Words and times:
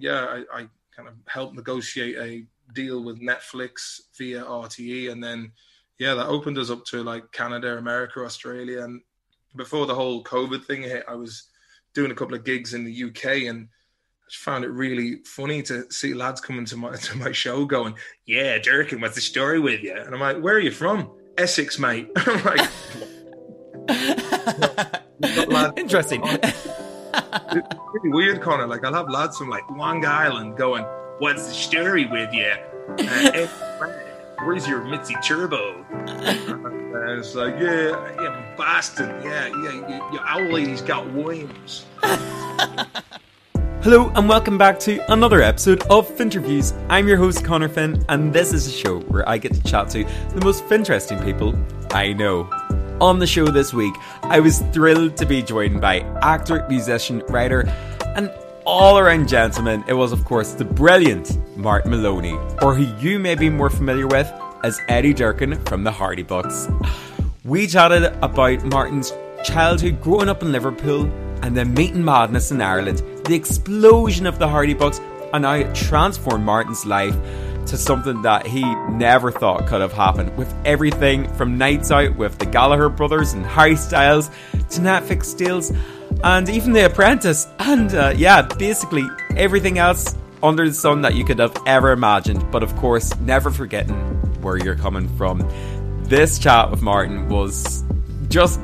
yeah, 0.00 0.24
I, 0.24 0.60
I 0.60 0.66
kind 0.96 1.08
of 1.08 1.14
helped 1.26 1.54
negotiate 1.54 2.16
a 2.16 2.46
deal 2.72 3.02
with 3.02 3.20
Netflix 3.20 4.00
via 4.16 4.42
RTE, 4.44 5.10
and 5.10 5.22
then 5.22 5.52
yeah, 5.98 6.14
that 6.14 6.26
opened 6.26 6.58
us 6.58 6.70
up 6.70 6.84
to 6.86 7.02
like 7.02 7.30
Canada, 7.32 7.76
America, 7.78 8.20
Australia, 8.20 8.82
and 8.84 9.00
before 9.56 9.86
the 9.86 9.94
whole 9.94 10.22
COVID 10.24 10.64
thing 10.64 10.82
hit, 10.82 11.04
I 11.08 11.14
was 11.14 11.44
doing 11.94 12.10
a 12.10 12.14
couple 12.14 12.34
of 12.34 12.44
gigs 12.44 12.74
in 12.74 12.84
the 12.84 13.04
UK, 13.04 13.48
and 13.48 13.68
I 13.68 14.30
just 14.30 14.42
found 14.42 14.64
it 14.64 14.70
really 14.70 15.16
funny 15.24 15.62
to 15.64 15.90
see 15.90 16.14
lads 16.14 16.40
coming 16.40 16.64
to 16.66 16.76
my 16.76 16.96
to 16.96 17.18
my 17.18 17.32
show 17.32 17.64
going, 17.64 17.94
"Yeah, 18.26 18.58
Durkin, 18.58 19.00
what's 19.00 19.14
the 19.14 19.20
story 19.20 19.60
with 19.60 19.82
you?" 19.82 19.94
And 19.94 20.14
I'm 20.14 20.20
like, 20.20 20.38
"Where 20.40 20.54
are 20.54 20.60
you 20.60 20.70
from?" 20.70 21.10
Essex, 21.38 21.78
mate. 21.78 22.10
I'm 22.16 22.44
like. 22.44 22.70
Interesting. 25.76 26.22
It's 27.52 27.80
really 27.92 28.12
weird, 28.12 28.40
Connor. 28.40 28.66
Like 28.66 28.84
I'll 28.84 28.94
have 28.94 29.10
lads 29.10 29.36
from 29.38 29.48
like 29.48 29.68
Long 29.70 30.04
Island 30.04 30.56
going, 30.56 30.84
"What's 31.18 31.46
the 31.46 31.54
story 31.54 32.06
with 32.06 32.32
you?" 32.32 32.54
Uh, 32.98 33.46
where's 34.44 34.66
your 34.66 34.82
Mitzi 34.84 35.14
Turbo? 35.22 35.84
and 35.90 37.18
it's 37.18 37.34
like, 37.34 37.54
yeah, 37.60 37.90
yeah, 38.20 38.54
Boston, 38.56 39.08
yeah, 39.22 39.48
yeah, 39.64 40.12
your 40.12 40.32
old 40.32 40.52
lady's 40.52 40.82
got 40.82 41.10
Williams. 41.12 41.86
Hello 43.82 44.12
and 44.14 44.28
welcome 44.28 44.58
back 44.58 44.78
to 44.80 45.12
another 45.12 45.40
episode 45.40 45.82
of 45.90 46.08
Finterviews. 46.10 46.74
I'm 46.90 47.08
your 47.08 47.16
host 47.16 47.44
Connor 47.44 47.68
Finn, 47.68 48.04
and 48.08 48.32
this 48.32 48.52
is 48.52 48.66
a 48.66 48.70
show 48.70 49.00
where 49.00 49.26
I 49.28 49.38
get 49.38 49.54
to 49.54 49.62
chat 49.62 49.88
to 49.90 50.04
the 50.34 50.44
most 50.44 50.70
interesting 50.70 51.22
people 51.22 51.54
I 51.90 52.12
know. 52.12 52.48
On 53.00 53.18
the 53.18 53.26
show 53.26 53.46
this 53.46 53.72
week, 53.72 53.94
I 54.24 54.40
was 54.40 54.58
thrilled 54.72 55.16
to 55.16 55.24
be 55.24 55.42
joined 55.42 55.80
by 55.80 56.00
actor, 56.20 56.66
musician, 56.68 57.22
writer, 57.28 57.66
and 58.14 58.30
all 58.66 58.98
around 58.98 59.26
gentleman. 59.26 59.82
It 59.88 59.94
was, 59.94 60.12
of 60.12 60.22
course, 60.26 60.52
the 60.52 60.66
brilliant 60.66 61.38
Martin 61.56 61.92
Maloney, 61.92 62.34
or 62.60 62.74
who 62.74 62.94
you 63.02 63.18
may 63.18 63.36
be 63.36 63.48
more 63.48 63.70
familiar 63.70 64.06
with 64.06 64.30
as 64.64 64.78
Eddie 64.88 65.14
Durkin 65.14 65.64
from 65.64 65.82
the 65.82 65.90
Hardy 65.90 66.22
Bucks. 66.22 66.68
We 67.42 67.66
chatted 67.66 68.04
about 68.22 68.66
Martin's 68.66 69.14
childhood 69.44 70.02
growing 70.02 70.28
up 70.28 70.42
in 70.42 70.52
Liverpool 70.52 71.06
and 71.42 71.56
then 71.56 71.72
meeting 71.72 72.04
madness 72.04 72.50
in 72.50 72.60
Ireland, 72.60 72.98
the 73.24 73.34
explosion 73.34 74.26
of 74.26 74.38
the 74.38 74.46
Hardy 74.46 74.74
Bucks, 74.74 75.00
and 75.32 75.46
how 75.46 75.54
it 75.54 75.74
transformed 75.74 76.44
Martin's 76.44 76.84
life 76.84 77.16
to 77.66 77.76
something 77.76 78.22
that 78.22 78.46
he 78.46 78.62
never 78.90 79.30
thought 79.30 79.66
could 79.66 79.80
have 79.80 79.92
happened. 79.92 80.36
With 80.36 80.52
everything 80.64 81.32
from 81.34 81.58
nights 81.58 81.90
out 81.90 82.16
with 82.16 82.38
the 82.38 82.46
Gallagher 82.46 82.88
brothers 82.88 83.32
and 83.32 83.44
Harry 83.46 83.76
Styles 83.76 84.28
to 84.52 84.80
Netflix 84.80 85.36
deals 85.36 85.72
and 86.24 86.48
even 86.48 86.72
The 86.72 86.86
Apprentice, 86.86 87.46
and 87.58 87.94
uh, 87.94 88.14
yeah, 88.16 88.42
basically 88.42 89.04
everything 89.36 89.78
else 89.78 90.16
under 90.42 90.66
the 90.66 90.74
sun 90.74 91.02
that 91.02 91.14
you 91.14 91.24
could 91.24 91.38
have 91.38 91.56
ever 91.66 91.92
imagined. 91.92 92.50
But 92.50 92.62
of 92.62 92.74
course, 92.76 93.16
never 93.20 93.50
forgetting 93.50 93.96
where 94.42 94.56
you're 94.56 94.76
coming 94.76 95.08
from. 95.16 95.48
This 96.02 96.38
chat 96.38 96.70
with 96.70 96.82
Martin 96.82 97.28
was 97.28 97.84
just 98.28 98.60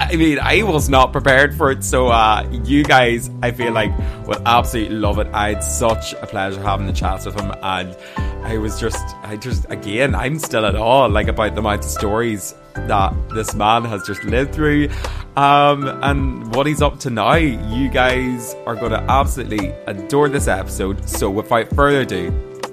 I 0.00 0.14
mean, 0.16 0.38
I 0.40 0.62
was 0.62 0.88
not 0.88 1.12
prepared 1.12 1.56
for 1.56 1.70
it, 1.72 1.82
so 1.82 2.08
uh, 2.08 2.48
you 2.64 2.84
guys, 2.84 3.30
I 3.42 3.50
feel 3.50 3.72
like, 3.72 3.96
will 4.26 4.40
absolutely 4.46 4.96
love 4.96 5.18
it. 5.18 5.26
I 5.32 5.54
had 5.54 5.64
such 5.64 6.12
a 6.14 6.26
pleasure 6.26 6.62
having 6.62 6.86
the 6.86 6.92
chats 6.92 7.26
with 7.26 7.38
him, 7.38 7.52
and 7.62 7.96
I 8.44 8.58
was 8.58 8.80
just, 8.80 9.04
I 9.22 9.36
just, 9.36 9.66
again, 9.70 10.14
I'm 10.14 10.38
still 10.38 10.64
at 10.64 10.76
all 10.76 11.08
like, 11.08 11.26
about 11.26 11.54
the 11.54 11.60
amount 11.60 11.84
of 11.84 11.90
stories 11.90 12.54
that 12.74 13.12
this 13.30 13.54
man 13.54 13.84
has 13.84 14.06
just 14.06 14.22
lived 14.22 14.54
through, 14.54 14.88
um, 15.36 15.86
and 16.02 16.54
what 16.54 16.66
he's 16.66 16.80
up 16.80 17.00
to 17.00 17.10
now. 17.10 17.34
You 17.34 17.88
guys 17.88 18.54
are 18.66 18.76
going 18.76 18.92
to 18.92 19.00
absolutely 19.10 19.70
adore 19.86 20.28
this 20.28 20.46
episode. 20.46 21.08
So, 21.08 21.28
without 21.28 21.70
further 21.74 22.02
ado, 22.02 22.30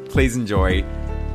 please 0.10 0.36
enjoy 0.36 0.84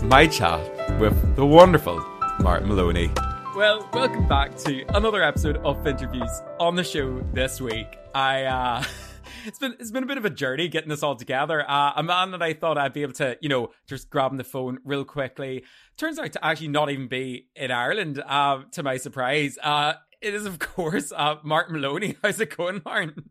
my 0.04 0.28
chat 0.28 0.60
with 1.00 1.36
the 1.36 1.44
wonderful 1.44 1.98
Martin 2.38 2.68
Maloney. 2.68 3.10
Well, 3.60 3.86
welcome 3.92 4.26
back 4.26 4.56
to 4.60 4.86
another 4.96 5.22
episode 5.22 5.58
of 5.58 5.76
Finterviews 5.84 6.30
on 6.58 6.76
the 6.76 6.82
show 6.82 7.20
this 7.34 7.60
week. 7.60 7.98
I 8.14 8.44
uh 8.44 8.82
it's 9.44 9.58
been 9.58 9.74
it's 9.78 9.90
been 9.90 10.02
a 10.02 10.06
bit 10.06 10.16
of 10.16 10.24
a 10.24 10.30
journey 10.30 10.68
getting 10.68 10.88
this 10.88 11.02
all 11.02 11.14
together. 11.14 11.70
Uh, 11.70 11.92
a 11.94 12.02
man 12.02 12.30
that 12.30 12.40
I 12.40 12.54
thought 12.54 12.78
I'd 12.78 12.94
be 12.94 13.02
able 13.02 13.12
to, 13.12 13.36
you 13.42 13.50
know, 13.50 13.68
just 13.86 14.08
grab 14.08 14.30
on 14.30 14.38
the 14.38 14.44
phone 14.44 14.78
real 14.82 15.04
quickly. 15.04 15.64
Turns 15.98 16.18
out 16.18 16.32
to 16.32 16.42
actually 16.42 16.68
not 16.68 16.90
even 16.90 17.06
be 17.06 17.48
in 17.54 17.70
Ireland, 17.70 18.22
uh, 18.26 18.62
to 18.72 18.82
my 18.82 18.96
surprise. 18.96 19.58
Uh, 19.62 19.92
it 20.22 20.32
is 20.32 20.46
of 20.46 20.58
course 20.58 21.12
uh, 21.14 21.34
Martin 21.42 21.78
Maloney. 21.78 22.16
How's 22.22 22.40
it 22.40 22.56
going, 22.56 22.80
Martin? 22.82 23.28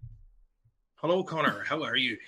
Hello, 0.98 1.24
Connor. 1.24 1.64
How 1.64 1.82
are 1.82 1.96
you? 1.96 2.20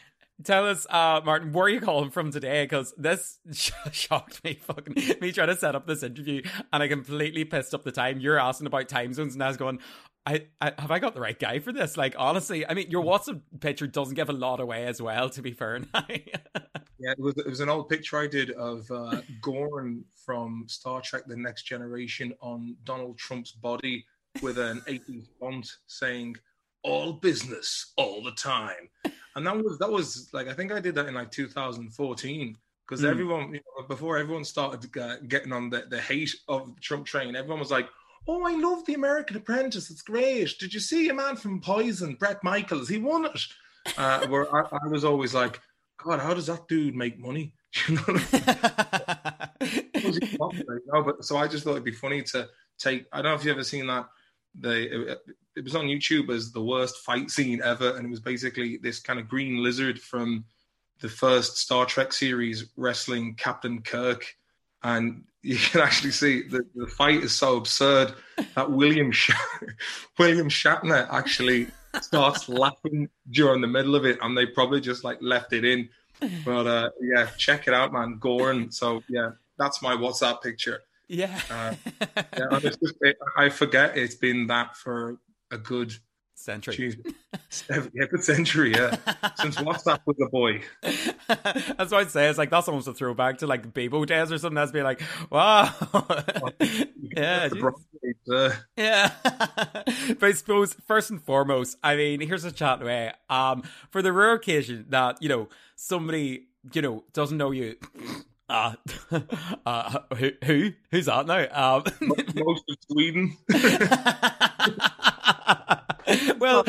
Tell 0.44 0.68
us, 0.68 0.88
uh, 0.90 1.22
Martin, 1.24 1.52
where 1.52 1.66
are 1.66 1.69
you 1.69 1.81
calling 1.81 2.09
from 2.09 2.31
today? 2.31 2.63
Because 2.63 2.94
this 2.97 3.40
shocked 3.91 4.44
me, 4.44 4.59
fucking 4.62 4.96
me 5.19 5.31
trying 5.31 5.47
to 5.47 5.57
set 5.57 5.75
up 5.75 5.88
this 5.88 6.03
interview, 6.03 6.41
and 6.72 6.84
I 6.84 6.88
completely 6.88 7.46
pissed 7.46 7.74
up 7.74 7.84
the 7.84 7.91
time. 7.91 8.19
You're 8.19 8.40
asking 8.40 8.68
about 8.68 8.88
time 8.88 9.13
zones, 9.13 9.34
and 9.34 9.44
I 9.44 9.47
was 9.47 9.57
going, 9.57 9.79
I, 10.25 10.46
I 10.59 10.74
have 10.78 10.91
I 10.91 11.00
got 11.00 11.16
the 11.16 11.22
right 11.22 11.38
guy 11.38 11.59
for 11.59 11.72
this? 11.72 11.97
Like, 11.97 12.16
honestly, 12.18 12.66
I 12.66 12.74
mean, 12.74 12.91
your 12.91 13.03
WhatsApp 13.03 13.41
picture 13.59 13.88
doesn't 13.88 14.16
give 14.16 14.29
a 14.29 14.34
lot 14.34 14.59
away 14.59 14.85
as 14.85 15.02
well. 15.02 15.29
To 15.29 15.41
be 15.41 15.52
fair, 15.52 15.79
yeah, 16.09 16.16
it 17.00 17.19
was 17.19 17.35
it 17.38 17.47
was 17.47 17.59
an 17.59 17.69
old 17.69 17.90
picture 17.90 18.19
I 18.19 18.28
did 18.28 18.52
of 18.52 18.90
uh, 18.91 19.22
Gorn 19.41 20.06
from 20.25 20.66
Star 20.68 21.02
Trek: 21.02 21.23
The 21.28 21.35
Next 21.35 21.63
Generation 21.63 22.34
on 22.41 22.75
Donald 22.84 23.18
Trump's 23.18 23.52
body 23.52 24.06
with 24.41 24.58
an 24.58 24.81
80s 24.88 25.28
font 25.40 25.68
saying 25.88 26.35
"All 26.84 27.14
business, 27.14 27.94
all 27.97 28.24
the 28.24 28.31
time." 28.31 28.90
and 29.36 29.47
that 29.47 29.56
was 29.56 29.78
that 29.80 29.92
was 29.92 30.30
like 30.34 30.47
I 30.47 30.53
think 30.53 30.72
I 30.72 30.80
did 30.80 30.96
that 30.96 31.08
in 31.08 31.14
like 31.14 31.31
2014 31.31 32.58
because 32.88 33.03
mm. 33.03 33.09
everyone 33.09 33.53
you 33.53 33.62
know, 33.78 33.88
before 33.88 34.18
everyone 34.18 34.44
started 34.44 34.97
uh, 34.97 35.18
getting 35.28 35.53
on 35.53 35.70
the, 35.70 35.86
the 35.90 36.02
hate 36.02 36.36
of 36.47 36.75
the 36.75 36.81
Trump 36.81 37.06
train, 37.06 37.36
everyone 37.36 37.59
was 37.59 37.72
like, 37.72 37.88
"Oh, 38.28 38.44
I 38.46 38.56
love 38.56 38.86
the 38.86 38.96
American 38.96 39.38
Apprentice. 39.38 39.90
It's 39.90 40.02
great. 40.02 40.58
Did 40.59 40.74
you 40.74 40.80
see 40.80 41.08
a 41.09 41.14
man 41.14 41.38
from 41.38 41.62
Poison, 41.62 42.16
Bret 42.16 42.44
Michaels? 42.44 42.90
He 42.90 42.97
won 42.97 43.25
it." 43.25 43.41
Uh, 43.97 44.28
where 44.28 44.53
I, 44.53 44.64
I, 44.84 44.88
was 44.88 45.06
always 45.06 45.34
like, 45.34 45.62
"God, 46.03 46.20
how 46.20 46.34
does 46.34 46.47
that 46.47 46.68
dude 46.68 46.96
make 46.96 47.18
money?" 47.18 47.53
you 47.88 47.96
know. 47.96 48.03
no, 50.94 51.03
but 51.03 51.24
so 51.24 51.38
I 51.38 51.47
just 51.47 51.64
thought 51.64 51.72
it'd 51.72 51.86
be 51.86 51.91
funny 51.91 52.24
to 52.24 52.50
take. 52.78 53.06
I 53.14 53.22
don't 53.22 53.31
know 53.31 53.36
if 53.36 53.46
you've 53.46 53.56
ever 53.56 53.64
seen 53.64 53.88
that. 53.88 54.09
The 54.59 55.17
it 55.56 55.63
was 55.63 55.75
on 55.75 55.85
YouTube 55.85 56.29
as 56.29 56.51
the 56.51 56.62
worst 56.62 56.97
fight 56.97 57.29
scene 57.29 57.62
ever, 57.63 57.95
and 57.95 58.06
it 58.06 58.09
was 58.09 58.19
basically 58.19 58.78
this 58.78 59.00
kind 59.00 59.19
of 59.19 59.28
green 59.28 59.63
lizard 59.63 60.00
from 60.00 60.45
the 61.01 61.09
first 61.09 61.57
Star 61.57 61.85
Trek 61.85 62.13
series 62.13 62.66
wrestling 62.78 63.35
Captain 63.35 63.81
Kirk, 63.81 64.35
and 64.84 65.23
you 65.41 65.57
can 65.57 65.81
actually 65.81 66.11
see 66.11 66.44
that 66.50 66.73
the 66.75 66.88
fight 66.88 67.23
is 67.23 67.35
so 67.35 67.57
absurd 67.57 68.13
that 68.56 68.72
William 68.72 69.11
Sh- 69.11 69.31
William 70.19 70.50
Shatner 70.50 71.07
actually 71.11 71.67
starts 72.00 72.47
laughing 72.47 73.09
during 73.29 73.61
the 73.61 73.67
middle 73.67 73.95
of 73.95 74.06
it, 74.06 74.19
and 74.22 74.38
they 74.38 74.45
probably 74.45 74.79
just 74.81 75.03
like 75.03 75.17
left 75.22 75.53
it 75.53 75.66
in. 75.66 75.90
But 76.45 76.67
uh, 76.67 76.90
yeah, 77.01 77.25
check 77.40 77.67
it 77.67 77.73
out, 77.73 77.91
man. 77.91 78.19
Gorn. 78.19 78.69
So 78.72 79.01
yeah, 79.09 79.31
that's 79.57 79.81
my 79.81 79.95
WhatsApp 79.95 80.44
picture. 80.44 80.79
Yeah. 81.11 81.41
uh, 81.49 81.75
yeah 82.38 82.59
just, 82.59 82.79
it, 83.01 83.17
I 83.35 83.49
forget 83.49 83.97
it's 83.97 84.16
been 84.16 84.47
that 84.47 84.77
for 84.77 85.19
a 85.51 85.57
good 85.57 85.94
century. 86.35 86.75
Geez, 86.75 86.97
yeah, 87.94 88.05
good 88.09 88.23
century, 88.23 88.72
yeah. 88.72 88.95
Since 89.35 89.57
WhatsApp 89.57 89.99
was 90.05 90.16
a 90.22 90.29
boy. 90.29 90.61
that's 90.81 91.91
what 91.91 91.94
I'd 91.94 92.11
say. 92.11 92.29
It's 92.29 92.38
like 92.38 92.49
that's 92.49 92.69
almost 92.69 92.88
a 92.88 92.94
throwback 92.94 93.39
to 93.39 93.47
like 93.47 93.73
Bebo 93.73 94.05
days 94.05 94.31
or 94.31 94.38
something. 94.38 94.55
That's 94.55 94.72
be 94.72 94.83
like, 94.83 95.01
wow, 95.29 95.73
yeah, 97.11 97.49
uh. 98.31 98.51
yeah. 98.78 99.11
but 99.23 100.23
I 100.23 100.31
suppose 100.31 100.73
first 100.88 101.09
and 101.09 101.22
foremost, 101.22 101.78
I 101.83 101.97
mean, 101.97 102.22
here's 102.22 102.45
a 102.45 102.53
chat 102.53 102.81
away. 102.81 103.11
Um, 103.29 103.63
for 103.89 104.01
the 104.01 104.13
rare 104.13 104.33
occasion 104.33 104.85
that 104.89 105.22
you 105.22 105.28
know 105.28 105.49
somebody 105.75 106.47
you 106.72 106.81
know 106.81 107.03
doesn't 107.11 107.37
know 107.37 107.52
you. 107.52 107.75
Uh, 108.52 108.74
uh, 109.66 110.00
who, 110.16 110.32
who? 110.44 110.72
Who's 110.92 111.06
that 111.06 111.26
now? 111.26 111.48
Um, 111.52 111.84
Most 112.36 112.64
of 112.70 112.76
Sweden 112.90 113.38
well, 116.40 116.66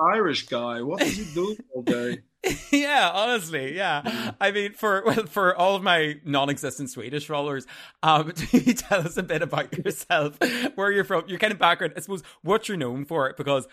Irish 0.00 0.46
guy. 0.46 0.80
What 0.80 1.00
does 1.00 1.16
he 1.16 1.34
do 1.34 1.54
all 1.74 1.82
day? 1.82 2.20
yeah, 2.72 3.10
honestly, 3.12 3.76
yeah. 3.76 4.32
I 4.40 4.50
mean, 4.52 4.72
for 4.72 5.02
well, 5.04 5.26
for 5.26 5.54
all 5.54 5.76
of 5.76 5.82
my 5.82 6.16
non-existent 6.24 6.88
Swedish 6.88 7.26
followers, 7.26 7.66
um, 8.02 8.32
you 8.50 8.72
tell 8.72 9.00
us 9.00 9.18
a 9.18 9.22
bit 9.22 9.42
about 9.42 9.76
yourself, 9.76 10.38
where 10.76 10.90
you're 10.90 11.04
from, 11.04 11.24
your 11.28 11.38
kind 11.38 11.52
of 11.52 11.58
background, 11.58 11.92
I 11.94 12.00
suppose, 12.00 12.22
what 12.40 12.68
you're 12.68 12.78
known 12.78 13.04
for? 13.04 13.34
Because 13.36 13.68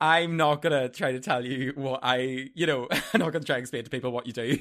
I'm 0.00 0.36
not 0.36 0.62
gonna 0.62 0.88
try 0.88 1.10
to 1.10 1.20
tell 1.20 1.44
you 1.44 1.72
what 1.74 2.00
I, 2.04 2.50
you 2.54 2.66
know, 2.66 2.86
I'm 3.12 3.20
not 3.20 3.32
gonna 3.32 3.44
try 3.44 3.56
and 3.56 3.62
explain 3.62 3.82
to 3.82 3.90
people 3.90 4.12
what 4.12 4.28
you 4.28 4.32
do. 4.32 4.58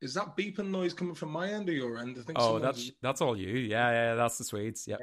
Is 0.00 0.14
that 0.14 0.36
beeping 0.36 0.70
noise 0.70 0.94
coming 0.94 1.14
from 1.14 1.30
my 1.30 1.50
end 1.50 1.68
or 1.68 1.72
your 1.72 1.98
end? 1.98 2.16
I 2.18 2.22
think. 2.22 2.38
Oh, 2.40 2.58
that's 2.58 2.92
that's 3.02 3.20
all 3.20 3.36
you. 3.36 3.48
Yeah, 3.48 3.90
yeah, 3.90 4.14
that's 4.14 4.38
the 4.38 4.44
Swedes. 4.44 4.86
Yeah. 4.86 4.96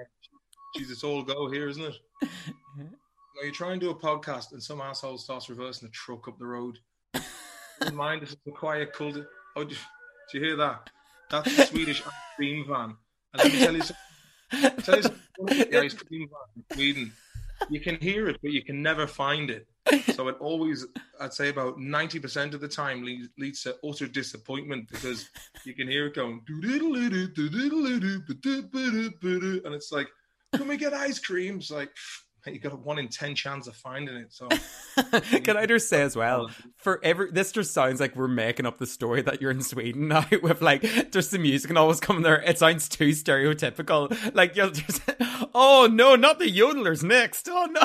Jesus, 0.76 0.94
it's 0.94 1.04
all 1.04 1.24
go 1.24 1.50
here, 1.50 1.70
isn't 1.70 1.84
it? 1.84 1.96
you 3.44 3.52
try 3.52 3.72
and 3.72 3.82
do 3.82 3.90
a 3.90 3.96
podcast 3.96 4.52
and 4.52 4.62
some 4.62 4.82
asshole 4.82 5.18
starts 5.18 5.50
reversing 5.50 5.88
a 5.88 5.92
truck 5.92 6.28
up 6.28 6.38
the 6.40 6.46
road. 6.46 6.80
Mind, 7.94 8.22
this 8.22 8.30
is 8.30 8.38
a 8.48 8.52
quiet 8.52 8.94
cult. 8.94 9.18
Oh, 9.56 9.64
do, 9.64 9.76
do 10.32 10.38
you 10.38 10.44
hear 10.44 10.56
that? 10.58 10.90
That's 11.30 11.56
the 11.56 11.66
Swedish 11.66 12.02
ice 12.06 12.14
cream 12.36 12.66
van. 12.68 12.96
And 13.34 13.44
let 13.44 13.54
me 13.54 13.60
tell 13.60 13.76
you 13.76 13.82
something. 13.82 14.84
Tell 14.84 14.96
you 14.98 15.04
something 15.04 15.22
the 15.72 15.80
ice 15.82 15.94
cream 15.94 16.30
van 16.30 16.64
in 16.70 16.76
Sweden. 16.76 17.14
You 17.70 17.80
can 17.80 17.98
hear 17.98 18.28
it, 18.30 18.38
but 18.42 18.52
you 18.52 18.64
can 18.64 18.82
never 18.82 19.08
find 19.08 19.50
it. 19.50 19.68
So 20.14 20.28
it 20.30 20.38
always, 20.40 20.86
I'd 21.20 21.34
say 21.34 21.50
about 21.50 21.78
90% 21.78 22.54
of 22.54 22.62
the 22.62 22.68
time 22.68 23.04
leads, 23.04 23.30
leads 23.38 23.62
to 23.64 23.76
utter 23.88 24.08
disappointment 24.08 24.90
because 24.90 25.30
you 25.64 25.74
can 25.76 25.88
hear 25.88 26.08
it 26.08 26.16
going, 26.16 26.42
and 29.64 29.76
it's 29.76 29.92
like, 29.92 30.08
can 30.56 30.68
we 30.68 30.78
get 30.78 30.94
ice 30.94 31.20
cream? 31.20 31.58
It's 31.58 31.70
like, 31.70 31.92
you 32.52 32.60
got 32.60 32.74
a 32.74 32.76
one 32.76 33.00
in 33.00 33.08
ten 33.08 33.36
chance 33.36 33.68
of 33.68 33.76
finding 33.76 34.16
it. 34.16 34.34
So, 34.34 34.48
can 35.44 35.58
I 35.58 35.66
just 35.66 35.90
say 35.90 36.02
as 36.02 36.16
well, 36.16 36.50
for 36.78 37.00
every 37.04 37.32
this 37.32 37.52
just 37.52 37.74
sounds 37.74 38.00
like 38.00 38.16
we're 38.16 38.28
making 38.28 38.66
up 38.66 38.78
the 38.78 38.86
story 38.86 39.22
that 39.24 39.42
you're 39.42 39.52
in 39.52 39.62
Sweden 39.62 40.08
now 40.10 40.26
with 40.42 40.62
like 40.62 41.12
just 41.12 41.32
the 41.32 41.40
music 41.40 41.70
and 41.70 41.78
always 41.78 42.00
coming 42.00 42.24
there. 42.24 42.42
It 42.42 42.60
sounds 42.60 42.88
too 42.90 43.10
stereotypical. 43.10 44.36
Like 44.36 44.56
you'll 44.56 44.72
just, 44.72 45.02
oh 45.54 45.90
no, 45.92 46.16
not 46.16 46.40
the 46.40 46.46
yodelers 46.46 47.04
next. 47.04 47.50
Oh 47.50 47.66
no. 47.66 47.82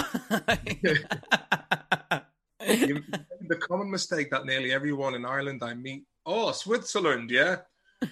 the 2.61 3.57
common 3.61 3.91
mistake 3.91 4.31
that 4.31 4.45
nearly 4.45 4.73
everyone 4.73 5.15
in 5.15 5.25
Ireland 5.25 5.63
I 5.63 5.75
meet, 5.75 6.05
oh 6.27 6.53
Switzerland, 6.53 7.31
yeah, 7.31 7.57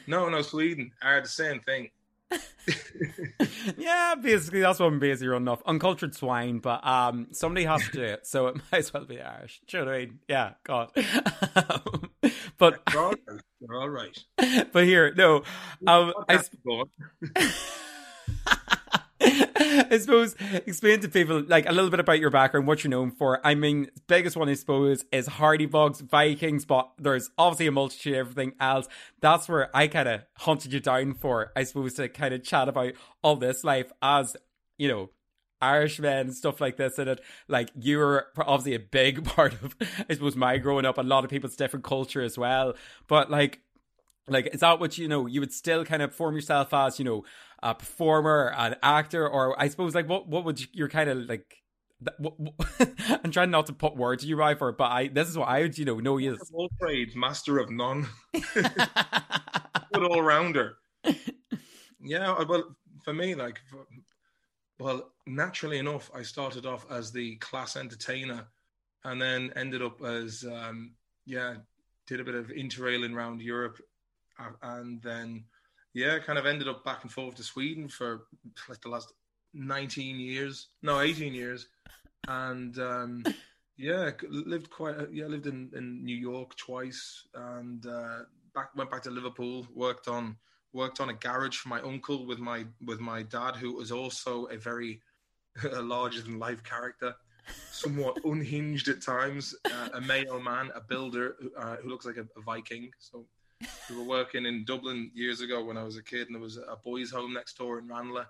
no, 0.06 0.29
no 0.29 0.43
Sweden 0.43 0.93
are 1.03 1.21
the 1.21 1.29
same 1.29 1.61
thing. 1.61 1.91
yeah, 3.79 4.15
basically 4.21 4.61
that's 4.61 4.79
what 4.79 4.87
I'm 4.87 4.99
basically 4.99 5.29
running 5.29 5.49
off. 5.49 5.63
Uncultured 5.67 6.15
swine, 6.15 6.59
but 6.59 6.87
um 6.87 7.29
somebody 7.33 7.67
has 7.67 7.85
to 7.87 7.93
do 7.93 8.03
it, 8.03 8.27
so 8.27 8.49
it 8.49 8.57
might 8.73 8.79
as 8.79 8.93
well 8.93 9.05
be 9.05 9.21
Irish. 9.21 9.61
Do 9.67 9.79
you 9.79 9.85
know 9.85 9.91
what 9.91 9.97
I 9.97 9.99
mean? 10.01 10.19
Yeah, 10.29 10.53
God. 10.65 10.91
but 12.59 12.83
you're 12.93 13.03
all 13.03 13.11
right. 13.11 13.39
All 13.71 13.89
right. 13.89 14.73
But 14.73 14.85
here, 14.85 15.13
no. 15.15 15.43
Um 15.87 16.13
I, 16.29 16.43
I 19.91 19.99
suppose 19.99 20.35
explain 20.67 21.01
to 21.01 21.09
people 21.09 21.43
like 21.47 21.69
a 21.69 21.73
little 21.73 21.91
bit 21.91 22.01
about 22.01 22.19
your 22.19 22.31
background, 22.31 22.67
what 22.67 22.83
you're 22.83 22.91
known 22.91 23.11
for. 23.11 23.45
I 23.47 23.55
mean, 23.55 23.91
biggest 24.07 24.37
one 24.37 24.49
I 24.49 24.55
suppose 24.55 25.05
is 25.13 25.27
Hardy 25.27 25.67
Bucks, 25.67 26.01
Vikings, 26.01 26.65
but 26.65 26.91
there's 26.99 27.31
obviously 27.37 27.67
a 27.67 27.73
multitude 27.73 28.15
of 28.15 28.21
everything 28.21 28.55
else. 28.61 28.89
That's 29.21 29.49
where 29.49 29.75
I 29.77 29.89
kind 29.89 30.09
of 30.09 30.23
hunted 30.39 30.73
you 30.73 30.81
down 30.81 31.15
for, 31.15 31.53
I 31.55 31.65
suppose, 31.65 31.95
to 31.95 32.09
kind 32.09 32.33
of 32.33 32.43
chat 32.43 32.69
about 32.69 32.95
all 33.23 33.37
this 33.37 33.65
life 33.65 33.93
as 34.01 34.37
you 34.79 34.89
know 34.89 35.11
Irishmen, 35.61 36.33
stuff 36.33 36.61
like 36.61 36.77
this 36.77 36.99
in 36.99 37.09
it. 37.09 37.21
Like 37.49 37.71
you 37.79 37.99
were 37.99 38.29
obviously 38.39 38.75
a 38.75 38.81
big 38.81 39.25
part 39.37 39.55
of, 39.55 39.77
I 40.09 40.15
suppose, 40.15 40.37
my 40.37 40.59
growing 40.59 40.87
up. 40.87 40.99
A 40.99 41.03
lot 41.03 41.25
of 41.25 41.31
people's 41.31 41.57
different 41.57 41.85
culture 41.85 42.23
as 42.23 42.39
well. 42.39 42.75
But 43.09 43.31
like, 43.31 43.61
like 44.29 44.49
is 44.53 44.61
that 44.61 44.81
what 44.81 44.99
you 44.99 45.09
know? 45.09 45.27
You 45.27 45.41
would 45.41 45.53
still 45.53 45.85
kind 45.85 46.03
of 46.03 46.15
form 46.15 46.35
yourself 46.35 46.73
as 46.73 46.99
you 46.99 47.05
know 47.05 47.25
a 47.63 47.75
performer, 47.75 48.53
an 48.57 48.77
actor, 48.83 49.29
or 49.29 49.61
I 49.61 49.69
suppose 49.69 49.95
like 49.95 50.09
what 50.09 50.29
what 50.29 50.45
would 50.45 50.61
you, 50.61 50.67
you're 50.73 50.89
kind 50.89 51.11
of 51.11 51.19
like. 51.29 51.63
I'm 53.25 53.33
trying 53.33 53.51
not 53.51 53.67
to 53.67 53.73
put 53.73 53.97
words 53.97 54.25
your 54.25 54.39
mouth 54.39 54.59
for 54.59 54.71
but 54.71 54.85
I 54.85 55.09
this 55.09 55.29
is 55.29 55.37
what 55.37 55.49
I 55.49 55.63
would 55.63 55.77
you 55.77 55.85
know 55.85 55.99
know 55.99 56.17
you 56.19 56.35
as 56.35 56.51
all 56.55 56.71
trades, 56.81 57.17
master 57.17 57.59
of 57.59 57.71
none, 57.71 58.07
good 59.93 60.05
all 60.05 60.23
rounder. 60.23 60.77
Yeah, 62.01 62.41
well, 62.45 62.77
for 63.05 63.13
me, 63.13 63.35
like, 63.35 63.61
for, 63.69 63.87
well, 64.79 65.11
naturally 65.27 65.79
enough, 65.79 66.11
I 66.15 66.23
started 66.23 66.67
off 66.67 66.87
as 66.91 67.11
the 67.11 67.37
class 67.37 67.77
entertainer, 67.77 68.47
and 69.05 69.21
then 69.21 69.53
ended 69.57 69.83
up 69.83 70.03
as 70.03 70.45
um, 70.45 70.93
yeah, 71.27 71.57
did 72.07 72.21
a 72.21 72.25
bit 72.25 72.35
of 72.35 72.49
interrailing 72.51 73.15
around 73.15 73.43
Europe, 73.43 73.81
and 74.63 75.03
then 75.03 75.45
yeah, 75.94 76.19
kind 76.19 76.38
of 76.38 76.46
ended 76.46 76.69
up 76.69 76.85
back 76.85 77.02
and 77.02 77.12
forth 77.12 77.37
to 77.37 77.43
Sweden 77.43 77.88
for 77.88 78.23
like 78.69 78.81
the 78.81 78.88
last 78.88 79.12
19 79.55 80.19
years, 80.19 80.69
no, 80.82 81.00
18 81.00 81.35
years, 81.35 81.69
and 82.26 82.79
um, 82.79 83.25
yeah, 83.76 84.11
lived 84.29 84.70
quite, 84.70 84.96
yeah, 85.12 85.26
lived 85.26 85.46
in, 85.46 85.70
in 85.75 86.05
New 86.05 86.17
York 86.17 86.56
twice, 86.56 87.25
and 87.35 87.87
uh, 87.87 88.20
back 88.55 88.75
went 88.76 88.90
back 88.90 89.02
to 89.02 89.11
Liverpool, 89.11 89.67
worked 89.75 90.08
on 90.08 90.37
worked 90.75 91.00
on 91.00 91.08
a 91.08 91.14
garage 91.14 91.56
for 91.56 91.70
my 91.70 91.81
uncle 91.81 92.26
with 92.26 92.38
my 92.38 92.64
with 92.85 93.00
my 93.00 93.23
dad, 93.23 93.56
who 93.56 93.75
was 93.75 93.90
also 93.90 94.44
a 94.46 94.56
very 94.56 95.00
a 95.73 95.81
larger 95.82 96.20
than 96.20 96.38
life 96.38 96.62
character, 96.62 97.14
somewhat 97.70 98.19
unhinged 98.25 98.88
at 98.88 99.00
times, 99.00 99.55
uh, 99.64 99.88
a 99.94 100.00
man, 100.00 100.70
a 100.75 100.81
builder 100.81 101.37
uh, 101.56 101.76
who 101.76 101.88
looks 101.88 102.05
like 102.05 102.17
a, 102.17 102.26
a 102.37 102.43
Viking, 102.43 102.90
so 102.99 103.26
we 103.91 103.97
were 103.97 104.05
working 104.05 104.47
in 104.47 104.65
Dublin 104.65 105.11
years 105.15 105.41
ago 105.41 105.65
when 105.65 105.77
I 105.77 105.83
was 105.83 105.97
a 105.97 106.03
kid, 106.03 106.27
and 106.27 106.35
there 106.35 106.43
was 106.43 106.57
a 106.57 106.77
boys' 106.85 107.11
home 107.11 107.33
next 107.33 107.59
door 107.59 107.79
in 107.79 107.89
Ranelagh, 107.89 108.27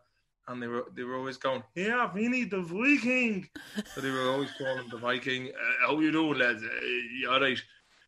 and 0.48 0.62
they 0.62 0.66
were 0.66 0.86
they 0.94 1.02
were 1.02 1.16
always 1.16 1.36
going, 1.36 1.62
"Yeah, 1.74 2.10
Vinny 2.12 2.44
the 2.44 2.60
Viking." 2.60 3.48
So 3.94 4.00
they 4.00 4.10
were 4.10 4.30
always 4.30 4.50
calling 4.52 4.88
the 4.90 4.98
Viking. 4.98 5.48
Uh, 5.48 5.86
how 5.86 6.00
you 6.00 6.12
doing, 6.12 6.38
lads? 6.38 6.62
Uh, 6.62 6.80
you 6.80 7.30
all 7.30 7.40
right? 7.40 7.58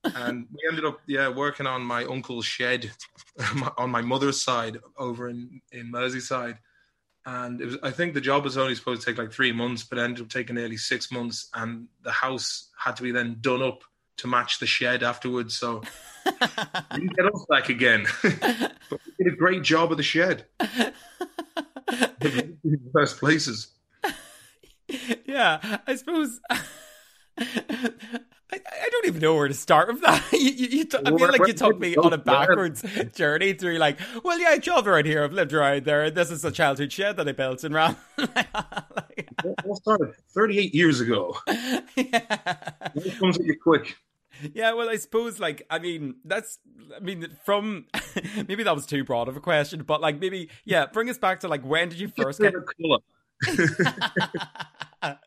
And 0.03 0.47
we 0.51 0.59
ended 0.67 0.87
up, 0.87 1.01
yeah, 1.07 1.29
working 1.29 1.67
on 1.67 1.83
my 1.83 2.05
uncle's 2.05 2.47
shed 2.47 2.91
on 3.77 3.91
my 3.91 4.01
mother's 4.01 4.41
side 4.41 4.79
over 4.97 5.29
in 5.29 5.61
in 5.73 5.93
Merseyside. 5.93 6.59
And 7.27 7.61
it 7.61 7.67
was, 7.67 7.77
I 7.83 7.91
think 7.91 8.15
the 8.15 8.21
job 8.21 8.45
was 8.45 8.57
only 8.57 8.75
supposed 8.75 9.03
to 9.03 9.07
take 9.07 9.19
like 9.19 9.31
three 9.31 9.53
months, 9.53 9.85
but 9.85 9.99
ended 9.99 10.23
up 10.25 10.31
taking 10.31 10.57
nearly 10.57 10.79
six 10.79 11.13
months. 11.13 11.51
And 11.53 11.87
the 12.03 12.13
house 12.13 12.71
had 12.79 12.97
to 12.97 13.03
be 13.03 13.13
then 13.13 13.37
done 13.43 13.63
up 13.63 13.83
to 14.21 14.29
match 14.29 14.59
the 14.59 14.67
shed 14.67 15.03
afterwards. 15.03 15.57
So 15.57 15.83
didn't 16.93 17.17
get 17.17 17.27
off 17.27 17.49
back 17.49 17.69
again. 17.69 18.07
but 18.23 19.01
we 19.19 19.25
did 19.25 19.33
a 19.33 19.37
great 19.37 19.63
job 19.63 19.91
of 19.91 19.97
the 19.97 20.03
shed. 20.03 20.45
the 20.59 22.57
best 22.95 23.19
places. 23.19 23.69
Yeah, 25.25 25.79
I 25.87 25.95
suppose. 25.95 26.41
I, 28.53 28.57
I, 28.57 28.89
don't 28.91 29.07
even 29.07 29.21
know 29.21 29.37
where 29.37 29.47
to 29.47 29.55
start 29.55 29.89
with 29.89 30.01
that. 30.03 30.25
You, 30.33 30.39
you, 30.41 30.67
you 30.79 30.85
t- 30.85 30.99
I 30.99 31.17
feel 31.17 31.29
like 31.29 31.47
you 31.47 31.53
took 31.53 31.79
me 31.79 31.95
on 31.97 32.13
a 32.13 32.19
backwards 32.19 32.85
journey 33.15 33.53
through, 33.53 33.79
like, 33.79 33.99
well, 34.25 34.39
yeah, 34.41 34.49
I 34.49 34.59
job 34.59 34.89
right 34.89 35.07
here. 35.07 35.23
I've 35.23 35.33
lived 35.33 35.53
right 35.53 35.85
there. 35.85 36.11
This 36.11 36.33
is 36.33 36.45
a 36.45 36.51
childhood 36.51 36.93
shed 36.93 37.17
that 37.19 37.29
I 37.29 37.33
built 37.33 37.63
in 37.63 37.73
Ram. 37.73 37.97
like, 38.19 39.29
all 39.65 39.77
started 39.77 40.15
38 40.35 40.75
years 40.75 41.01
ago. 41.01 41.37
Yeah. 41.47 42.73
It 42.97 43.19
comes 43.19 43.39
at 43.39 43.45
you 43.45 43.57
quick. 43.63 43.97
Yeah, 44.55 44.73
well, 44.73 44.89
I 44.89 44.97
suppose, 44.97 45.39
like, 45.39 45.67
I 45.71 45.79
mean, 45.79 46.17
that's, 46.25 46.59
I 46.97 47.01
mean, 47.01 47.29
from 47.45 47.87
maybe 48.49 48.63
that 48.63 48.75
was 48.75 48.87
too 48.87 49.05
broad 49.05 49.29
of 49.29 49.37
a 49.37 49.41
question, 49.41 49.83
but 49.83 50.01
like, 50.01 50.19
maybe, 50.19 50.49
yeah, 50.65 50.87
bring 50.87 51.09
us 51.11 51.19
back 51.19 51.41
to 51.41 51.49
like, 51.49 51.65
when 51.65 51.89
did 51.89 52.01
you 52.01 52.09
first 52.09 52.41
get? 52.41 52.55
I 55.03 55.19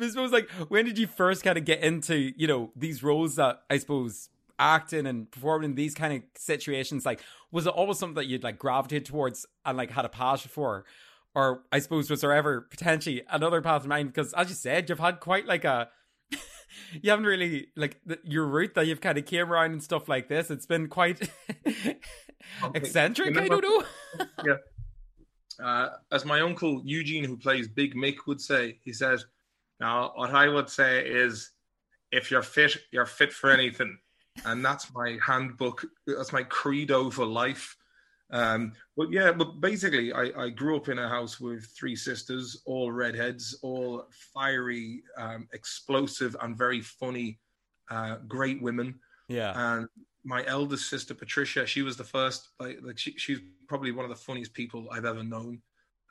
suppose, 0.00 0.32
like, 0.32 0.48
when 0.68 0.84
did 0.84 0.98
you 0.98 1.06
first 1.06 1.42
kind 1.42 1.58
of 1.58 1.64
get 1.64 1.80
into, 1.82 2.32
you 2.36 2.46
know, 2.46 2.70
these 2.76 3.02
roles 3.02 3.36
that 3.36 3.62
I 3.70 3.78
suppose 3.78 4.28
acting 4.58 5.06
and 5.06 5.30
performing 5.30 5.70
in 5.70 5.74
these 5.76 5.94
kind 5.94 6.14
of 6.14 6.22
situations? 6.36 7.04
Like, 7.06 7.20
was 7.50 7.66
it 7.66 7.70
always 7.70 7.98
something 7.98 8.14
that 8.16 8.26
you'd 8.26 8.44
like 8.44 8.58
gravitated 8.58 9.06
towards 9.06 9.46
and 9.64 9.76
like 9.76 9.90
had 9.90 10.04
a 10.04 10.08
passion 10.08 10.50
for? 10.52 10.84
Or 11.34 11.62
I 11.72 11.78
suppose 11.78 12.10
was 12.10 12.20
there 12.20 12.32
ever 12.32 12.62
potentially 12.62 13.22
another 13.30 13.60
path 13.62 13.82
in 13.82 13.88
mind? 13.88 14.12
Because 14.12 14.32
as 14.34 14.48
you 14.48 14.54
said, 14.54 14.88
you've 14.88 14.98
had 14.98 15.20
quite 15.20 15.46
like 15.46 15.64
a 15.64 15.88
you 17.02 17.10
haven't 17.10 17.26
really 17.26 17.68
like 17.76 18.00
the, 18.04 18.18
your 18.24 18.46
route 18.46 18.74
that 18.74 18.86
you've 18.86 19.00
kind 19.00 19.18
of 19.18 19.26
came 19.26 19.52
around 19.52 19.72
and 19.72 19.82
stuff 19.82 20.08
like 20.08 20.28
this. 20.28 20.50
It's 20.50 20.66
been 20.66 20.88
quite 20.88 21.30
eccentric. 22.74 23.36
I 23.36 23.48
don't 23.48 23.62
know. 23.62 23.84
yeah. 24.44 24.56
Uh, 25.64 25.90
as 26.12 26.24
my 26.24 26.40
uncle 26.40 26.80
Eugene, 26.84 27.24
who 27.24 27.36
plays 27.36 27.66
Big 27.66 27.94
Mick, 27.94 28.26
would 28.26 28.40
say, 28.40 28.78
he 28.84 28.92
says, 28.92 29.26
"Now, 29.80 30.12
what 30.14 30.30
I 30.30 30.48
would 30.48 30.68
say 30.68 31.04
is, 31.04 31.50
if 32.12 32.30
you're 32.30 32.42
fit, 32.42 32.76
you're 32.92 33.06
fit 33.06 33.32
for 33.32 33.50
anything." 33.50 33.98
And 34.44 34.64
that's 34.64 34.92
my 34.94 35.18
handbook. 35.24 35.84
That's 36.06 36.32
my 36.32 36.44
credo 36.44 37.10
for 37.10 37.26
life. 37.26 37.76
Um, 38.30 38.72
but 38.96 39.10
yeah, 39.10 39.32
but 39.32 39.60
basically, 39.60 40.12
I, 40.12 40.30
I, 40.36 40.48
grew 40.50 40.76
up 40.76 40.88
in 40.88 40.98
a 40.98 41.08
house 41.08 41.40
with 41.40 41.64
three 41.74 41.96
sisters, 41.96 42.60
all 42.66 42.92
redheads, 42.92 43.58
all 43.62 44.06
fiery, 44.34 45.02
um, 45.16 45.48
explosive, 45.54 46.36
and 46.42 46.56
very 46.56 46.82
funny, 46.82 47.38
uh, 47.90 48.16
great 48.26 48.60
women. 48.60 48.98
Yeah. 49.28 49.52
And 49.56 49.88
my 50.24 50.44
eldest 50.46 50.90
sister 50.90 51.14
Patricia, 51.14 51.66
she 51.66 51.80
was 51.80 51.96
the 51.96 52.04
first. 52.04 52.50
Like, 52.60 52.80
like 52.82 52.98
she, 52.98 53.12
she's 53.12 53.38
probably 53.66 53.92
one 53.92 54.04
of 54.04 54.10
the 54.10 54.16
funniest 54.16 54.52
people 54.52 54.88
I've 54.92 55.06
ever 55.06 55.24
known, 55.24 55.62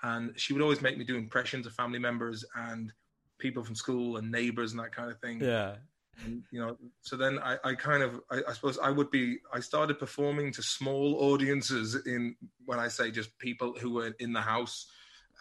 and 0.02 0.34
she 0.38 0.54
would 0.54 0.64
always 0.64 0.82
make 0.82 0.98
me 0.98 1.04
do 1.04 1.18
impressions 1.18 1.68
of 1.68 1.74
family 1.74 2.00
members 2.00 2.44
and 2.56 2.92
people 3.38 3.64
from 3.64 3.76
school 3.76 4.18
and 4.18 4.32
neighbors 4.32 4.72
and 4.72 4.80
that 4.80 4.92
kind 4.92 5.12
of 5.12 5.20
thing. 5.20 5.40
Yeah. 5.40 5.76
And, 6.24 6.44
you 6.52 6.60
know, 6.60 6.78
so 7.02 7.16
then 7.16 7.40
I, 7.40 7.58
I 7.64 7.76
kind 7.76 8.04
of, 8.04 8.22
I, 8.32 8.42
I, 8.48 8.54
suppose 8.54 8.80
I 8.80 8.90
would 8.90 9.12
be, 9.12 9.38
I 9.54 9.60
started 9.60 10.00
performing 10.00 10.52
to 10.54 10.64
small 10.64 11.16
audiences 11.20 11.96
in, 12.06 12.36
when 12.66 12.80
I 12.80 12.88
say 12.88 13.12
just 13.12 13.38
people 13.38 13.76
who 13.80 13.94
were 13.94 14.14
in 14.20 14.34
the 14.34 14.42
house. 14.42 14.88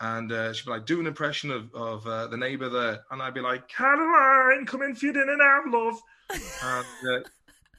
and 0.01 0.31
uh, 0.31 0.53
she'd 0.53 0.67
be 0.67 0.73
like, 0.73 0.87
do 0.87 1.01
an 1.01 1.07
impression 1.07 1.51
of, 1.51 1.73
of 1.75 2.07
uh, 2.07 2.27
the 2.27 2.37
neighbor 2.37 2.69
there. 2.69 3.01
And 3.11 3.23
I'd 3.23 3.35
be 3.35 3.41
like, 3.41 3.69
Caroline, 3.69 4.67
come 4.67 4.83
in 4.83 4.95
for 4.95 5.07
your 5.07 5.15
dinner 5.15 5.37
now, 5.37 5.61
love. 5.67 6.01
and 6.31 6.87
uh, 7.11 7.29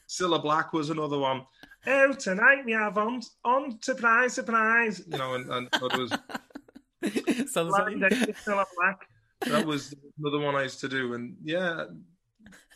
Cilla 0.07 0.41
Black 0.41 0.73
was 0.73 0.89
another 0.89 1.19
one. 1.19 1.45
Oh, 1.85 2.13
tonight 2.13 2.65
we 2.65 2.73
have 2.73 2.97
on, 2.97 3.21
on 3.45 3.81
surprise, 3.81 4.33
surprise. 4.33 5.01
You 5.07 5.17
know, 5.17 5.35
and, 5.35 5.49
and 5.49 5.69
it 5.73 5.97
was. 5.97 6.11
Sounds 7.51 7.71
like... 7.71 7.95
Cilla 8.43 8.65
Black. 8.75 9.07
That 9.41 9.65
was 9.65 9.93
another 10.19 10.43
one 10.43 10.55
I 10.55 10.63
used 10.63 10.79
to 10.81 10.89
do. 10.89 11.13
And 11.13 11.37
yeah, 11.43 11.85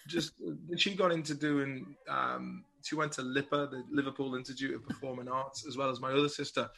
just 0.07 0.33
she 0.77 0.95
got 0.95 1.11
into 1.11 1.33
doing. 1.33 1.95
Um, 2.09 2.65
she 2.83 2.95
went 2.95 3.11
to 3.13 3.21
LIPA, 3.21 3.69
the 3.71 3.83
Liverpool 3.91 4.35
Institute 4.35 4.75
of 4.75 4.87
Performing 4.87 5.27
Arts, 5.31 5.65
as 5.67 5.77
well 5.77 5.89
as 5.89 5.99
my 5.99 6.11
other 6.11 6.29
sister, 6.29 6.69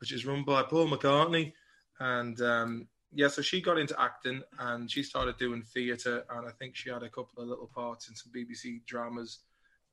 which 0.00 0.12
is 0.12 0.24
run 0.24 0.44
by 0.44 0.62
Paul 0.62 0.88
McCartney. 0.88 1.52
And 2.00 2.40
um, 2.40 2.88
yeah, 3.12 3.28
so 3.28 3.42
she 3.42 3.60
got 3.60 3.78
into 3.78 4.00
acting 4.00 4.42
and 4.58 4.90
she 4.90 5.02
started 5.02 5.36
doing 5.36 5.62
theatre, 5.62 6.24
and 6.30 6.48
I 6.48 6.50
think 6.52 6.76
she 6.76 6.90
had 6.90 7.02
a 7.02 7.08
couple 7.08 7.42
of 7.42 7.48
little 7.48 7.70
parts 7.72 8.08
in 8.08 8.16
some 8.16 8.32
BBC 8.32 8.84
dramas, 8.86 9.40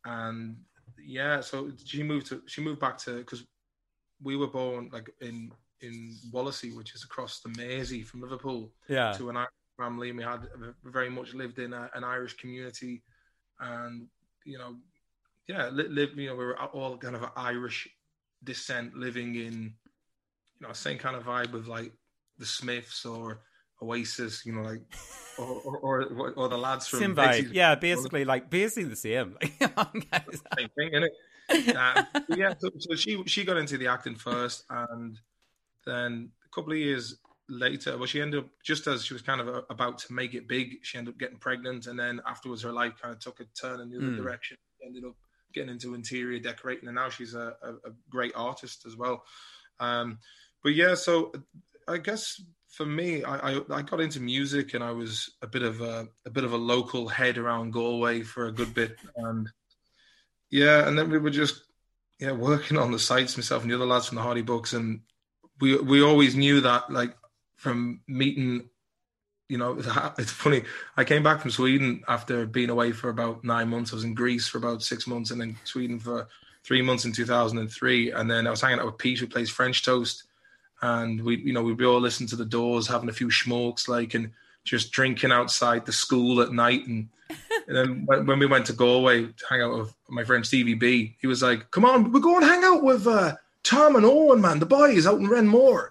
and 0.06 0.56
yeah, 0.98 1.42
so 1.42 1.72
she 1.84 2.04
moved 2.04 2.28
to 2.28 2.42
she 2.48 2.62
moved 2.62 2.80
back 2.80 2.98
to 3.00 3.18
because 3.18 3.46
we 4.22 4.36
were 4.36 4.48
born 4.48 4.90
like 4.92 5.10
in 5.22 5.52
in 5.82 6.16
Wallasey, 6.32 6.76
which 6.76 6.96
is 6.96 7.04
across 7.04 7.42
the 7.42 7.50
Mersey 7.50 8.04
from 8.04 8.22
Liverpool, 8.22 8.72
yeah, 8.88 9.12
to 9.14 9.30
an 9.30 9.38
family, 9.80 10.10
and 10.10 10.18
we 10.18 10.24
had 10.24 10.42
very 10.84 11.10
much 11.10 11.34
lived 11.34 11.60
in 11.60 11.74
a, 11.74 11.90
an 11.94 12.04
Irish 12.04 12.36
community, 12.36 13.02
and 13.60 14.08
you 14.46 14.58
know, 14.58 14.76
yeah, 15.48 15.70
live 15.72 16.12
you 16.16 16.28
know 16.28 16.36
we 16.36 16.46
were 16.46 16.60
all 16.60 16.98
kind 16.98 17.16
of 17.16 17.24
Irish 17.36 17.88
descent, 18.44 18.96
living 18.96 19.36
in 19.36 19.74
you 20.60 20.62
know 20.62 20.74
same 20.74 20.98
kind 20.98 21.16
of 21.16 21.24
vibe 21.24 21.52
with 21.52 21.68
like 21.68 21.92
the 22.38 22.46
Smiths 22.46 23.06
or 23.06 23.42
Oasis, 23.82 24.46
you 24.46 24.54
know, 24.54 24.62
like 24.62 24.82
or 25.40 25.62
or, 25.64 26.04
or, 26.04 26.32
or 26.32 26.50
the 26.50 26.58
lads 26.58 26.88
from. 26.88 27.00
Yeah, 27.52 27.76
basically 27.76 28.26
like 28.26 28.50
basically 28.50 28.90
the 28.90 28.96
same. 28.96 29.38
same 30.58 30.70
thing? 30.78 31.10
Uh, 31.50 32.04
yeah, 32.30 32.54
so, 32.60 32.70
so, 32.78 32.96
she 32.96 33.24
she 33.26 33.44
got 33.44 33.58
into 33.58 33.78
the 33.78 33.88
acting 33.88 34.16
first, 34.16 34.66
and 34.70 35.18
then 35.86 36.32
a 36.46 36.50
couple 36.56 36.72
of 36.74 36.78
years 36.78 37.18
later, 37.50 37.98
well, 37.98 38.06
she 38.06 38.22
ended 38.22 38.42
up 38.42 38.50
just 38.64 38.88
as 38.88 39.06
she 39.06 39.14
was 39.14 39.22
kind 39.22 39.42
of 39.42 39.66
about 39.70 39.98
to 40.00 40.14
make 40.14 40.34
it 40.34 40.48
big, 40.48 40.78
she 40.84 40.98
ended 40.98 41.14
up 41.14 41.20
getting 41.20 41.38
pregnant, 41.38 41.88
and 41.88 42.00
then 42.00 42.22
afterwards, 42.28 42.64
her 42.64 42.72
life 42.72 42.94
kind 43.02 43.14
of 43.14 43.20
took 43.20 43.40
a 43.40 43.46
turn 43.60 43.80
in 43.82 43.90
the 43.90 43.98
other 43.98 44.08
mm. 44.08 44.18
direction. 44.18 44.58
ended 44.86 45.04
up 45.06 45.16
getting 45.54 45.70
into 45.70 45.96
interior 45.96 46.40
decorating, 46.40 46.88
and 46.88 46.96
now 46.96 47.10
she's 47.10 47.34
a, 47.34 47.54
a, 47.64 47.70
a 47.70 47.92
great 48.10 48.34
artist 48.36 48.86
as 48.86 48.96
well. 48.96 49.24
Um, 49.80 50.20
but 50.64 50.74
yeah, 50.76 50.96
so 50.96 51.32
I 51.88 51.98
guess 51.98 52.42
for 52.70 52.86
me, 52.86 53.24
I, 53.24 53.54
I, 53.54 53.62
I 53.72 53.82
got 53.82 54.02
into 54.02 54.20
music 54.20 54.74
and 54.74 54.84
I 54.84 54.92
was 54.92 55.30
a 55.42 55.48
bit 55.48 55.64
of 55.64 55.82
a 55.82 56.08
a 56.26 56.30
bit 56.30 56.44
of 56.44 56.54
a 56.54 56.58
local 56.58 57.08
head 57.08 57.38
around 57.38 57.72
Galway 57.72 58.22
for 58.22 58.48
a 58.48 58.52
good 58.52 58.74
bit, 58.74 58.98
and 59.16 59.50
yeah, 60.52 60.88
and 60.88 60.98
then 60.98 61.10
we 61.10 61.18
were 61.18 61.30
just 61.30 61.64
yeah 62.20 62.32
working 62.32 62.78
on 62.78 62.92
the 62.92 63.00
sites 63.00 63.38
myself 63.38 63.64
and 63.64 63.72
the 63.72 63.76
other 63.76 63.86
lads 63.86 64.08
from 64.08 64.18
the 64.18 64.22
Hardy 64.22 64.42
Bucks, 64.42 64.74
and 64.74 65.02
we 65.60 65.78
we 65.78 66.04
always 66.04 66.36
knew 66.36 66.62
that 66.62 66.92
like 66.92 67.16
from 67.60 68.02
meeting. 68.08 68.70
You 69.48 69.58
know, 69.58 69.78
it's 70.18 70.32
funny. 70.32 70.64
I 70.98 71.04
came 71.04 71.24
back 71.24 71.42
from 71.42 71.52
Sweden 71.52 72.04
after 72.08 72.46
being 72.46 72.70
away 72.70 72.92
for 72.92 73.10
about 73.10 73.44
nine 73.44 73.70
months. 73.70 73.92
I 73.92 73.96
was 73.96 74.04
in 74.04 74.14
Greece 74.14 74.48
for 74.48 74.58
about 74.58 74.84
six 74.84 75.08
months, 75.08 75.32
and 75.32 75.42
then 75.42 75.56
Sweden 75.64 76.00
for 76.00 76.28
three 76.64 76.82
months 76.82 77.06
in 77.06 77.14
2003. 77.14 78.12
And 78.12 78.30
then 78.30 78.48
I 78.48 78.52
was 78.52 78.62
hanging 78.62 78.80
out 78.80 78.86
with 78.86 78.98
Pete, 78.98 79.20
who 79.20 79.28
plays 79.28 79.50
French 79.50 79.84
Toast 79.84 80.24
and 80.82 81.22
we 81.24 81.38
you 81.38 81.54
know 81.54 81.62
we'd 81.62 81.78
be 81.78 81.86
all 81.86 82.00
listening 82.00 82.30
to 82.30 82.36
the 82.36 82.46
doors 82.46 82.88
having 82.88 83.10
a 83.10 83.14
few 83.14 83.32
smokes 83.32 83.88
like 83.88 84.14
and 84.14 84.32
just 84.64 84.92
drinking 84.92 85.32
outside 85.32 85.86
the 85.86 85.92
school 85.92 86.42
at 86.42 86.52
night 86.52 86.86
and, 86.88 87.10
and 87.68 87.76
then 87.76 88.04
when, 88.06 88.26
when, 88.26 88.40
we 88.40 88.46
went 88.46 88.66
to 88.66 88.74
Galway 88.74 89.26
to 89.26 89.46
hang 89.50 89.62
out 89.62 89.78
with 89.78 89.96
my 90.10 90.24
friend 90.24 90.46
Stevie 90.46 90.74
B 90.76 91.16
he 91.20 91.28
was 91.28 91.42
like 91.42 91.70
come 91.72 91.86
on 91.86 92.12
we're 92.12 92.20
going 92.20 92.42
to 92.42 92.48
hang 92.48 92.64
out 92.64 92.84
with 92.84 93.08
uh, 93.08 93.36
Tom 93.64 93.96
and 93.96 94.06
Owen 94.06 94.42
man 94.42 94.60
the 94.60 94.66
boys 94.66 95.08
out 95.08 95.20
in 95.20 95.28
Renmore 95.28 95.90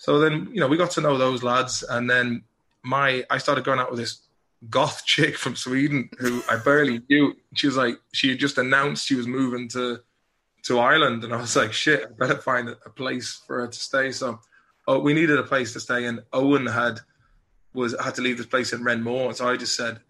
so 0.00 0.18
then 0.18 0.48
you 0.50 0.60
know 0.60 0.66
we 0.66 0.78
got 0.78 0.90
to 0.92 1.02
know 1.02 1.18
those 1.18 1.42
lads 1.42 1.84
and 1.90 2.08
then 2.08 2.42
my 2.82 3.22
I 3.28 3.36
started 3.36 3.64
going 3.64 3.78
out 3.78 3.90
with 3.90 4.00
this 4.00 4.22
goth 4.70 5.04
chick 5.12 5.36
from 5.36 5.54
Sweden 5.54 6.08
who 6.18 6.42
I 6.48 6.56
barely 6.56 7.02
knew. 7.08 7.36
She 7.54 7.66
was 7.66 7.76
like 7.76 7.96
she 8.12 8.30
had 8.30 8.38
just 8.38 8.58
announced 8.58 9.06
she 9.06 9.14
was 9.14 9.26
moving 9.26 9.68
to 9.68 10.00
to 10.64 10.78
Ireland, 10.78 11.24
and 11.24 11.32
I 11.32 11.36
was 11.38 11.56
like, 11.56 11.72
shit, 11.72 12.04
I 12.04 12.12
better 12.12 12.36
find 12.36 12.68
a 12.68 12.90
place 12.90 13.42
for 13.46 13.60
her 13.60 13.68
to 13.68 13.78
stay. 13.78 14.12
So, 14.12 14.40
oh, 14.86 14.98
we 14.98 15.14
needed 15.14 15.38
a 15.38 15.42
place 15.42 15.72
to 15.72 15.80
stay, 15.80 16.04
and 16.06 16.22
Owen 16.32 16.66
had 16.66 17.00
was 17.72 17.94
had 18.02 18.14
to 18.16 18.22
leave 18.22 18.38
this 18.38 18.46
place 18.46 18.72
in 18.72 18.82
Renmore, 18.82 19.34
so 19.34 19.48
I 19.48 19.56
just 19.56 19.76
said, 19.76 20.00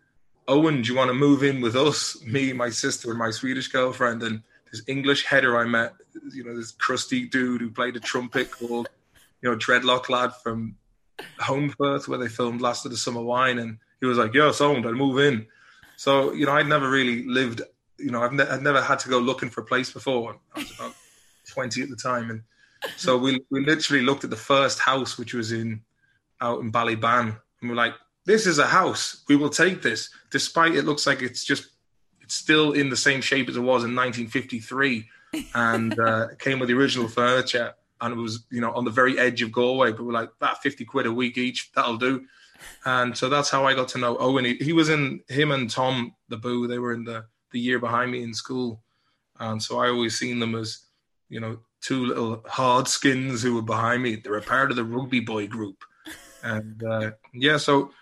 Owen, 0.48 0.82
do 0.82 0.90
you 0.90 0.96
want 0.96 1.08
to 1.08 1.14
move 1.14 1.42
in 1.42 1.60
with 1.60 1.76
us, 1.76 2.20
me, 2.24 2.52
my 2.52 2.70
sister, 2.70 3.10
and 3.10 3.18
my 3.18 3.30
Swedish 3.30 3.68
girlfriend, 3.68 4.22
and 4.22 4.42
this 4.70 4.82
English 4.86 5.24
header 5.24 5.58
I 5.58 5.64
met, 5.64 5.94
you 6.32 6.44
know, 6.44 6.56
this 6.56 6.72
crusty 6.72 7.26
dude 7.26 7.60
who 7.60 7.70
played 7.70 7.96
a 7.96 8.00
trumpet 8.00 8.50
called, 8.50 8.88
you 9.42 9.50
know, 9.50 9.56
Dreadlock 9.56 10.08
Lad 10.08 10.32
from 10.42 10.76
Holmfirth, 11.40 12.08
where 12.08 12.18
they 12.18 12.28
filmed 12.28 12.60
Last 12.60 12.84
of 12.84 12.90
the 12.90 12.96
Summer 12.96 13.22
Wine, 13.22 13.58
and 13.58 13.78
he 14.00 14.06
was 14.06 14.18
like, 14.18 14.34
"Yo, 14.34 14.52
sound, 14.52 14.86
I'll 14.86 14.92
move 14.92 15.18
in." 15.18 15.46
So, 15.96 16.32
you 16.32 16.46
know, 16.46 16.52
I'd 16.52 16.66
never 16.66 16.88
really 16.88 17.26
lived 17.26 17.62
you 18.00 18.10
know, 18.10 18.22
I've, 18.22 18.32
ne- 18.32 18.46
I've 18.46 18.62
never 18.62 18.80
had 18.80 18.98
to 19.00 19.08
go 19.08 19.18
looking 19.18 19.50
for 19.50 19.60
a 19.60 19.64
place 19.64 19.92
before. 19.92 20.36
I 20.54 20.60
was 20.60 20.74
about 20.74 20.94
20 21.48 21.82
at 21.82 21.90
the 21.90 21.96
time. 21.96 22.30
And 22.30 22.42
so 22.96 23.16
we, 23.16 23.40
we 23.50 23.64
literally 23.64 24.02
looked 24.02 24.24
at 24.24 24.30
the 24.30 24.36
first 24.36 24.78
house, 24.78 25.18
which 25.18 25.34
was 25.34 25.52
in 25.52 25.82
out 26.40 26.60
in 26.60 26.72
Ballybaan. 26.72 27.38
And 27.60 27.70
we're 27.70 27.76
like, 27.76 27.94
this 28.24 28.46
is 28.46 28.58
a 28.58 28.66
house. 28.66 29.22
We 29.28 29.36
will 29.36 29.50
take 29.50 29.82
this, 29.82 30.10
despite 30.30 30.74
it 30.74 30.84
looks 30.84 31.06
like 31.06 31.20
it's 31.22 31.44
just, 31.44 31.68
it's 32.20 32.34
still 32.34 32.72
in 32.72 32.88
the 32.88 32.96
same 32.96 33.20
shape 33.20 33.48
as 33.48 33.56
it 33.56 33.60
was 33.60 33.84
in 33.84 33.94
1953 33.94 35.08
and 35.54 35.98
uh, 35.98 36.28
came 36.38 36.58
with 36.58 36.68
the 36.68 36.74
original 36.74 37.08
furniture. 37.08 37.74
And 38.00 38.14
it 38.14 38.20
was, 38.20 38.44
you 38.50 38.60
know, 38.60 38.72
on 38.72 38.84
the 38.84 38.90
very 38.90 39.18
edge 39.18 39.42
of 39.42 39.52
Galway. 39.52 39.92
But 39.92 40.04
we're 40.04 40.12
like, 40.12 40.30
that 40.40 40.62
50 40.62 40.84
quid 40.84 41.06
a 41.06 41.12
week 41.12 41.38
each, 41.38 41.70
that'll 41.74 41.96
do. 41.96 42.24
And 42.84 43.16
so 43.16 43.28
that's 43.28 43.50
how 43.50 43.66
I 43.66 43.74
got 43.74 43.88
to 43.88 43.98
know 43.98 44.16
Owen. 44.18 44.44
He, 44.44 44.54
he 44.56 44.72
was 44.72 44.88
in, 44.88 45.20
him 45.28 45.50
and 45.52 45.68
Tom, 45.70 46.14
the 46.28 46.36
Boo, 46.36 46.66
they 46.66 46.78
were 46.78 46.92
in 46.92 47.04
the, 47.04 47.24
the 47.50 47.60
year 47.60 47.78
behind 47.78 48.10
me 48.10 48.22
in 48.22 48.34
school, 48.34 48.82
and 49.38 49.62
so 49.62 49.78
I 49.78 49.88
always 49.88 50.18
seen 50.18 50.38
them 50.38 50.54
as 50.54 50.86
you 51.28 51.40
know 51.40 51.58
two 51.80 52.06
little 52.06 52.42
hard 52.46 52.88
skins 52.88 53.42
who 53.42 53.54
were 53.54 53.62
behind 53.62 54.02
me. 54.02 54.16
They 54.16 54.30
were 54.30 54.40
part 54.40 54.70
of 54.70 54.76
the 54.76 54.84
rugby 54.84 55.20
boy 55.20 55.46
group, 55.46 55.82
and 56.42 56.82
uh, 56.82 57.10
yeah, 57.32 57.56
so 57.56 57.92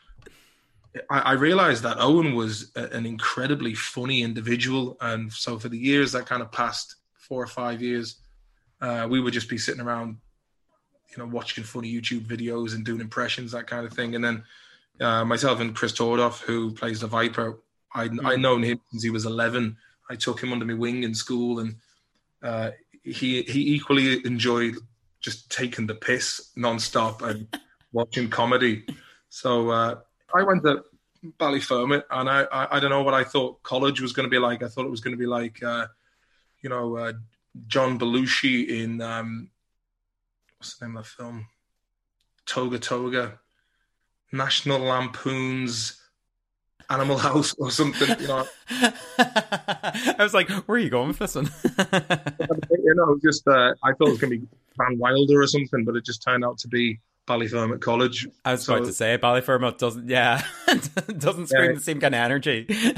I, 1.11 1.33
realized 1.33 1.83
that 1.85 1.99
Owen 2.01 2.35
was 2.35 2.73
an 2.75 3.07
incredibly 3.07 3.75
funny 3.75 4.23
individual, 4.23 4.97
and 5.01 5.33
so 5.33 5.59
for 5.59 5.69
the 5.69 5.79
years 5.79 6.13
that 6.13 6.27
kind 6.27 6.43
of 6.43 6.51
passed 6.51 6.97
four 7.15 7.43
or 7.43 7.47
five 7.47 7.81
years, 7.83 8.17
uh, 8.81 9.07
we 9.09 9.21
would 9.21 9.33
just 9.33 9.49
be 9.49 9.59
sitting 9.59 9.81
around, 9.81 10.19
you 11.11 11.17
know, 11.19 11.27
watching 11.27 11.65
funny 11.65 11.93
YouTube 11.93 12.27
videos 12.27 12.75
and 12.75 12.85
doing 12.85 13.01
impressions, 13.01 13.53
that 13.53 13.67
kind 13.67 13.87
of 13.87 13.93
thing, 13.93 14.15
and 14.15 14.25
then. 14.25 14.45
Uh, 15.01 15.25
myself 15.25 15.61
and 15.61 15.77
Chris 15.77 15.93
Tordoff, 15.93 16.41
who 16.41 16.73
plays 16.73 16.99
the 16.99 17.07
Viper, 17.07 17.61
I 17.95 18.09
mm. 18.09 18.25
I 18.25 18.37
known 18.37 18.63
him 18.63 18.81
since 18.91 19.03
he 19.03 19.11
was 19.11 19.27
eleven. 19.27 19.77
I 20.11 20.17
took 20.17 20.43
him 20.43 20.53
under 20.53 20.65
my 20.65 20.75
wing 20.75 21.03
in 21.03 21.15
school, 21.15 21.61
and 21.61 21.77
uh, 22.43 22.71
he 23.03 23.43
he 23.43 23.75
equally 23.75 24.25
enjoyed 24.27 24.77
just 25.21 25.51
taking 25.51 25.87
the 25.87 25.95
piss 25.95 26.53
non-stop 26.57 27.23
and 27.23 27.49
watching 27.93 28.31
comedy. 28.31 28.85
So 29.29 29.71
uh, 29.71 29.97
I 30.35 30.43
went 30.43 30.63
to 30.65 30.85
Ballyfermot, 31.39 32.05
and 32.11 32.29
I, 32.29 32.43
I, 32.53 32.77
I 32.77 32.81
don't 32.81 32.91
know 32.91 33.03
what 33.03 33.15
I 33.15 33.25
thought 33.25 33.63
college 33.63 34.01
was 34.01 34.13
going 34.13 34.25
to 34.25 34.31
be 34.31 34.39
like. 34.39 34.63
I 34.63 34.69
thought 34.69 34.87
it 34.87 34.91
was 34.91 35.01
going 35.01 35.17
to 35.17 35.19
be 35.19 35.27
like 35.27 35.63
uh, 35.63 35.87
you 36.63 36.71
know 36.71 36.97
uh, 36.97 37.13
John 37.67 37.99
Belushi 37.99 38.69
in 38.69 39.01
um, 39.01 39.51
what's 40.59 40.77
the 40.77 40.87
name 40.87 40.97
of 40.97 41.05
the 41.05 41.11
film? 41.11 41.47
Toga 42.47 42.79
Toga, 42.79 43.41
National 44.33 44.81
Lampoon's 44.81 46.01
Animal 46.91 47.19
House 47.19 47.55
or 47.59 47.71
something. 47.71 48.09
You 48.21 48.29
know. 48.29 48.47
I 49.19 50.17
was 50.19 50.35
like, 50.35 50.49
where 50.49 50.77
are 50.77 50.79
you 50.79 50.91
going 50.91 51.09
with 51.09 51.19
this 51.19 51.35
one? 51.35 51.51
you 52.71 52.95
know, 52.95 53.19
just 53.23 53.47
uh, 53.47 53.75
I 53.83 53.93
thought 53.93 54.09
it 54.09 54.13
was 54.13 54.21
going 54.21 54.33
to 54.33 54.39
be 54.39 54.49
Van 54.79 54.99
Wilder 54.99 55.43
or 55.43 55.47
something, 55.47 55.85
but 55.85 55.97
it 55.97 56.05
just 56.05 56.23
turned 56.23 56.45
out 56.45 56.59
to 56.59 56.69
be 56.69 57.01
Ballyfermot 57.29 57.81
College. 57.81 58.27
I 58.45 58.53
was 58.53 58.65
so, 58.65 58.75
about 58.75 58.87
to 58.87 58.93
say 58.93 59.19
Ballyfermot 59.19 59.79
doesn't, 59.79 60.09
yeah, 60.09 60.43
doesn't 60.67 61.49
scream 61.49 61.71
yeah, 61.71 61.75
the 61.75 61.81
same 61.81 62.01
kind 62.01 62.15
of 62.15 62.21
energy. 62.21 62.67
yeah, 62.71 62.95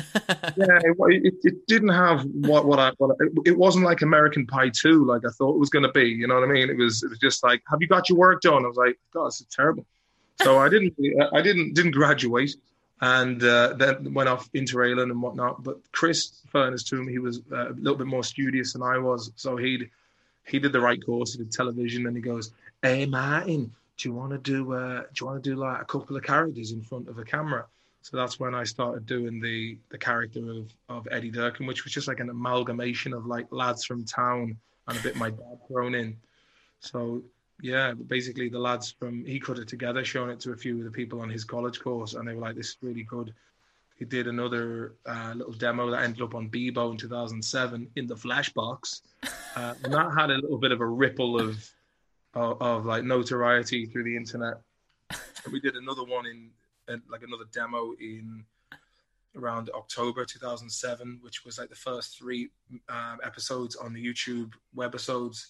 it, 0.56 1.34
it, 1.42 1.66
didn't 1.66 1.88
have 1.88 2.24
what 2.24 2.64
what 2.64 2.78
I 2.78 2.92
what 2.98 3.10
I, 3.10 3.26
it, 3.44 3.58
wasn't 3.58 3.84
like 3.84 4.02
American 4.02 4.46
Pie 4.46 4.70
two, 4.70 5.04
like 5.04 5.26
I 5.26 5.30
thought 5.30 5.54
it 5.54 5.58
was 5.58 5.68
going 5.68 5.82
to 5.82 5.92
be. 5.92 6.04
You 6.08 6.28
know 6.28 6.36
what 6.36 6.44
I 6.44 6.52
mean? 6.52 6.70
It 6.70 6.76
was 6.76 7.02
it 7.02 7.10
was 7.10 7.18
just 7.18 7.42
like, 7.42 7.62
have 7.68 7.82
you 7.82 7.88
got 7.88 8.08
your 8.08 8.18
work 8.18 8.40
done? 8.40 8.64
I 8.64 8.68
was 8.68 8.76
like, 8.76 8.98
God, 9.12 9.26
this 9.26 9.40
is 9.40 9.46
terrible. 9.50 9.84
So 10.42 10.58
I 10.58 10.68
didn't 10.68 10.94
I 11.34 11.42
didn't 11.42 11.74
didn't 11.74 11.90
graduate 11.90 12.54
and 13.00 13.42
uh, 13.42 13.74
then 13.74 14.12
went 14.14 14.28
off 14.28 14.48
into 14.54 14.78
Ireland 14.78 15.10
and 15.10 15.20
whatnot. 15.20 15.64
But 15.64 15.78
Chris, 15.92 16.40
fairness 16.52 16.84
to 16.84 17.00
him, 17.00 17.08
he 17.08 17.18
was 17.18 17.40
uh, 17.50 17.70
a 17.70 17.72
little 17.72 17.96
bit 17.96 18.06
more 18.06 18.24
studious 18.24 18.74
than 18.74 18.82
I 18.82 18.98
was, 18.98 19.32
so 19.36 19.56
he'd. 19.56 19.90
he 20.46 20.58
did 20.58 20.72
the 20.72 20.80
right 20.80 21.04
course. 21.04 21.32
He 21.32 21.38
did 21.38 21.50
television, 21.50 22.06
and 22.06 22.16
he 22.16 22.22
goes, 22.22 22.52
"Hey 22.82 23.06
Martin, 23.06 23.72
do 24.00 24.08
you 24.08 24.14
want 24.14 24.32
to 24.32 24.38
do 24.38 24.72
uh, 24.72 25.00
do 25.00 25.20
you 25.20 25.26
want 25.26 25.42
to 25.44 25.50
do 25.50 25.56
like 25.56 25.82
a 25.82 25.84
couple 25.84 26.16
of 26.16 26.22
characters 26.22 26.72
in 26.72 26.82
front 26.82 27.08
of 27.08 27.18
a 27.18 27.24
camera? 27.24 27.66
So 28.02 28.16
that's 28.16 28.40
when 28.40 28.54
I 28.54 28.64
started 28.64 29.04
doing 29.04 29.40
the 29.40 29.78
the 29.90 29.98
character 29.98 30.50
of 30.50 30.72
of 30.88 31.06
Eddie 31.10 31.30
Durkin, 31.30 31.66
which 31.66 31.84
was 31.84 31.92
just 31.92 32.08
like 32.08 32.20
an 32.20 32.30
amalgamation 32.30 33.12
of 33.12 33.26
like 33.26 33.46
lads 33.50 33.84
from 33.84 34.04
town 34.04 34.56
and 34.88 34.98
a 34.98 35.02
bit 35.02 35.16
my 35.16 35.28
dad 35.30 35.58
thrown 35.68 35.94
in. 35.94 36.16
So 36.80 37.22
yeah, 37.60 37.92
basically 37.92 38.48
the 38.48 38.58
lads 38.58 38.90
from 38.98 39.24
he 39.26 39.38
cut 39.38 39.58
it 39.58 39.68
together, 39.68 40.02
showing 40.02 40.30
it 40.30 40.40
to 40.40 40.52
a 40.52 40.56
few 40.56 40.78
of 40.78 40.84
the 40.84 40.90
people 40.90 41.20
on 41.20 41.28
his 41.28 41.44
college 41.44 41.78
course, 41.80 42.14
and 42.14 42.26
they 42.26 42.34
were 42.34 42.40
like, 42.40 42.56
"This 42.56 42.70
is 42.70 42.76
really 42.80 43.02
good." 43.04 43.34
He 43.98 44.06
did 44.06 44.28
another 44.28 44.94
uh, 45.04 45.34
little 45.36 45.52
demo 45.52 45.90
that 45.90 46.02
ended 46.02 46.22
up 46.22 46.34
on 46.34 46.48
Bebo 46.48 46.92
in 46.92 46.96
2007 46.96 47.90
in 47.96 48.06
the 48.06 48.14
Flashbox, 48.14 49.02
uh, 49.56 49.74
and 49.84 49.92
that 49.92 50.14
had 50.16 50.30
a 50.30 50.36
little 50.36 50.56
bit 50.56 50.72
of 50.72 50.80
a 50.80 50.86
ripple 50.86 51.38
of, 51.38 51.70
of, 52.34 52.60
of 52.60 52.84
like 52.84 53.04
notoriety 53.04 53.86
through 53.86 54.04
the 54.04 54.16
internet. 54.16 54.54
And 55.42 55.54
we 55.54 55.60
did 55.60 55.74
another 55.74 56.04
one 56.04 56.26
in, 56.26 56.50
in 56.88 57.00
like 57.10 57.22
another 57.22 57.44
demo 57.50 57.94
in 57.98 58.44
around 59.34 59.70
October 59.74 60.26
2007, 60.26 61.18
which 61.22 61.46
was 61.46 61.58
like 61.58 61.70
the 61.70 61.74
first 61.74 62.18
three 62.18 62.50
um, 62.90 63.20
episodes 63.24 63.74
on 63.74 63.94
the 63.94 64.04
YouTube 64.04 64.52
webisodes 64.76 65.46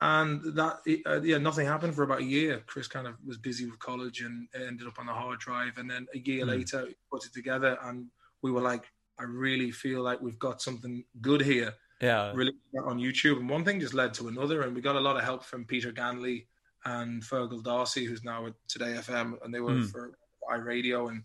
and 0.00 0.42
that 0.54 0.80
uh, 1.06 1.20
yeah 1.22 1.38
nothing 1.38 1.66
happened 1.66 1.94
for 1.94 2.02
about 2.02 2.20
a 2.20 2.24
year 2.24 2.62
chris 2.66 2.88
kind 2.88 3.06
of 3.06 3.14
was 3.24 3.38
busy 3.38 3.64
with 3.66 3.78
college 3.78 4.20
and 4.20 4.48
ended 4.54 4.86
up 4.86 4.98
on 4.98 5.06
the 5.06 5.12
hard 5.12 5.38
drive 5.38 5.78
and 5.78 5.90
then 5.90 6.06
a 6.14 6.18
year 6.18 6.44
mm. 6.44 6.48
later 6.48 6.88
put 7.10 7.24
it 7.24 7.32
together 7.32 7.78
and 7.84 8.06
we 8.42 8.50
were 8.50 8.60
like 8.60 8.84
i 9.18 9.22
really 9.22 9.70
feel 9.70 10.02
like 10.02 10.20
we've 10.20 10.38
got 10.38 10.60
something 10.60 11.04
good 11.20 11.40
here 11.40 11.72
yeah 12.04 12.32
really 12.34 12.52
on 12.84 12.98
youtube 12.98 13.38
and 13.38 13.48
one 13.48 13.64
thing 13.64 13.80
just 13.80 13.94
led 13.94 14.12
to 14.14 14.28
another 14.28 14.62
and 14.62 14.74
we 14.74 14.80
got 14.80 14.96
a 14.96 15.00
lot 15.00 15.16
of 15.16 15.24
help 15.24 15.44
from 15.44 15.64
peter 15.64 15.92
ganley 15.92 16.46
and 16.84 17.22
fergal 17.22 17.62
darcy 17.62 18.04
who's 18.04 18.24
now 18.24 18.46
at 18.46 18.54
today 18.68 18.94
fm 18.98 19.34
and 19.44 19.54
they 19.54 19.60
were 19.60 19.72
mm. 19.72 19.90
for 19.90 20.12
iRadio 20.52 21.08
and 21.08 21.22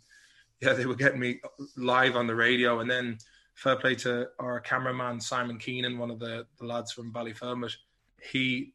yeah 0.62 0.74
they 0.74 0.86
were 0.86 0.96
getting 0.96 1.20
me 1.20 1.40
live 1.76 2.16
on 2.16 2.28
the 2.28 2.36
radio 2.36 2.80
and 2.80 2.90
then 2.90 3.18
fair 3.56 3.76
play 3.76 3.96
to 3.96 4.28
our 4.40 4.60
cameraman 4.60 5.20
simon 5.20 5.58
keenan 5.58 5.98
one 5.98 6.10
of 6.10 6.20
the, 6.20 6.46
the 6.60 6.66
lads 6.66 6.92
from 6.92 7.12
ballyfermot 7.12 7.76
he 8.22 8.74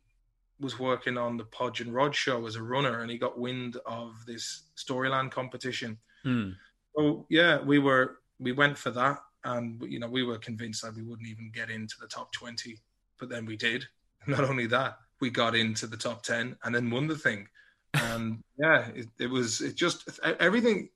was 0.61 0.79
working 0.79 1.19
on 1.19 1.37
the 1.37 1.45
Podge 1.45 1.81
and 1.81 1.95
Rod 1.95 2.15
show 2.15 2.47
as 2.47 2.57
a 2.57 2.63
runner, 2.63 3.01
and 3.01 3.11
he 3.11 3.19
got 3.19 3.39
wind 3.39 3.77
of 3.87 4.15
this 4.27 4.71
Storyland 4.77 5.31
competition. 5.31 5.99
Mm. 6.25 6.55
So 6.97 7.27
yeah, 7.29 7.61
we 7.61 7.79
were 7.79 8.19
we 8.39 8.53
went 8.53 8.79
for 8.79 8.91
that, 8.93 9.19
and 9.45 9.83
you 9.89 9.99
know 9.99 10.09
we 10.09 10.23
were 10.23 10.39
convinced 10.39 10.83
that 10.83 10.95
we 10.95 11.03
wouldn't 11.03 11.29
even 11.29 11.51
get 11.53 11.71
into 11.71 11.97
the 12.01 12.07
top 12.07 12.33
twenty, 12.33 12.79
but 13.19 13.29
then 13.29 13.47
we 13.47 13.57
did. 13.57 13.85
Not 14.27 14.45
only 14.45 14.67
that, 14.69 14.99
we 15.21 15.31
got 15.31 15.55
into 15.55 15.87
the 15.87 15.97
top 15.97 16.23
ten, 16.23 16.57
and 16.65 16.75
then 16.75 16.91
won 16.91 17.07
the 17.07 17.19
thing. 17.19 17.49
And 17.95 18.43
yeah, 18.59 18.89
it, 18.95 19.09
it 19.19 19.31
was 19.31 19.61
it 19.61 19.75
just 19.75 20.09
everything. 20.41 20.89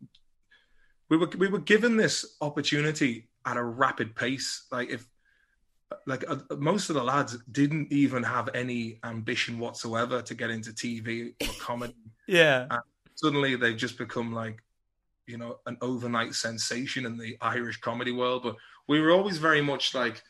We 1.10 1.16
were 1.16 1.30
we 1.38 1.48
were 1.48 1.60
given 1.60 1.96
this 1.96 2.36
opportunity 2.40 3.28
at 3.46 3.56
a 3.56 3.62
rapid 3.62 4.14
pace. 4.14 4.66
Like 4.70 4.90
if 4.90 5.06
like 6.06 6.24
uh, 6.28 6.36
most 6.56 6.90
of 6.90 6.94
the 6.94 7.04
lads 7.04 7.38
didn't 7.52 7.92
even 7.92 8.22
have 8.22 8.48
any 8.54 8.98
ambition 9.04 9.58
whatsoever 9.58 10.22
to 10.22 10.34
get 10.34 10.50
into 10.50 10.70
TV 10.70 11.34
or 11.42 11.52
comedy. 11.60 11.94
yeah. 12.26 12.66
And 12.70 12.80
suddenly 13.14 13.56
they've 13.56 13.76
just 13.76 13.98
become 13.98 14.32
like, 14.32 14.62
you 15.28 15.36
know, 15.36 15.58
an 15.66 15.76
overnight 15.80 16.34
sensation 16.34 17.06
in 17.06 17.18
the 17.18 17.36
Irish 17.40 17.78
comedy 17.80 18.12
world. 18.12 18.42
But 18.42 18.56
we 18.88 19.00
were 19.00 19.10
always 19.10 19.38
very 19.38 19.60
much 19.60 19.94
like, 19.94 20.22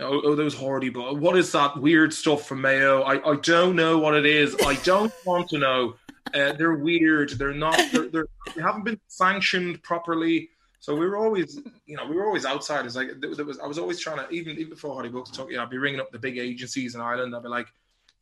oh, 0.00 0.20
oh 0.22 0.34
those 0.34 0.54
hordy, 0.54 0.92
but 0.92 1.18
what 1.18 1.36
is 1.36 1.52
that 1.52 1.80
weird 1.80 2.12
stuff 2.12 2.46
from 2.46 2.60
Mayo? 2.60 3.02
I, 3.02 3.30
I 3.30 3.36
don't 3.36 3.76
know 3.76 3.98
what 3.98 4.14
it 4.14 4.26
is. 4.26 4.56
I 4.66 4.74
don't 4.82 5.12
want 5.24 5.48
to 5.50 5.58
know. 5.58 5.94
Uh, 6.34 6.52
they're 6.52 6.74
weird. 6.74 7.30
They're 7.30 7.54
not. 7.54 7.80
They're, 7.92 8.08
they're, 8.08 8.26
they 8.54 8.62
haven't 8.62 8.84
been 8.84 9.00
sanctioned 9.08 9.82
properly. 9.82 10.50
So 10.80 10.96
we 10.96 11.06
were 11.06 11.16
always, 11.16 11.60
you 11.86 11.96
know, 11.96 12.06
we 12.06 12.16
were 12.16 12.24
always 12.24 12.46
outsiders. 12.46 12.96
Like 12.96 13.08
there 13.20 13.44
was, 13.44 13.58
I 13.58 13.66
was 13.66 13.78
always 13.78 14.00
trying 14.00 14.16
to, 14.16 14.28
even 14.30 14.56
even 14.56 14.70
before 14.70 14.94
Hardy 14.94 15.10
Bucks 15.10 15.30
talk, 15.30 15.50
you 15.50 15.56
know, 15.56 15.62
I'd 15.62 15.70
be 15.70 15.78
ringing 15.78 16.00
up 16.00 16.10
the 16.10 16.18
big 16.18 16.38
agencies 16.38 16.94
in 16.94 17.00
Ireland. 17.00 17.36
I'd 17.36 17.42
be 17.42 17.48
like, 17.48 17.68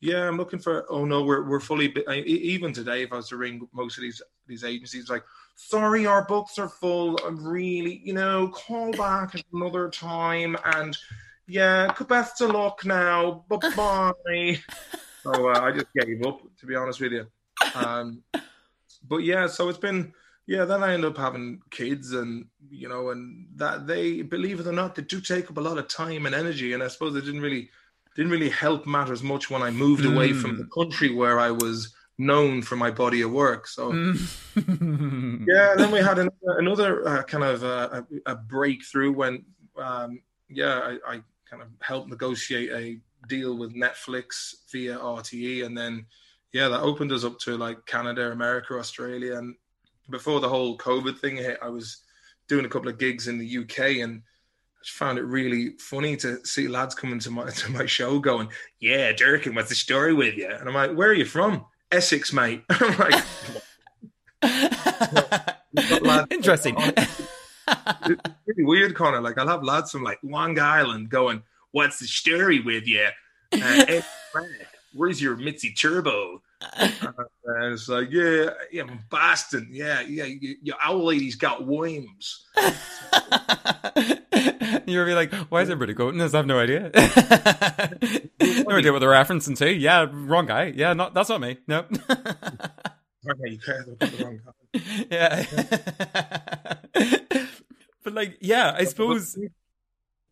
yeah, 0.01 0.29
I'm 0.29 0.37
looking 0.37 0.59
for. 0.59 0.87
Oh 0.89 1.05
no, 1.05 1.25
we're 1.25 1.43
we're 1.43 1.61
fully. 1.61 1.95
Even 2.13 2.73
today, 2.73 3.03
if 3.03 3.13
I 3.13 3.17
was 3.17 3.29
to 3.29 3.37
ring 3.37 3.69
most 3.73 3.99
of 3.99 4.03
these 4.03 4.23
these 4.47 4.65
agencies, 4.65 5.11
like, 5.11 5.25
sorry, 5.57 6.07
our 6.07 6.25
books 6.25 6.59
are 6.59 6.69
full. 6.69 7.19
I'm 7.27 7.45
really, 7.45 8.01
you 8.05 8.15
know, 8.15 8.49
call 8.49 8.93
back 8.93 9.35
at 9.35 9.43
another 9.53 9.89
time. 9.91 10.57
And 10.65 10.97
yeah, 11.49 11.93
best 12.09 12.41
of 12.41 12.51
luck 12.51 12.85
now. 12.85 13.45
Bye 13.49 13.71
bye. 13.77 14.59
so 15.23 15.51
uh, 15.51 15.61
I 15.61 15.73
just 15.73 15.87
gave 15.95 16.25
up, 16.25 16.43
to 16.59 16.67
be 16.67 16.77
honest 16.77 17.01
with 17.01 17.13
you. 17.13 17.27
Um, 17.75 18.23
but 19.09 19.19
yeah, 19.19 19.49
so 19.49 19.69
it's 19.69 19.79
been 19.79 20.13
yeah, 20.47 20.65
then 20.65 20.83
I 20.83 20.95
end 20.95 21.05
up 21.05 21.19
having 21.19 21.61
kids, 21.71 22.13
and 22.13 22.47
you 22.71 22.89
know, 22.89 23.11
and 23.11 23.49
that 23.57 23.87
they 23.87 24.23
believe 24.23 24.61
it 24.61 24.67
or 24.67 24.73
not, 24.73 24.95
they 24.95 25.03
do 25.03 25.21
take 25.21 25.51
up 25.51 25.59
a 25.59 25.61
lot 25.61 25.77
of 25.77 25.89
time 25.89 26.25
and 26.25 26.35
energy, 26.35 26.73
and 26.73 26.83
I 26.83 26.89
suppose 26.89 27.17
it 27.17 27.25
didn't 27.25 27.43
really 27.43 27.69
didn't 28.19 28.33
really 28.33 28.51
help 28.51 28.85
matters 28.85 29.23
much 29.23 29.49
when 29.49 29.63
I 29.63 29.71
moved 29.71 30.03
mm. 30.03 30.13
away 30.13 30.33
from 30.33 30.59
the 30.59 30.65
mm. 30.65 30.71
country 30.75 31.15
where 31.15 31.39
I 31.39 31.53
was 31.53 31.95
known 32.19 32.63
for 32.63 32.75
my 32.75 32.91
body 32.91 33.23
of 33.23 33.31
work. 33.31 33.69
So 33.69 33.93
mm. 33.93 35.47
yeah, 35.47 35.75
then 35.77 35.93
we 35.93 35.99
had 36.03 36.19
another, 36.19 36.59
another 36.59 37.09
uh, 37.09 37.23
kind 37.23 37.45
of 37.45 37.63
uh, 37.63 38.03
a, 38.27 38.33
a, 38.33 38.35
breakthrough 38.35 39.13
when 39.13 39.45
um, 39.81 40.21
yeah, 40.49 40.81
I, 40.81 41.13
I 41.13 41.23
kind 41.49 41.63
of 41.63 41.69
helped 41.81 42.09
negotiate 42.09 42.73
a 42.73 42.99
deal 43.29 43.57
with 43.57 43.77
Netflix 43.77 44.53
via 44.73 44.99
RTE, 44.99 45.65
and 45.65 45.79
then 45.79 46.05
yeah, 46.53 46.67
that 46.67 46.81
opened 46.81 47.13
us 47.13 47.23
up 47.23 47.39
to 47.41 47.57
like 47.57 47.87
Canada, 47.87 48.33
America, 48.33 48.75
Australia, 48.75 49.39
and 49.39 49.55
before 50.11 50.41
the 50.41 50.49
whole 50.49 50.77
COVID 50.77 51.21
thing 51.21 51.37
hit, 51.37 51.61
I 51.63 51.69
was 51.69 52.03
doing 52.49 52.65
a 52.65 52.69
couple 52.69 52.89
of 52.89 52.99
gigs 52.99 53.29
in 53.29 53.39
the 53.39 53.59
UK 53.59 54.03
and 54.03 54.23
just 54.83 54.97
found 54.97 55.19
it 55.19 55.23
really 55.23 55.71
funny 55.79 56.17
to 56.19 56.45
see 56.45 56.69
lads 56.69 56.95
coming 56.95 57.19
to 57.21 57.31
my 57.31 57.51
to 57.51 57.71
my 57.73 57.87
show 57.87 58.19
going, 58.19 58.49
"Yeah, 58.81 59.13
Durkin, 59.13 59.55
what's 59.55 59.69
the 59.69 59.75
story 59.75 60.15
with 60.15 60.37
you?" 60.37 60.49
And 60.49 60.69
I'm 60.69 60.75
like, 60.75 60.93
"Where 60.93 61.11
are 61.11 61.15
you 61.15 61.25
from?" 61.25 61.65
Essex, 61.91 62.33
mate. 62.33 62.65
I'm 62.71 62.99
like, 62.99 63.25
interesting. 66.31 66.75
it's 66.79 68.23
really 68.47 68.65
weird, 68.65 68.95
Connor. 68.95 69.21
Like 69.21 69.39
I'll 69.39 69.49
have 69.49 69.65
lads 69.65 69.91
from 69.91 70.03
like 70.03 70.19
Long 70.23 70.59
Island 70.59 71.11
going, 71.11 71.43
"What's 71.73 71.99
the 71.99 72.07
story 72.07 72.61
with 72.61 72.87
you?" 72.87 73.09
Uh, 73.53 74.03
where's 74.95 75.21
your 75.23 75.37
Mitzi 75.37 75.73
Turbo? 75.73 76.43
uh, 76.61 76.89
and 77.45 77.73
it's 77.73 77.89
like, 77.89 78.11
yeah, 78.11 78.51
yeah, 78.73 78.83
I'm 78.83 78.99
Boston. 79.11 79.69
Yeah, 79.71 80.01
yeah, 80.01 80.25
your 80.63 80.77
owl 80.83 81.05
lady's 81.07 81.37
got 81.37 81.65
worms. 81.67 82.45
You'll 84.93 85.05
be 85.05 85.15
like, 85.15 85.33
why 85.51 85.61
is 85.61 85.69
everybody 85.69 85.93
quoting 85.93 86.19
this? 86.19 86.33
I 86.33 86.39
have 86.39 86.47
no 86.47 86.59
idea. 86.59 86.91
no 86.95 88.77
idea 88.77 88.91
what 88.93 89.01
they're 89.01 89.11
referencing 89.11 89.57
to. 89.59 89.71
Yeah, 89.71 90.07
wrong 90.11 90.47
guy. 90.47 90.73
Yeah, 90.75 90.95
not 90.95 91.13
that's 91.13 91.29
not 91.29 91.43
me. 91.43 91.59
No. 91.67 91.81
okay, 92.01 93.45
you 93.45 93.59
created 93.59 93.99
the 93.99 94.25
wrong 94.25 94.41
guy. 94.45 94.53
Yeah. 95.11 95.45
but 98.03 98.15
like, 98.15 98.39
yeah, 98.41 98.75
I 98.77 98.85
suppose. 98.85 99.39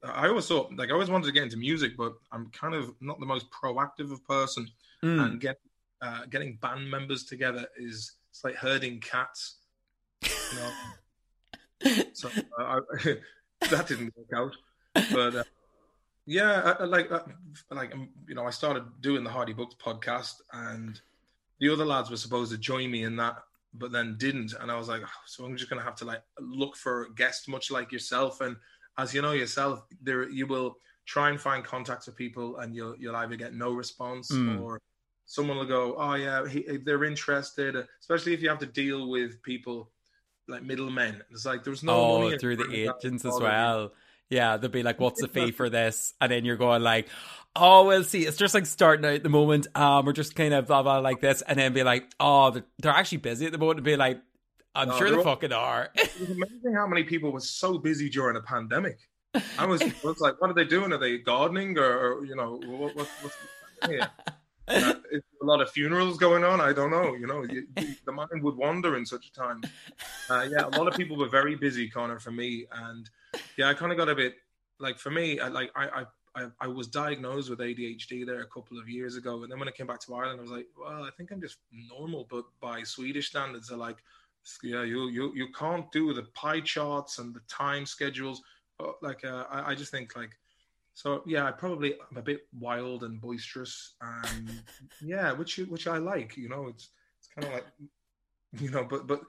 I 0.03 0.29
always 0.29 0.47
thought, 0.47 0.73
like, 0.77 0.88
I 0.90 0.92
always 0.92 1.11
wanted 1.11 1.27
to 1.27 1.33
get 1.33 1.42
into 1.42 1.57
music, 1.57 1.97
but 1.97 2.14
I'm 2.31 2.51
kind 2.51 2.75
of 2.75 2.95
not 3.01 3.19
the 3.19 3.27
most 3.27 3.47
proactive 3.51 4.12
of 4.12 4.25
person, 4.25 4.69
mm. 5.03 5.23
and 5.23 5.40
get 5.40 5.59
uh, 6.01 6.27
getting 6.31 6.57
band 6.57 6.90
members 6.90 7.25
together 7.25 7.66
is 7.77 8.12
it's 8.31 8.42
like 8.42 8.55
herding 8.55 9.01
cats. 9.01 9.57
You 10.23 10.31
know? 10.59 10.73
so 12.14 12.31
uh, 12.59 12.81
I, 13.05 13.16
that 13.71 13.87
didn't 13.87 14.14
work 14.16 14.33
out, 14.35 14.57
but 15.12 15.37
uh, 15.37 15.45
yeah, 16.27 16.75
I, 16.79 16.85
like 16.85 17.11
uh, 17.11 17.21
like 17.71 17.95
um, 17.95 18.09
you 18.29 18.35
know, 18.35 18.47
I 18.47 18.51
started 18.51 18.85
doing 19.01 19.25
the 19.25 19.31
Hardy 19.31 19.53
Bucks 19.53 19.77
podcast, 19.83 20.35
and 20.53 21.01
the 21.61 21.69
other 21.69 21.85
lads 21.85 22.11
were 22.11 22.16
supposed 22.16 22.53
to 22.53 22.59
join 22.59 22.90
me 22.90 23.05
in 23.05 23.16
that, 23.16 23.37
but 23.75 23.92
then 23.92 24.16
didn't, 24.19 24.53
and 24.61 24.71
I 24.71 24.77
was 24.77 24.88
like, 24.88 25.03
oh, 25.05 25.23
so 25.27 25.45
I'm 25.45 25.57
just 25.57 25.71
gonna 25.71 25.83
have 25.83 25.95
to 25.97 26.05
like 26.05 26.23
look 26.40 26.77
for 26.77 27.11
guests, 27.16 27.49
much 27.49 27.71
like 27.71 27.92
yourself, 27.92 28.40
and 28.40 28.57
as 28.99 29.14
you 29.14 29.23
know 29.23 29.33
yourself, 29.33 29.85
there 30.03 30.29
you 30.29 30.47
will 30.47 30.77
try 31.07 31.31
and 31.31 31.40
find 31.40 31.64
contacts 31.64 32.07
with 32.07 32.16
people, 32.16 32.59
and 32.59 32.75
you'll 32.75 32.97
you'll 32.99 33.16
either 33.16 33.37
get 33.37 33.55
no 33.55 33.73
response 33.73 34.31
mm. 34.33 34.61
or 34.61 34.81
someone 35.27 35.57
will 35.57 35.64
go, 35.64 35.95
"Oh 35.97 36.14
yeah, 36.14 36.47
he, 36.49 36.79
they're 36.79 37.05
interested," 37.05 37.77
especially 38.01 38.35
if 38.35 38.42
you 38.42 38.49
have 38.49 38.59
to 38.59 38.66
deal 38.66 39.09
with 39.09 39.40
people 39.42 39.90
like 40.49 40.63
middlemen. 40.63 41.23
It's 41.31 41.45
like 41.45 41.65
there's 41.65 41.83
no 41.83 41.95
oh, 41.95 42.23
money 42.23 42.39
through 42.39 42.57
the 42.57 42.73
agents 42.75 43.25
as 43.25 43.39
well. 43.41 43.93
Yeah, 44.29 44.57
they'll 44.57 44.71
be 44.71 44.83
like, 44.83 45.01
"What's 45.01 45.21
the 45.21 45.29
fee 45.29 45.53
for 45.53 45.71
this?" 45.71 46.15
And 46.21 46.33
then 46.33 46.45
you're 46.45 46.57
going 46.57 46.83
like, 46.83 47.09
"Oh, 47.55 47.87
we'll 47.87 48.05
see, 48.05 48.27
it's 48.27 48.37
just 48.37 48.55
like 48.55 48.67
starting 48.67 49.05
out 49.05 49.15
at 49.15 49.23
the 49.23 49.29
moment. 49.29 49.67
Um, 49.77 50.05
we're 50.07 50.13
just 50.13 50.35
kind 50.35 50.55
of 50.55 50.67
blah 50.67 50.83
blah 50.83 50.99
like 50.99 51.21
this," 51.21 51.43
and 51.43 51.59
then 51.59 51.73
be 51.73 51.83
like, 51.83 52.07
"Oh, 52.19 52.51
they're, 52.51 52.65
they're 52.79 52.93
actually 52.93 53.19
busy 53.19 53.47
at 53.47 53.53
the 53.53 53.59
moment." 53.59 53.79
And 53.79 53.85
be 53.85 53.97
like, 53.97 54.21
"I'm 54.75 54.89
no, 54.89 54.99
sure 54.99 55.11
they 55.11 55.23
fucking 55.23 55.53
are." 55.53 55.91
It's 55.97 56.21
amazing 56.21 56.75
how 56.75 56.87
many 56.87 57.05
people 57.05 57.31
were 57.31 57.41
so 57.41 57.79
busy 57.79 58.09
during 58.09 58.37
a 58.37 58.43
pandemic. 58.43 58.99
I 59.59 59.67
was, 59.67 59.83
I 59.83 59.93
was 60.03 60.19
like, 60.21 60.41
"What 60.41 60.51
are 60.51 60.55
they 60.55 60.65
doing? 60.65 60.93
Are 60.93 60.99
they 60.99 61.19
gardening 61.19 61.79
or, 61.79 61.85
or 61.85 62.25
you 62.25 62.35
know, 62.35 62.61
what, 62.65 62.97
what, 62.97 63.09
what's 63.23 63.37
yeah?" 63.89 64.09
a 64.68 65.22
lot 65.42 65.61
of 65.61 65.70
funerals 65.70 66.18
going 66.18 66.44
on. 66.44 66.61
I 66.61 66.72
don't 66.72 66.90
know. 66.90 67.14
You 67.14 67.26
know, 67.26 67.42
you, 67.44 67.66
the 68.05 68.12
mind 68.12 68.42
would 68.42 68.57
wander 68.57 68.96
in 68.96 69.07
such 69.07 69.26
a 69.29 69.33
time. 69.33 69.62
Uh, 70.29 70.46
yeah, 70.50 70.66
a 70.66 70.76
lot 70.79 70.88
of 70.88 70.94
people 70.94 71.16
were 71.16 71.29
very 71.29 71.55
busy, 71.55 71.88
Connor, 71.88 72.18
for 72.18 72.33
me, 72.33 72.66
and 72.72 73.09
yeah, 73.57 73.68
I 73.68 73.74
kind 73.74 73.92
of 73.92 73.98
got 73.98 74.09
a 74.09 74.14
bit 74.14 74.35
like 74.79 74.98
for 74.98 75.11
me, 75.11 75.40
I, 75.40 75.48
like 75.48 75.70
I, 75.74 76.05
I, 76.35 76.46
I 76.61 76.66
was 76.66 76.87
diagnosed 76.88 77.48
with 77.48 77.61
ADHD 77.61 78.26
there 78.26 78.40
a 78.40 78.46
couple 78.46 78.79
of 78.79 78.88
years 78.88 79.16
ago, 79.16 79.42
and 79.42 79.50
then 79.50 79.59
when 79.59 79.68
I 79.68 79.72
came 79.72 79.87
back 79.87 80.00
to 80.00 80.14
Ireland, 80.14 80.38
I 80.38 80.42
was 80.42 80.50
like, 80.50 80.66
well, 80.79 81.05
I 81.05 81.11
think 81.16 81.31
I'm 81.31 81.40
just 81.40 81.59
normal, 81.72 82.26
but 82.31 82.44
by 82.61 82.83
Swedish 82.83 83.29
standards, 83.29 83.68
they're 83.68 83.79
like, 83.79 83.98
yeah, 84.62 84.83
you 84.83 85.09
you 85.09 85.33
you 85.35 85.48
can't 85.52 85.90
do 85.90 86.12
the 86.12 86.22
pie 86.35 86.61
charts 86.61 87.18
and 87.18 87.35
the 87.35 87.40
time 87.48 87.85
schedules. 87.85 88.42
Like, 89.02 89.24
uh, 89.24 89.44
I, 89.50 89.70
I 89.70 89.74
just 89.74 89.90
think 89.90 90.14
like 90.14 90.37
so 90.97 91.23
yeah, 91.27 91.45
I 91.45 91.51
probably 91.51 91.93
I'm 92.11 92.17
a 92.17 92.23
bit 92.23 92.47
wild 92.59 93.03
and 93.03 93.21
boisterous, 93.21 93.97
and 94.01 94.51
yeah, 95.05 95.31
which 95.33 95.59
which 95.59 95.87
I 95.87 95.99
like. 95.99 96.39
You 96.39 96.49
know, 96.49 96.69
it's 96.69 96.89
it's 97.19 97.29
kind 97.29 97.47
of 97.47 97.53
like 97.53 97.67
you 98.59 98.71
know, 98.71 98.83
but 98.83 99.07
but 99.07 99.21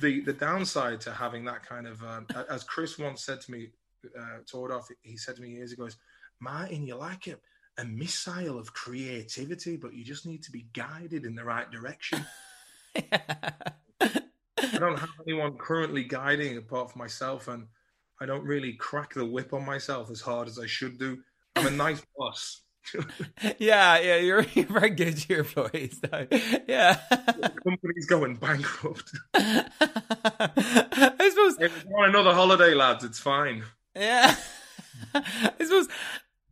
the 0.00 0.20
the 0.20 0.34
downside 0.34 1.00
to 1.00 1.12
having 1.12 1.42
that 1.46 1.66
kind 1.66 1.86
of 1.86 2.02
um, 2.02 2.26
as 2.50 2.62
Chris 2.62 2.98
once 2.98 3.24
said 3.24 3.40
to 3.40 3.52
me, 3.52 3.70
uh, 4.04 4.40
Tordoff, 4.44 4.90
he 5.00 5.16
said 5.16 5.36
to 5.36 5.42
me 5.42 5.48
years 5.48 5.72
ago, 5.72 5.86
is 5.86 5.96
Martin, 6.40 6.86
you 6.86 6.94
like 6.94 7.26
it 7.26 7.40
a 7.78 7.84
missile 7.86 8.58
of 8.58 8.74
creativity, 8.74 9.76
but 9.78 9.94
you 9.94 10.04
just 10.04 10.26
need 10.26 10.42
to 10.42 10.52
be 10.52 10.66
guided 10.74 11.24
in 11.24 11.34
the 11.34 11.42
right 11.42 11.70
direction. 11.70 12.24
I 12.96 14.78
don't 14.78 14.98
have 14.98 15.08
anyone 15.26 15.56
currently 15.56 16.04
guiding 16.04 16.58
apart 16.58 16.92
from 16.92 16.98
myself, 16.98 17.48
and 17.48 17.66
I 18.24 18.26
don't 18.26 18.44
really 18.44 18.72
crack 18.72 19.12
the 19.12 19.26
whip 19.26 19.52
on 19.52 19.66
myself 19.66 20.10
as 20.10 20.22
hard 20.22 20.48
as 20.48 20.58
I 20.58 20.64
should 20.64 20.98
do. 20.98 21.18
I'm 21.56 21.66
a 21.66 21.70
nice 21.70 22.02
boss. 22.16 22.62
yeah, 23.58 23.98
yeah, 23.98 24.16
you're, 24.16 24.46
you're 24.54 24.64
very 24.64 24.88
good 24.88 25.18
to 25.18 25.28
your 25.28 25.40
employees. 25.40 26.00
Though. 26.00 26.26
Yeah, 26.66 26.98
the 27.10 27.52
company's 27.62 28.06
going 28.06 28.36
bankrupt. 28.36 29.10
I 29.34 31.28
suppose. 31.28 31.56
If 31.60 31.84
you 31.84 31.90
want 31.90 32.08
another 32.08 32.32
holiday, 32.32 32.72
lads, 32.72 33.04
it's 33.04 33.18
fine. 33.18 33.62
Yeah, 33.94 34.34
I 35.14 35.52
suppose 35.60 35.88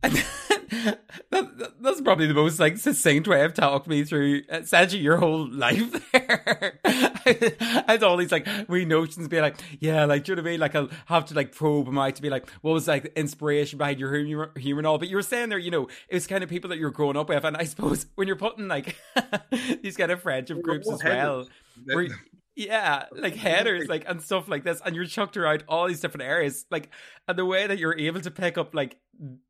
that, 1.29 1.73
that's 1.79 2.01
probably 2.01 2.27
the 2.27 2.33
most 2.33 2.59
like 2.59 2.77
succinct 2.77 3.27
way 3.27 3.43
of 3.45 3.53
talking 3.53 3.89
me 3.89 4.03
through 4.03 4.41
uh, 4.51 4.57
essentially 4.57 5.01
your 5.01 5.17
whole 5.17 5.49
life 5.49 6.11
there. 6.11 6.79
I 6.85 7.83
had 7.87 8.03
all 8.03 8.17
these 8.17 8.31
like 8.31 8.47
wee 8.67 8.83
notions 8.83 9.29
being 9.29 9.43
like, 9.43 9.55
yeah, 9.79 10.03
like, 10.05 10.25
do 10.25 10.31
you 10.31 10.35
know 10.35 10.41
what 10.41 10.49
I 10.49 10.51
mean? 10.51 10.59
Like, 10.59 10.75
I'll 10.75 10.89
have 11.05 11.25
to 11.27 11.35
like 11.35 11.53
probe 11.55 11.85
them 11.85 11.97
out 11.97 12.15
to 12.15 12.21
be 12.21 12.29
like, 12.29 12.49
what 12.61 12.73
was 12.73 12.87
like 12.87 13.03
the 13.03 13.17
inspiration 13.17 13.77
behind 13.77 13.99
your 13.99 14.13
humor, 14.13 14.51
humor 14.57 14.79
and 14.79 14.87
all? 14.87 14.97
But 14.97 15.07
you 15.07 15.15
were 15.15 15.21
saying 15.21 15.49
there, 15.49 15.57
you 15.57 15.71
know, 15.71 15.87
it 16.09 16.15
was 16.15 16.27
kind 16.27 16.43
of 16.43 16.49
people 16.49 16.69
that 16.71 16.79
you're 16.79 16.91
growing 16.91 17.15
up 17.15 17.29
with. 17.29 17.45
And 17.45 17.55
I 17.55 17.63
suppose 17.63 18.05
when 18.15 18.27
you're 18.27 18.35
putting 18.35 18.67
like 18.67 18.97
these 19.81 19.95
kind 19.95 20.11
of 20.11 20.21
friendship 20.21 20.61
groups 20.61 20.91
as 20.91 21.01
well, 21.03 21.47
where, 21.85 22.07
yeah, 22.55 23.05
like 23.11 23.35
headers, 23.35 23.87
like 23.87 24.05
and 24.07 24.21
stuff 24.21 24.47
like 24.47 24.63
this, 24.63 24.81
and 24.85 24.95
you're 24.95 25.05
chucked 25.05 25.37
around 25.37 25.63
all 25.67 25.87
these 25.87 25.99
different 25.99 26.23
areas, 26.23 26.65
like 26.69 26.89
and 27.27 27.37
the 27.37 27.45
way 27.45 27.65
that 27.65 27.79
you're 27.79 27.97
able 27.97 28.21
to 28.21 28.31
pick 28.31 28.57
up 28.57 28.75
like 28.75 28.97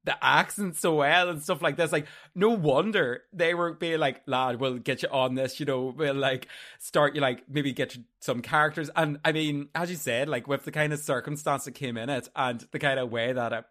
the 0.04 0.24
accent 0.24 0.76
so 0.76 0.96
well 0.96 1.30
and 1.30 1.42
stuff 1.42 1.62
like 1.62 1.76
this, 1.76 1.92
like 1.92 2.08
no 2.36 2.50
wonder 2.50 3.24
they 3.34 3.54
were 3.54 3.74
being 3.74 4.00
like, 4.00 4.22
lad, 4.26 4.60
we'll 4.60 4.78
get 4.78 5.04
you 5.04 5.10
on 5.10 5.36
this, 5.36 5.60
you 5.60 5.66
know, 5.66 5.94
we'll 5.96 6.14
like 6.14 6.48
start 6.80 7.16
you 7.16 7.22
like 7.22 7.44
maybe 7.50 7.74
get 7.74 7.96
you 7.96 8.04
some 8.22 8.42
characters, 8.42 8.90
and 8.96 9.20
I 9.26 9.32
mean, 9.32 9.70
as 9.76 9.90
you 9.90 9.98
said, 9.98 10.30
like 10.30 10.48
with 10.48 10.64
the 10.64 10.72
kind 10.72 10.94
of 10.94 11.00
circumstance 11.00 11.66
that 11.66 11.74
came 11.74 11.98
in 11.98 12.10
it 12.10 12.30
and 12.36 12.66
the 12.72 12.80
kind 12.80 13.00
of 13.00 13.12
way 13.12 13.34
that 13.34 13.52
it, 13.52 13.66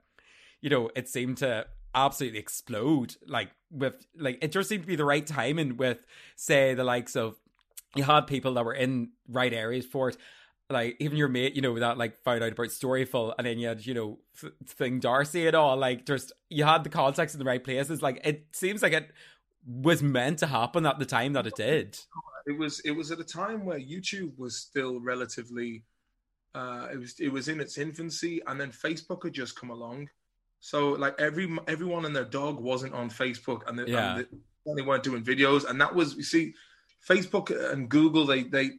you 0.60 0.68
know, 0.68 0.90
it 0.94 1.08
seemed 1.08 1.38
to 1.38 1.66
absolutely 1.94 2.38
explode, 2.38 3.16
like 3.26 3.50
with 3.70 4.06
like 4.16 4.38
it 4.42 4.52
just 4.52 4.68
seemed 4.68 4.82
to 4.82 4.88
be 4.88 4.96
the 4.96 5.04
right 5.04 5.26
timing 5.26 5.76
with 5.76 6.04
say 6.36 6.74
the 6.74 6.84
likes 6.84 7.16
of 7.16 7.36
you 7.94 8.04
had 8.04 8.26
people 8.26 8.54
that 8.54 8.64
were 8.64 8.74
in 8.74 9.10
right 9.28 9.52
areas 9.52 9.86
for 9.86 10.08
it. 10.10 10.16
Like 10.70 10.96
even 11.00 11.18
your 11.18 11.28
mate, 11.28 11.54
you 11.54 11.60
know, 11.60 11.78
that 11.78 11.98
like 11.98 12.22
found 12.22 12.42
out 12.42 12.52
about 12.52 12.68
Storyful, 12.68 13.34
and 13.36 13.46
then 13.46 13.58
you 13.58 13.68
had, 13.68 13.84
you 13.84 13.92
know, 13.94 14.18
thing 14.66 15.00
Darcy 15.00 15.46
and 15.46 15.54
all. 15.54 15.76
Like, 15.76 16.06
just 16.06 16.32
you 16.48 16.64
had 16.64 16.82
the 16.82 16.88
context 16.88 17.34
in 17.34 17.38
the 17.38 17.44
right 17.44 17.62
places. 17.62 18.00
Like, 18.00 18.20
it 18.24 18.46
seems 18.52 18.82
like 18.82 18.94
it 18.94 19.10
was 19.66 20.02
meant 20.02 20.38
to 20.38 20.46
happen 20.46 20.86
at 20.86 20.98
the 20.98 21.04
time 21.04 21.34
that 21.34 21.46
it 21.46 21.56
did. 21.56 21.98
It 22.46 22.58
was. 22.58 22.80
It 22.80 22.92
was 22.92 23.10
at 23.10 23.20
a 23.20 23.24
time 23.24 23.64
where 23.66 23.78
YouTube 23.78 24.38
was 24.38 24.56
still 24.56 24.98
relatively. 25.00 25.84
Uh, 26.54 26.88
it 26.92 26.96
was. 26.96 27.20
It 27.20 27.28
was 27.28 27.48
in 27.48 27.60
its 27.60 27.76
infancy, 27.76 28.40
and 28.46 28.58
then 28.58 28.70
Facebook 28.70 29.24
had 29.24 29.34
just 29.34 29.60
come 29.60 29.70
along. 29.70 30.08
So 30.60 30.90
like 30.90 31.20
every 31.20 31.54
everyone 31.68 32.06
and 32.06 32.16
their 32.16 32.24
dog 32.24 32.60
wasn't 32.60 32.94
on 32.94 33.10
Facebook, 33.10 33.68
and, 33.68 33.78
they, 33.78 33.92
yeah. 33.92 34.16
and 34.16 34.26
they, 34.64 34.72
they 34.76 34.82
weren't 34.82 35.02
doing 35.02 35.22
videos, 35.22 35.68
and 35.68 35.80
that 35.80 35.94
was 35.94 36.14
you 36.14 36.22
see 36.22 36.54
Facebook 37.08 37.72
and 37.72 37.88
Google, 37.88 38.26
they 38.26 38.44
they 38.44 38.70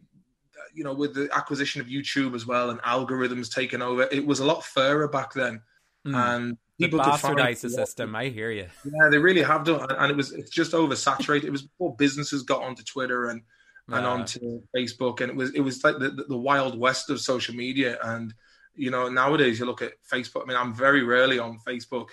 you 0.73 0.83
know 0.83 0.93
with 0.93 1.13
the 1.13 1.29
acquisition 1.33 1.81
of 1.81 1.87
YouTube 1.87 2.35
as 2.35 2.45
well 2.45 2.69
and 2.69 2.81
algorithms 2.81 3.53
taking 3.53 3.81
over, 3.81 4.07
it 4.11 4.25
was 4.25 4.39
a 4.39 4.45
lot 4.45 4.63
fairer 4.63 5.07
back 5.07 5.33
then. 5.33 5.61
Mm. 6.05 6.15
And 6.15 6.57
people 6.79 6.99
the 6.99 7.05
bastardize 7.05 7.61
the 7.61 7.69
system. 7.69 8.15
I 8.15 8.29
hear 8.29 8.51
you. 8.51 8.67
Yeah, 8.83 9.09
they 9.09 9.17
really 9.17 9.43
have 9.43 9.63
done, 9.63 9.85
and 9.89 10.11
it 10.11 10.17
was 10.17 10.31
it's 10.31 10.51
just 10.51 10.73
oversaturated. 10.73 11.45
it 11.45 11.51
was 11.51 11.63
before 11.63 11.95
businesses 11.95 12.43
got 12.43 12.63
onto 12.63 12.83
Twitter 12.83 13.29
and 13.29 13.41
and 13.89 14.05
onto 14.05 14.61
Facebook, 14.75 15.21
and 15.21 15.29
it 15.29 15.35
was 15.35 15.53
it 15.53 15.59
was 15.59 15.83
like 15.83 15.99
the, 15.99 16.09
the, 16.09 16.23
the 16.23 16.37
wild 16.37 16.77
west 16.77 17.09
of 17.09 17.19
social 17.19 17.55
media. 17.55 17.97
And 18.03 18.33
you 18.75 18.91
know 18.91 19.09
nowadays 19.09 19.59
you 19.59 19.65
look 19.65 19.81
at 19.81 19.93
Facebook. 20.11 20.43
I 20.43 20.45
mean, 20.45 20.57
I'm 20.57 20.73
very 20.73 21.03
rarely 21.03 21.39
on 21.39 21.59
Facebook, 21.67 22.07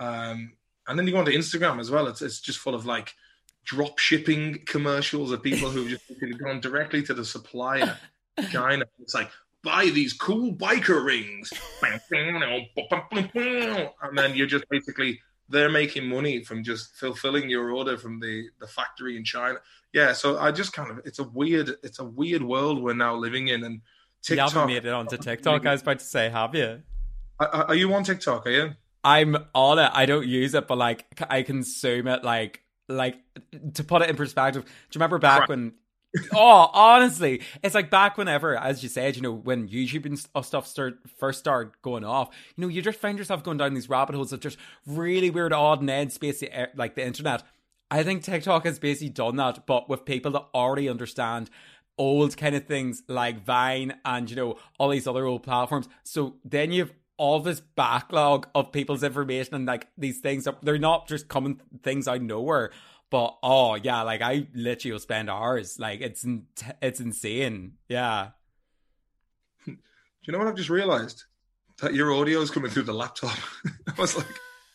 um, 0.00 0.52
and 0.86 0.98
then 0.98 1.06
you 1.06 1.12
go 1.12 1.18
onto 1.18 1.32
Instagram 1.32 1.80
as 1.80 1.90
well. 1.90 2.06
It's 2.08 2.22
it's 2.22 2.40
just 2.40 2.58
full 2.58 2.74
of 2.74 2.86
like 2.86 3.14
drop 3.68 3.98
shipping 3.98 4.58
commercials 4.64 5.30
of 5.30 5.42
people 5.42 5.68
who've 5.68 5.90
just 5.90 6.04
gone 6.42 6.58
directly 6.58 7.02
to 7.02 7.12
the 7.12 7.24
supplier, 7.24 7.98
China. 8.50 8.86
It's 8.98 9.14
like, 9.14 9.30
buy 9.62 9.90
these 9.92 10.14
cool 10.14 10.54
biker 10.54 11.04
rings. 11.04 11.52
and 11.82 12.00
then 14.18 14.34
you're 14.34 14.46
just 14.46 14.64
basically, 14.70 15.20
they're 15.50 15.70
making 15.70 16.08
money 16.08 16.42
from 16.42 16.64
just 16.64 16.96
fulfilling 16.96 17.50
your 17.50 17.70
order 17.70 17.98
from 17.98 18.20
the, 18.20 18.46
the 18.58 18.66
factory 18.66 19.18
in 19.18 19.24
China. 19.24 19.58
Yeah, 19.92 20.14
so 20.14 20.38
I 20.38 20.50
just 20.50 20.72
kind 20.72 20.90
of, 20.90 21.02
it's 21.04 21.18
a 21.18 21.24
weird, 21.24 21.72
it's 21.82 21.98
a 21.98 22.04
weird 22.04 22.42
world 22.42 22.82
we're 22.82 22.94
now 22.94 23.16
living 23.16 23.48
in. 23.48 23.64
And 23.64 23.82
TikTok. 24.22 24.54
You 24.54 24.60
haven't 24.60 24.74
made 24.74 24.86
it 24.86 24.94
onto 24.94 25.18
TikTok, 25.18 25.66
I 25.66 25.72
was 25.72 25.82
about 25.82 25.98
to 25.98 26.06
say, 26.06 26.30
have 26.30 26.54
you? 26.54 26.80
Are, 27.38 27.48
are 27.48 27.74
you 27.74 27.92
on 27.92 28.02
TikTok, 28.02 28.46
are 28.46 28.50
you? 28.50 28.70
I'm 29.04 29.36
on 29.54 29.78
it. 29.78 29.90
I 29.92 30.06
don't 30.06 30.26
use 30.26 30.54
it, 30.54 30.66
but 30.66 30.78
like 30.78 31.04
I 31.28 31.42
consume 31.42 32.08
it 32.08 32.24
like 32.24 32.62
like 32.88 33.16
to 33.74 33.84
put 33.84 34.02
it 34.02 34.10
in 34.10 34.16
perspective, 34.16 34.64
do 34.64 34.70
you 34.70 34.98
remember 34.98 35.18
back 35.18 35.38
Crap. 35.38 35.48
when 35.50 35.72
oh, 36.32 36.70
honestly, 36.72 37.42
it's 37.62 37.74
like 37.74 37.90
back 37.90 38.16
whenever, 38.16 38.56
as 38.56 38.82
you 38.82 38.88
said, 38.88 39.16
you 39.16 39.22
know, 39.22 39.32
when 39.32 39.68
YouTube 39.68 40.06
and 40.06 40.18
stuff 40.44 40.66
start 40.66 40.98
first 41.18 41.38
started 41.38 41.72
going 41.82 42.04
off, 42.04 42.34
you 42.56 42.62
know, 42.62 42.68
you 42.68 42.82
just 42.82 42.98
find 42.98 43.18
yourself 43.18 43.42
going 43.42 43.58
down 43.58 43.74
these 43.74 43.88
rabbit 43.88 44.14
holes 44.14 44.32
of 44.32 44.40
just 44.40 44.58
really 44.86 45.30
weird, 45.30 45.52
odd 45.52 45.80
and 45.80 45.90
end 45.90 46.12
space, 46.12 46.42
like 46.74 46.94
the 46.94 47.04
internet. 47.06 47.42
I 47.90 48.02
think 48.02 48.22
TikTok 48.22 48.64
has 48.64 48.78
basically 48.78 49.10
done 49.10 49.36
that, 49.36 49.66
but 49.66 49.88
with 49.88 50.04
people 50.04 50.32
that 50.32 50.46
already 50.54 50.88
understand 50.88 51.50
old 51.96 52.36
kind 52.36 52.54
of 52.54 52.64
things 52.64 53.02
like 53.08 53.44
Vine 53.44 53.94
and 54.04 54.30
you 54.30 54.36
know 54.36 54.56
all 54.78 54.90
these 54.90 55.06
other 55.06 55.26
old 55.26 55.42
platforms. 55.42 55.88
So 56.04 56.36
then 56.44 56.70
you've 56.70 56.92
all 57.18 57.40
this 57.40 57.60
backlog 57.60 58.48
of 58.54 58.72
people's 58.72 59.02
information 59.02 59.54
and 59.54 59.66
like 59.66 59.88
these 59.98 60.20
things 60.20 60.48
they're 60.62 60.78
not 60.78 61.06
just 61.08 61.28
coming 61.28 61.60
things 61.82 62.08
out 62.08 62.22
nowhere. 62.22 62.70
But 63.10 63.38
oh 63.42 63.74
yeah 63.74 64.02
like 64.02 64.22
i 64.22 64.46
literally 64.54 64.92
will 64.92 65.00
spend 65.00 65.28
hours. 65.28 65.78
Like 65.78 66.00
it's 66.00 66.24
it's 66.80 67.00
insane. 67.00 67.74
Yeah. 67.88 68.28
Do 69.66 69.76
you 70.22 70.32
know 70.32 70.38
what 70.38 70.48
i've 70.48 70.56
just 70.56 70.70
realized? 70.70 71.24
That 71.82 71.94
your 71.94 72.12
audio 72.12 72.40
is 72.40 72.50
coming 72.50 72.70
through 72.70 72.84
the 72.84 72.94
laptop. 72.94 73.36
I 73.88 74.00
was 74.00 74.16
like 74.16 74.26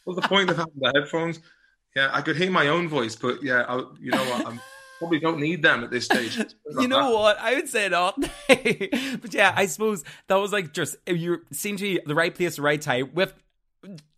what's 0.03 0.21
the 0.21 0.27
point 0.27 0.49
of 0.49 0.58
having 0.58 0.73
the 0.77 0.91
headphones? 0.93 1.39
Yeah 1.95 2.10
i 2.12 2.21
could 2.21 2.36
hear 2.36 2.51
my 2.51 2.67
own 2.67 2.89
voice 2.89 3.15
but 3.15 3.41
yeah 3.41 3.65
I, 3.67 3.77
you 3.99 4.12
know 4.12 4.23
what? 4.25 4.47
I'm 4.47 4.60
probably 5.04 5.20
don't 5.20 5.39
need 5.39 5.62
them 5.62 5.84
at 5.84 5.92
this 5.92 6.06
stage. 6.06 6.38
you 6.80 6.88
know 6.88 7.12
what? 7.12 7.38
I 7.39 7.56
would 7.56 7.68
say 7.68 7.89
not. 7.89 8.20
but 8.48 9.34
yeah, 9.34 9.54
I 9.56 9.66
suppose 9.66 10.04
that 10.28 10.36
was 10.36 10.54
like 10.54 10.74
just 10.74 10.96
you 11.06 11.46
seem 11.52 11.78
to 11.78 11.84
be 11.84 12.00
the 12.06 12.16
right 12.16 12.34
place, 12.34 12.56
the 12.56 12.62
right 12.62 12.82
time 12.82 13.12
with 13.13 13.34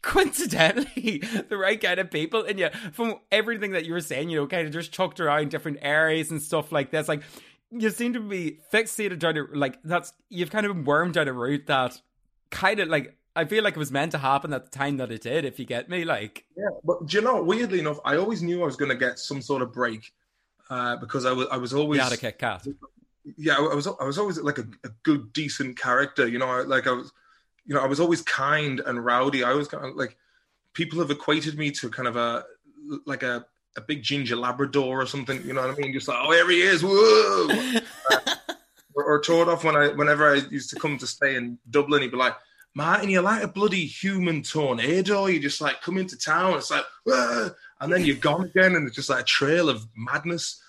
coincidentally 0.04 1.18
the 1.50 1.58
right 1.58 1.82
kind 1.82 2.00
of 2.00 2.12
people 2.12 2.44
and 2.44 2.60
yeah 2.60 2.70
from 2.92 3.16
everything 3.32 3.72
that 3.72 3.84
you 3.84 3.94
were 3.94 4.00
saying 4.00 4.30
you 4.30 4.40
know 4.40 4.46
kind 4.46 4.68
of 4.68 4.72
just 4.72 4.92
chucked 4.92 5.20
around 5.20 5.50
different 5.50 5.80
areas 5.82 6.30
and 6.30 6.40
stuff 6.40 6.72
like 6.72 6.92
this 6.92 7.08
like 7.08 7.24
you 7.72 7.90
seem 7.90 8.14
to 8.14 8.20
be 8.20 8.60
fixated 8.72 9.18
down 9.18 9.36
a, 9.36 9.44
like 9.58 9.80
that's 9.84 10.14
you've 10.30 10.52
kind 10.52 10.68
of 10.68 10.86
wormed 10.86 11.16
down 11.16 11.28
a 11.28 11.34
route 11.34 11.66
that 11.66 12.00
kind 12.52 12.80
of 12.80 12.90
like 12.90 13.18
I 13.36 13.46
feel 13.46 13.64
like 13.64 13.76
it 13.76 13.80
was 13.80 13.92
meant 13.92 14.14
to 14.14 14.18
happen 14.18 14.54
at 14.54 14.66
the 14.66 14.72
time 14.72 14.98
that 14.98 15.12
it 15.12 15.22
did, 15.22 15.44
if 15.44 15.60
you 15.60 15.66
get 15.66 15.90
me. 15.90 16.06
Like, 16.06 16.46
yeah, 16.56 16.70
but 16.86 17.06
do 17.06 17.18
you 17.18 17.22
know? 17.22 17.44
Weirdly 17.44 17.80
enough, 17.80 18.00
I 18.06 18.16
always 18.16 18.42
knew 18.42 18.62
I 18.62 18.66
was 18.66 18.78
going 18.78 18.92
to 18.92 18.96
get 18.96 19.20
some 19.20 19.42
sort 19.42 19.62
of 19.62 19.74
break 19.74 20.14
uh, 20.70 20.96
because 20.98 21.26
I 21.26 21.32
was 21.32 21.48
I 21.52 21.58
was 21.58 21.74
always 21.74 21.98
you 21.98 22.04
had 22.04 22.20
kick 22.20 22.40
cat. 22.40 22.66
Yeah, 23.38 23.56
I 23.58 23.74
was 23.74 23.88
I 23.88 24.04
was 24.04 24.18
always 24.18 24.40
like 24.40 24.60
a, 24.60 24.68
a, 24.84 24.90
good 25.04 25.34
decent 25.34 25.80
character. 25.80 26.28
You 26.28 26.38
know, 26.38 26.48
I, 26.48 26.62
like 26.62 26.88
I 26.88 26.92
was, 26.92 27.12
you 27.66 27.74
know, 27.74 27.82
I 27.82 27.88
was 27.88 28.00
always 28.00 28.22
kind 28.22 28.82
and 28.82 29.04
rowdy. 29.04 29.44
I 29.44 29.54
was 29.54 29.68
kind 29.68 29.86
of 29.86 29.96
like 29.96 30.18
people 30.74 31.00
have 31.00 31.10
equated 31.10 31.58
me 31.58 31.72
to 31.72 31.90
kind 31.90 32.08
of 32.08 32.16
a 32.16 32.46
like 33.06 33.24
a 33.24 33.46
a 33.78 33.82
big 33.82 34.04
ginger 34.04 34.36
Labrador 34.36 35.02
or 35.02 35.06
something. 35.06 35.42
You 35.46 35.54
know 35.54 35.62
what 35.62 35.78
I 35.78 35.82
mean? 35.82 35.94
Just 35.94 36.08
like, 36.08 36.18
oh, 36.20 36.32
here 36.32 36.50
he 36.50 36.62
is, 36.62 36.82
whoa! 36.84 37.82
uh, 38.12 38.36
or, 38.96 39.04
or 39.04 39.22
Tordoff 39.22 39.64
when 39.64 39.76
I, 39.76 39.90
whenever 39.90 40.32
I 40.32 40.36
used 40.50 40.70
to 40.72 40.80
come 40.80 40.98
to 40.98 41.08
stay 41.08 41.36
in 41.36 41.58
Dublin, 41.70 42.02
he'd 42.02 42.12
be 42.12 42.18
like, 42.18 42.36
Martin, 42.74 43.10
you're 43.10 43.22
like 43.22 43.44
a 43.44 43.48
bloody 43.48 43.86
human 43.86 44.44
tornado. 44.44 45.26
You 45.28 45.40
just 45.40 45.62
like 45.62 45.82
come 45.82 45.98
into 45.98 46.18
town, 46.18 46.58
it's 46.58 46.72
like, 46.72 46.86
whoa! 47.06 47.50
And 47.82 47.92
then 47.92 48.06
you're 48.06 48.16
gone 48.16 48.46
again, 48.46 48.76
and 48.76 48.88
it's 48.88 48.96
just 48.96 49.10
like 49.10 49.22
a 49.22 49.26
trail 49.26 49.70
of 49.70 49.88
madness. 49.96 50.62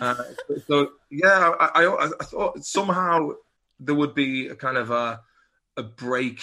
Uh, 0.00 0.14
so 0.66 0.90
yeah, 1.10 1.52
I, 1.58 1.84
I, 1.84 2.06
I 2.06 2.24
thought 2.24 2.64
somehow 2.64 3.30
there 3.80 3.94
would 3.94 4.14
be 4.14 4.48
a 4.48 4.54
kind 4.54 4.76
of 4.76 4.90
a 4.90 5.20
a 5.76 5.82
break 5.82 6.40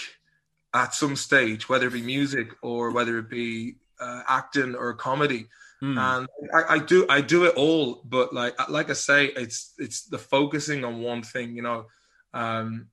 at 0.74 0.94
some 0.94 1.16
stage, 1.16 1.68
whether 1.68 1.88
it 1.88 1.92
be 1.92 2.02
music 2.02 2.48
or 2.62 2.90
whether 2.90 3.18
it 3.18 3.30
be 3.30 3.76
uh, 4.00 4.22
acting 4.28 4.74
or 4.74 4.94
comedy. 4.94 5.46
Mm. 5.82 5.98
And 5.98 6.28
I, 6.54 6.74
I, 6.74 6.78
do 6.78 7.06
I 7.08 7.20
do 7.20 7.44
it 7.44 7.54
all, 7.56 8.02
but 8.04 8.34
like 8.34 8.54
like 8.68 8.90
I 8.90 8.94
say, 8.94 9.26
it's 9.26 9.72
it's 9.78 10.02
the 10.02 10.18
focusing 10.18 10.84
on 10.84 11.00
one 11.00 11.22
thing, 11.22 11.56
you 11.56 11.62
know. 11.62 11.86
Um, 12.34 12.88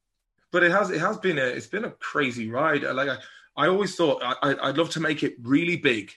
but 0.51 0.63
it 0.63 0.71
has 0.71 0.89
it 0.89 1.01
has 1.01 1.17
been 1.17 1.37
a 1.37 1.43
it's 1.43 1.67
been 1.67 1.85
a 1.85 1.91
crazy 1.91 2.49
ride. 2.49 2.83
Like 2.83 3.09
I, 3.09 3.17
I 3.57 3.67
always 3.67 3.95
thought 3.95 4.21
I, 4.23 4.55
I'd 4.61 4.77
love 4.77 4.89
to 4.91 5.01
make 5.01 5.23
it 5.23 5.35
really 5.41 5.75
big, 5.75 6.11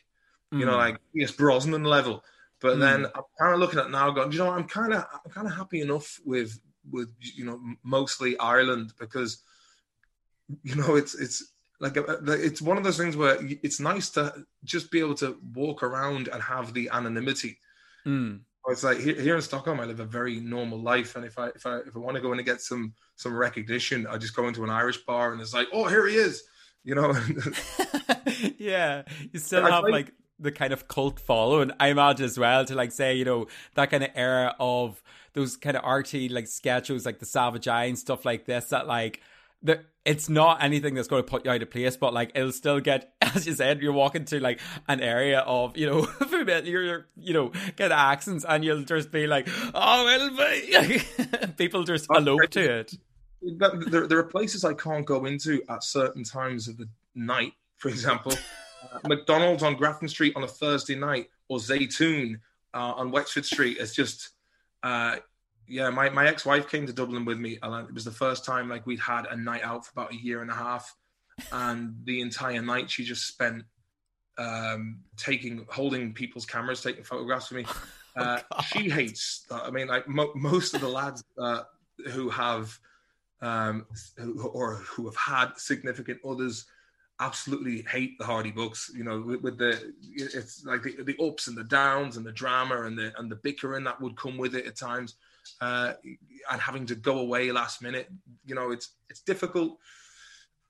you 0.52 0.66
know, 0.66 0.72
hmm. 0.72 0.78
like 0.78 1.00
yes 1.14 1.30
Brosnan 1.30 1.84
level. 1.84 2.22
But 2.60 2.76
mm. 2.76 2.80
then 2.80 3.06
I'm 3.06 3.22
kind 3.38 3.54
of 3.54 3.58
looking 3.60 3.78
at 3.78 3.90
now, 3.90 4.10
going, 4.10 4.32
you 4.32 4.38
know, 4.38 4.50
I'm 4.50 4.64
kind 4.64 4.92
of 4.92 5.06
I'm 5.12 5.30
kind 5.30 5.46
of 5.46 5.54
happy 5.54 5.80
enough 5.80 6.20
with 6.24 6.60
with 6.90 7.10
you 7.20 7.44
know 7.44 7.60
mostly 7.82 8.38
Ireland 8.38 8.92
because 8.98 9.42
you 10.62 10.74
know 10.74 10.96
it's 10.96 11.14
it's 11.14 11.52
like 11.80 11.96
it's 11.96 12.60
one 12.60 12.76
of 12.76 12.84
those 12.84 12.98
things 12.98 13.16
where 13.16 13.38
it's 13.40 13.80
nice 13.80 14.10
to 14.10 14.44
just 14.64 14.90
be 14.90 15.00
able 15.00 15.14
to 15.16 15.38
walk 15.54 15.82
around 15.82 16.28
and 16.28 16.42
have 16.42 16.74
the 16.74 16.90
anonymity. 16.92 17.58
Mm. 18.06 18.40
It's 18.68 18.84
like 18.84 18.98
here, 18.98 19.34
in 19.34 19.40
Stockholm, 19.40 19.80
I 19.80 19.86
live 19.86 20.00
a 20.00 20.04
very 20.04 20.38
normal 20.38 20.78
life, 20.78 21.16
and 21.16 21.24
if 21.24 21.38
I 21.38 21.48
if 21.48 21.64
I 21.64 21.78
if 21.78 21.96
I 21.96 21.98
want 21.98 22.16
to 22.16 22.20
go 22.20 22.32
in 22.32 22.38
and 22.38 22.46
get 22.46 22.60
some 22.60 22.92
some 23.16 23.34
recognition, 23.34 24.06
I 24.06 24.18
just 24.18 24.36
go 24.36 24.48
into 24.48 24.62
an 24.64 24.70
Irish 24.70 24.98
bar 24.98 25.32
and 25.32 25.40
it's 25.40 25.54
like, 25.54 25.68
oh, 25.72 25.88
here 25.88 26.06
he 26.06 26.16
is, 26.16 26.42
you 26.84 26.94
know. 26.94 27.14
yeah, 28.58 29.02
you 29.32 29.40
still 29.40 29.64
have 29.64 29.84
like 29.84 30.12
the 30.40 30.52
kind 30.52 30.72
of 30.72 30.88
cult 30.88 31.20
following, 31.20 31.70
I 31.78 31.88
imagine 31.88 32.26
as 32.26 32.38
well, 32.38 32.64
to 32.64 32.74
like 32.74 32.92
say, 32.92 33.14
you 33.14 33.24
know, 33.24 33.46
that 33.74 33.90
kind 33.90 34.02
of 34.02 34.10
era 34.14 34.54
of 34.58 35.02
those 35.32 35.56
kind 35.56 35.76
of 35.76 35.84
arty 35.84 36.28
like 36.28 36.46
sketches, 36.46 37.06
like 37.06 37.18
the 37.18 37.26
Savage 37.26 37.68
Eye 37.68 37.84
and 37.84 37.98
stuff 37.98 38.24
like 38.24 38.46
this, 38.46 38.66
that 38.66 38.86
like 38.86 39.20
the 39.62 39.80
it's 40.04 40.30
not 40.30 40.62
anything 40.62 40.94
that's 40.94 41.08
going 41.08 41.22
to 41.22 41.28
put 41.28 41.44
you 41.44 41.50
out 41.50 41.62
of 41.62 41.70
place, 41.70 41.96
but 41.96 42.14
like 42.14 42.32
it'll 42.34 42.52
still 42.52 42.80
get, 42.80 43.12
as 43.20 43.46
you 43.46 43.54
said, 43.54 43.80
you're 43.80 43.92
walking 43.92 44.24
to 44.26 44.40
like 44.40 44.60
an 44.88 45.00
area 45.00 45.40
of 45.40 45.76
you 45.76 45.86
know 45.86 46.02
familiar, 46.28 47.06
you 47.16 47.34
know, 47.34 47.52
get 47.76 47.92
accents, 47.92 48.44
and 48.48 48.64
you'll 48.64 48.82
just 48.82 49.10
be 49.10 49.26
like, 49.26 49.48
oh, 49.74 50.04
well, 50.04 50.58
be. 50.88 51.02
people 51.56 51.84
just 51.84 52.06
elope 52.10 52.48
to 52.50 52.78
it. 52.80 52.94
There, 53.42 54.06
there 54.06 54.18
are 54.18 54.24
places 54.24 54.64
I 54.64 54.74
can't 54.74 55.06
go 55.06 55.24
into 55.24 55.62
at 55.68 55.82
certain 55.82 56.24
times 56.24 56.68
of 56.68 56.76
the 56.76 56.88
night. 57.14 57.52
For 57.78 57.88
example, 57.88 58.32
McDonald's 59.06 59.62
on 59.62 59.76
Grafton 59.76 60.08
Street 60.08 60.34
on 60.36 60.44
a 60.44 60.48
Thursday 60.48 60.94
night, 60.94 61.28
or 61.48 61.58
Zaytoon 61.58 62.36
uh, 62.74 62.92
on 62.96 63.10
Wexford 63.10 63.44
Street. 63.44 63.78
It's 63.80 63.94
just 63.94 64.30
uh, 64.82 65.16
yeah, 65.70 65.88
my, 65.90 66.10
my 66.10 66.26
ex 66.26 66.44
wife 66.44 66.68
came 66.68 66.86
to 66.86 66.92
Dublin 66.92 67.24
with 67.24 67.38
me, 67.38 67.58
and 67.62 67.88
it 67.88 67.94
was 67.94 68.04
the 68.04 68.10
first 68.10 68.44
time 68.44 68.68
like 68.68 68.86
we'd 68.86 69.00
had 69.00 69.26
a 69.26 69.36
night 69.36 69.62
out 69.62 69.86
for 69.86 69.92
about 69.92 70.12
a 70.12 70.16
year 70.16 70.42
and 70.42 70.50
a 70.50 70.54
half, 70.54 70.96
and 71.52 71.94
the 72.04 72.20
entire 72.20 72.60
night 72.60 72.90
she 72.90 73.04
just 73.04 73.26
spent 73.26 73.64
um, 74.36 75.00
taking 75.16 75.66
holding 75.70 76.12
people's 76.12 76.44
cameras, 76.44 76.82
taking 76.82 77.04
photographs 77.04 77.50
of 77.50 77.58
me. 77.58 77.64
Oh, 78.16 78.22
uh, 78.22 78.40
oh, 78.50 78.62
she 78.62 78.90
hates. 78.90 79.46
That. 79.50 79.62
I 79.62 79.70
mean, 79.70 79.86
like 79.86 80.08
mo- 80.08 80.32
most 80.34 80.74
of 80.74 80.80
the 80.80 80.88
lads 80.88 81.22
uh, 81.38 81.62
who 82.08 82.28
have 82.28 82.76
um, 83.40 83.86
who, 84.16 84.48
or 84.48 84.78
who 84.78 85.06
have 85.06 85.14
had 85.14 85.56
significant 85.56 86.18
others 86.28 86.66
absolutely 87.20 87.82
hate 87.82 88.18
the 88.18 88.24
Hardy 88.24 88.50
Bucks. 88.50 88.90
You 88.94 89.04
know, 89.04 89.20
with, 89.20 89.42
with, 89.42 89.58
the 89.58 89.92
it's 90.12 90.64
like 90.64 90.82
the, 90.82 91.02
the 91.02 91.16
ups 91.22 91.46
and 91.46 91.56
the 91.56 91.64
downs 91.64 92.16
and 92.16 92.26
the 92.26 92.32
drama 92.32 92.82
and 92.82 92.98
the 92.98 93.12
and 93.18 93.30
the 93.30 93.36
bickering 93.36 93.84
that 93.84 94.00
would 94.00 94.16
come 94.16 94.36
with 94.36 94.54
it 94.54 94.66
at 94.66 94.76
times 94.76 95.16
uh, 95.60 95.92
and 96.50 96.60
having 96.60 96.86
to 96.86 96.94
go 96.94 97.18
away 97.18 97.52
last 97.52 97.82
minute. 97.82 98.08
You 98.44 98.54
know, 98.54 98.70
it's 98.70 98.94
it's 99.08 99.20
difficult. 99.20 99.78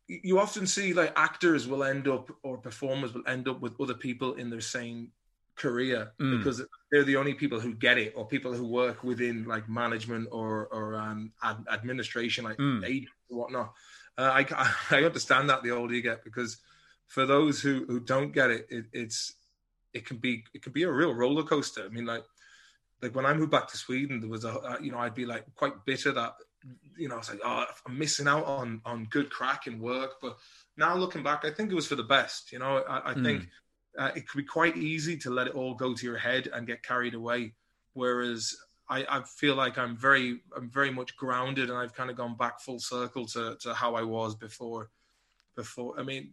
You 0.09 0.41
often 0.41 0.67
see 0.67 0.93
like 0.93 1.13
actors 1.17 1.69
will 1.69 1.85
end 1.85 2.09
up 2.09 2.31
or 2.43 2.59
performers 2.59 3.15
will 3.15 3.27
end 3.29 3.49
up 3.49 3.61
with 3.61 3.81
other 3.81 3.95
people 3.95 4.35
in 4.35 4.51
their 4.51 4.61
same 4.61 5.13
career 5.61 6.13
mm. 6.19 6.39
because 6.39 6.63
they're 6.91 7.05
the 7.05 7.17
only 7.17 7.35
people 7.35 7.61
who 7.61 7.75
get 7.75 7.99
it 7.99 8.15
or 8.17 8.27
people 8.27 8.53
who 8.53 8.67
work 8.67 9.05
within 9.05 9.45
like 9.45 9.69
management 9.69 10.29
or 10.33 10.67
or 10.69 10.97
um, 10.97 11.33
ad- 11.43 11.67
administration 11.71 12.45
like 12.45 12.57
mm. 12.57 12.85
agents 12.85 13.13
or 13.29 13.39
whatnot. 13.39 13.73
Uh, 14.19 14.31
I 14.33 14.75
I 14.97 15.05
understand 15.05 15.51
that 15.51 15.63
the 15.63 15.71
older 15.71 15.95
you 15.95 16.03
get 16.03 16.25
because 16.25 16.59
for 17.07 17.27
those 17.27 17.61
who 17.61 17.85
who 17.87 18.01
don't 18.01 18.33
get 18.33 18.51
it, 18.51 18.67
it 18.71 18.87
it's 18.93 19.35
it 19.93 20.07
can 20.07 20.17
be 20.17 20.45
it 20.55 20.63
can 20.63 20.73
be 20.73 20.85
a 20.85 20.91
real 20.91 21.15
roller 21.15 21.43
coaster. 21.43 21.85
I 21.85 21.89
mean, 21.89 22.07
like 22.07 22.25
like 23.03 23.15
when 23.15 23.27
I 23.27 23.35
moved 23.35 23.51
back 23.51 23.69
to 23.69 23.77
Sweden, 23.77 24.21
there 24.21 24.31
was 24.31 24.45
a 24.45 24.79
you 24.81 24.91
know 24.91 24.99
I'd 24.99 25.15
be 25.15 25.27
like 25.27 25.45
quite 25.55 25.85
bitter 25.85 26.13
that 26.13 26.35
you 26.97 27.09
know 27.09 27.15
I 27.15 27.19
was 27.19 27.31
like 27.31 27.41
oh 27.45 27.65
I'm 27.87 27.99
missing 27.99 28.29
out 28.29 28.45
on 28.47 28.81
on 28.85 29.07
good 29.11 29.31
crack 29.31 29.67
and 29.67 29.81
work, 29.81 30.21
but 30.23 30.39
now 30.77 30.97
looking 30.97 31.23
back, 31.23 31.45
I 31.45 31.51
think 31.51 31.71
it 31.71 31.75
was 31.75 31.87
for 31.87 31.97
the 31.97 32.03
best. 32.03 32.53
You 32.53 32.59
know, 32.59 32.79
I, 32.89 33.11
I 33.11 33.15
mm. 33.15 33.25
think 33.25 33.49
uh, 34.01 34.11
it 34.17 34.27
could 34.27 34.39
be 34.39 34.45
quite 34.45 34.77
easy 34.79 35.17
to 35.19 35.31
let 35.31 35.47
it 35.47 35.55
all 35.55 35.75
go 35.75 35.93
to 35.93 36.07
your 36.07 36.17
head 36.17 36.49
and 36.55 36.67
get 36.67 36.83
carried 36.83 37.15
away, 37.15 37.53
whereas 37.93 38.57
I, 38.89 39.05
I 39.09 39.23
feel 39.23 39.55
like 39.55 39.77
I'm 39.77 39.95
very 39.95 40.41
I'm 40.57 40.71
very 40.71 40.91
much 40.91 41.15
grounded 41.17 41.69
and 41.69 41.79
I've 41.79 41.95
kind 41.95 42.11
of 42.11 42.17
gone 42.17 42.35
back 42.37 42.61
full 42.61 42.81
circle 42.81 43.27
to 43.27 43.57
to 43.61 43.75
how 43.75 43.95
I 43.95 44.03
was 44.03 44.35
before 44.35 44.89
before. 45.55 46.01
I 46.01 46.03
mean, 46.03 46.33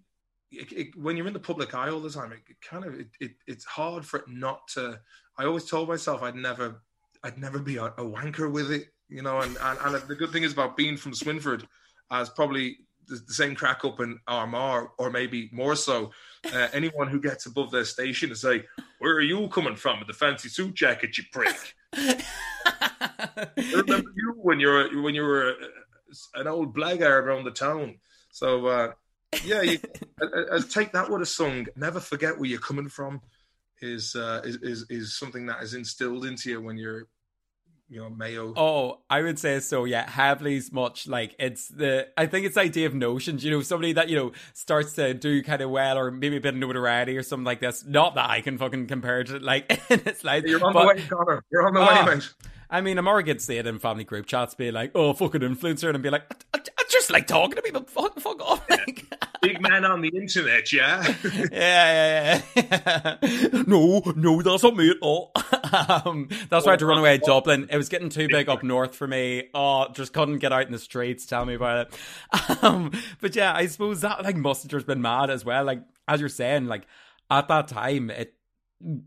it, 0.52 0.72
it, 0.72 0.96
when 0.96 1.18
you're 1.18 1.28
in 1.28 1.34
the 1.34 1.40
public 1.40 1.76
eye 1.76 1.90
all 1.90 2.00
the 2.00 2.10
time, 2.10 2.32
it, 2.32 2.40
it 2.48 2.56
kind 2.62 2.86
of 2.86 3.00
it, 3.20 3.32
it's 3.46 3.66
hard 3.66 4.06
for 4.06 4.20
it 4.20 4.30
not 4.30 4.68
to. 4.70 5.00
I 5.38 5.44
always 5.46 5.66
told 5.66 5.90
myself 5.90 6.24
I'd 6.24 6.36
never, 6.36 6.82
I'd 7.24 7.38
never 7.38 7.60
be 7.60 7.76
a, 7.78 7.86
a 7.86 8.04
wanker 8.04 8.52
with 8.52 8.72
it, 8.72 8.88
you 9.10 9.22
know. 9.22 9.42
And, 9.42 9.58
and 9.62 9.80
and 9.84 10.08
the 10.08 10.16
good 10.16 10.32
thing 10.32 10.44
is 10.44 10.54
about 10.54 10.78
being 10.78 10.96
from 10.96 11.12
Swinford, 11.12 11.66
as 12.12 12.30
probably 12.30 12.78
the, 13.08 13.34
same 13.34 13.56
crack 13.56 13.84
up 13.86 14.00
in 14.00 14.20
Armagh, 14.28 14.90
or 14.98 15.10
maybe 15.10 15.50
more 15.52 15.76
so. 15.76 16.12
Uh, 16.54 16.68
anyone 16.74 17.08
who 17.08 17.20
gets 17.20 17.46
above 17.46 17.72
their 17.72 17.86
station 17.86 18.30
to 18.30 18.36
say, 18.36 18.64
"Where 19.00 19.14
are 19.14 19.22
you 19.22 19.48
coming 19.50 19.76
from 19.76 20.00
with 20.00 20.08
the 20.08 20.14
fancy 20.14 20.50
suit 20.50 20.76
jacket, 20.76 21.18
you 21.18 21.24
prick?" 21.32 21.76
I 21.94 23.48
remember 23.58 24.12
you 24.16 24.34
when 24.38 24.60
you're 24.60 25.02
when 25.02 25.16
you 25.16 25.24
were 25.24 25.56
an 26.36 26.48
old 26.48 26.74
blackguard 26.74 27.26
around 27.26 27.46
the 27.46 27.52
town. 27.52 28.00
So. 28.32 28.68
Uh, 28.68 28.92
yeah, 29.44 29.62
you, 29.62 29.78
uh, 30.22 30.62
take 30.70 30.94
that 30.94 31.10
with 31.10 31.22
a 31.22 31.26
song. 31.26 31.68
Never 31.76 32.00
forget 32.00 32.38
where 32.38 32.50
you're 32.50 32.60
coming 32.60 32.88
from. 32.88 33.22
Is, 33.82 34.16
uh, 34.16 34.42
is 34.44 34.56
is 34.64 34.86
is 34.90 35.20
something 35.20 35.46
that 35.48 35.62
is 35.62 35.74
instilled 35.74 36.26
into 36.26 36.50
you 36.50 36.62
when 36.62 36.78
you're 36.78 37.08
you 37.90 38.00
know 38.00 38.10
Mayo. 38.10 38.54
Oh, 38.56 39.00
I 39.10 39.22
would 39.22 39.40
say 39.40 39.60
so. 39.60 39.86
Yeah, 39.86 40.10
Heavley's 40.10 40.72
much 40.72 41.08
like 41.08 41.36
it's 41.40 41.68
the. 41.70 42.08
I 42.18 42.26
think 42.26 42.46
it's 42.46 42.56
the 42.56 42.62
idea 42.62 42.88
of 42.88 42.94
notions. 42.94 43.44
You 43.44 43.52
know, 43.52 43.62
somebody 43.62 43.94
that 43.94 44.10
you 44.10 44.18
know 44.18 44.32
starts 44.54 44.94
to 44.94 45.14
do 45.14 45.42
kind 45.44 45.62
of 45.62 45.70
well, 45.70 45.98
or 45.98 46.12
maybe 46.12 46.38
a 46.38 46.42
bit 46.42 46.54
of 46.54 46.60
notoriety 46.60 47.18
or 47.18 47.24
something 47.24 47.46
like 47.46 47.62
this. 47.62 47.86
Not 47.86 48.16
that 48.16 48.30
I 48.30 48.42
can 48.42 48.58
fucking 48.58 48.88
compare 48.88 49.24
to 49.24 49.40
like 49.40 49.66
it's 49.90 50.24
like 50.24 50.46
you're 50.46 50.64
on 50.64 50.74
but, 50.74 50.82
the 50.82 50.88
way, 50.88 51.08
Connor. 51.08 51.44
You're 51.52 51.68
on 51.68 51.74
the 51.74 51.82
uh, 51.82 51.86
way, 51.86 51.94
ah, 51.94 52.06
mate. 52.06 52.34
I 52.70 52.82
mean, 52.82 52.98
I'm 52.98 53.08
already 53.08 53.38
say 53.40 53.58
it 53.58 53.68
in 53.68 53.80
family 53.80 54.04
group 54.04 54.26
chats, 54.26 54.56
be 54.56 54.72
like, 54.72 54.92
"Oh, 54.94 55.14
fucking 55.14 55.42
influencer," 55.42 55.94
and 55.94 56.04
be 56.04 56.10
like, 56.10 56.30
just 56.90 57.12
like 57.12 57.28
talking 57.28 57.56
to 57.56 57.62
people. 57.62 57.84
Fuck, 57.88 58.20
fuck 58.20 58.42
off. 58.42 58.70
Like, 58.70 59.06
Big 59.42 59.62
man 59.62 59.86
on 59.86 60.02
the 60.02 60.10
internet, 60.10 60.72
yeah. 60.74 61.16
yeah, 61.52 62.42
yeah, 62.56 63.18
yeah. 63.22 63.64
no, 63.68 64.02
no, 64.16 64.42
that's 64.42 64.64
not 64.64 64.76
me 64.76 64.90
at 64.90 64.98
all. 65.02 65.32
um, 66.06 66.28
that's 66.50 66.66
why 66.66 66.72
I 66.72 66.74
had 66.74 66.80
to 66.80 66.86
run 66.86 66.98
away 66.98 67.18
to 67.18 67.26
Dublin. 67.26 67.68
It 67.72 67.78
was 67.78 67.90
getting 67.90 68.10
too 68.10 68.28
big 68.28 68.50
up 68.50 68.64
north 68.64 68.96
for 68.96 69.08
me. 69.08 69.50
Oh, 69.54 69.88
just 69.94 70.14
couldn't 70.14 70.40
get 70.40 70.52
out 70.52 70.66
in 70.66 70.72
the 70.72 70.80
streets. 70.80 71.26
Tell 71.26 71.46
me 71.46 71.54
about 71.54 71.88
it. 71.88 72.64
Um, 72.64 72.92
but 73.22 73.36
yeah, 73.36 73.54
I 73.54 73.68
suppose 73.68 74.02
that 74.02 74.24
like 74.24 74.36
must 74.36 74.70
have 74.70 74.88
been 74.88 75.02
mad 75.02 75.30
as 75.30 75.46
well. 75.46 75.64
Like 75.64 75.84
as 76.08 76.20
you're 76.20 76.30
saying, 76.30 76.66
like 76.66 76.88
at 77.30 77.48
that 77.48 77.68
time, 77.68 78.10
it 78.10 78.34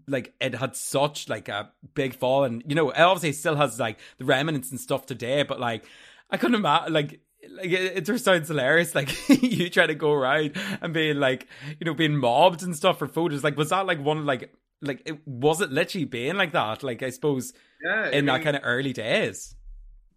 like 0.06 0.34
it 0.40 0.54
had 0.54 0.74
such 0.74 1.28
like 1.28 1.48
a 1.48 1.70
big 1.94 2.14
fall 2.14 2.42
and 2.44 2.62
you 2.66 2.74
know 2.74 2.90
it 2.90 2.98
obviously 2.98 3.32
still 3.32 3.54
has 3.54 3.78
like 3.78 4.00
the 4.18 4.24
remnants 4.24 4.72
and 4.72 4.80
stuff 4.80 5.06
today 5.06 5.44
but 5.44 5.60
like 5.60 5.84
i 6.28 6.36
couldn't 6.36 6.56
imagine 6.56 6.92
like 6.92 7.20
like 7.48 7.70
it, 7.70 8.00
just 8.02 8.24
sounds 8.24 8.48
hilarious 8.48 8.94
like 8.94 9.10
you 9.28 9.70
trying 9.70 9.88
to 9.88 9.94
go 9.94 10.12
around 10.12 10.52
and 10.80 10.92
being 10.92 11.18
like 11.18 11.46
you 11.78 11.84
know 11.84 11.94
being 11.94 12.16
mobbed 12.16 12.62
and 12.62 12.76
stuff 12.76 12.98
for 12.98 13.08
photos 13.08 13.42
like 13.44 13.56
was 13.56 13.70
that 13.70 13.86
like 13.86 14.02
one 14.02 14.26
like 14.26 14.54
like 14.82 15.02
it 15.04 15.26
was 15.26 15.60
it 15.60 15.70
literally 15.70 16.04
being 16.04 16.36
like 16.36 16.52
that? 16.52 16.82
Like 16.82 17.02
i 17.02 17.10
suppose 17.10 17.52
yeah 17.82 18.08
in 18.08 18.08
I 18.08 18.16
mean, 18.16 18.26
that 18.26 18.42
kind 18.42 18.56
of 18.56 18.62
early 18.64 18.92
days. 18.92 19.54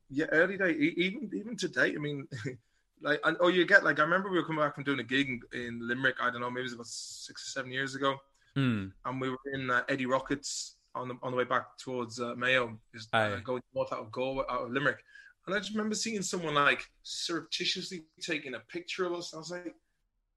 Yeah 0.09 0.25
early 0.31 0.57
day 0.57 0.71
even 0.71 1.29
even 1.33 1.57
today 1.57 1.93
i 1.95 1.99
mean 1.99 2.27
like 3.01 3.19
oh 3.39 3.47
you 3.47 3.65
get 3.65 3.83
like 3.83 3.99
i 3.99 4.03
remember 4.03 4.29
we 4.29 4.37
were 4.37 4.45
coming 4.45 4.63
back 4.63 4.75
from 4.75 4.83
doing 4.83 4.99
a 4.99 5.03
gig 5.03 5.27
in, 5.27 5.59
in 5.59 5.87
limerick 5.87 6.15
i 6.21 6.29
don't 6.29 6.41
know 6.41 6.49
maybe 6.49 6.61
it 6.61 6.63
was 6.65 6.73
about 6.73 6.87
six 6.87 7.47
or 7.47 7.51
seven 7.51 7.71
years 7.71 7.95
ago. 7.95 8.15
Mm. 8.55 8.91
and 9.05 9.19
we 9.19 9.31
were 9.31 9.37
in 9.51 9.71
uh, 9.71 9.81
Eddie 9.89 10.05
Rockets 10.05 10.75
on 10.95 11.07
the 11.07 11.15
on 11.23 11.31
the 11.31 11.37
way 11.37 11.43
back 11.43 11.77
towards 11.77 12.19
uh, 12.19 12.35
Mayo, 12.35 12.77
just 12.93 13.09
uh, 13.13 13.37
going 13.37 13.61
north 13.73 13.91
out 13.91 13.99
of 13.99 14.11
Galway, 14.11 14.43
out 14.49 14.65
of 14.65 14.71
Limerick. 14.71 15.03
And 15.45 15.55
I 15.55 15.59
just 15.59 15.71
remember 15.71 15.95
seeing 15.95 16.21
someone 16.21 16.55
like 16.55 16.89
surreptitiously 17.03 18.03
taking 18.21 18.55
a 18.55 18.59
picture 18.59 19.05
of 19.05 19.13
us. 19.13 19.33
I 19.33 19.37
was 19.37 19.51
like, 19.51 19.75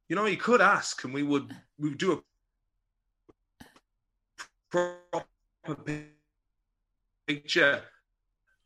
you 0.09 0.17
know, 0.17 0.27
you 0.27 0.37
could 0.37 0.61
ask, 0.61 1.05
and 1.05 1.15
we 1.15 1.23
would 1.23 1.55
we 1.79 1.91
would 1.91 1.99
do 1.99 2.13
a 2.13 3.65
proper 4.71 5.27
picture. 7.27 7.83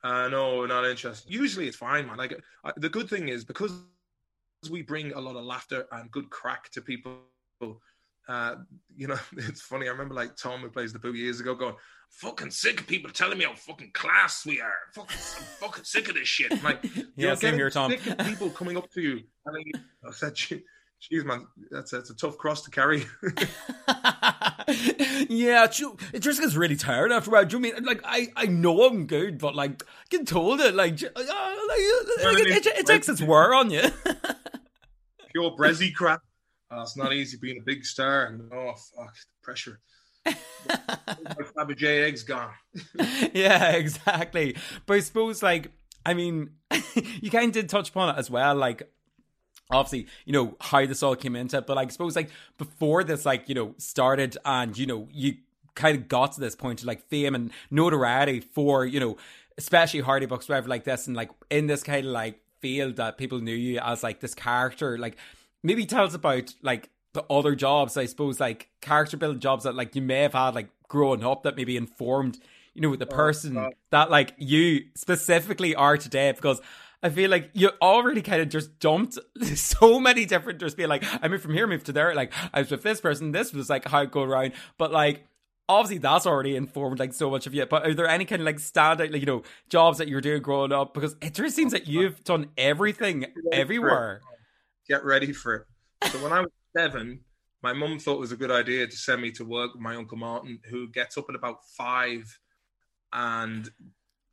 Uh, 0.02 0.28
no, 0.28 0.64
not 0.64 0.86
interested. 0.86 1.30
Usually 1.30 1.68
it's 1.68 1.76
fine, 1.76 2.06
man. 2.06 2.16
Like 2.16 2.42
I, 2.64 2.72
the 2.76 2.88
good 2.88 3.08
thing 3.08 3.28
is 3.28 3.44
because 3.44 3.72
we 4.70 4.82
bring 4.82 5.12
a 5.12 5.20
lot 5.20 5.36
of 5.36 5.44
laughter 5.44 5.86
and 5.92 6.10
good 6.10 6.30
crack 6.30 6.70
to 6.72 6.80
people. 6.80 7.20
Uh, 8.28 8.56
you 8.96 9.08
know, 9.08 9.18
it's 9.36 9.62
funny. 9.62 9.86
I 9.86 9.90
remember 9.90 10.14
like 10.14 10.36
Tom, 10.36 10.60
who 10.60 10.68
plays 10.70 10.92
the 10.92 10.98
boo 10.98 11.14
years 11.14 11.40
ago, 11.40 11.54
going, 11.54 11.74
"Fucking 12.10 12.50
sick 12.50 12.80
of 12.80 12.86
people 12.86 13.10
telling 13.10 13.38
me 13.38 13.44
how 13.44 13.54
fucking 13.54 13.90
class 13.92 14.46
we 14.46 14.60
are. 14.60 14.72
Fucking, 14.94 15.16
I'm 15.16 15.44
fucking 15.58 15.84
sick 15.84 16.08
of 16.08 16.14
this 16.14 16.28
shit." 16.28 16.52
I'm 16.52 16.62
like, 16.62 16.84
yeah, 17.16 17.34
same 17.34 17.54
here, 17.54 17.70
Tom. 17.70 17.90
Sick 17.90 18.06
of 18.06 18.18
people 18.26 18.50
coming 18.50 18.76
up 18.76 18.90
to 18.92 19.00
you 19.00 19.20
telling 19.44 19.64
you. 19.66 19.72
I 20.08 20.12
said, 20.12 20.34
"Jeez, 20.34 21.24
man, 21.24 21.46
that's 21.70 21.92
a, 21.92 21.96
that's 21.96 22.10
a 22.10 22.16
tough 22.16 22.38
cross 22.38 22.62
to 22.62 22.70
carry." 22.70 23.04
yeah, 25.28 25.66
it 26.12 26.20
just 26.20 26.40
gets 26.40 26.54
really 26.54 26.76
tired 26.76 27.10
after 27.10 27.30
a 27.30 27.32
while. 27.32 27.44
Do 27.44 27.56
you 27.56 27.60
mean 27.60 27.84
like 27.84 28.00
I, 28.04 28.28
I 28.36 28.46
know 28.46 28.84
I'm 28.86 29.06
good, 29.06 29.38
but 29.38 29.56
like 29.56 29.82
getting 30.08 30.26
told 30.26 30.60
it 30.60 30.74
like, 30.74 31.02
uh, 31.02 31.08
like, 31.14 31.26
like 31.26 31.78
it, 32.38 32.66
it, 32.66 32.66
it, 32.66 32.86
takes 32.86 33.08
its 33.08 33.20
wear 33.20 33.54
on 33.54 33.70
you. 33.70 33.82
Pure 35.32 35.56
Brezzy 35.56 35.92
crap. 35.94 36.22
Oh, 36.70 36.82
it's 36.82 36.96
not 36.96 37.12
easy 37.12 37.36
being 37.40 37.58
a 37.58 37.64
big 37.64 37.84
star. 37.84 38.26
And 38.26 38.52
oh 38.52 38.74
fuck, 38.96 39.14
the 39.14 39.42
pressure. 39.42 39.80
my 41.56 41.74
J 41.74 42.04
eggs 42.04 42.22
gone. 42.22 42.52
yeah, 43.34 43.72
exactly. 43.72 44.56
But 44.86 44.98
I 44.98 45.00
suppose 45.00 45.42
like 45.42 45.72
I 46.04 46.14
mean, 46.14 46.50
you 47.20 47.30
kind 47.30 47.46
of 47.46 47.52
did 47.52 47.68
touch 47.68 47.90
upon 47.90 48.14
it 48.14 48.18
as 48.18 48.30
well. 48.30 48.54
Like 48.54 48.90
obviously, 49.70 50.06
you 50.24 50.32
know, 50.32 50.56
how 50.60 50.84
this 50.86 51.02
all 51.02 51.16
came 51.16 51.36
into 51.36 51.58
it. 51.58 51.66
But 51.66 51.76
like, 51.76 51.88
I 51.88 51.90
suppose 51.90 52.16
like 52.16 52.30
before 52.58 53.04
this, 53.04 53.24
like, 53.24 53.48
you 53.48 53.54
know, 53.54 53.74
started 53.78 54.36
and, 54.44 54.76
you 54.76 54.86
know, 54.86 55.08
you 55.12 55.34
kind 55.74 55.96
of 55.96 56.08
got 56.08 56.32
to 56.32 56.40
this 56.40 56.56
point 56.56 56.80
of 56.80 56.86
like 56.86 57.06
fame 57.08 57.34
and 57.34 57.50
notoriety 57.70 58.40
for, 58.40 58.84
you 58.84 59.00
know, 59.00 59.16
especially 59.58 60.00
Hardy 60.00 60.26
Bucks, 60.26 60.48
whatever 60.48 60.68
like 60.68 60.84
this, 60.84 61.06
and 61.06 61.16
like 61.16 61.30
in 61.50 61.66
this 61.66 61.82
kind 61.82 62.06
of 62.06 62.12
like 62.12 62.40
field 62.60 62.96
that 62.96 63.18
people 63.18 63.40
knew 63.40 63.54
you 63.54 63.78
as 63.78 64.02
like 64.02 64.20
this 64.20 64.34
character, 64.34 64.98
like 64.98 65.16
maybe 65.62 65.86
tell 65.86 66.04
us 66.04 66.14
about 66.14 66.54
like 66.62 66.90
the 67.12 67.24
other 67.30 67.54
jobs, 67.54 67.96
I 67.96 68.06
suppose, 68.06 68.40
like 68.40 68.68
character 68.80 69.16
building 69.16 69.40
jobs 69.40 69.64
that 69.64 69.74
like 69.74 69.94
you 69.94 70.02
may 70.02 70.22
have 70.22 70.34
had 70.34 70.54
like 70.54 70.68
growing 70.88 71.24
up 71.24 71.42
that 71.42 71.56
maybe 71.56 71.76
informed, 71.76 72.38
you 72.74 72.82
know, 72.82 72.94
the 72.96 73.06
oh, 73.06 73.14
person 73.14 73.56
oh, 73.56 73.70
that 73.90 74.10
like 74.10 74.34
you 74.38 74.86
specifically 74.94 75.74
are 75.74 75.96
today 75.96 76.32
because 76.32 76.60
I 77.02 77.08
feel 77.08 77.30
like 77.30 77.50
you 77.54 77.70
already 77.80 78.20
kind 78.20 78.42
of 78.42 78.48
just 78.48 78.78
jumped 78.78 79.18
so 79.54 79.98
many 79.98 80.26
different, 80.26 80.60
just 80.60 80.76
being 80.76 80.88
like, 80.88 81.04
I 81.22 81.28
moved 81.28 81.42
from 81.42 81.54
here, 81.54 81.66
moved 81.66 81.86
to 81.86 81.92
there. 81.92 82.14
Like, 82.14 82.32
I 82.52 82.60
was 82.60 82.70
with 82.70 82.82
this 82.82 83.00
person, 83.00 83.32
this 83.32 83.52
was 83.52 83.70
like 83.70 83.88
how 83.88 84.02
it 84.02 84.10
go 84.10 84.22
around. 84.22 84.52
But 84.76 84.92
like, 84.92 85.24
obviously 85.68 85.98
that's 85.98 86.26
already 86.26 86.56
informed 86.56 86.98
like 86.98 87.14
so 87.14 87.30
much 87.30 87.46
of 87.46 87.54
you. 87.54 87.64
But 87.64 87.86
are 87.86 87.94
there 87.94 88.08
any 88.08 88.24
kind 88.24 88.42
of 88.42 88.46
like 88.46 88.56
standout, 88.56 89.12
like, 89.12 89.20
you 89.20 89.26
know, 89.26 89.42
jobs 89.68 89.98
that 89.98 90.08
you're 90.08 90.20
doing 90.20 90.42
growing 90.42 90.72
up? 90.72 90.92
Because 90.92 91.16
it 91.22 91.34
just 91.34 91.56
seems 91.56 91.72
that 91.72 91.86
you've 91.86 92.22
done 92.24 92.48
everything 92.58 93.26
everywhere. 93.50 94.20
Get 94.90 95.04
ready 95.04 95.32
for 95.32 95.54
it. 95.54 96.10
So 96.10 96.18
when 96.18 96.32
I 96.32 96.40
was 96.40 96.50
seven, 96.76 97.20
my 97.62 97.72
mum 97.72 97.98
thought 97.98 98.16
it 98.16 98.20
was 98.20 98.32
a 98.32 98.36
good 98.36 98.50
idea 98.50 98.86
to 98.88 98.96
send 98.96 99.22
me 99.22 99.30
to 99.32 99.44
work 99.44 99.72
with 99.72 99.80
my 99.80 99.94
uncle 99.94 100.18
Martin, 100.18 100.58
who 100.68 100.88
gets 100.88 101.16
up 101.16 101.26
at 101.28 101.36
about 101.36 101.58
five 101.76 102.38
and 103.12 103.70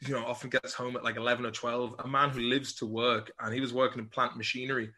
you 0.02 0.13
know, 0.13 0.26
often 0.26 0.50
gets 0.50 0.74
home 0.74 0.96
at 0.96 1.04
like 1.04 1.15
11 1.15 1.46
or 1.46 1.52
12, 1.52 1.96
a 2.00 2.08
man 2.08 2.32
who 2.32 2.41
lives 2.41 2.74
to 2.76 2.88
work 2.88 3.32
and 3.39 3.54
he 3.54 3.62
was 3.62 3.72
working 3.74 4.00
in 4.00 4.08
plant 4.08 4.36
machinery. 4.36 4.89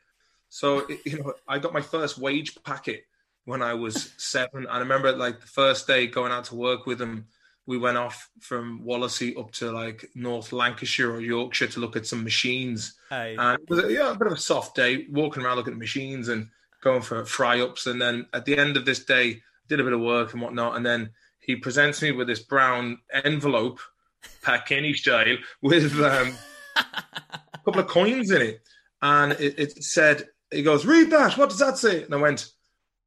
So, 0.49 0.87
you 1.05 1.19
know, 1.19 1.33
I 1.47 1.59
got 1.59 1.73
my 1.73 1.81
first 1.81 2.17
wage 2.17 2.57
packet 2.63 3.03
when 3.45 3.61
I 3.61 3.73
was 3.73 4.13
seven. 4.17 4.63
And 4.63 4.69
I 4.69 4.79
remember 4.79 5.11
like 5.11 5.41
the 5.41 5.47
first 5.47 5.87
day 5.87 6.07
going 6.07 6.31
out 6.31 6.45
to 6.45 6.55
work 6.55 6.85
with 6.85 7.01
him, 7.01 7.27
we 7.65 7.77
went 7.77 7.97
off 7.97 8.29
from 8.39 8.81
Wallasey 8.83 9.37
up 9.37 9.51
to 9.53 9.71
like 9.71 10.09
North 10.15 10.51
Lancashire 10.51 11.11
or 11.11 11.21
Yorkshire 11.21 11.67
to 11.67 11.79
look 11.79 11.95
at 11.95 12.07
some 12.07 12.23
machines. 12.23 12.95
Hey. 13.09 13.35
And 13.37 13.59
it 13.61 13.69
was 13.69 13.83
a, 13.83 13.93
yeah, 13.93 14.11
a 14.11 14.17
bit 14.17 14.27
of 14.27 14.33
a 14.33 14.37
soft 14.37 14.75
day, 14.75 15.05
walking 15.11 15.43
around 15.43 15.57
looking 15.57 15.73
at 15.73 15.79
machines 15.79 16.29
and 16.29 16.49
going 16.81 17.01
for 17.01 17.23
fry 17.25 17.61
ups. 17.61 17.85
And 17.85 18.01
then 18.01 18.25
at 18.33 18.45
the 18.45 18.57
end 18.57 18.75
of 18.75 18.85
this 18.85 19.05
day, 19.05 19.41
did 19.67 19.79
a 19.79 19.83
bit 19.83 19.93
of 19.93 20.01
work 20.01 20.33
and 20.33 20.41
whatnot. 20.41 20.75
And 20.75 20.85
then 20.85 21.11
he 21.39 21.55
presents 21.55 22.01
me 22.01 22.11
with 22.11 22.27
this 22.27 22.41
brown 22.41 22.99
envelope 23.23 23.79
Pat 24.41 24.65
Kenny 24.65 24.93
style, 24.93 25.37
with 25.61 25.93
um, 26.01 26.35
a 26.75 27.57
couple 27.63 27.79
of 27.81 27.87
coins 27.87 28.31
in 28.31 28.41
it. 28.41 28.61
And 29.01 29.33
it, 29.33 29.57
it, 29.57 29.83
said, 29.83 30.27
he 30.51 30.63
goes, 30.63 30.85
read 30.85 31.11
that. 31.11 31.37
What 31.37 31.49
does 31.49 31.59
that 31.59 31.77
say? 31.77 32.03
And 32.03 32.13
I 32.13 32.17
went, 32.17 32.49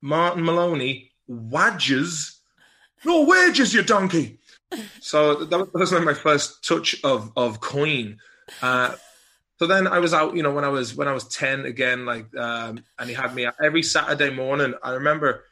Martin 0.01 0.45
Maloney, 0.45 1.12
wages. 1.27 2.41
No 3.05 3.25
wages, 3.25 3.75
you 3.75 3.83
donkey. 3.83 4.38
So 5.01 5.45
that 5.45 5.73
was 5.75 5.93
my 5.93 6.15
first 6.15 6.65
touch 6.65 6.97
of, 7.05 7.33
of 7.37 7.61
coin. 7.61 8.19
Uh, 8.61 8.95
so 9.59 9.67
then 9.67 9.87
I 9.87 10.01
was 10.01 10.13
out, 10.13 10.35
you 10.35 10.43
know, 10.43 10.53
when 10.53 10.65
I 10.65 10.69
was 10.69 10.97
when 10.97 11.09
I 11.09 11.13
was 11.13 11.29
ten 11.29 11.67
again, 11.67 12.05
like, 12.05 12.35
um, 12.37 12.83
and 12.99 13.09
he 13.09 13.15
had 13.15 13.35
me 13.35 13.47
every 13.63 13.83
Saturday 13.83 14.31
morning. 14.31 14.75
I 14.83 14.93
remember 14.93 15.45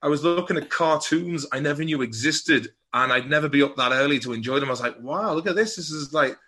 I 0.00 0.08
was 0.08 0.22
looking 0.22 0.56
at 0.56 0.70
cartoons 0.70 1.46
I 1.50 1.60
never 1.60 1.82
knew 1.82 2.02
existed, 2.02 2.72
and 2.92 3.12
I'd 3.12 3.28
never 3.28 3.48
be 3.48 3.62
up 3.62 3.76
that 3.76 3.92
early 3.92 4.18
to 4.20 4.32
enjoy 4.32 4.60
them. 4.60 4.68
I 4.68 4.72
was 4.72 4.80
like, 4.80 5.00
wow, 5.00 5.32
look 5.34 5.48
at 5.48 5.56
this. 5.56 5.76
This 5.76 5.90
is 5.90 6.12
like 6.12 6.38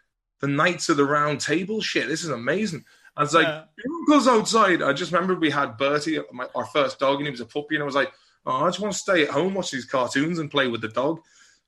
the 0.41 0.47
Knights 0.47 0.88
of 0.88 0.97
the 0.97 1.05
Round 1.05 1.41
Table 1.41 1.81
shit. 1.81 2.07
This 2.07 2.23
is 2.23 2.31
amazing. 2.31 2.85
I 3.17 3.23
was 3.23 3.35
like, 3.35 3.49
yeah. 3.49 3.64
uncle's 4.01 4.29
outside. 4.29 4.81
I 4.81 4.93
just 4.93 5.11
remember 5.11 5.35
we 5.35 5.51
had 5.51 5.77
Bertie, 5.77 6.21
my, 6.33 6.47
our 6.55 6.67
first 6.67 7.01
dog, 7.01 7.17
and 7.17 7.27
he 7.27 7.33
was 7.33 7.41
a 7.41 7.47
puppy, 7.47 7.75
and 7.75 7.83
I 7.83 7.87
was 7.87 7.97
like, 7.97 8.12
oh, 8.47 8.64
I 8.64 8.69
just 8.69 8.79
want 8.79 8.93
to 8.93 8.99
stay 8.99 9.25
at 9.25 9.31
home, 9.31 9.55
watch 9.55 9.73
these 9.73 9.87
cartoons, 9.87 10.38
and 10.38 10.51
play 10.51 10.69
with 10.69 10.83
the 10.83 10.88
dog. 10.88 11.21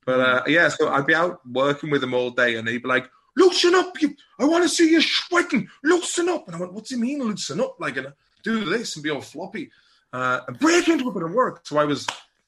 But 0.06 0.20
uh, 0.20 0.42
yeah, 0.46 0.68
so 0.68 0.88
I'd 0.88 1.06
be 1.06 1.14
out 1.14 1.40
working 1.46 1.90
with 1.90 2.02
him 2.02 2.14
all 2.14 2.30
day, 2.30 2.56
and 2.56 2.66
he'd 2.66 2.82
be 2.82 2.88
like, 2.88 3.10
loosen 3.36 3.74
up, 3.74 4.00
you, 4.00 4.14
I 4.38 4.44
want 4.44 4.64
to 4.64 4.68
see 4.68 4.90
you 4.90 5.00
sweating, 5.00 5.68
loosen 5.84 6.28
up. 6.28 6.46
And 6.46 6.56
I 6.56 6.60
went, 6.60 6.72
what's 6.72 6.90
he 6.90 6.96
mean, 6.96 7.20
loosen 7.20 7.60
up? 7.60 7.76
Like, 7.78 7.96
and 7.96 8.12
do 8.42 8.64
this 8.64 8.96
and 8.96 9.02
be 9.02 9.10
all 9.10 9.20
floppy, 9.20 9.70
uh, 10.12 10.40
and 10.48 10.58
break 10.58 10.88
into 10.88 11.08
a 11.08 11.12
bit 11.12 11.22
of 11.22 11.32
work. 11.32 11.66
So 11.66 11.78
I 11.78 11.84
was 11.84 12.06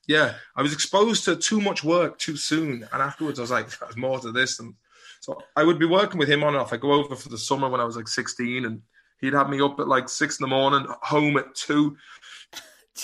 yeah, 0.09 0.35
I 0.57 0.63
was 0.63 0.73
exposed 0.73 1.25
to 1.25 1.37
too 1.37 1.61
much 1.61 1.85
work 1.85 2.19
too 2.19 2.37
soon, 2.37 2.89
and 2.93 3.03
afterwards 3.03 3.39
I 3.39 3.43
was 3.43 3.51
like, 3.51 3.79
"There's 3.79 3.97
more 3.97 4.19
to 4.21 4.33
this." 4.33 4.59
And 4.59 4.75
so 5.21 5.41
I 5.57 5.63
would 5.63 5.79
be 5.79 5.87
working 5.87 6.19
with 6.19 6.29
him 6.29 6.43
on 6.43 6.55
and 6.55 6.59
off. 6.59 6.73
I 6.73 6.77
go 6.77 6.93
over 6.93 7.15
for 7.15 7.29
the 7.29 7.39
summer 7.39 7.69
when 7.69 7.81
I 7.81 7.85
was 7.85 7.97
like 7.97 8.09
16, 8.09 8.65
and 8.65 8.83
he'd 9.21 9.35
have 9.35 9.49
me 9.49 9.61
up 9.61 9.79
at 9.79 9.89
like 9.89 10.09
six 10.09 10.41
in 10.41 10.45
the 10.45 10.49
morning, 10.49 10.87
home 11.03 11.37
at 11.37 11.55
two, 11.55 11.97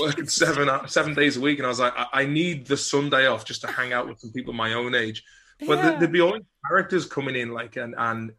working 0.01 0.29
seven 0.29 0.69
uh, 0.69 0.87
seven 0.87 1.15
days 1.15 1.37
a 1.37 1.41
week. 1.41 1.59
And 1.59 1.67
I 1.67 1.69
was 1.69 1.81
like, 1.81 1.95
I, 1.97 2.07
I 2.13 2.27
need 2.27 2.67
the 2.67 2.77
Sunday 2.77 3.27
off 3.27 3.45
just 3.45 3.63
to 3.63 3.69
hang 3.69 3.93
out 3.93 4.09
with 4.09 4.21
some 4.21 4.33
people 4.33 4.53
my 4.53 4.75
own 4.75 4.95
age. 4.95 5.25
But 5.61 5.79
yeah. 5.79 5.99
there'd 5.99 6.13
be 6.13 6.21
all 6.21 6.39
characters 6.69 7.07
coming 7.07 7.37
in, 7.37 7.53
like 7.53 7.77
and 7.77 7.95
and 7.97 8.33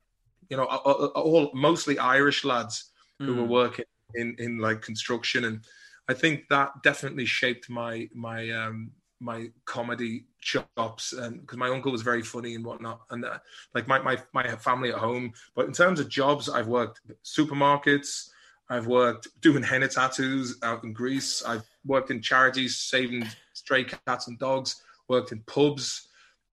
you 0.50 0.58
know, 0.58 0.66
all 0.66 1.52
mostly 1.54 2.00
Irish 2.00 2.44
lads 2.44 2.92
mm. 3.22 3.26
who 3.26 3.36
were 3.36 3.44
hmm. 3.44 3.52
working 3.52 3.86
in 4.16 4.36
in 4.40 4.58
like 4.58 4.82
construction 4.82 5.46
and 5.46 5.64
I 6.10 6.16
think 6.16 6.48
that 6.50 6.72
definitely 6.82 7.26
shaped 7.26 7.70
my 7.70 8.10
my 8.16 8.50
um, 8.50 8.92
my 9.20 9.52
comedy 9.66 10.26
chops 10.42 11.14
and 11.14 11.42
because 11.42 11.58
my 11.58 11.70
uncle 11.70 11.92
was 11.92 12.02
very 12.02 12.24
funny 12.24 12.56
and 12.56 12.66
whatnot 12.66 13.02
and 13.12 13.24
uh, 13.24 13.38
like 13.76 13.88
my, 13.88 14.00
my 14.00 14.18
my 14.34 14.56
family 14.56 14.90
at 14.90 14.98
home 14.98 15.34
but 15.56 15.68
in 15.68 15.74
terms 15.74 16.00
of 16.00 16.08
jobs 16.08 16.48
i've 16.48 16.68
worked 16.68 17.02
supermarkets 17.24 18.30
i've 18.70 18.88
worked 18.88 19.28
doing 19.42 19.64
henna 19.64 19.88
tattoos 19.88 20.58
out 20.64 20.84
in 20.84 20.94
greece 20.94 21.44
i've 21.46 21.64
worked 21.86 22.12
in 22.12 22.22
charities 22.22 22.78
saving 22.78 23.26
stray 23.54 23.84
cats 23.84 24.28
and 24.28 24.40
dogs 24.40 24.82
worked 25.08 25.32
in 25.32 25.40
pubs 25.42 26.08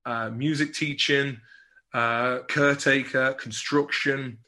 uh, 0.04 0.30
music 0.30 0.72
teaching 0.72 1.36
uh, 1.94 2.40
caretaker 2.48 3.32
construction 3.34 4.38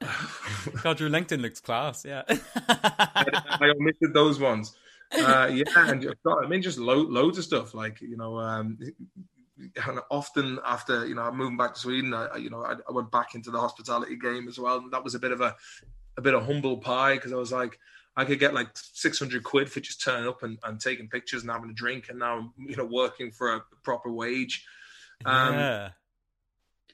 God, 0.82 1.00
your 1.00 1.08
LinkedIn 1.08 1.40
looks 1.40 1.60
class. 1.60 2.04
Yeah, 2.04 2.22
I, 2.28 2.38
I, 3.60 3.72
omitted 3.78 4.12
those 4.12 4.38
ones. 4.38 4.76
Uh, 5.12 5.48
yeah, 5.52 5.64
and 5.76 6.14
I 6.26 6.46
mean, 6.46 6.62
just 6.62 6.78
lo- 6.78 7.08
loads 7.08 7.38
of 7.38 7.44
stuff. 7.44 7.74
Like 7.74 8.00
you 8.00 8.16
know, 8.16 8.38
um, 8.38 8.78
and 9.58 10.00
often 10.10 10.58
after 10.64 11.06
you 11.06 11.14
know 11.14 11.30
moving 11.32 11.56
back 11.56 11.74
to 11.74 11.80
Sweden, 11.80 12.12
I 12.12 12.36
you 12.36 12.50
know 12.50 12.62
I, 12.62 12.74
I, 12.88 12.92
went 12.92 13.10
back 13.10 13.34
into 13.34 13.50
the 13.50 13.60
hospitality 13.60 14.16
game 14.16 14.48
as 14.48 14.58
well. 14.58 14.78
And 14.78 14.92
that 14.92 15.04
was 15.04 15.14
a 15.14 15.18
bit 15.18 15.32
of 15.32 15.40
a 15.40 15.56
a 16.16 16.22
bit 16.22 16.34
of 16.34 16.44
humble 16.46 16.78
pie 16.78 17.14
because 17.14 17.32
I 17.32 17.36
was 17.36 17.52
like. 17.52 17.78
I 18.18 18.24
could 18.24 18.38
get 18.38 18.54
like 18.54 18.68
600 18.72 19.44
quid 19.44 19.70
for 19.70 19.80
just 19.80 20.02
turning 20.02 20.26
up 20.26 20.42
and, 20.42 20.56
and 20.64 20.80
taking 20.80 21.06
pictures 21.06 21.42
and 21.42 21.50
having 21.50 21.68
a 21.68 21.74
drink. 21.74 22.06
And 22.08 22.18
now 22.18 22.38
I'm, 22.38 22.52
you 22.66 22.74
know, 22.74 22.86
working 22.86 23.30
for 23.30 23.56
a 23.56 23.62
proper 23.82 24.10
wage. 24.10 24.64
Um, 25.26 25.52
yeah 25.52 25.88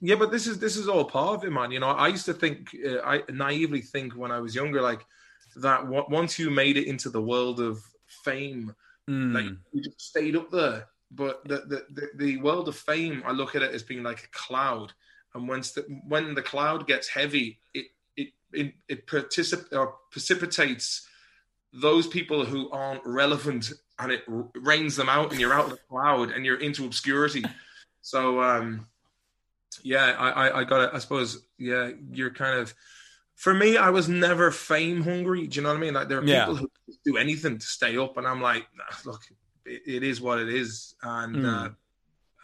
yeah, 0.01 0.17
but 0.17 0.33
this 0.33 0.49
is 0.49 0.59
this 0.59 0.77
is 0.77 0.89
all 0.89 1.05
part 1.05 1.37
of 1.37 1.45
it, 1.45 1.53
man. 1.53 1.71
You 1.71 1.79
know, 1.79 1.91
I 1.91 2.09
used 2.09 2.25
to 2.25 2.35
think, 2.35 2.75
uh, 2.85 2.99
I 3.05 3.23
naively 3.31 3.83
think 3.83 4.17
when 4.17 4.33
I 4.33 4.41
was 4.41 4.53
younger, 4.53 4.83
like 4.83 5.07
that. 5.55 5.83
W- 5.85 6.07
once 6.09 6.41
you 6.41 6.51
made 6.51 6.77
it 6.77 6.89
into 6.89 7.09
the 7.09 7.23
world 7.23 7.61
of 7.61 7.81
fame, 8.25 8.75
Mm. 9.09 9.35
Like 9.35 9.59
you 9.73 9.83
just 9.83 10.01
stayed 10.01 10.37
up 10.37 10.51
there. 10.51 10.87
But 11.11 11.47
the, 11.47 11.57
the, 11.57 11.87
the, 11.91 12.09
the 12.17 12.37
world 12.39 12.69
of 12.69 12.77
fame, 12.77 13.23
I 13.27 13.33
look 13.33 13.55
at 13.55 13.63
it 13.63 13.75
as 13.75 13.83
being 13.83 14.03
like 14.03 14.25
a 14.25 14.29
cloud. 14.39 14.93
And 15.35 15.47
once 15.47 15.73
the, 15.73 15.83
when 16.07 16.35
the 16.35 16.43
cloud 16.43 16.87
gets 16.87 17.09
heavy, 17.09 17.59
it 17.75 17.87
it 18.53 18.75
it, 18.89 19.07
particip- 19.07 19.73
or 19.73 19.95
precipitates 20.11 21.07
those 21.73 22.07
people 22.07 22.45
who 22.45 22.71
aren't 22.71 23.01
relevant 23.07 23.73
and 23.99 24.13
it 24.13 24.25
rains 24.55 24.97
them 24.97 25.09
out 25.09 25.31
and 25.31 25.41
you're 25.41 25.55
out 25.55 25.65
of 25.67 25.71
the 25.71 25.79
cloud 25.89 26.31
and 26.31 26.45
you're 26.45 26.61
into 26.61 26.85
obscurity. 26.85 27.45
So 28.03 28.43
um 28.43 28.87
yeah, 29.83 30.15
I, 30.19 30.31
I, 30.31 30.61
I 30.61 30.65
got 30.65 30.83
it. 30.83 30.91
I 30.93 30.99
suppose, 30.99 31.43
yeah, 31.59 31.91
you're 32.13 32.33
kind 32.33 32.59
of 32.59 32.75
for 33.37 33.55
me, 33.55 33.77
I 33.79 33.89
was 33.91 34.09
never 34.09 34.51
fame 34.51 35.03
hungry. 35.03 35.47
Do 35.47 35.57
you 35.57 35.63
know 35.63 35.71
what 35.71 35.79
I 35.79 35.81
mean? 35.81 35.95
Like 35.95 36.09
there 36.09 36.19
are 36.19 36.25
Yeah. 36.25 36.41
people 36.45 36.57
who 36.57 36.71
do 37.05 37.17
anything 37.17 37.59
to 37.59 37.67
stay 37.67 37.97
up, 37.97 38.17
and 38.19 38.27
I'm 38.27 38.41
like, 38.41 38.67
look, 39.05 39.23
it, 39.65 39.83
it 39.87 40.03
is 40.05 40.21
what 40.21 40.39
it 40.39 40.49
is. 40.49 40.95
And 41.03 41.37
Mm. 41.37 41.75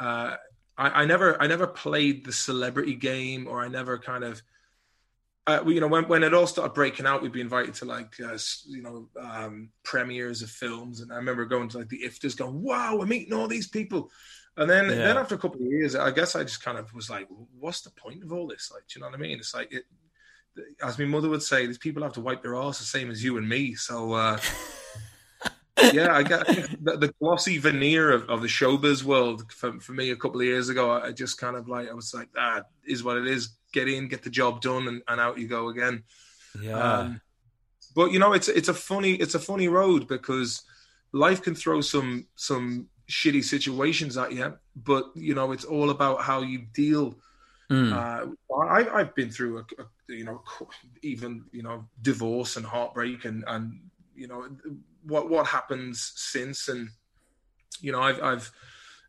uh, 0.01 0.03
uh, 0.03 0.37
I, 0.77 1.03
I 1.03 1.05
never, 1.05 1.41
I 1.41 1.47
never 1.47 1.67
played 1.67 2.25
the 2.25 2.33
celebrity 2.33 2.95
game, 2.95 3.47
or 3.47 3.61
I 3.61 3.69
never 3.69 3.99
kind 3.99 4.25
of, 4.25 4.43
uh, 5.49 5.63
we- 5.65 5.75
you 5.75 5.81
know, 5.81 5.89
when 5.89 6.07
when 6.09 6.23
it 6.23 6.35
all 6.35 6.47
started 6.47 6.75
breaking 6.75 7.07
out, 7.07 7.23
we'd 7.23 7.33
be 7.33 7.41
invited 7.41 7.75
to 7.75 7.85
like, 7.85 8.15
uh, 8.21 8.39
you 8.67 8.83
know, 8.83 9.09
um, 9.21 9.71
premieres 9.83 10.43
of 10.43 10.51
films, 10.51 11.01
and 11.01 11.11
I 11.13 11.17
remember 11.17 11.45
going 11.47 11.69
to 11.71 11.79
like 11.79 11.89
the 11.89 12.03
IFTAs, 12.05 12.37
going, 12.37 12.63
"Wow, 12.63 12.97
we're 12.97 13.07
meeting 13.07 13.33
all 13.33 13.49
these 13.49 13.69
people." 13.69 14.11
And 14.59 14.69
then, 14.69 14.87
Yeah. 14.87 15.05
then 15.05 15.17
after 15.17 15.35
a 15.37 15.39
couple 15.39 15.61
of 15.61 15.73
years, 15.73 15.95
I 15.95 16.11
guess 16.11 16.35
I 16.37 16.43
just 16.43 16.63
kind 16.63 16.79
of 16.79 16.93
was 16.93 17.09
like, 17.09 17.27
"What's 17.59 17.81
the 17.83 17.91
point 17.93 18.23
of 18.25 18.33
all 18.33 18.47
this?" 18.47 18.71
Like, 18.73 18.83
do 18.89 18.93
you 18.99 19.01
know 19.01 19.09
what 19.09 19.19
I 19.19 19.23
mean? 19.23 19.39
It's 19.39 19.55
like 19.55 19.73
it, 19.73 19.85
as 20.83 20.99
my 20.99 21.05
mother 21.05 21.29
would 21.29 21.43
say, 21.43 21.67
these 21.67 21.79
people 21.79 22.03
have 22.03 22.15
to 22.15 22.21
wipe 22.21 22.43
their 22.43 22.57
arse 22.57 22.79
the 22.79 22.85
same 22.85 23.11
as 23.11 23.23
you 23.25 23.37
and 23.39 23.49
me. 23.49 23.75
So, 23.75 24.13
uh, 24.13 24.39
yeah, 25.93 26.15
I 26.15 26.23
get 26.23 26.47
the, 26.83 26.97
the 26.97 27.15
glossy 27.21 27.59
veneer 27.59 28.13
of, 28.13 28.29
of 28.29 28.43
the 28.43 28.49
showbiz 28.49 29.03
world 29.03 29.51
for, 29.53 29.79
for 29.81 29.93
me 29.93 30.11
a 30.11 30.17
couple 30.17 30.41
of 30.41 30.47
years 30.47 30.69
ago. 30.69 30.91
I 30.91 31.13
just 31.13 31.39
kind 31.39 31.57
of 31.57 31.69
like, 31.69 31.89
I 31.89 31.95
was 31.95 32.15
like, 32.15 32.33
that 32.35 32.67
is 32.87 33.05
what 33.05 33.17
it 33.17 33.27
is. 33.27 33.51
Get 33.73 33.89
in, 33.89 34.09
get 34.09 34.23
the 34.23 34.31
job 34.31 34.61
done, 34.61 34.89
and, 34.89 35.03
and 35.09 35.21
out 35.21 35.39
you 35.39 35.47
go 35.47 35.69
again. 35.69 36.03
Yeah. 36.61 36.79
Um, 36.79 37.21
but 37.95 38.13
you 38.13 38.19
know, 38.19 38.33
it's 38.33 38.49
it's 38.49 38.69
a 38.69 38.75
funny 38.75 39.15
it's 39.15 39.35
a 39.35 39.39
funny 39.39 39.69
road 39.69 40.09
because 40.09 40.63
life 41.13 41.43
can 41.43 41.55
throw 41.55 41.81
some 41.81 42.27
some 42.37 42.89
shitty 43.11 43.45
situations 43.45 44.17
at 44.17 44.33
you. 44.33 44.57
But 44.75 45.11
you 45.15 45.35
know, 45.35 45.53
it's 45.53 45.65
all 45.65 45.91
about 45.91 46.23
how 46.23 46.41
you 46.41 46.67
deal 46.73 47.17
Mm. 47.71 47.93
uh, 47.93 48.55
I, 48.65 48.89
I've 48.89 49.15
been 49.15 49.31
through 49.31 49.59
a, 49.59 49.83
a 49.83 49.87
you 50.09 50.25
know 50.25 50.41
even 51.03 51.45
you 51.53 51.63
know 51.63 51.87
divorce 52.01 52.57
and 52.57 52.65
heartbreak 52.65 53.27
and 53.27 53.45
and 53.47 53.79
you 54.19 54.27
know 54.29 54.45
what 55.05 55.31
what 55.31 55.47
happens 55.47 56.13
since 56.17 56.69
and 56.69 56.89
you 57.81 57.93
know 57.93 58.03
I've 58.03 58.21
I've 58.23 58.51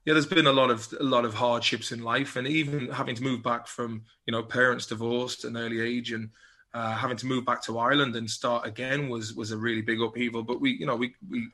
yeah 0.05 0.13
there's 0.13 0.25
been 0.25 0.47
a 0.47 0.53
lot 0.61 0.69
of 0.69 0.87
a 0.99 1.03
lot 1.03 1.25
of 1.25 1.33
hardships 1.33 1.91
in 1.91 2.01
life 2.03 2.35
and 2.35 2.47
even 2.47 2.89
having 2.89 3.15
to 3.15 3.23
move 3.23 3.41
back 3.43 3.67
from 3.67 4.03
you 4.25 4.31
know 4.31 4.43
parents 4.43 4.85
divorced 4.85 5.43
at 5.43 5.51
an 5.51 5.57
early 5.57 5.81
age 5.81 6.11
and 6.11 6.29
uh, 6.73 6.93
having 6.95 7.17
to 7.17 7.25
move 7.25 7.45
back 7.45 7.63
to 7.63 7.79
Ireland 7.79 8.15
and 8.15 8.29
start 8.29 8.67
again 8.67 9.09
was 9.09 9.33
was 9.33 9.51
a 9.51 9.57
really 9.57 9.81
big 9.81 10.01
upheaval 10.01 10.43
but 10.43 10.61
we 10.61 10.71
you 10.71 10.85
know 10.85 10.95
we 10.95 11.13
we 11.29 11.47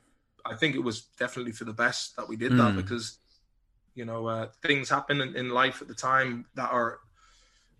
I 0.44 0.54
think 0.54 0.76
it 0.76 0.84
was 0.84 1.02
definitely 1.18 1.52
for 1.52 1.64
the 1.64 1.72
best 1.72 2.14
that 2.16 2.28
we 2.28 2.36
did 2.36 2.52
that 2.58 2.72
Mm. 2.74 2.76
because 2.76 3.18
you 3.94 4.04
know 4.04 4.26
uh, 4.26 4.46
things 4.62 4.90
happen 4.90 5.20
in, 5.22 5.34
in 5.34 5.48
life 5.50 5.80
at 5.82 5.88
the 5.88 5.94
time 5.94 6.44
that 6.54 6.70
are 6.70 6.98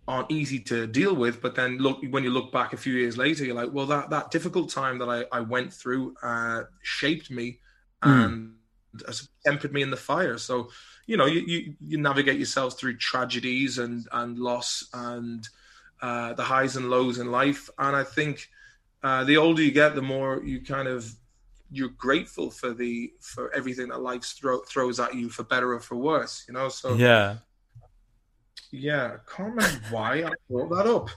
aren't 0.07 0.31
easy 0.31 0.59
to 0.59 0.87
deal 0.87 1.15
with 1.15 1.41
but 1.41 1.55
then 1.55 1.77
look 1.77 1.99
when 2.09 2.23
you 2.23 2.29
look 2.29 2.51
back 2.51 2.73
a 2.73 2.77
few 2.77 2.93
years 2.93 3.17
later 3.17 3.43
you're 3.43 3.55
like 3.55 3.71
well 3.73 3.85
that 3.85 4.09
that 4.09 4.31
difficult 4.31 4.69
time 4.69 4.97
that 4.97 5.09
i, 5.09 5.25
I 5.31 5.41
went 5.41 5.73
through 5.73 6.15
uh, 6.23 6.63
shaped 6.81 7.29
me 7.29 7.59
Mm. 8.03 8.25
and 8.25 8.53
tempered 9.43 9.73
me 9.73 9.81
in 9.81 9.89
the 9.89 9.97
fire 9.97 10.37
so 10.37 10.69
you 11.07 11.17
know 11.17 11.25
you, 11.25 11.41
you 11.41 11.75
you 11.79 11.97
navigate 11.97 12.37
yourselves 12.37 12.75
through 12.75 12.95
tragedies 12.97 13.77
and 13.77 14.07
and 14.11 14.37
loss 14.37 14.87
and 14.93 15.47
uh, 16.01 16.33
the 16.33 16.43
highs 16.43 16.75
and 16.75 16.89
lows 16.89 17.17
in 17.17 17.31
life 17.31 17.69
and 17.79 17.95
i 17.95 18.03
think 18.03 18.49
uh, 19.03 19.23
the 19.23 19.37
older 19.37 19.61
you 19.61 19.71
get 19.71 19.95
the 19.95 20.01
more 20.01 20.41
you 20.43 20.61
kind 20.61 20.87
of 20.87 21.11
you're 21.71 21.89
grateful 21.89 22.49
for 22.49 22.73
the 22.73 23.11
for 23.19 23.53
everything 23.53 23.89
that 23.89 23.99
life 23.99 24.23
throw, 24.23 24.59
throws 24.59 24.99
at 24.99 25.15
you 25.15 25.29
for 25.29 25.43
better 25.43 25.73
or 25.73 25.79
for 25.79 25.95
worse 25.95 26.45
you 26.47 26.53
know 26.53 26.69
so 26.69 26.93
yeah. 26.95 27.37
Yeah 28.71 29.15
i 29.15 29.31
can't 29.35 29.49
remember 29.55 29.79
why 29.89 30.23
i 30.23 30.31
brought 30.49 30.69
that 30.69 30.87
up. 30.87 31.09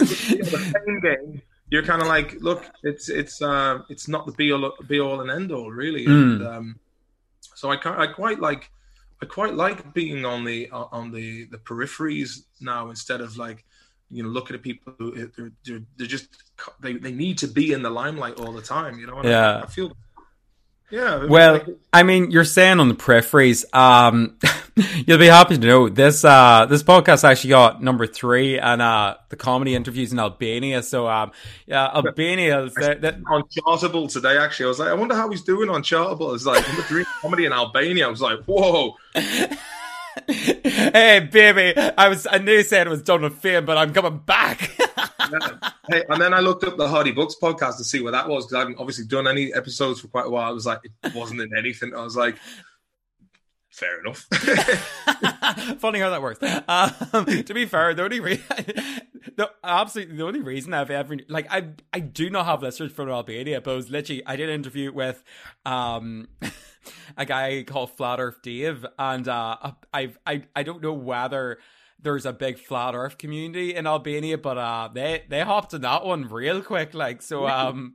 You 0.00 0.38
know, 0.38 0.44
the 0.44 0.82
same 0.86 1.00
game 1.00 1.42
you're 1.70 1.82
kind 1.84 2.02
of 2.02 2.08
like 2.08 2.34
look 2.40 2.64
it's 2.82 3.08
it's 3.08 3.40
uh 3.42 3.78
it's 3.88 4.08
not 4.08 4.26
the 4.26 4.32
be 4.32 4.52
all 4.52 4.72
be 4.88 4.98
all 5.00 5.20
and 5.20 5.30
end 5.30 5.52
all 5.52 5.70
really. 5.70 6.04
And 6.06 6.42
um 6.46 6.78
so 7.54 7.70
i 7.70 7.76
i 8.02 8.06
quite 8.08 8.40
like 8.40 8.70
i 9.22 9.26
quite 9.26 9.54
like 9.54 9.92
being 9.94 10.24
on 10.24 10.44
the 10.44 10.68
on 10.70 11.12
the 11.12 11.44
the 11.46 11.58
peripheries 11.58 12.44
now 12.60 12.88
instead 12.90 13.20
of 13.20 13.36
like 13.36 13.64
you 14.10 14.22
know 14.22 14.28
looking 14.28 14.56
at 14.56 14.62
people 14.62 14.92
who 14.98 15.12
they're, 15.36 15.52
they're, 15.64 15.82
they're 15.96 16.06
just 16.08 16.28
they, 16.80 16.94
they 16.94 17.12
need 17.12 17.38
to 17.38 17.46
be 17.46 17.72
in 17.72 17.82
the 17.82 17.90
limelight 17.90 18.40
all 18.40 18.52
the 18.52 18.62
time 18.62 18.98
you 18.98 19.06
know? 19.06 19.18
And 19.18 19.28
I- 19.28 19.30
Yeah. 19.30 19.60
I, 19.62 19.66
feel 19.66 19.96
yeah 20.90 21.24
Well, 21.24 21.52
like, 21.54 21.66
I 21.92 22.02
mean, 22.02 22.30
you're 22.30 22.44
saying 22.44 22.80
on 22.80 22.88
the 22.88 22.94
peripheries. 22.94 23.64
Um, 23.74 24.38
you'll 25.06 25.18
be 25.18 25.26
happy 25.26 25.58
to 25.58 25.66
know 25.66 25.88
this. 25.88 26.24
Uh, 26.24 26.66
this 26.68 26.82
podcast 26.82 27.24
actually 27.24 27.50
got 27.50 27.82
number 27.82 28.06
three, 28.06 28.58
and 28.58 28.80
uh, 28.80 29.16
the 29.28 29.36
comedy 29.36 29.74
interviews 29.74 30.12
in 30.12 30.18
Albania. 30.18 30.82
So, 30.82 31.08
um, 31.08 31.32
yeah, 31.66 31.86
Albania. 31.94 32.64
is 32.64 32.74
that, 32.74 33.02
on 33.26 33.42
Chartable 33.44 34.10
today. 34.10 34.36
Actually, 34.36 34.66
I 34.66 34.68
was 34.68 34.78
like, 34.78 34.88
I 34.88 34.94
wonder 34.94 35.14
how 35.14 35.28
he's 35.30 35.42
doing 35.42 35.68
on 35.68 35.82
Chartable. 35.82 36.34
It's 36.34 36.46
like 36.46 36.66
number 36.66 36.82
three 36.82 37.04
comedy 37.20 37.46
in 37.46 37.52
Albania. 37.52 38.06
I 38.06 38.10
was 38.10 38.20
like, 38.20 38.40
whoa. 38.44 38.96
hey, 40.26 41.28
baby, 41.30 41.74
I 41.76 42.08
was. 42.08 42.26
I 42.30 42.38
knew 42.38 42.52
you 42.52 42.62
said 42.62 42.86
it 42.86 42.90
was 42.90 43.02
done 43.02 43.22
with 43.22 43.34
fame, 43.38 43.64
but 43.64 43.76
I'm 43.76 43.92
coming 43.92 44.18
back. 44.18 44.70
Yeah. 44.78 45.58
Hey, 45.88 46.04
and 46.08 46.22
then 46.22 46.32
I 46.32 46.38
looked 46.38 46.62
up 46.62 46.76
the 46.76 46.86
Hardy 46.86 47.10
Bucks 47.10 47.34
podcast 47.42 47.76
to 47.78 47.84
see 47.84 48.00
what 48.00 48.12
that 48.12 48.28
was 48.28 48.46
because 48.46 48.54
I 48.54 48.58
haven't 48.60 48.78
obviously 48.78 49.06
done 49.06 49.26
any 49.26 49.52
episodes 49.52 50.00
for 50.00 50.06
quite 50.06 50.26
a 50.26 50.30
while. 50.30 50.48
I 50.48 50.52
was 50.52 50.64
like, 50.64 50.78
it 50.84 51.14
wasn't 51.16 51.40
in 51.40 51.50
anything. 51.58 51.92
I 51.96 52.04
was 52.04 52.16
like, 52.16 52.36
fair 53.70 54.00
enough. 54.00 54.26
Funny 55.80 56.00
how 56.00 56.10
that 56.10 56.22
works. 56.22 56.40
Um, 56.42 57.26
to 57.44 57.54
be 57.54 57.66
fair, 57.66 57.94
the 57.94 58.04
only 58.04 58.20
reason, 58.20 58.44
the 59.36 59.50
absolutely 59.62 60.16
the 60.16 60.24
only 60.24 60.42
reason 60.42 60.74
I've 60.74 60.90
ever 60.90 61.16
like 61.28 61.46
I 61.50 61.70
I 61.92 62.00
do 62.00 62.30
not 62.30 62.46
have 62.46 62.62
listeners 62.62 62.92
from 62.92 63.08
Albania, 63.08 63.60
but 63.60 63.72
it 63.72 63.76
was 63.76 63.90
literally 63.90 64.22
I 64.26 64.36
did 64.36 64.48
an 64.48 64.54
interview 64.54 64.92
with 64.92 65.22
um 65.64 66.28
a 67.16 67.24
guy 67.24 67.62
called 67.62 67.96
Flat 67.96 68.20
Earth 68.20 68.42
Dave, 68.42 68.84
and 68.98 69.26
uh 69.28 69.56
I've 69.92 70.18
I 70.26 70.44
I 70.54 70.62
don't 70.62 70.82
know 70.82 70.92
whether 70.92 71.58
there's 72.02 72.24
a 72.24 72.32
big 72.32 72.58
flat 72.58 72.94
earth 72.94 73.18
community 73.18 73.74
in 73.74 73.86
Albania, 73.86 74.38
but 74.38 74.58
uh 74.58 74.88
they 74.92 75.24
they 75.28 75.42
hopped 75.42 75.74
in 75.74 75.82
that 75.82 76.04
one 76.04 76.28
real 76.28 76.62
quick, 76.62 76.94
like 76.94 77.22
so 77.22 77.46
um 77.46 77.94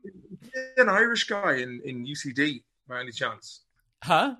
An 0.78 0.90
Irish 0.90 1.26
guy 1.26 1.56
in, 1.56 1.82
in 1.84 2.06
UCD, 2.06 2.64
by 2.88 3.02
any 3.02 3.12
chance? 3.12 3.62
huh? 4.04 4.36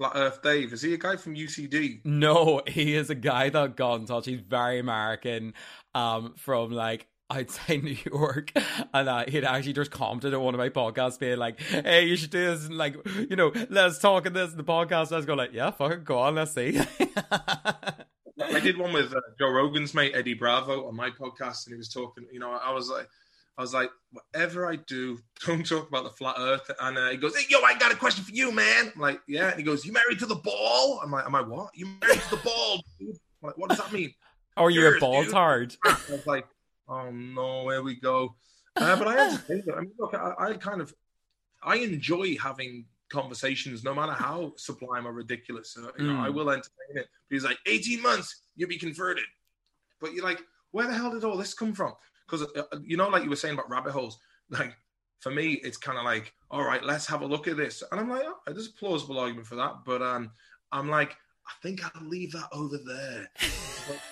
Flat 0.00 0.12
Earth 0.14 0.40
Dave. 0.40 0.72
Is 0.72 0.80
he 0.80 0.94
a 0.94 0.96
guy 0.96 1.16
from 1.16 1.34
UCD? 1.34 2.00
No, 2.06 2.62
he 2.66 2.96
is 2.96 3.10
a 3.10 3.14
guy 3.14 3.50
that 3.50 3.76
got 3.76 4.00
in 4.00 4.06
touch. 4.06 4.24
He's 4.24 4.40
very 4.40 4.78
American, 4.78 5.52
um, 5.94 6.32
from 6.38 6.70
like 6.70 7.06
outside 7.30 7.84
New 7.84 7.98
York, 8.10 8.50
and 8.94 9.08
uh, 9.10 9.24
he'd 9.28 9.44
actually 9.44 9.74
just 9.74 9.90
commented 9.90 10.32
on 10.32 10.42
one 10.42 10.54
of 10.54 10.58
my 10.58 10.70
podcasts, 10.70 11.18
being 11.18 11.36
like, 11.36 11.60
"Hey, 11.60 12.06
you 12.06 12.16
should 12.16 12.30
do 12.30 12.46
this," 12.46 12.64
and 12.64 12.78
like, 12.78 12.96
you 13.28 13.36
know, 13.36 13.52
let's 13.68 13.98
talk 13.98 14.24
in 14.24 14.32
this 14.32 14.52
in 14.52 14.56
the 14.56 14.64
podcast. 14.64 15.12
I 15.12 15.16
was 15.16 15.26
going 15.26 15.38
like, 15.38 15.52
"Yeah, 15.52 15.70
fucking 15.70 16.04
go 16.04 16.18
on, 16.20 16.34
let's 16.34 16.54
see." 16.54 16.80
I 17.30 18.60
did 18.60 18.78
one 18.78 18.94
with 18.94 19.12
uh, 19.12 19.20
Joe 19.38 19.50
Rogan's 19.50 19.92
mate 19.92 20.12
Eddie 20.14 20.32
Bravo 20.32 20.88
on 20.88 20.96
my 20.96 21.10
podcast, 21.10 21.66
and 21.66 21.74
he 21.74 21.76
was 21.76 21.90
talking. 21.90 22.26
You 22.32 22.40
know, 22.40 22.52
I 22.52 22.72
was 22.72 22.88
like, 22.88 23.06
I 23.60 23.62
was 23.62 23.74
like, 23.74 23.90
whatever 24.10 24.66
I 24.66 24.76
do, 24.76 25.18
don't 25.46 25.66
talk 25.66 25.86
about 25.86 26.04
the 26.04 26.10
flat 26.10 26.36
Earth. 26.38 26.70
And 26.80 26.96
uh, 26.96 27.10
he 27.10 27.18
goes, 27.18 27.36
"Hey, 27.36 27.44
yo, 27.50 27.60
I 27.60 27.78
got 27.78 27.92
a 27.92 27.94
question 27.94 28.24
for 28.24 28.30
you, 28.32 28.50
man." 28.50 28.90
I'm 28.94 29.00
like, 29.00 29.20
"Yeah." 29.28 29.48
And 29.48 29.58
he 29.58 29.62
goes, 29.62 29.84
"You 29.84 29.92
married 29.92 30.18
to 30.20 30.26
the 30.26 30.36
ball?" 30.36 30.98
I'm 31.04 31.10
like, 31.10 31.26
"Am 31.26 31.34
I 31.34 31.42
what? 31.42 31.68
You 31.74 31.86
married 32.00 32.22
to 32.22 32.30
the 32.30 32.42
ball?" 32.42 32.82
Dude? 32.98 33.10
I'm 33.42 33.48
like, 33.48 33.58
what 33.58 33.68
does 33.68 33.76
that 33.78 33.92
mean? 33.92 34.14
or 34.56 34.70
you're 34.70 34.96
a 34.96 34.98
ball 34.98 35.26
tard. 35.26 35.76
I 35.84 35.98
was 36.08 36.26
like, 36.26 36.46
"Oh 36.88 37.10
no, 37.10 37.68
here 37.68 37.82
we 37.82 38.00
go." 38.00 38.34
Uh, 38.76 38.96
but 38.96 39.08
I 39.08 39.24
have 39.24 39.32
to 39.38 39.46
say 39.46 39.62
that. 39.66 39.74
I 39.76 39.80
mean, 39.82 39.92
look, 39.98 40.14
I, 40.14 40.32
I 40.38 40.52
kind 40.54 40.80
of, 40.80 40.94
I 41.62 41.76
enjoy 41.76 42.38
having 42.38 42.86
conversations, 43.10 43.84
no 43.84 43.94
matter 43.94 44.12
how 44.12 44.54
sublime 44.56 45.06
or 45.06 45.12
ridiculous. 45.12 45.76
Uh, 45.76 45.90
you 45.98 46.06
know, 46.06 46.14
Mm. 46.14 46.20
I 46.20 46.30
will 46.30 46.48
entertain 46.48 46.96
it. 46.96 47.08
But 47.28 47.34
he's 47.34 47.44
like, 47.44 47.58
18 47.66 48.00
months, 48.00 48.42
you'll 48.56 48.70
be 48.70 48.78
converted. 48.78 49.24
But 50.00 50.14
you're 50.14 50.24
like, 50.24 50.40
where 50.70 50.86
the 50.86 50.94
hell 50.94 51.10
did 51.10 51.24
all 51.24 51.36
this 51.36 51.52
come 51.52 51.74
from? 51.74 51.92
Because 52.30 52.46
uh, 52.56 52.78
you 52.82 52.96
know, 52.96 53.08
like 53.08 53.24
you 53.24 53.30
were 53.30 53.36
saying 53.36 53.54
about 53.54 53.70
rabbit 53.70 53.92
holes, 53.92 54.18
like 54.50 54.76
for 55.20 55.30
me, 55.30 55.60
it's 55.62 55.76
kind 55.76 55.98
of 55.98 56.04
like, 56.04 56.32
all 56.50 56.64
right, 56.64 56.82
let's 56.82 57.06
have 57.06 57.22
a 57.22 57.26
look 57.26 57.46
at 57.48 57.56
this. 57.56 57.82
And 57.90 58.00
I'm 58.00 58.08
like, 58.08 58.22
oh, 58.24 58.38
there's 58.46 58.68
a 58.68 58.72
plausible 58.72 59.18
argument 59.18 59.46
for 59.46 59.56
that. 59.56 59.84
But 59.84 60.02
um, 60.02 60.30
I'm 60.72 60.88
like, 60.88 61.16
I 61.46 61.52
think 61.62 61.82
I'll 61.84 62.08
leave 62.08 62.32
that 62.32 62.48
over 62.52 62.78
there. 62.78 63.30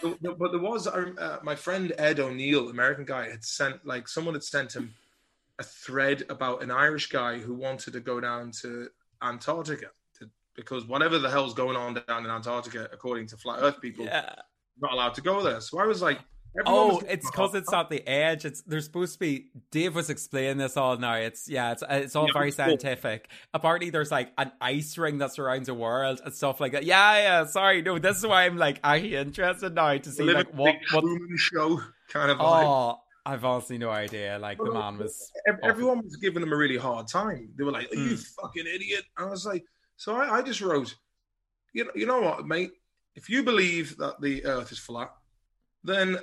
but, 0.23 0.39
but, 0.39 0.53
there 0.53 0.61
was 0.61 0.87
uh, 0.87 1.13
uh, 1.19 1.39
my 1.43 1.55
friend 1.55 1.93
Ed 1.99 2.21
O'Neill, 2.21 2.69
American 2.69 3.05
guy, 3.05 3.31
had 3.31 3.45
sent 3.45 3.87
like 3.87 4.09
someone 4.09 4.35
had 4.35 4.45
sent 4.45 4.75
him 4.75 4.93
a 5.59 5.63
thread 5.63 6.25
about 6.29 6.63
an 6.63 6.71
Irish 6.71 7.09
guy 7.09 7.39
who 7.39 7.55
wanted 7.55 7.93
to 7.93 8.01
go 8.01 8.21
down 8.21 8.51
to 8.63 8.89
Antarctica 9.23 9.87
to, 10.19 10.31
because 10.55 10.85
whatever 10.87 11.19
the 11.19 11.31
hell's 11.31 11.55
going 11.55 11.77
on 11.77 11.95
down 12.07 12.25
in 12.25 12.31
Antarctica, 12.31 12.89
according 12.93 13.27
to 13.29 13.37
flat 13.37 13.59
Earth 13.63 13.81
people, 13.81 14.05
Yeah. 14.05 14.35
not 14.81 14.93
allowed 14.93 15.15
to 15.15 15.21
go 15.21 15.43
there. 15.43 15.61
So 15.61 15.79
I 15.79 15.87
was 15.87 16.03
like, 16.03 16.19
Oh, 16.67 17.01
it's 17.09 17.31
because 17.31 17.55
it's 17.55 17.73
at 17.73 17.91
the 17.91 18.07
edge. 18.09 18.45
It's 18.45 18.63
there's 18.63 18.85
supposed 18.87 19.15
to 19.15 19.19
be. 19.19 19.47
Dave 19.71 19.95
was 19.95 20.11
explaining 20.11 20.59
this 20.59 20.77
all 20.77 20.97
now. 20.97 21.15
It's 21.15 21.49
yeah, 21.49 21.73
it's 21.73 21.83
it's 21.89 22.17
all 22.17 22.27
Yeah, 22.27 22.33
very 22.33 22.51
cool. 22.51 22.57
scientific. 22.57 23.31
Apparently, 23.55 23.91
there's 23.91 24.11
like 24.11 24.33
an 24.39 24.53
ice 24.61 24.97
ring 24.99 25.19
that 25.19 25.33
surrounds 25.33 25.67
the 25.67 25.75
world 25.75 26.21
and 26.25 26.35
stuff 26.35 26.61
like 26.61 26.73
that. 26.73 26.85
Yeah, 26.85 27.19
yeah. 27.19 27.45
Sorry, 27.47 27.83
no. 27.83 27.99
This 27.99 28.19
is 28.19 28.27
why 28.27 28.45
I'm 28.47 28.57
like 28.57 28.81
actually 28.83 29.17
interested 29.17 29.75
now 29.75 29.97
to 29.97 30.11
see 30.11 30.23
like 30.25 30.53
what 30.55 30.77
what. 30.93 31.05
Show 31.37 31.81
kind 32.09 32.31
of 32.31 32.39
vibe. 32.39 32.65
Oh, 32.65 32.99
I've 33.27 33.45
honestly 33.45 33.79
no 33.79 33.91
idea. 33.91 34.39
Like 34.41 34.59
the 34.59 34.73
man 34.73 34.99
was. 34.99 35.31
Ev- 35.47 35.59
Everyone 35.63 36.03
was 36.03 36.17
giving 36.17 36.43
him 36.43 36.53
a 36.53 36.57
really 36.57 36.77
hard 36.79 37.09
time. 37.09 37.51
They 37.57 37.65
were 37.65 37.73
like, 37.73 37.93
"Are 37.93 37.97
you 37.97 38.17
Mm. 38.17 38.27
fucking 38.43 38.67
idiot?" 38.67 39.05
I 39.17 39.27
was 39.27 39.45
like, 39.47 39.65
so 39.97 40.17
I, 40.17 40.39
I 40.39 40.43
just 40.43 40.61
wrote, 40.61 40.95
you 41.73 41.85
know, 41.85 41.91
you 41.95 42.07
know 42.07 42.21
what, 42.21 42.47
mate? 42.47 42.73
If 43.15 43.29
you 43.29 43.43
believe 43.43 43.97
that 43.99 44.21
the 44.21 44.45
Earth 44.45 44.71
is 44.73 44.79
flat, 44.79 45.11
then 45.85 46.19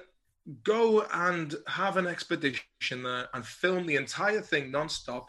go 0.63 1.05
and 1.13 1.55
have 1.67 1.97
an 1.97 2.07
expedition 2.07 3.03
there 3.03 3.27
and 3.33 3.45
film 3.45 3.85
the 3.85 3.95
entire 3.95 4.41
thing 4.41 4.71
nonstop, 4.71 5.27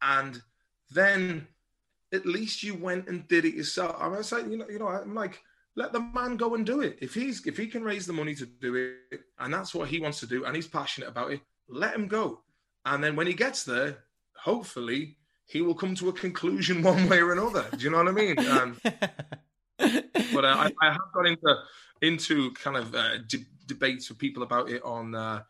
and 0.00 0.40
then 0.90 1.46
at 2.12 2.26
least 2.26 2.62
you 2.62 2.74
went 2.74 3.08
and 3.08 3.26
did 3.28 3.44
it 3.44 3.54
yourself. 3.54 3.96
I 3.98 4.08
was 4.08 4.30
like, 4.30 4.46
you 4.48 4.58
know, 4.58 4.68
you 4.68 4.78
know, 4.78 4.88
I'm 4.88 5.14
like, 5.14 5.40
let 5.74 5.92
the 5.92 6.00
man 6.00 6.36
go 6.36 6.54
and 6.54 6.66
do 6.66 6.82
it. 6.82 6.98
If 7.00 7.14
he's 7.14 7.46
if 7.46 7.56
he 7.56 7.66
can 7.66 7.82
raise 7.82 8.06
the 8.06 8.12
money 8.12 8.34
to 8.34 8.46
do 8.46 8.94
it, 9.10 9.20
and 9.38 9.52
that's 9.52 9.74
what 9.74 9.88
he 9.88 10.00
wants 10.00 10.20
to 10.20 10.26
do, 10.26 10.44
and 10.44 10.54
he's 10.54 10.68
passionate 10.68 11.08
about 11.08 11.32
it, 11.32 11.40
let 11.68 11.94
him 11.94 12.08
go. 12.08 12.40
And 12.84 13.02
then 13.02 13.16
when 13.16 13.26
he 13.26 13.34
gets 13.34 13.64
there, 13.64 13.98
hopefully 14.36 15.16
he 15.46 15.62
will 15.62 15.74
come 15.74 15.94
to 15.96 16.08
a 16.08 16.12
conclusion 16.12 16.82
one 16.82 17.08
way 17.08 17.20
or 17.20 17.32
another. 17.32 17.64
Do 17.76 17.78
you 17.78 17.90
know 17.90 17.98
what 17.98 18.08
I 18.08 18.12
mean? 18.12 18.38
Um, 18.38 18.76
but 18.84 20.44
uh, 20.44 20.56
I, 20.56 20.72
I 20.80 20.92
have 20.92 21.12
got 21.14 21.26
into 21.26 21.56
into 22.02 22.50
kind 22.52 22.76
of 22.76 22.94
uh, 22.94 23.18
de- 23.26 23.46
debates 23.66 24.08
with 24.08 24.18
people 24.18 24.42
about 24.42 24.70
it 24.70 24.82
on 24.82 25.14
uh, 25.14 25.42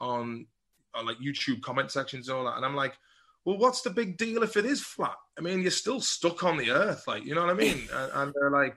on 0.00 0.46
on 0.94 1.06
like 1.06 1.18
YouTube 1.18 1.62
comment 1.62 1.90
sections 1.90 2.28
and 2.28 2.38
all 2.38 2.44
that, 2.44 2.56
and 2.56 2.64
I'm 2.64 2.76
like, 2.76 2.96
well, 3.44 3.58
what's 3.58 3.82
the 3.82 3.90
big 3.90 4.16
deal 4.16 4.42
if 4.42 4.56
it 4.56 4.66
is 4.66 4.82
flat? 4.82 5.16
I 5.38 5.40
mean, 5.40 5.62
you're 5.62 5.70
still 5.70 6.00
stuck 6.00 6.44
on 6.44 6.56
the 6.56 6.70
earth, 6.70 7.04
like 7.06 7.24
you 7.24 7.34
know 7.34 7.42
what 7.42 7.50
I 7.50 7.54
mean? 7.54 7.88
and, 7.94 8.12
and 8.14 8.34
they're 8.34 8.50
like, 8.50 8.76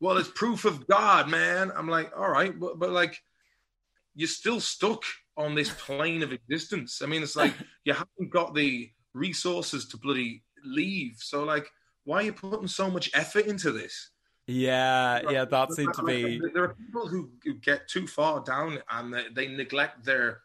well, 0.00 0.16
it's 0.16 0.30
proof 0.30 0.64
of 0.64 0.86
God, 0.86 1.28
man. 1.28 1.72
I'm 1.74 1.88
like, 1.88 2.12
all 2.16 2.28
right, 2.28 2.58
but, 2.58 2.78
but 2.78 2.90
like, 2.90 3.22
you're 4.14 4.28
still 4.28 4.60
stuck 4.60 5.02
on 5.36 5.54
this 5.54 5.70
plane 5.78 6.22
of 6.22 6.32
existence. 6.32 7.02
I 7.02 7.06
mean, 7.06 7.22
it's 7.22 7.36
like 7.36 7.54
you 7.84 7.92
haven't 7.92 8.30
got 8.30 8.54
the 8.54 8.90
resources 9.14 9.86
to 9.88 9.96
bloody 9.96 10.42
leave. 10.64 11.16
So 11.18 11.44
like, 11.44 11.70
why 12.04 12.18
are 12.18 12.22
you 12.22 12.32
putting 12.32 12.68
so 12.68 12.90
much 12.90 13.10
effort 13.14 13.46
into 13.46 13.70
this? 13.70 14.10
Yeah, 14.46 15.20
yeah. 15.30 15.44
That 15.44 15.72
seemed 15.72 15.94
to 15.94 16.02
be. 16.02 16.40
There 16.52 16.64
are 16.64 16.74
people 16.74 17.06
who, 17.06 17.30
who 17.44 17.54
get 17.54 17.88
too 17.88 18.06
far 18.06 18.40
down 18.40 18.78
and 18.90 19.14
they, 19.14 19.24
they 19.32 19.48
neglect 19.48 20.04
their 20.04 20.40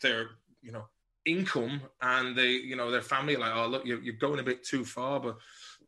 their 0.00 0.30
you 0.62 0.72
know 0.72 0.84
income 1.24 1.82
and 2.00 2.36
they 2.36 2.50
you 2.50 2.76
know 2.76 2.90
their 2.90 3.02
family 3.02 3.36
like 3.36 3.52
oh 3.54 3.66
look 3.66 3.84
you're, 3.84 4.00
you're 4.00 4.14
going 4.14 4.40
a 4.40 4.42
bit 4.42 4.64
too 4.64 4.84
far 4.84 5.20
but 5.20 5.36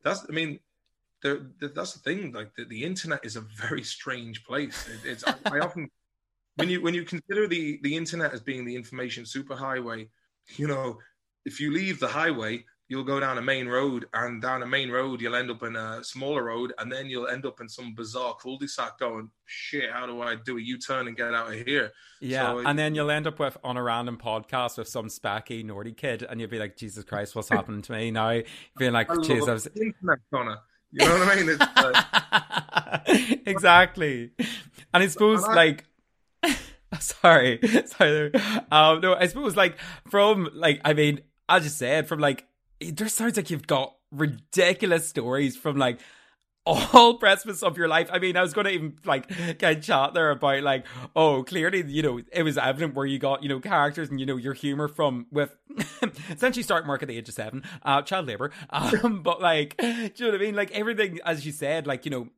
that's 0.02 0.26
I 0.28 0.32
mean 0.32 0.60
there 1.22 1.46
that's 1.60 1.94
the 1.94 2.00
thing 2.00 2.32
like 2.32 2.54
the, 2.56 2.64
the 2.64 2.84
internet 2.84 3.24
is 3.24 3.36
a 3.36 3.40
very 3.40 3.82
strange 3.82 4.44
place 4.44 4.88
it, 4.88 5.08
it's 5.08 5.24
I, 5.26 5.34
I 5.46 5.58
often 5.60 5.88
when 6.56 6.68
you 6.68 6.82
when 6.82 6.94
you 6.94 7.04
consider 7.04 7.46
the 7.46 7.78
the 7.82 7.96
internet 7.96 8.32
as 8.32 8.40
being 8.40 8.64
the 8.64 8.76
information 8.76 9.24
superhighway 9.24 10.08
you 10.56 10.66
know 10.66 10.98
if 11.46 11.60
you 11.60 11.72
leave 11.72 12.00
the 12.00 12.08
highway 12.08 12.64
you'll 12.90 13.04
go 13.04 13.18
down 13.20 13.38
a 13.38 13.42
main 13.42 13.66
road 13.68 14.04
and 14.12 14.42
down 14.42 14.62
a 14.62 14.66
main 14.66 14.90
road 14.90 15.20
you'll 15.22 15.36
end 15.36 15.50
up 15.50 15.62
in 15.62 15.76
a 15.76 16.04
smaller 16.04 16.42
road 16.44 16.72
and 16.78 16.90
then 16.92 17.06
you'll 17.06 17.28
end 17.28 17.46
up 17.46 17.60
in 17.60 17.68
some 17.68 17.94
bizarre 17.94 18.34
cul-de-sac 18.42 18.98
going 18.98 19.30
shit 19.46 19.90
how 19.90 20.04
do 20.06 20.20
i 20.20 20.34
do 20.34 20.58
a 20.58 20.60
u-turn 20.60 21.06
and 21.08 21.16
get 21.16 21.32
out 21.32 21.46
of 21.54 21.54
here 21.66 21.92
Yeah, 22.20 22.46
So- 22.52 22.58
and 22.66 22.78
then 22.78 22.94
you'll 22.94 23.10
end 23.10 23.26
up 23.26 23.38
with 23.38 23.56
on 23.64 23.76
a 23.78 23.82
random 23.82 24.18
podcast 24.18 24.76
with 24.76 24.88
some 24.88 25.06
spacky 25.06 25.64
naughty 25.64 25.92
kid, 25.92 26.22
and 26.28 26.38
you'll 26.38 26.50
be 26.50 26.58
like, 26.58 26.76
"Jesus 26.76 27.02
Christ, 27.04 27.34
what's 27.34 27.48
happening 27.48 27.80
to 27.82 27.92
me 27.92 28.10
now?" 28.10 28.42
Being 28.76 28.92
like, 28.92 29.08
I 29.08 29.14
I 29.14 29.16
was." 29.16 29.64
the 29.64 29.70
internet 29.80 30.18
Connor. 30.30 30.58
you 30.92 31.06
know 31.06 31.18
what 31.18 31.28
i 31.28 31.36
mean 31.36 31.48
it's 31.48 33.06
like, 33.08 33.40
exactly, 33.46 34.32
and 34.92 35.02
I 35.02 35.06
suppose 35.06 35.42
And 35.44 35.52
I- 35.52 35.54
like. 35.54 35.84
Sorry, 36.98 37.60
sorry. 37.86 38.32
Um, 38.72 39.00
no, 39.00 39.14
I 39.14 39.28
suppose 39.28 39.54
like 39.56 39.78
from 40.08 40.50
like 40.52 40.80
I 40.84 40.92
mean, 40.92 41.20
as 41.48 41.62
you 41.62 41.70
said, 41.70 42.08
from 42.08 42.18
like 42.18 42.46
it 42.80 42.96
just 42.96 43.16
sounds 43.16 43.36
like 43.36 43.50
you've 43.50 43.66
got 43.66 43.94
ridiculous 44.10 45.08
stories 45.08 45.56
from 45.56 45.76
like 45.76 46.00
all 46.66 47.14
precipice 47.18 47.62
of 47.62 47.76
your 47.76 47.88
life. 47.88 48.08
I 48.12 48.18
mean, 48.18 48.36
I 48.36 48.42
was 48.42 48.52
going 48.52 48.66
to 48.66 48.72
even 48.72 48.96
like 49.04 49.28
get 49.58 49.82
chat 49.82 50.14
there 50.14 50.30
about 50.30 50.62
like, 50.62 50.86
oh, 51.14 51.42
clearly, 51.42 51.84
you 51.86 52.02
know, 52.02 52.20
it 52.32 52.42
was 52.42 52.58
evident 52.58 52.94
where 52.94 53.06
you 53.06 53.18
got, 53.18 53.42
you 53.42 53.48
know, 53.48 53.60
characters 53.60 54.10
and, 54.10 54.18
you 54.20 54.26
know, 54.26 54.36
your 54.36 54.54
humor 54.54 54.88
from 54.88 55.26
with 55.30 55.56
essentially 56.30 56.62
starting 56.62 56.88
work 56.88 57.02
at 57.02 57.08
the 57.08 57.16
age 57.16 57.28
of 57.28 57.34
seven, 57.34 57.62
uh, 57.82 58.02
child 58.02 58.26
labor. 58.26 58.50
Um, 58.72 59.22
but 59.22 59.40
like, 59.40 59.76
do 59.78 59.86
you 59.86 60.10
know 60.20 60.26
what 60.28 60.34
I 60.34 60.38
mean? 60.38 60.54
Like 60.54 60.70
everything, 60.72 61.18
as 61.24 61.44
you 61.44 61.52
said, 61.52 61.86
like, 61.86 62.04
you 62.04 62.10
know, 62.10 62.28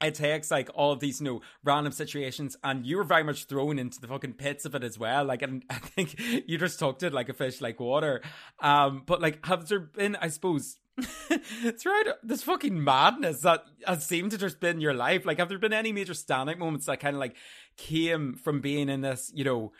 it 0.00 0.14
takes 0.14 0.50
like 0.50 0.70
all 0.74 0.92
of 0.92 1.00
these, 1.00 1.20
you 1.20 1.24
know, 1.24 1.40
random 1.64 1.92
situations, 1.92 2.56
and 2.62 2.86
you 2.86 2.96
were 2.96 3.04
very 3.04 3.24
much 3.24 3.46
thrown 3.46 3.78
into 3.78 4.00
the 4.00 4.06
fucking 4.06 4.34
pits 4.34 4.64
of 4.64 4.74
it 4.74 4.84
as 4.84 4.98
well. 4.98 5.24
Like, 5.24 5.42
and 5.42 5.64
I 5.70 5.74
think 5.74 6.18
you 6.46 6.58
just 6.58 6.78
talked 6.78 7.02
it 7.02 7.12
like 7.12 7.28
a 7.28 7.34
fish, 7.34 7.60
like 7.60 7.80
water. 7.80 8.22
Um, 8.60 9.02
but 9.06 9.20
like, 9.20 9.44
have 9.46 9.68
there 9.68 9.80
been, 9.80 10.16
I 10.16 10.28
suppose, 10.28 10.76
throughout 11.00 12.18
this 12.22 12.42
fucking 12.42 12.82
madness 12.82 13.40
that 13.42 13.64
has 13.86 14.06
seemed 14.06 14.30
to 14.32 14.38
just 14.38 14.60
been 14.60 14.80
your 14.80 14.94
life? 14.94 15.26
Like, 15.26 15.38
have 15.38 15.48
there 15.48 15.58
been 15.58 15.72
any 15.72 15.92
major 15.92 16.14
standout 16.14 16.58
moments 16.58 16.86
that 16.86 17.00
kind 17.00 17.16
of 17.16 17.20
like 17.20 17.36
came 17.76 18.34
from 18.34 18.60
being 18.60 18.88
in 18.88 19.00
this, 19.00 19.32
you 19.34 19.44
know, 19.44 19.72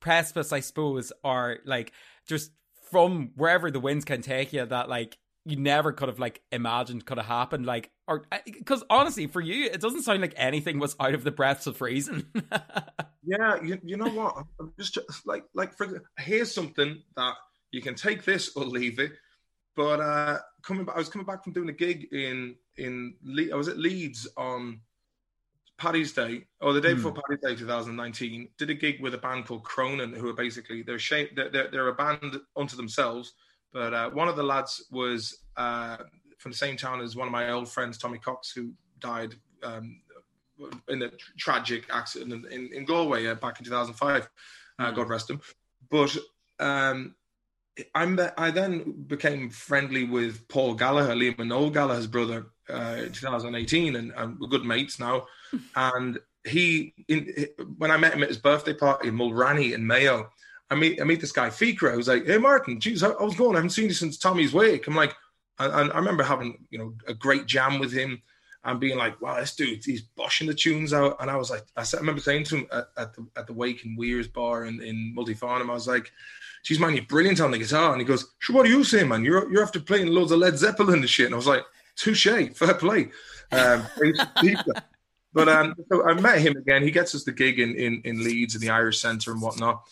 precipice, 0.00 0.52
I 0.52 0.60
suppose, 0.60 1.12
or 1.22 1.58
like 1.64 1.92
just 2.26 2.50
from 2.90 3.30
wherever 3.36 3.70
the 3.70 3.80
winds 3.80 4.04
can 4.04 4.22
take 4.22 4.52
you 4.52 4.66
that 4.66 4.88
like 4.88 5.18
you 5.44 5.56
never 5.56 5.92
could 5.92 6.08
have 6.08 6.18
like 6.18 6.42
imagined 6.52 7.04
could 7.06 7.16
have 7.18 7.26
happened 7.26 7.64
like 7.64 7.90
or 8.06 8.24
because 8.44 8.84
honestly 8.90 9.26
for 9.26 9.40
you 9.40 9.66
it 9.66 9.80
doesn't 9.80 10.02
sound 10.02 10.20
like 10.20 10.34
anything 10.36 10.78
was 10.78 10.94
out 11.00 11.14
of 11.14 11.24
the 11.24 11.30
breaths 11.30 11.66
of 11.66 11.80
reason 11.80 12.30
yeah 13.24 13.60
you, 13.62 13.78
you 13.82 13.96
know 13.96 14.10
what 14.10 14.44
i'm 14.60 14.72
just 14.78 14.98
like 15.24 15.44
like 15.54 15.74
for 15.74 16.02
here's 16.18 16.52
something 16.54 17.02
that 17.16 17.34
you 17.70 17.80
can 17.80 17.94
take 17.94 18.24
this 18.24 18.54
or 18.56 18.64
leave 18.64 18.98
it 18.98 19.12
but 19.76 20.00
uh 20.00 20.38
coming 20.62 20.84
back 20.84 20.96
i 20.96 20.98
was 20.98 21.08
coming 21.08 21.26
back 21.26 21.42
from 21.42 21.52
doing 21.52 21.68
a 21.70 21.72
gig 21.72 22.06
in 22.12 22.54
in 22.76 23.14
Le- 23.22 23.52
i 23.52 23.56
was 23.56 23.68
at 23.68 23.78
leeds 23.78 24.28
on 24.36 24.80
Paddy's 25.78 26.12
Day, 26.12 26.44
or 26.60 26.74
the 26.74 26.80
day 26.82 26.90
Hmm. 26.90 26.96
before 26.96 27.12
Paddy's 27.14 27.40
Day 27.42 27.56
2019, 27.56 28.50
did 28.58 28.68
a 28.68 28.74
gig 28.74 29.00
with 29.00 29.14
a 29.14 29.18
band 29.18 29.46
called 29.46 29.64
Cronin, 29.64 30.12
who 30.12 30.28
are 30.28 30.34
basically 30.34 30.82
they're 30.82 30.98
shape 30.98 31.34
they're, 31.34 31.48
they're, 31.48 31.70
they're 31.70 31.88
a 31.88 31.94
band 31.94 32.36
unto 32.54 32.76
themselves. 32.76 33.32
But 33.72 33.94
uh, 33.94 34.10
one 34.10 34.28
of 34.28 34.36
the 34.36 34.42
lads 34.42 34.84
was 34.90 35.38
uh, 35.56 35.98
from 36.38 36.52
the 36.52 36.56
same 36.56 36.76
town 36.76 37.00
as 37.00 37.16
one 37.16 37.28
of 37.28 37.32
my 37.32 37.50
old 37.50 37.68
friends, 37.68 37.98
Tommy 37.98 38.18
Cox, 38.18 38.50
who 38.50 38.72
died 38.98 39.34
um, 39.62 40.00
in 40.88 41.02
a 41.02 41.10
tragic 41.38 41.84
accident 41.92 42.46
in, 42.46 42.72
in, 42.72 42.84
Galway 42.84 43.26
uh, 43.26 43.34
back 43.34 43.58
in 43.58 43.64
2005. 43.64 44.28
Uh, 44.78 44.90
Hmm. 44.90 44.96
God 44.96 45.08
rest 45.08 45.30
him. 45.30 45.40
But 45.90 46.16
um, 46.58 47.14
I'm 47.94 48.18
I 48.36 48.50
then 48.50 49.04
became 49.06 49.50
friendly 49.50 50.04
with 50.04 50.46
Paul 50.48 50.74
Gallagher, 50.74 51.14
Liam 51.14 51.38
and 51.38 51.48
Noel 51.48 51.70
Gallagher's 51.70 52.06
brother, 52.06 52.46
uh, 52.68 52.96
in 52.98 53.12
2018, 53.12 53.96
and, 53.96 54.12
and 54.16 54.38
we're 54.38 54.48
good 54.48 54.64
mates 54.64 54.98
now. 54.98 55.26
and 55.76 56.18
he, 56.46 56.94
in, 57.08 57.48
when 57.76 57.90
I 57.90 57.96
met 57.96 58.14
him 58.14 58.22
at 58.22 58.28
his 58.28 58.38
birthday 58.38 58.74
party 58.74 59.08
in 59.08 59.16
Mulranny 59.16 59.72
in 59.74 59.86
Mayo, 59.86 60.30
I 60.70 60.76
meet 60.76 61.00
I 61.00 61.04
meet 61.04 61.20
this 61.20 61.32
guy 61.32 61.48
Fikra. 61.48 61.92
I 61.92 61.96
was 61.96 62.08
like, 62.08 62.26
"Hey, 62.26 62.38
Martin, 62.38 62.80
geez, 62.80 63.02
how's 63.02 63.34
it 63.34 63.38
going? 63.38 63.56
I 63.56 63.58
haven't 63.58 63.70
seen 63.70 63.86
you 63.86 63.92
since 63.92 64.16
Tommy's 64.16 64.52
Wake." 64.52 64.86
I'm 64.86 64.94
like, 64.94 65.14
and, 65.58 65.72
and 65.72 65.92
I 65.92 65.96
remember 65.96 66.22
having 66.22 66.64
you 66.70 66.78
know 66.78 66.94
a 67.06 67.14
great 67.14 67.46
jam 67.46 67.78
with 67.78 67.92
him 67.92 68.22
and 68.64 68.78
being 68.78 68.96
like, 68.96 69.20
"Wow, 69.20 69.40
this 69.40 69.54
dude, 69.54 69.84
he's 69.84 70.02
boshing 70.16 70.46
the 70.46 70.54
tunes 70.54 70.92
out." 70.92 71.16
And 71.20 71.30
I 71.30 71.36
was 71.36 71.50
like, 71.50 71.64
I, 71.76 71.82
I 71.82 71.96
remember 71.98 72.20
saying 72.20 72.44
to 72.44 72.58
him 72.58 72.66
at, 72.72 72.88
at 72.96 73.14
the 73.14 73.26
at 73.36 73.46
the 73.46 73.52
Wake 73.52 73.84
in 73.84 73.96
Weir's 73.96 74.28
Bar 74.28 74.64
in 74.66 74.80
in 74.82 75.14
Multyfarnham, 75.16 75.70
I 75.70 75.74
was 75.74 75.88
like, 75.88 76.12
"Geez, 76.64 76.78
man, 76.78 76.94
you're 76.94 77.04
brilliant 77.04 77.40
on 77.40 77.50
the 77.50 77.58
guitar." 77.58 77.92
And 77.92 78.00
he 78.00 78.06
goes, 78.06 78.34
"Sure, 78.38 78.56
what 78.56 78.66
are 78.66 78.70
you 78.70 78.84
saying, 78.84 79.08
man? 79.08 79.24
You're 79.24 79.50
you're 79.52 79.62
after 79.62 79.80
playing 79.80 80.08
loads 80.08 80.30
of 80.32 80.38
Led 80.38 80.56
Zeppelin 80.56 81.00
and 81.00 81.10
shit." 81.10 81.26
And 81.26 81.34
I 81.34 81.36
was 81.36 81.46
like, 81.46 81.64
"Touche, 81.96 82.28
fair 82.54 82.74
play." 82.74 83.10
Um, 83.52 83.86
but 85.32 85.48
um, 85.48 85.74
so 85.90 86.06
I 86.06 86.14
met 86.14 86.40
him 86.40 86.56
again. 86.56 86.82
He 86.82 86.90
gets 86.90 87.14
us 87.14 87.24
the 87.24 87.32
gig 87.32 87.58
in 87.58 87.74
in, 87.74 88.02
in 88.04 88.22
Leeds 88.22 88.54
in 88.54 88.60
the 88.60 88.70
Irish 88.70 89.00
Centre 89.00 89.32
and 89.32 89.42
whatnot. 89.42 89.82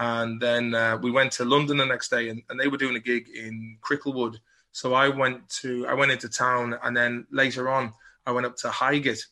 And 0.00 0.40
then 0.40 0.74
uh, 0.74 0.96
we 0.96 1.10
went 1.10 1.30
to 1.32 1.44
London 1.44 1.76
the 1.76 1.84
next 1.84 2.08
day, 2.08 2.30
and, 2.30 2.42
and 2.48 2.58
they 2.58 2.68
were 2.68 2.78
doing 2.78 2.96
a 2.96 3.00
gig 3.00 3.28
in 3.28 3.76
Cricklewood. 3.82 4.38
So 4.72 4.94
I 4.94 5.08
went 5.08 5.46
to 5.60 5.86
I 5.86 5.92
went 5.92 6.10
into 6.10 6.30
town, 6.30 6.78
and 6.82 6.96
then 6.96 7.26
later 7.30 7.68
on 7.68 7.92
I 8.24 8.32
went 8.32 8.46
up 8.46 8.56
to 8.58 8.70
Highgate, 8.70 9.26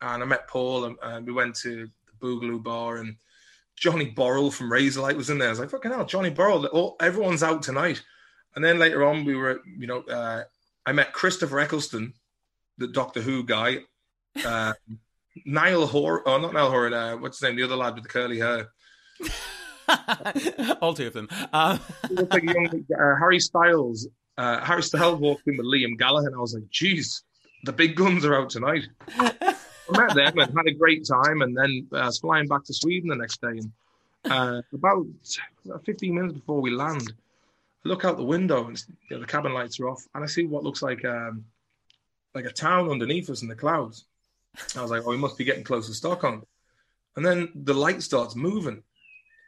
and 0.00 0.22
I 0.22 0.26
met 0.26 0.48
Paul, 0.48 0.86
and, 0.86 0.96
and 1.02 1.26
we 1.26 1.32
went 1.34 1.54
to 1.56 1.90
the 2.06 2.26
Boogaloo 2.26 2.62
Bar, 2.62 2.96
and 2.96 3.16
Johnny 3.76 4.14
Borrell 4.14 4.50
from 4.50 4.70
Razorlight 4.70 5.14
was 5.14 5.28
in 5.28 5.36
there. 5.36 5.48
I 5.48 5.50
was 5.50 5.60
like, 5.60 5.68
fucking 5.68 5.90
hell, 5.90 6.06
Johnny 6.06 6.30
Borrell. 6.30 6.70
All, 6.72 6.96
everyone's 7.00 7.42
out 7.42 7.62
tonight. 7.62 8.02
And 8.56 8.64
then 8.64 8.78
later 8.78 9.04
on, 9.04 9.26
we 9.26 9.34
were, 9.34 9.60
you 9.76 9.86
know, 9.86 10.04
uh, 10.04 10.44
I 10.86 10.92
met 10.92 11.12
Christopher 11.12 11.60
Eccleston, 11.60 12.14
the 12.78 12.86
Doctor 12.86 13.20
Who 13.20 13.44
guy. 13.44 13.80
Uh, 14.42 14.72
Niall 15.44 15.86
Horan, 15.86 16.22
oh, 16.24 16.38
not 16.38 16.54
Niall 16.54 16.70
Horan, 16.70 16.94
uh, 16.94 17.16
what's 17.16 17.40
his 17.40 17.48
name? 17.48 17.56
The 17.56 17.64
other 17.64 17.76
lad 17.76 17.94
with 17.94 18.04
the 18.04 18.08
curly 18.08 18.38
hair. 18.38 18.70
All 20.80 20.94
two 20.94 21.06
of 21.06 21.12
them. 21.12 21.28
Uh... 21.52 21.78
like 22.10 22.42
young, 22.42 22.66
uh, 22.98 23.16
Harry 23.18 23.40
Styles. 23.40 24.08
Uh, 24.36 24.60
Harry 24.60 24.82
Styles 24.82 25.20
walked 25.20 25.46
in 25.46 25.56
with 25.56 25.66
Liam 25.66 25.96
Gallagher, 25.96 26.26
and 26.26 26.36
I 26.36 26.40
was 26.40 26.54
like, 26.54 26.68
"Geez, 26.70 27.22
the 27.64 27.72
big 27.72 27.94
guns 27.94 28.24
are 28.24 28.34
out 28.34 28.50
tonight." 28.50 28.88
I 29.08 29.54
met 29.90 30.14
them 30.14 30.38
and 30.38 30.56
had 30.56 30.66
a 30.66 30.74
great 30.74 31.06
time, 31.06 31.42
and 31.42 31.56
then 31.56 31.86
uh, 31.92 31.96
I 31.96 32.06
was 32.06 32.18
flying 32.18 32.48
back 32.48 32.64
to 32.64 32.74
Sweden 32.74 33.08
the 33.08 33.16
next 33.16 33.40
day. 33.40 33.60
And 34.24 34.32
uh, 34.32 34.62
about 34.72 35.06
15 35.84 36.14
minutes 36.14 36.34
before 36.34 36.60
we 36.60 36.70
land, 36.70 37.12
I 37.84 37.88
look 37.88 38.04
out 38.04 38.16
the 38.16 38.24
window 38.24 38.66
and 38.66 38.82
you 39.10 39.16
know, 39.16 39.20
the 39.20 39.26
cabin 39.26 39.52
lights 39.52 39.78
are 39.80 39.88
off, 39.88 40.02
and 40.14 40.24
I 40.24 40.26
see 40.26 40.46
what 40.46 40.64
looks 40.64 40.82
like 40.82 41.04
um, 41.04 41.44
like 42.34 42.46
a 42.46 42.52
town 42.52 42.90
underneath 42.90 43.30
us 43.30 43.42
in 43.42 43.48
the 43.48 43.54
clouds. 43.54 44.04
I 44.76 44.82
was 44.82 44.90
like, 44.90 45.02
"Oh, 45.04 45.10
we 45.10 45.16
must 45.16 45.38
be 45.38 45.44
getting 45.44 45.64
close 45.64 45.86
to 45.88 45.94
Stockholm." 45.94 46.44
And 47.16 47.24
then 47.24 47.50
the 47.54 47.74
light 47.74 48.02
starts 48.02 48.34
moving, 48.34 48.82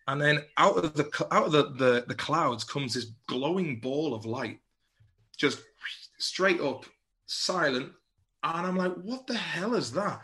and 0.08 0.20
then 0.20 0.42
out 0.56 0.76
of 0.76 0.94
the 0.94 1.26
out 1.30 1.46
of 1.46 1.52
the, 1.52 1.70
the, 1.70 2.04
the 2.06 2.14
clouds 2.14 2.64
comes 2.64 2.94
this 2.94 3.12
glowing 3.26 3.80
ball 3.80 4.14
of 4.14 4.24
light, 4.24 4.60
just 5.36 5.62
straight 6.18 6.60
up, 6.60 6.84
silent, 7.26 7.92
and 8.42 8.66
I'm 8.66 8.76
like, 8.76 8.94
"What 8.94 9.26
the 9.26 9.36
hell 9.36 9.74
is 9.74 9.92
that?" 9.92 10.22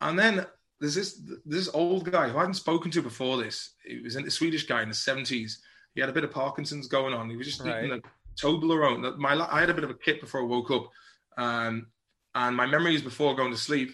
And 0.00 0.18
then 0.18 0.46
there's 0.80 0.94
this 0.94 1.22
this 1.44 1.68
old 1.74 2.10
guy 2.10 2.28
who 2.28 2.38
I 2.38 2.40
hadn't 2.40 2.54
spoken 2.54 2.90
to 2.92 3.02
before. 3.02 3.36
This 3.36 3.74
he 3.84 4.00
was 4.00 4.16
a 4.16 4.30
Swedish 4.30 4.66
guy 4.66 4.82
in 4.82 4.88
the 4.88 4.94
70s. 4.94 5.54
He 5.94 6.00
had 6.00 6.10
a 6.10 6.12
bit 6.14 6.24
of 6.24 6.30
Parkinson's 6.30 6.86
going 6.86 7.12
on. 7.12 7.28
He 7.28 7.36
was 7.36 7.46
just 7.46 7.64
right. 7.64 7.84
eating 7.84 7.98
a 7.98 8.40
Toblerone. 8.40 9.16
My 9.18 9.34
I 9.50 9.60
had 9.60 9.70
a 9.70 9.74
bit 9.74 9.84
of 9.84 9.90
a 9.90 9.94
kit 9.94 10.20
before 10.20 10.40
I 10.40 10.44
woke 10.44 10.70
up, 10.70 10.88
um, 11.36 11.88
and 12.34 12.56
my 12.56 12.66
memories 12.66 13.02
before 13.02 13.34
going 13.34 13.50
to 13.50 13.58
sleep 13.58 13.90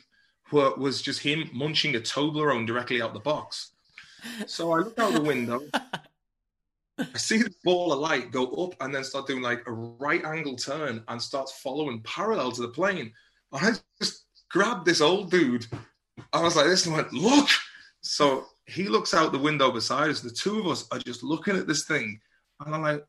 were, 0.53 0.75
was 0.77 1.01
just 1.01 1.21
him 1.21 1.49
munching 1.55 1.97
a 1.97 2.01
Toblerone 2.01 2.67
directly 2.67 3.01
out 3.01 3.15
the 3.15 3.21
box. 3.21 3.73
So 4.47 4.73
I 4.73 4.79
look 4.79 4.99
out 4.99 5.13
the 5.13 5.21
window. 5.21 5.61
I 6.99 7.19
see 7.19 7.39
the 7.39 7.53
ball 7.63 7.93
of 7.93 7.99
light 7.99 8.33
go 8.33 8.47
up 8.47 8.75
and 8.81 8.95
then 8.95 9.05
start 9.05 9.27
doing 9.27 9.43
like 9.43 9.63
a 9.67 9.73
right 9.73 10.25
angle 10.25 10.57
turn 10.57 11.03
and 11.09 11.21
starts 11.21 11.61
following 11.61 12.01
parallel 12.03 12.53
to 12.53 12.63
the 12.63 12.69
plane. 12.69 13.13
And 13.53 13.67
I 13.67 13.73
just 14.01 14.25
grabbed 14.51 14.87
this 14.87 15.01
old 15.01 15.31
dude. 15.31 15.67
I 16.33 16.43
was 16.43 16.57
like 16.57 16.67
this 16.67 16.87
and 16.87 16.95
went, 16.95 17.13
look. 17.13 17.49
So 18.01 18.47
he 18.67 18.89
looks 18.89 19.13
out 19.13 19.33
the 19.33 19.39
window 19.39 19.71
beside 19.71 20.09
us. 20.09 20.21
The 20.21 20.31
two 20.31 20.61
of 20.61 20.67
us 20.69 20.87
are 20.91 20.99
just 20.99 21.23
looking 21.23 21.57
at 21.57 21.67
this 21.67 21.85
thing. 21.85 22.19
And 22.65 22.75
I'm 22.75 22.83
like, 22.83 23.05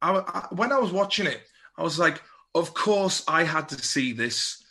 I, 0.00 0.12
I, 0.16 0.46
when 0.54 0.70
I 0.70 0.78
was 0.78 0.92
watching 0.92 1.26
it, 1.26 1.42
I 1.76 1.82
was 1.82 1.98
like, 1.98 2.22
of 2.54 2.72
course 2.72 3.24
I 3.26 3.42
had 3.42 3.68
to 3.70 3.82
see 3.82 4.12
this. 4.12 4.62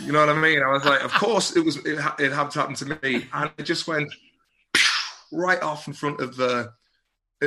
You 0.00 0.12
know 0.12 0.20
what 0.20 0.28
I 0.28 0.38
mean? 0.38 0.62
I 0.62 0.72
was 0.72 0.84
like, 0.84 1.02
of 1.02 1.12
course 1.12 1.56
it 1.56 1.64
was, 1.64 1.76
it, 1.78 1.98
it 2.18 2.32
had 2.32 2.50
to 2.50 2.58
happen 2.58 2.74
to 2.74 2.98
me. 3.02 3.26
And 3.32 3.50
it 3.56 3.62
just 3.62 3.86
went, 3.86 4.12
right 5.32 5.62
off 5.62 5.88
in 5.88 5.94
front 5.94 6.20
of 6.20 6.36
the 6.36 6.72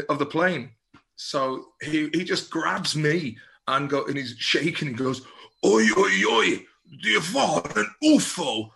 of 0.10 0.20
the 0.20 0.26
plane. 0.26 0.72
So 1.16 1.68
he 1.82 2.10
he 2.14 2.24
just 2.24 2.50
grabs 2.50 2.96
me 2.96 3.38
and 3.68 3.90
go 3.90 4.06
and 4.06 4.18
he's 4.18 4.36
shaking. 4.38 4.90
He 4.90 4.94
goes, 4.94 5.22
"Oi, 5.66 5.84
oi, 5.98 6.12
oi! 6.30 6.66
Do 7.02 7.10
you 7.10 7.20
an 7.20 7.88
UFO?" 8.04 8.70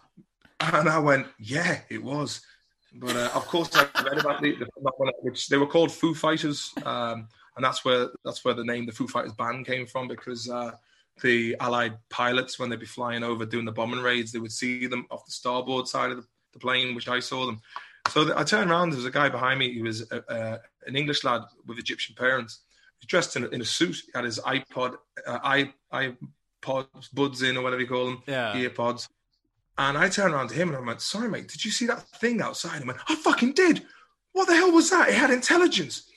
And 0.60 0.90
I 0.90 1.00
went, 1.00 1.28
"Yeah, 1.38 1.80
it 1.90 2.04
was." 2.04 2.42
But 2.94 3.16
uh, 3.16 3.30
of 3.36 3.46
course, 3.46 3.70
I 3.76 3.88
read 4.04 4.20
about 4.20 4.42
the, 4.42 4.56
the 4.56 5.14
which 5.22 5.48
they 5.48 5.58
were 5.58 5.68
called 5.68 5.92
Foo 5.92 6.16
Fighters, 6.16 6.74
um, 6.86 7.28
and 7.56 7.64
that's 7.64 7.86
where 7.86 8.10
that's 8.26 8.44
where 8.44 8.54
the 8.54 8.64
name 8.64 8.86
the 8.86 8.92
Foo 8.92 9.08
Fighters 9.08 9.34
band 9.34 9.66
came 9.68 9.86
from 9.86 10.08
because 10.08 10.50
uh, 10.50 10.72
the 11.22 11.56
Allied 11.60 11.98
pilots, 12.10 12.58
when 12.58 12.70
they'd 12.70 12.80
be 12.80 12.86
flying 12.86 13.24
over 13.24 13.46
doing 13.46 13.66
the 13.66 13.72
bombing 13.72 14.02
raids, 14.02 14.32
they 14.32 14.40
would 14.40 14.52
see 14.52 14.88
them 14.88 15.06
off 15.12 15.26
the 15.26 15.32
starboard 15.32 15.88
side 15.88 16.12
of 16.12 16.18
the, 16.18 16.28
the 16.54 16.60
plane, 16.60 16.96
which 16.96 17.08
I 17.08 17.20
saw 17.20 17.46
them, 17.46 17.62
so 18.08 18.34
I 18.36 18.44
turned 18.44 18.72
around. 18.72 18.90
There 18.90 18.98
was 18.98 19.06
a 19.06 19.12
guy 19.12 19.30
behind 19.30 19.60
me. 19.60 19.74
He 19.74 19.82
was 19.82 20.10
a, 20.12 20.24
a, 20.30 20.60
an 20.88 20.96
English 20.96 21.24
lad 21.24 21.42
with 21.66 21.78
Egyptian 21.78 22.16
parents. 22.16 22.62
He 23.00 23.08
dressed 23.08 23.36
in 23.36 23.44
a, 23.44 23.48
in 23.50 23.62
a 23.62 23.66
suit. 23.66 23.96
He 23.96 24.12
had 24.14 24.26
his 24.26 24.40
iPod, 24.40 24.96
uh, 25.26 25.40
i 25.44 25.74
iPods, 25.94 27.14
buds 27.14 27.42
in 27.42 27.58
or 27.58 27.64
whatever 27.64 27.82
you 27.82 27.88
call 27.88 28.06
them, 28.06 28.24
yeah. 28.28 28.54
earpods. 28.54 29.08
And 29.78 29.98
I 29.98 30.10
turned 30.10 30.34
around 30.34 30.50
to 30.50 30.56
him 30.56 30.70
and 30.70 30.78
I 30.78 30.82
went, 30.82 31.02
"Sorry, 31.02 31.30
mate. 31.30 31.48
Did 31.48 31.64
you 31.64 31.72
see 31.72 31.86
that 31.88 32.02
thing 32.20 32.42
outside?" 32.42 32.76
And 32.76 32.84
He 32.84 32.88
went, 32.88 33.00
"I 33.08 33.16
fucking 33.16 33.54
did. 33.54 33.86
What 34.34 34.48
the 34.48 34.56
hell 34.56 34.72
was 34.72 34.90
that? 34.90 35.10
It 35.10 35.16
had 35.16 35.30
intelligence." 35.30 36.10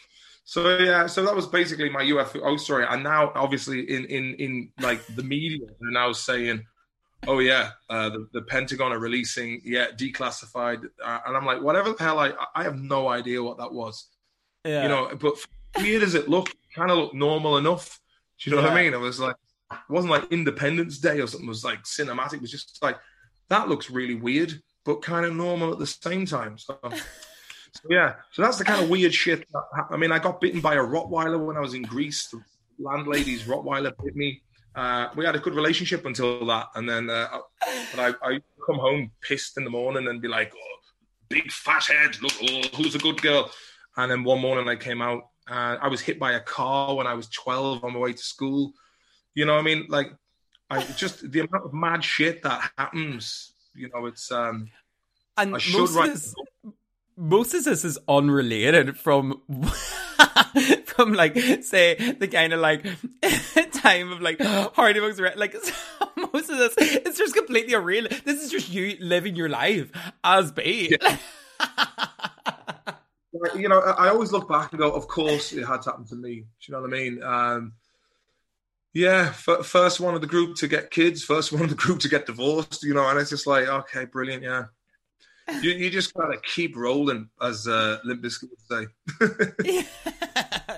So 0.44 0.78
yeah, 0.78 1.06
so 1.06 1.24
that 1.24 1.34
was 1.34 1.46
basically 1.46 1.88
my 1.88 2.02
UFO 2.02 2.58
story. 2.58 2.84
And 2.88 3.04
now, 3.04 3.32
obviously, 3.34 3.88
in 3.88 4.04
in 4.06 4.34
in 4.34 4.72
like 4.80 5.06
the 5.14 5.22
media, 5.22 5.66
they're 5.80 5.90
now 5.92 6.12
saying 6.12 6.64
oh 7.26 7.38
yeah, 7.38 7.70
uh, 7.88 8.08
the, 8.10 8.28
the 8.32 8.42
Pentagon 8.42 8.92
are 8.92 8.98
releasing, 8.98 9.60
yeah, 9.64 9.88
declassified, 9.96 10.84
uh, 11.04 11.20
and 11.26 11.36
I'm 11.36 11.46
like, 11.46 11.60
whatever 11.62 11.92
the 11.92 12.02
hell, 12.02 12.18
I 12.18 12.32
I 12.54 12.62
have 12.64 12.80
no 12.80 13.08
idea 13.08 13.42
what 13.42 13.58
that 13.58 13.72
was. 13.72 14.08
Yeah. 14.64 14.84
You 14.84 14.88
know, 14.88 15.10
but 15.20 15.34
weird 15.78 16.02
as 16.02 16.14
it 16.14 16.28
looked, 16.28 16.54
kind 16.74 16.90
of 16.90 16.98
looked 16.98 17.14
normal 17.14 17.58
enough. 17.58 18.00
Do 18.38 18.50
you 18.50 18.56
know 18.56 18.62
yeah. 18.62 18.68
what 18.68 18.78
I 18.78 18.82
mean? 18.82 18.94
It 18.94 19.00
was 19.00 19.18
like, 19.18 19.36
it 19.70 19.78
wasn't 19.88 20.12
like 20.12 20.30
Independence 20.30 20.98
Day 20.98 21.20
or 21.20 21.26
something. 21.26 21.46
It 21.46 21.48
was 21.48 21.64
like 21.64 21.82
cinematic. 21.82 22.34
It 22.34 22.42
was 22.42 22.50
just 22.50 22.78
like 22.82 22.98
that 23.48 23.68
looks 23.68 23.90
really 23.90 24.14
weird, 24.14 24.60
but 24.84 25.02
kind 25.02 25.26
of 25.26 25.34
normal 25.34 25.72
at 25.72 25.78
the 25.78 25.86
same 25.86 26.26
time. 26.26 26.58
So. 26.58 26.78
So 27.74 27.88
yeah, 27.88 28.16
so 28.32 28.42
that's 28.42 28.58
the 28.58 28.64
kind 28.64 28.84
of 28.84 28.90
weird 28.90 29.14
shit. 29.14 29.46
That, 29.50 29.86
I 29.90 29.96
mean, 29.96 30.12
I 30.12 30.18
got 30.18 30.42
bitten 30.42 30.60
by 30.60 30.74
a 30.74 30.82
Rottweiler 30.82 31.42
when 31.42 31.56
I 31.56 31.60
was 31.60 31.72
in 31.72 31.80
Greece. 31.80 32.26
The 32.26 32.42
landlady's 32.78 33.44
Rottweiler 33.44 33.94
bit 34.04 34.14
me. 34.14 34.42
Uh, 34.74 35.08
we 35.16 35.24
had 35.24 35.36
a 35.36 35.38
good 35.38 35.54
relationship 35.54 36.06
until 36.06 36.44
that, 36.46 36.68
and 36.74 36.88
then 36.88 37.10
uh, 37.10 37.28
I, 37.62 38.14
I 38.22 38.40
come 38.64 38.78
home 38.78 39.10
pissed 39.20 39.58
in 39.58 39.64
the 39.64 39.70
morning 39.70 40.08
and 40.08 40.22
be 40.22 40.28
like, 40.28 40.52
oh, 40.54 40.78
"Big 41.28 41.50
fat 41.52 41.84
head, 41.84 42.20
look, 42.22 42.32
oh, 42.42 42.62
who's 42.76 42.94
a 42.94 42.98
good 42.98 43.20
girl?" 43.20 43.50
And 43.96 44.10
then 44.10 44.24
one 44.24 44.40
morning 44.40 44.68
I 44.68 44.76
came 44.76 45.02
out, 45.02 45.28
and 45.46 45.78
I 45.80 45.88
was 45.88 46.00
hit 46.00 46.18
by 46.18 46.32
a 46.32 46.40
car 46.40 46.94
when 46.94 47.06
I 47.06 47.12
was 47.12 47.28
twelve 47.28 47.84
on 47.84 47.92
my 47.92 47.98
way 47.98 48.12
to 48.12 48.22
school. 48.22 48.72
You 49.34 49.44
know, 49.44 49.54
what 49.54 49.60
I 49.60 49.64
mean, 49.64 49.86
like, 49.90 50.12
I 50.70 50.82
just 50.82 51.30
the 51.30 51.40
amount 51.40 51.66
of 51.66 51.74
mad 51.74 52.02
shit 52.02 52.42
that 52.42 52.70
happens. 52.78 53.52
You 53.74 53.90
know, 53.92 54.06
it's 54.06 54.32
um, 54.32 54.70
and 55.36 55.54
I 55.54 55.58
should 55.58 55.80
most 55.80 55.94
write. 55.94 56.08
Of 56.08 56.14
this, 56.14 56.34
most 57.16 57.52
of 57.52 57.64
this 57.64 57.84
is 57.84 57.98
unrelated 58.08 58.96
from 58.96 59.42
from 60.86 61.12
like 61.12 61.36
say 61.62 62.14
the 62.18 62.28
kind 62.28 62.52
of 62.52 62.60
like 62.60 62.86
time 63.82 64.12
of 64.12 64.20
like 64.20 64.40
Hardy 64.40 65.00
Bucks 65.00 65.18
like 65.36 65.54
most 66.32 66.50
of 66.50 66.58
this 66.58 66.74
it's 66.78 67.18
just 67.18 67.34
completely 67.34 67.74
unreal. 67.74 68.06
This 68.24 68.42
is 68.42 68.50
just 68.50 68.70
you 68.70 68.96
living 69.00 69.36
your 69.36 69.48
life 69.48 69.90
as 70.24 70.52
Bait. 70.52 70.96
Yeah. 71.00 71.16
you 73.56 73.68
know, 73.68 73.80
I 73.80 74.08
always 74.08 74.32
look 74.32 74.48
back 74.48 74.72
and 74.72 74.78
go, 74.78 74.92
of 74.92 75.08
course 75.08 75.52
it 75.52 75.64
had 75.64 75.82
to 75.82 75.90
happen 75.90 76.06
to 76.06 76.14
me. 76.14 76.34
Do 76.34 76.44
you 76.66 76.74
know 76.74 76.80
what 76.80 76.90
I 76.90 76.92
mean? 76.92 77.22
Um, 77.22 77.72
yeah, 78.94 79.28
f- 79.30 79.64
first 79.66 80.00
one 80.00 80.14
of 80.14 80.20
the 80.20 80.26
group 80.26 80.56
to 80.56 80.68
get 80.68 80.90
kids, 80.90 81.24
first 81.24 81.52
one 81.52 81.62
of 81.62 81.70
the 81.70 81.74
group 81.74 82.00
to 82.00 82.08
get 82.08 82.26
divorced, 82.26 82.82
you 82.82 82.94
know, 82.94 83.08
and 83.08 83.18
it's 83.18 83.30
just 83.30 83.46
like, 83.46 83.66
okay, 83.66 84.04
brilliant, 84.04 84.42
yeah 84.42 84.64
you, 85.48 85.70
you 85.72 85.90
just 85.90 86.14
gotta 86.14 86.38
keep 86.42 86.76
rolling, 86.76 87.28
as 87.40 87.66
uh, 87.66 87.98
Limp 88.04 88.22
Bizkit 88.22 88.50
would 88.50 88.86
say. 89.20 89.84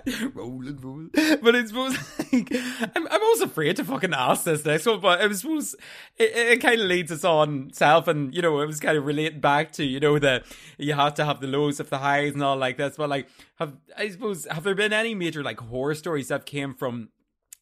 rolling, 0.35 0.77
rolling. 0.81 1.11
But 1.15 1.55
it's 1.55 1.71
suppose 1.71 1.97
like 2.33 2.53
I'm, 2.95 3.09
I'm 3.09 3.23
always 3.23 3.41
afraid 3.41 3.77
to 3.77 3.85
fucking 3.85 4.13
ask 4.13 4.45
this 4.45 4.65
next 4.65 4.87
one, 4.87 5.01
but 5.01 5.21
I 5.21 5.33
suppose 5.33 5.75
it, 6.17 6.31
it 6.35 6.61
kind 6.61 6.81
of 6.81 6.87
leads 6.87 7.11
us 7.11 7.25
on 7.25 7.73
self, 7.73 8.07
and 8.09 8.35
you 8.35 8.43
know, 8.43 8.61
it 8.61 8.67
was 8.67 8.81
kind 8.81 8.99
of 8.99 9.07
relating 9.07 9.41
back 9.41 9.73
to 9.73 9.85
you 9.85 10.01
know 10.01 10.19
that 10.19 10.45
you 10.79 10.93
have 10.95 11.15
to 11.15 11.25
have 11.25 11.41
the 11.41 11.47
lows 11.47 11.81
of 11.81 11.91
the 11.91 11.99
highs 11.99 12.35
and 12.35 12.43
all 12.43 12.57
like 12.57 12.77
this. 12.77 12.97
But 12.97 13.09
like, 13.09 13.29
have 13.59 13.75
I 13.97 14.11
suppose 14.11 14.47
have 14.51 14.65
there 14.65 14.75
been 14.75 14.93
any 14.93 15.15
major 15.15 15.43
like 15.43 15.61
horror 15.61 15.95
stories 15.95 16.29
that 16.29 16.45
came 16.45 16.75
from 16.75 17.09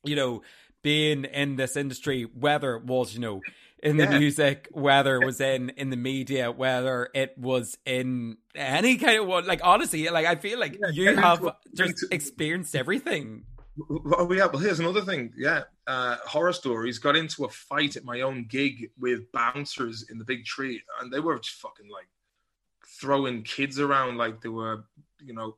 you 0.04 0.16
know 0.16 0.42
being 0.82 1.24
in 1.24 1.56
this 1.56 1.76
industry, 1.76 2.24
whether 2.24 2.74
it 2.74 2.84
was 2.84 3.14
you 3.14 3.20
know 3.20 3.40
in 3.82 3.96
the 3.96 4.04
yeah. 4.04 4.18
music, 4.18 4.68
whether 4.70 5.20
it 5.20 5.26
was 5.26 5.40
in 5.40 5.70
in 5.70 5.90
the 5.90 5.96
media, 5.96 6.50
whether 6.50 7.08
it 7.14 7.36
was 7.36 7.76
in 7.84 8.36
any 8.54 8.96
kind 8.96 9.18
of 9.20 9.26
what. 9.26 9.44
Like 9.44 9.60
honestly, 9.64 10.08
like 10.08 10.26
I 10.26 10.36
feel 10.36 10.58
like 10.58 10.78
yeah, 10.80 10.90
you 10.92 11.16
have 11.16 11.56
just 11.74 12.04
experienced 12.10 12.76
everything. 12.76 13.44
Oh 13.90 14.30
yeah, 14.32 14.46
well 14.46 14.58
here's 14.58 14.80
another 14.80 15.00
thing. 15.00 15.32
Yeah, 15.36 15.62
uh, 15.86 16.16
horror 16.26 16.52
stories. 16.52 16.98
Got 16.98 17.16
into 17.16 17.44
a 17.44 17.48
fight 17.48 17.96
at 17.96 18.04
my 18.04 18.20
own 18.20 18.46
gig 18.48 18.90
with 18.98 19.30
bouncers 19.32 20.06
in 20.10 20.18
the 20.18 20.24
big 20.24 20.44
tree, 20.44 20.82
and 21.00 21.12
they 21.12 21.20
were 21.20 21.38
just 21.38 21.56
fucking 21.56 21.88
like 21.90 22.08
throwing 23.00 23.42
kids 23.42 23.80
around 23.80 24.16
like 24.16 24.40
they 24.42 24.48
were, 24.48 24.84
you 25.20 25.34
know, 25.34 25.56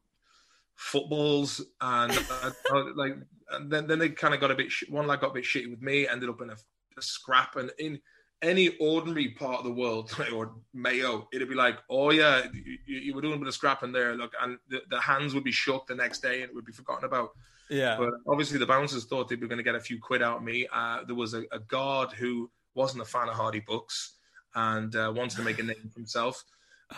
footballs, 0.77 1.61
and 1.81 2.13
uh, 2.43 2.51
like 2.95 3.17
and 3.51 3.71
then 3.71 3.87
then 3.87 3.99
they 3.99 4.09
kind 4.09 4.33
of 4.33 4.41
got 4.41 4.51
a 4.51 4.55
bit. 4.55 4.73
Sh- 4.73 4.89
one 4.89 5.07
like 5.07 5.21
got 5.21 5.33
a 5.33 5.35
bit 5.35 5.45
shitty 5.45 5.69
with 5.69 5.83
me. 5.83 6.09
Ended 6.09 6.31
up 6.31 6.41
in 6.41 6.49
a, 6.49 6.57
a 6.97 7.03
scrap, 7.03 7.57
and 7.57 7.71
in 7.79 8.01
any 8.43 8.77
ordinary 8.79 9.29
part 9.29 9.59
of 9.59 9.65
the 9.65 9.73
world 9.73 10.15
or 10.35 10.53
Mayo, 10.73 11.29
it'd 11.33 11.49
be 11.49 11.55
like, 11.55 11.79
oh 11.89 12.11
yeah, 12.11 12.43
you, 12.53 12.99
you 12.99 13.15
were 13.15 13.21
doing 13.21 13.35
a 13.35 13.39
bit 13.39 13.49
of 13.49 13.55
scrapping 13.55 13.93
there, 13.93 14.15
look, 14.15 14.33
and 14.41 14.59
the, 14.69 14.83
the, 14.91 15.01
hands 15.01 15.35
would 15.35 15.45
be 15.45 15.53
shook 15.53 15.87
the 15.87 15.95
next 15.95 16.21
day 16.21 16.43
and 16.43 16.51
it 16.51 16.55
would 16.55 16.67
be 16.67 16.73
forgotten 16.73 17.05
about. 17.05 17.31
Yeah. 17.71 17.97
But 17.99 18.11
obviously 18.27 18.59
the 18.59 18.67
bouncers 18.67 19.05
thought 19.05 19.29
they 19.29 19.37
were 19.37 19.47
going 19.47 19.59
to 19.59 19.65
get 19.65 19.75
a 19.75 19.81
few 19.81 19.99
quid 19.99 20.23
out 20.23 20.39
of 20.39 20.43
me. 20.43 20.67
Uh, 20.73 21.05
there 21.07 21.15
was 21.15 21.35
a, 21.35 21.45
a, 21.51 21.59
guard 21.59 22.13
who 22.13 22.51
wasn't 22.75 23.03
a 23.03 23.07
fan 23.07 23.29
of 23.29 23.35
Hardy 23.35 23.61
Bucks 23.67 24.17
and 24.55 24.95
uh, 24.95 25.13
wanted 25.15 25.37
to 25.37 25.43
make 25.43 25.59
a 25.59 25.63
name 25.65 25.91
for 25.91 25.99
himself, 25.99 26.45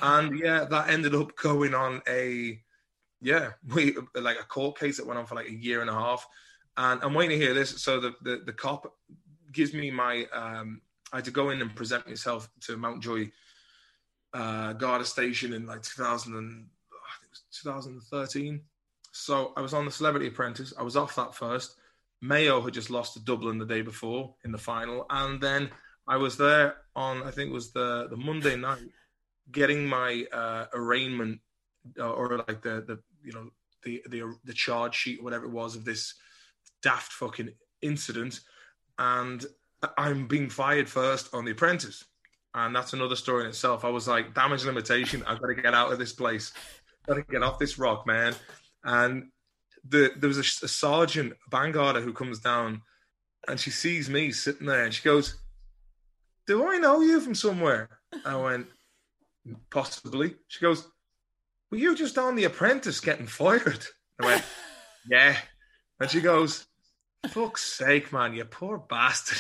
and 0.02 0.38
yeah, 0.38 0.64
that 0.64 0.90
ended 0.90 1.14
up 1.14 1.36
going 1.36 1.74
on 1.74 2.02
a 2.08 2.60
yeah, 3.20 3.50
we 3.74 3.96
like 4.14 4.38
a 4.38 4.44
court 4.44 4.78
case 4.78 4.98
that 4.98 5.06
went 5.06 5.18
on 5.18 5.26
for 5.26 5.34
like 5.34 5.48
a 5.48 5.54
year 5.54 5.80
and 5.80 5.90
a 5.90 5.94
half. 5.94 6.26
And 6.76 7.00
I'm 7.02 7.14
waiting 7.14 7.38
to 7.38 7.44
hear 7.44 7.54
this. 7.54 7.82
So 7.82 8.00
the 8.00 8.14
the, 8.22 8.42
the 8.44 8.52
cop 8.52 8.94
gives 9.52 9.72
me 9.72 9.90
my 9.90 10.26
um, 10.32 10.80
I 11.12 11.16
had 11.16 11.24
to 11.26 11.30
go 11.30 11.50
in 11.50 11.60
and 11.60 11.74
present 11.74 12.06
myself 12.06 12.48
to 12.62 12.76
Mountjoy 12.76 13.30
uh, 14.34 14.72
Garda 14.74 15.04
Station 15.04 15.52
in 15.52 15.66
like 15.66 15.82
2000 15.82 16.34
and, 16.34 16.66
I 16.92 17.20
think 17.20 17.30
it 17.30 17.32
was 17.32 17.44
2013. 17.62 18.60
So 19.12 19.52
I 19.56 19.60
was 19.60 19.72
on 19.72 19.84
the 19.84 19.90
Celebrity 19.90 20.26
Apprentice. 20.26 20.74
I 20.78 20.82
was 20.82 20.96
off 20.96 21.14
that 21.16 21.34
first. 21.34 21.76
Mayo 22.20 22.60
had 22.60 22.74
just 22.74 22.90
lost 22.90 23.14
to 23.14 23.20
Dublin 23.20 23.58
the 23.58 23.66
day 23.66 23.82
before 23.82 24.34
in 24.44 24.52
the 24.52 24.58
final, 24.58 25.06
and 25.10 25.40
then 25.40 25.70
I 26.08 26.16
was 26.16 26.36
there 26.36 26.76
on 26.94 27.22
I 27.22 27.30
think 27.30 27.50
it 27.50 27.54
was 27.54 27.72
the 27.72 28.08
the 28.08 28.16
Monday 28.16 28.56
night, 28.56 28.82
getting 29.50 29.86
my 29.86 30.24
uh, 30.32 30.66
arraignment 30.74 31.40
uh, 31.98 32.10
or 32.10 32.38
like 32.38 32.62
the 32.62 32.84
the 32.86 32.98
you 33.22 33.32
know 33.32 33.50
the 33.84 34.02
the 34.08 34.34
the 34.44 34.52
charge 34.52 34.94
sheet 34.94 35.22
whatever 35.22 35.44
it 35.44 35.50
was 35.50 35.76
of 35.76 35.84
this 35.84 36.14
daft 36.82 37.12
fucking 37.12 37.50
incident, 37.82 38.40
and 38.98 39.44
I'm 39.96 40.26
being 40.26 40.48
fired 40.48 40.88
first 40.88 41.32
on 41.34 41.44
The 41.44 41.52
Apprentice. 41.52 42.04
And 42.54 42.74
that's 42.74 42.94
another 42.94 43.16
story 43.16 43.44
in 43.44 43.50
itself. 43.50 43.84
I 43.84 43.90
was 43.90 44.08
like, 44.08 44.34
damage 44.34 44.64
limitation. 44.64 45.22
I've 45.26 45.40
got 45.40 45.48
to 45.48 45.54
get 45.54 45.74
out 45.74 45.92
of 45.92 45.98
this 45.98 46.14
place. 46.14 46.52
I've 47.02 47.06
got 47.06 47.14
to 47.26 47.32
get 47.32 47.42
off 47.42 47.58
this 47.58 47.78
rock, 47.78 48.06
man. 48.06 48.34
And 48.82 49.28
the, 49.86 50.12
there 50.16 50.28
was 50.28 50.38
a, 50.38 50.64
a 50.64 50.68
sergeant, 50.68 51.32
a 51.32 51.50
ban 51.50 51.72
garda, 51.72 52.00
who 52.00 52.14
comes 52.14 52.40
down 52.40 52.80
and 53.48 53.60
she 53.60 53.70
sees 53.70 54.08
me 54.08 54.32
sitting 54.32 54.66
there 54.66 54.84
and 54.84 54.94
she 54.94 55.02
goes, 55.02 55.38
Do 56.46 56.66
I 56.66 56.78
know 56.78 57.00
you 57.00 57.20
from 57.20 57.34
somewhere? 57.34 57.90
I 58.24 58.36
went, 58.36 58.66
Possibly. 59.70 60.34
She 60.48 60.60
goes, 60.60 60.88
Were 61.70 61.78
you 61.78 61.94
just 61.94 62.18
on 62.18 62.36
The 62.36 62.44
Apprentice 62.44 63.00
getting 63.00 63.26
fired? 63.26 63.86
I 64.20 64.26
went, 64.26 64.44
Yeah. 65.10 65.36
And 66.00 66.10
she 66.10 66.20
goes, 66.20 66.66
Fuck's 67.28 67.64
sake, 67.64 68.12
man, 68.12 68.34
you 68.34 68.44
poor 68.44 68.78
bastard. 68.78 69.38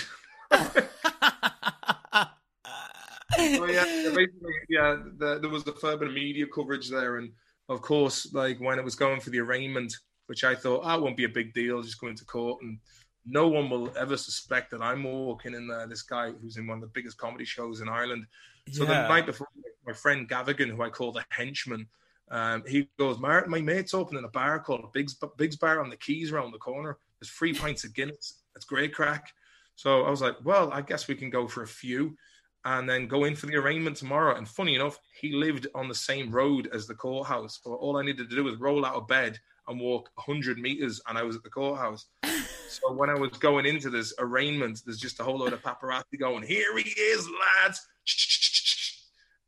Oh 3.38 3.66
yeah, 3.66 3.84
basically, 4.14 4.52
yeah. 4.68 4.96
The, 5.18 5.38
there 5.40 5.50
was 5.50 5.64
the 5.64 5.72
fair 5.72 5.96
bit 5.96 6.08
of 6.08 6.14
media 6.14 6.46
coverage 6.46 6.88
there, 6.88 7.18
and 7.18 7.30
of 7.68 7.82
course, 7.82 8.32
like 8.32 8.58
when 8.60 8.78
it 8.78 8.84
was 8.84 8.94
going 8.94 9.20
for 9.20 9.30
the 9.30 9.40
arraignment, 9.40 9.94
which 10.26 10.44
I 10.44 10.54
thought, 10.54 10.82
oh, 10.84 11.00
won't 11.00 11.16
be 11.16 11.24
a 11.24 11.28
big 11.28 11.52
deal, 11.52 11.82
just 11.82 12.00
going 12.00 12.16
to 12.16 12.24
court, 12.24 12.62
and 12.62 12.78
no 13.26 13.48
one 13.48 13.68
will 13.68 13.92
ever 13.98 14.16
suspect 14.16 14.70
that 14.70 14.82
I'm 14.82 15.04
walking 15.04 15.54
in 15.54 15.66
there. 15.68 15.86
This 15.86 16.02
guy 16.02 16.30
who's 16.30 16.56
in 16.56 16.66
one 16.66 16.78
of 16.78 16.82
the 16.82 16.88
biggest 16.88 17.18
comedy 17.18 17.44
shows 17.44 17.80
in 17.80 17.88
Ireland. 17.88 18.26
So 18.70 18.84
yeah. 18.84 19.02
the 19.02 19.08
night 19.08 19.26
before, 19.26 19.48
my 19.86 19.92
friend 19.92 20.28
Gavigan, 20.28 20.70
who 20.70 20.82
I 20.82 20.90
call 20.90 21.12
the 21.12 21.24
henchman, 21.30 21.86
um, 22.30 22.64
he 22.66 22.88
goes, 22.98 23.18
my, 23.18 23.44
my 23.46 23.60
mate's 23.60 23.94
opening 23.94 24.24
a 24.24 24.28
bar 24.28 24.58
called 24.58 24.92
Big's, 24.92 25.16
Big's 25.36 25.56
Bar 25.56 25.80
on 25.80 25.90
the 25.90 25.96
Quays 25.96 26.32
around 26.32 26.52
the 26.52 26.58
corner. 26.58 26.98
There's 27.20 27.30
three 27.30 27.52
pints 27.52 27.84
of 27.84 27.94
Guinness. 27.94 28.42
It's 28.56 28.64
great 28.64 28.94
crack. 28.94 29.32
So 29.76 30.04
I 30.04 30.10
was 30.10 30.22
like, 30.22 30.36
well, 30.44 30.72
I 30.72 30.82
guess 30.82 31.06
we 31.06 31.14
can 31.14 31.30
go 31.30 31.46
for 31.46 31.62
a 31.62 31.66
few 31.66 32.16
and 32.64 32.88
then 32.88 33.06
go 33.06 33.24
in 33.24 33.36
for 33.36 33.46
the 33.46 33.56
arraignment 33.56 33.96
tomorrow. 33.96 34.36
And 34.36 34.48
funny 34.48 34.74
enough, 34.74 34.98
he 35.20 35.32
lived 35.32 35.68
on 35.74 35.88
the 35.88 35.94
same 35.94 36.32
road 36.32 36.68
as 36.72 36.86
the 36.86 36.94
courthouse. 36.94 37.60
So 37.62 37.74
all 37.74 37.96
I 37.96 38.02
needed 38.02 38.28
to 38.28 38.36
do 38.36 38.42
was 38.42 38.56
roll 38.56 38.84
out 38.84 38.96
of 38.96 39.06
bed 39.06 39.38
and 39.68 39.80
walk 39.80 40.10
100 40.14 40.58
meters, 40.58 41.00
and 41.08 41.18
I 41.18 41.22
was 41.22 41.36
at 41.36 41.42
the 41.42 41.50
courthouse. 41.50 42.06
so 42.68 42.92
when 42.92 43.10
I 43.10 43.14
was 43.14 43.32
going 43.32 43.66
into 43.66 43.90
this 43.90 44.14
arraignment, 44.18 44.82
there's 44.84 44.98
just 44.98 45.20
a 45.20 45.24
whole 45.24 45.38
load 45.38 45.52
of 45.52 45.62
paparazzi 45.62 46.18
going, 46.18 46.42
here 46.42 46.76
he 46.76 46.90
is, 46.90 47.28
lads. 47.28 47.86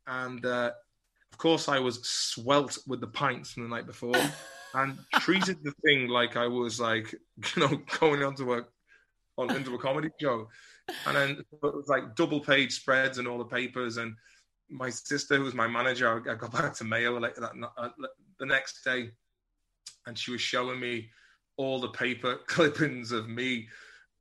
And 0.07 0.43
uh, 0.43 0.71
of 1.31 1.37
course, 1.37 1.69
I 1.69 1.77
was 1.77 1.99
swelt 2.01 2.79
with 2.87 2.99
the 2.99 3.07
pints 3.07 3.51
from 3.51 3.63
the 3.63 3.69
night 3.69 3.85
before 3.85 4.15
and 4.73 4.97
treated 5.19 5.63
the 5.63 5.71
thing 5.85 6.07
like 6.07 6.35
I 6.35 6.47
was 6.47 6.79
like, 6.79 7.13
you 7.55 7.61
know, 7.61 7.79
going 7.99 8.23
onto 8.23 8.53
a 8.53 8.65
on 9.39 9.55
into 9.55 9.75
a 9.75 9.79
comedy 9.79 10.09
show. 10.19 10.47
And 11.05 11.15
then 11.15 11.29
it 11.31 11.45
was 11.61 11.87
like 11.87 12.15
double 12.15 12.39
page 12.39 12.73
spreads 12.73 13.17
and 13.17 13.27
all 13.27 13.37
the 13.37 13.45
papers. 13.45 13.97
And 13.97 14.15
my 14.69 14.89
sister, 14.89 15.37
who 15.37 15.43
was 15.43 15.53
my 15.53 15.67
manager, 15.67 16.29
I 16.29 16.35
got 16.35 16.51
back 16.53 16.73
to 16.75 16.83
Mayo 16.83 17.19
like 17.19 17.35
that 17.35 17.51
uh, 17.77 17.89
the 18.39 18.45
next 18.45 18.83
day, 18.83 19.11
and 20.05 20.17
she 20.17 20.31
was 20.31 20.41
showing 20.41 20.79
me 20.79 21.09
all 21.57 21.79
the 21.79 21.89
paper 21.89 22.39
clippings 22.47 23.11
of 23.11 23.29
me. 23.29 23.67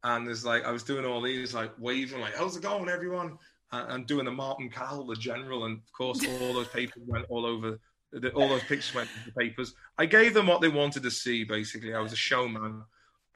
And 0.04 0.26
there's 0.26 0.44
like 0.44 0.64
I 0.64 0.70
was 0.70 0.84
doing 0.84 1.04
all 1.04 1.20
these 1.20 1.54
like 1.54 1.72
waving 1.78 2.20
like 2.20 2.36
how's 2.36 2.56
it 2.56 2.62
going 2.62 2.88
everyone 2.88 3.36
and, 3.72 4.06
doing 4.06 4.26
the 4.26 4.30
Martin 4.30 4.70
Cahill 4.70 5.04
the 5.04 5.16
general 5.16 5.64
and 5.64 5.78
of 5.78 5.92
course 5.92 6.24
all 6.24 6.54
those 6.54 6.68
papers 6.68 7.02
went 7.04 7.26
all 7.28 7.44
over 7.44 7.80
all 8.34 8.48
those 8.48 8.62
pictures 8.62 8.94
went 8.94 9.08
to 9.08 9.24
the 9.26 9.32
papers. 9.32 9.74
I 9.98 10.06
gave 10.06 10.34
them 10.34 10.46
what 10.46 10.60
they 10.60 10.68
wanted 10.68 11.02
to 11.02 11.10
see. 11.10 11.44
Basically, 11.44 11.94
I 11.94 12.00
was 12.00 12.12
a 12.12 12.16
showman, 12.16 12.82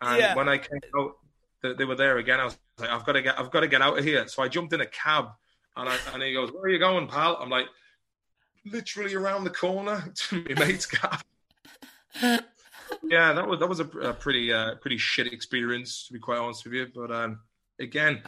and 0.01 0.19
yeah. 0.19 0.35
when 0.35 0.49
I 0.49 0.59
came 0.59 0.81
out, 0.99 1.17
they, 1.63 1.75
they, 1.75 1.85
were 1.85 1.95
there 1.95 2.19
again. 2.19 2.41
I 2.41 2.45
was 2.45 2.59
like, 2.79 2.91
I've 2.91 3.05
got 3.05 3.13
to 3.13 3.23
get, 3.23 3.39
I've 3.39 3.51
got 3.51 3.61
to 3.61 3.69
get 3.69 3.83
out 3.83 3.99
of 3.99 4.05
here. 4.05 4.27
So 4.29 4.43
I 4.43 4.49
jumped 4.49 4.73
in 4.73 4.81
a 4.81 4.87
cab, 4.87 5.29
and, 5.77 5.89
I, 5.89 5.97
and 6.13 6.23
he 6.23 6.33
goes, 6.33 6.51
"Where 6.53 6.65
are 6.65 6.69
you 6.69 6.79
going, 6.79 7.09
pal?" 7.09 7.39
I'm 7.41 7.51
like, 7.51 7.67
literally 8.65 9.15
around 9.15 9.45
the 9.45 9.51
corner 9.51 10.05
to 10.15 10.45
my 10.49 10.67
mate's 10.67 10.87
cab. 10.87 11.21
yeah, 12.23 13.33
that 13.33 13.47
was 13.47 13.61
that 13.61 13.69
was 13.69 13.81
a, 13.81 13.87
a 14.01 14.13
pretty 14.13 14.53
uh, 14.53 14.75
pretty 14.77 14.99
shit 14.99 15.33
experience 15.33 16.07
to 16.07 16.13
be 16.13 16.19
quite 16.19 16.39
honest 16.39 16.65
with 16.65 16.75
you. 16.75 16.87
But 16.95 17.11
um, 17.11 17.41
again, 17.79 18.23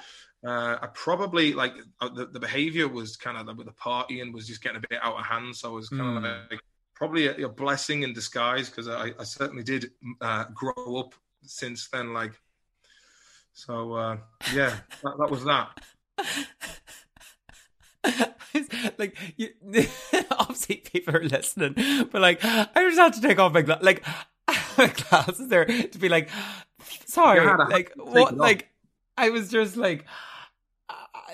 uh, 0.45 0.76
I 0.80 0.89
probably 0.93 1.53
like 1.53 1.74
uh, 2.01 2.09
the, 2.09 2.26
the 2.26 2.41
behavior 2.41 2.89
was 2.89 3.16
kind 3.16 3.37
of 3.37 3.57
with 3.57 3.66
the 3.66 3.72
party 3.72 4.20
and 4.20 4.32
was 4.32 4.47
just 4.47 4.62
getting 4.62 4.78
a 4.78 4.89
bit 4.89 5.01
out 5.03 5.16
of 5.18 5.24
hand. 5.24 5.57
So 5.57 5.70
I 5.70 5.74
was 5.74 5.89
kind 5.89 6.03
mm. 6.03 6.16
of 6.18 6.51
like 6.51 6.61
probably 6.95 7.26
a, 7.26 7.47
a, 7.47 7.49
blessing 7.49 8.03
in 8.03 8.12
disguise 8.12 8.68
because 8.68 8.89
I, 8.89 9.12
I, 9.18 9.24
certainly 9.24 9.62
did 9.62 9.91
uh, 10.20 10.45
grow 10.55 10.97
up 10.97 11.14
since 11.43 11.89
then. 11.89 12.12
Like, 12.12 12.32
so 13.55 13.95
uh, 13.95 14.17
yeah, 14.53 14.77
that, 15.03 15.17
that 15.19 15.31
was 15.31 15.45
that. 15.45 15.81
like 18.99 19.17
you, 19.37 19.51
obviously 20.31 20.77
people 20.77 21.17
are 21.17 21.23
listening, 21.23 21.75
but 22.11 22.21
like 22.21 22.41
I 22.45 22.67
just 22.75 22.99
had 22.99 23.13
to 23.15 23.21
take 23.21 23.39
off 23.39 23.53
my 23.53 23.63
gla- 23.63 23.79
like 23.81 24.05
my 24.79 24.89
glasses 24.89 25.49
there 25.49 25.65
to 25.65 25.99
be 25.99 26.09
like, 26.09 26.29
sorry, 27.07 27.47
like 27.71 27.93
what, 27.97 28.37
like 28.37 28.69
I 29.17 29.31
was 29.31 29.51
just 29.51 29.77
like 29.77 30.05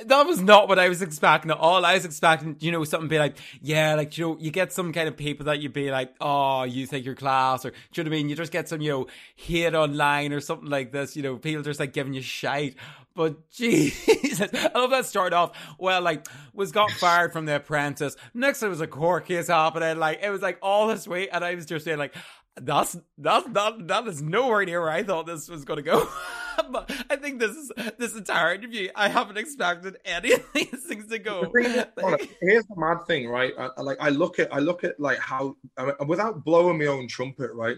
that 0.07 0.27
was 0.27 0.41
not 0.41 0.69
what 0.69 0.79
I 0.79 0.89
was 0.89 1.03
expecting 1.03 1.51
at 1.51 1.59
all. 1.59 1.85
I 1.85 1.95
was 1.95 2.05
expecting, 2.05 2.57
you 2.61 2.73
know, 2.73 2.85
something 2.85 3.09
be 3.09 3.19
like, 3.19 3.37
yeah, 3.61 3.95
like, 3.95 4.17
you 4.17 4.27
know, 4.27 4.37
you 4.39 4.51
get 4.51 4.73
some 4.73 4.93
kind 4.93 5.09
of 5.09 5.17
people 5.17 5.47
that 5.47 5.61
you'd 5.61 5.73
be 5.73 5.91
like, 5.91 6.15
oh, 6.21 6.65
you 6.65 6.87
think 6.87 7.05
you're 7.05 7.15
class, 7.15 7.65
or, 7.65 7.71
do 7.71 7.77
you 7.95 8.05
know 8.05 8.11
what 8.11 8.17
I 8.17 8.19
mean? 8.19 8.29
You 8.29 8.37
just 8.37 8.53
get 8.53 8.69
some, 8.69 8.81
you 8.81 8.91
know, 8.91 9.07
hate 9.37 9.75
online 9.75 10.33
or 10.33 10.41
something 10.41 10.69
like 10.69 10.93
this, 10.93 11.17
you 11.17 11.23
know, 11.23 11.37
people 11.37 11.63
just 11.63 11.81
like 11.81 11.93
giving 11.93 12.15
you 12.15 12.23
shite. 12.23 12.77
But 13.15 13.51
Jesus, 13.53 14.49
I 14.53 14.71
love 14.79 14.91
that 14.91 15.07
start 15.07 15.33
off. 15.33 15.57
Well, 15.79 16.01
like, 16.01 16.27
was 16.55 16.73
got 16.73 16.91
fired 16.93 17.33
from 17.33 17.47
The 17.47 17.57
Apprentice. 17.57 18.17
Next, 18.35 18.61
there 18.61 18.71
was 18.71 18.81
a 18.81 18.87
court 18.87 19.27
case 19.27 19.49
happening. 19.49 19.99
Like, 19.99 20.21
it 20.23 20.31
was 20.31 20.43
like 20.43 20.59
all 20.63 20.89
this 20.89 21.07
way. 21.07 21.29
And 21.29 21.45
I 21.45 21.55
was 21.55 21.67
just 21.67 21.85
saying, 21.85 21.99
like, 21.99 22.15
that's, 22.57 22.97
that's, 23.19 23.49
that, 23.49 23.89
that 23.89 24.07
is 24.07 24.23
nowhere 24.23 24.65
near 24.65 24.81
where 24.81 24.91
I 24.91 25.03
thought 25.03 25.27
this 25.27 25.49
was 25.49 25.65
going 25.65 25.79
to 25.79 25.83
go. 25.83 26.09
I 27.11 27.17
think 27.17 27.41
this 27.41 27.57
is 27.57 27.73
this 27.99 28.15
entire 28.15 28.55
interview. 28.55 28.89
I 28.95 29.09
haven't 29.09 29.39
expected 29.39 29.99
any 30.05 30.33
of 30.33 30.45
these 30.55 30.85
things 30.87 31.07
to 31.09 31.19
go. 31.19 31.51
here's 31.55 32.67
the 32.67 32.77
mad 32.77 33.07
thing, 33.07 33.29
right? 33.29 33.53
I, 33.59 33.81
like 33.81 33.99
I 34.01 34.11
look 34.11 34.39
at 34.39 34.53
I 34.55 34.59
look 34.59 34.85
at 34.85 34.99
like 34.99 35.19
how 35.19 35.57
I 35.77 35.87
mean, 35.87 35.95
without 36.07 36.45
blowing 36.45 36.79
my 36.79 36.87
own 36.87 37.09
trumpet, 37.09 37.53
right? 37.53 37.77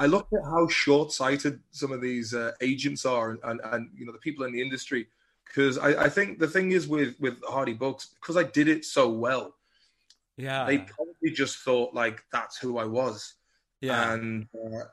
I 0.00 0.06
look 0.06 0.26
at 0.32 0.44
how 0.44 0.66
short-sighted 0.68 1.60
some 1.70 1.92
of 1.92 2.00
these 2.00 2.34
uh, 2.34 2.50
agents 2.60 3.06
are, 3.06 3.30
and, 3.30 3.38
and, 3.44 3.60
and 3.64 3.90
you 3.96 4.04
know 4.04 4.12
the 4.12 4.18
people 4.18 4.44
in 4.44 4.52
the 4.52 4.60
industry. 4.60 5.06
Because 5.46 5.78
I, 5.78 6.04
I 6.04 6.08
think 6.08 6.40
the 6.40 6.48
thing 6.48 6.72
is 6.72 6.88
with 6.88 7.14
with 7.20 7.38
Hardy 7.46 7.74
Bucks, 7.74 8.14
because 8.20 8.36
I 8.36 8.42
did 8.42 8.68
it 8.68 8.84
so 8.84 9.08
well. 9.08 9.54
Yeah, 10.36 10.64
they 10.64 10.78
probably 10.78 11.30
just 11.32 11.58
thought 11.58 11.94
like 11.94 12.24
that's 12.32 12.58
who 12.58 12.78
I 12.78 12.84
was. 12.84 13.34
Yeah, 13.80 14.12
and 14.12 14.48
uh, 14.54 14.84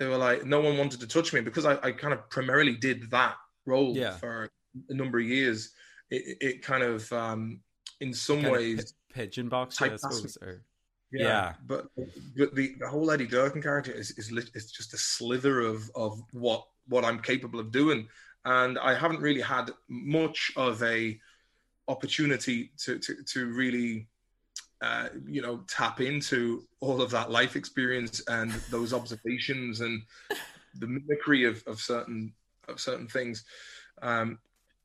they 0.00 0.06
were 0.06 0.16
like, 0.16 0.46
no 0.46 0.60
one 0.60 0.78
wanted 0.78 0.98
to 1.00 1.06
touch 1.06 1.34
me 1.34 1.42
because 1.42 1.66
I, 1.66 1.74
I 1.82 1.92
kind 1.92 2.14
of 2.14 2.28
primarily 2.30 2.74
did 2.74 3.10
that 3.10 3.34
role 3.66 3.94
yeah. 3.94 4.16
for 4.16 4.50
a 4.88 4.94
number 4.94 5.18
of 5.18 5.26
years. 5.26 5.72
It, 6.10 6.38
it 6.40 6.62
kind 6.62 6.82
of, 6.82 7.12
um, 7.12 7.60
in 8.00 8.14
some 8.14 8.40
kind 8.40 8.52
ways, 8.52 8.94
pigeon 9.12 9.50
box, 9.50 9.78
yeah, 9.78 9.88
or... 10.40 10.62
yeah, 11.12 11.22
yeah, 11.22 11.52
but 11.66 11.88
but 11.96 12.54
the, 12.54 12.74
the 12.80 12.88
whole 12.88 13.10
Eddie 13.10 13.28
Durkan 13.28 13.62
character 13.62 13.92
is 13.92 14.10
is, 14.12 14.32
is 14.54 14.72
just 14.72 14.94
a 14.94 14.96
slither 14.96 15.60
of 15.60 15.90
of 15.94 16.20
what 16.32 16.66
what 16.88 17.04
I'm 17.04 17.20
capable 17.20 17.60
of 17.60 17.70
doing. 17.70 18.08
and 18.44 18.78
I 18.78 18.94
haven't 18.94 19.20
really 19.20 19.40
had 19.40 19.70
much 19.88 20.50
of 20.56 20.82
a 20.82 21.18
opportunity 21.88 22.72
to 22.84 22.98
to, 22.98 23.22
to 23.22 23.46
really 23.52 24.08
uh, 24.82 25.08
you 25.26 25.42
know 25.42 25.60
tap 25.68 26.00
into 26.00 26.64
all 26.80 27.02
of 27.02 27.10
that 27.10 27.30
life 27.30 27.56
experience 27.56 28.22
and 28.28 28.50
those 28.70 28.92
observations 28.92 29.80
and 29.80 30.02
the 30.78 30.86
mimicry 30.86 31.44
of, 31.44 31.62
of 31.66 31.80
certain 31.80 32.32
of 32.68 32.80
certain 32.80 33.06
things. 33.06 33.44
Um, 34.02 34.38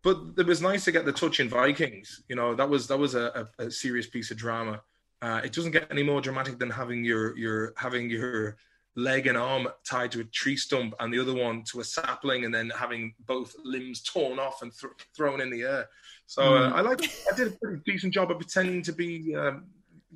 but 0.03 0.17
it 0.37 0.45
was 0.45 0.61
nice 0.61 0.85
to 0.85 0.91
get 0.91 1.05
the 1.05 1.11
touch 1.11 1.39
in 1.39 1.49
vikings. 1.49 2.23
You 2.27 2.35
know 2.35 2.55
that 2.55 2.69
was 2.69 2.87
that 2.87 2.97
was 2.97 3.15
a, 3.15 3.47
a, 3.59 3.65
a 3.65 3.71
serious 3.71 4.07
piece 4.07 4.31
of 4.31 4.37
drama. 4.37 4.81
Uh, 5.21 5.41
it 5.43 5.53
doesn't 5.53 5.71
get 5.71 5.87
any 5.89 6.03
more 6.03 6.21
dramatic 6.21 6.59
than 6.59 6.69
having 6.69 7.03
your 7.03 7.37
your 7.37 7.73
having 7.77 8.09
your 8.09 8.57
leg 8.95 9.27
and 9.27 9.37
arm 9.37 9.67
tied 9.83 10.11
to 10.11 10.21
a 10.21 10.23
tree 10.25 10.55
stump 10.55 10.93
and 10.99 11.13
the 11.13 11.19
other 11.19 11.33
one 11.33 11.63
to 11.63 11.81
a 11.81 11.83
sapling 11.83 12.45
and 12.45 12.55
then 12.55 12.71
having 12.77 13.13
both 13.25 13.53
limbs 13.63 14.01
torn 14.01 14.39
off 14.39 14.61
and 14.61 14.71
th- 14.71 14.93
thrown 15.15 15.41
in 15.41 15.49
the 15.49 15.63
air. 15.63 15.89
So 16.27 16.55
uh, 16.55 16.69
hmm. 16.69 16.75
I 16.75 16.81
like 16.81 17.03
I 17.03 17.35
did 17.35 17.47
a 17.47 17.51
pretty 17.57 17.81
decent 17.85 18.13
job 18.13 18.31
of 18.31 18.37
pretending 18.37 18.81
to 18.83 18.93
be 18.93 19.35
um, 19.35 19.65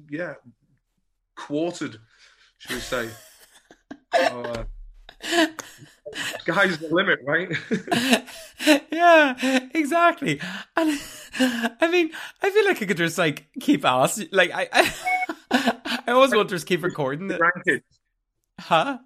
yeah 0.10 0.34
quartered 1.36 2.00
should 2.58 2.76
we 2.76 2.82
say 2.82 3.10
so, 4.14 4.42
uh, 5.34 5.48
sky's 6.40 6.78
the 6.78 6.88
limit 6.90 7.20
right 7.26 7.50
yeah 8.92 9.68
exactly 9.74 10.40
and 10.76 11.00
I 11.40 11.90
mean 11.90 12.12
I 12.42 12.50
feel 12.50 12.66
like 12.66 12.82
I 12.82 12.86
could 12.86 12.98
just 12.98 13.18
like 13.18 13.48
keep 13.60 13.86
asking 13.86 14.30
like 14.32 14.52
I 14.54 14.68
I, 14.72 14.94
I 16.08 16.12
always 16.12 16.34
want 16.34 16.50
to 16.50 16.56
just 16.56 16.68
keep 16.68 16.84
recording 16.84 17.30
it. 17.32 17.84
Huh? 18.60 19.00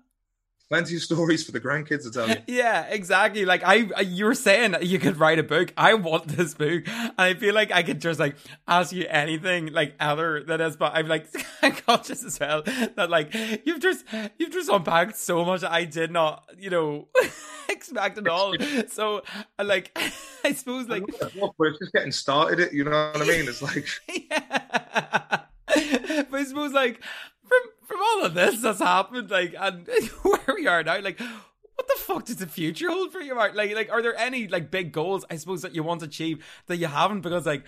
Plenty 0.70 0.96
of 0.96 1.02
stories 1.02 1.46
for 1.46 1.52
the 1.52 1.60
grandkids 1.60 2.04
to 2.04 2.12
tell 2.12 2.30
you. 2.30 2.38
Yeah, 2.48 2.86
exactly. 2.86 3.46
Like 3.46 3.64
I, 3.64 4.02
you 4.02 4.26
were 4.26 4.34
saying 4.34 4.76
you 4.82 4.98
could 4.98 5.18
write 5.18 5.38
a 5.38 5.44
book. 5.44 5.74
I 5.78 5.94
want 5.94 6.28
this 6.28 6.54
book, 6.54 6.84
and 6.88 7.14
I 7.18 7.34
feel 7.34 7.54
like 7.54 7.72
I 7.72 7.84
could 7.84 8.00
just 8.00 8.20
like 8.20 8.36
ask 8.68 8.92
you 8.92 9.06
anything 9.10 9.74
like 9.74 9.96
other 10.00 10.44
than 10.44 10.60
this. 10.60 10.76
But 10.76 10.94
I'm 10.96 11.08
like 11.08 11.28
conscious 11.86 12.24
as 12.24 12.40
well 12.40 12.64
that 12.64 13.10
like 13.10 13.34
you've 13.66 13.82
just 13.82 14.06
you've 14.38 14.52
just 14.52 14.70
unpacked 14.70 15.18
so 15.18 15.44
much 15.46 15.64
I 15.64 15.86
did 15.86 16.12
not, 16.12 16.50
you 16.58 16.70
know, 16.70 17.08
expect 17.70 18.18
at 18.18 18.28
all. 18.28 18.56
So 18.88 19.22
uh, 19.60 19.64
like, 19.64 19.92
I 20.44 20.54
suppose 20.54 20.88
like 20.88 21.04
we're 21.58 21.72
just 21.72 21.92
getting 21.94 22.12
started. 22.12 22.60
It, 22.60 22.74
you 22.74 22.84
know 22.86 23.12
what 23.14 23.22
I 23.22 23.26
mean? 23.26 23.48
It's 23.48 23.62
like 23.62 23.88
yeah. 24.08 25.42
but 25.68 26.40
I 26.40 26.44
suppose 26.46 26.72
like 26.74 27.02
from 27.48 27.60
from 27.86 28.00
all 28.02 28.26
of 28.26 28.34
this 28.34 28.62
that's 28.62 28.80
happened, 28.80 29.30
like, 29.30 29.56
and 29.60 29.88
where 30.24 30.56
we 30.56 30.68
are 30.68 30.84
now, 30.84 31.02
like, 31.02 31.20
what 31.76 31.88
the 31.88 31.96
fuck 31.96 32.26
does 32.26 32.38
the 32.38 32.48
future 32.48 32.90
hold 32.90 33.12
for 33.12 33.20
you, 33.20 33.36
Mark? 33.36 33.56
Like, 33.56 33.74
like, 33.76 33.92
are 33.92 34.02
there 34.02 34.16
any 34.16 34.48
like 34.48 34.72
big 34.72 34.92
goals, 34.92 35.26
I 35.30 35.38
suppose, 35.38 35.62
that 35.64 35.76
you 35.76 35.84
want 35.84 36.02
to 36.02 36.06
achieve 36.06 36.46
that 36.68 36.78
you 36.78 36.88
haven't? 36.88 37.22
Because 37.22 37.46
like, 37.46 37.64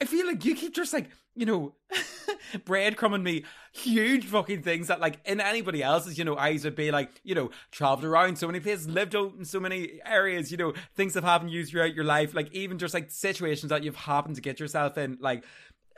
I 0.00 0.04
feel 0.04 0.26
like 0.26 0.44
you 0.44 0.54
keep 0.54 0.74
just 0.74 0.92
like, 0.92 1.10
you 1.34 1.44
know, 1.44 1.74
breadcrumbing 2.58 3.22
me 3.22 3.44
huge 3.72 4.24
fucking 4.26 4.62
things 4.62 4.86
that 4.86 5.00
like 5.00 5.18
in 5.24 5.40
anybody 5.40 5.82
else's, 5.82 6.18
you 6.18 6.24
know, 6.24 6.36
eyes 6.36 6.64
would 6.64 6.76
be 6.76 6.92
like, 6.92 7.20
you 7.24 7.34
know, 7.34 7.50
traveled 7.72 8.04
around 8.04 8.38
so 8.38 8.46
many 8.46 8.60
places, 8.60 8.88
lived 8.88 9.16
out 9.16 9.34
in 9.36 9.44
so 9.44 9.58
many 9.58 10.00
areas, 10.06 10.52
you 10.52 10.56
know, 10.56 10.72
things 10.94 11.14
that 11.14 11.24
have 11.24 11.32
happened 11.32 11.50
to 11.50 11.56
you 11.56 11.64
throughout 11.64 11.94
your 11.94 12.04
life, 12.04 12.32
like 12.34 12.52
even 12.52 12.78
just 12.78 12.94
like 12.94 13.10
situations 13.10 13.70
that 13.70 13.82
you've 13.82 13.96
happened 13.96 14.36
to 14.36 14.40
get 14.40 14.60
yourself 14.60 14.96
in, 14.96 15.18
like 15.20 15.44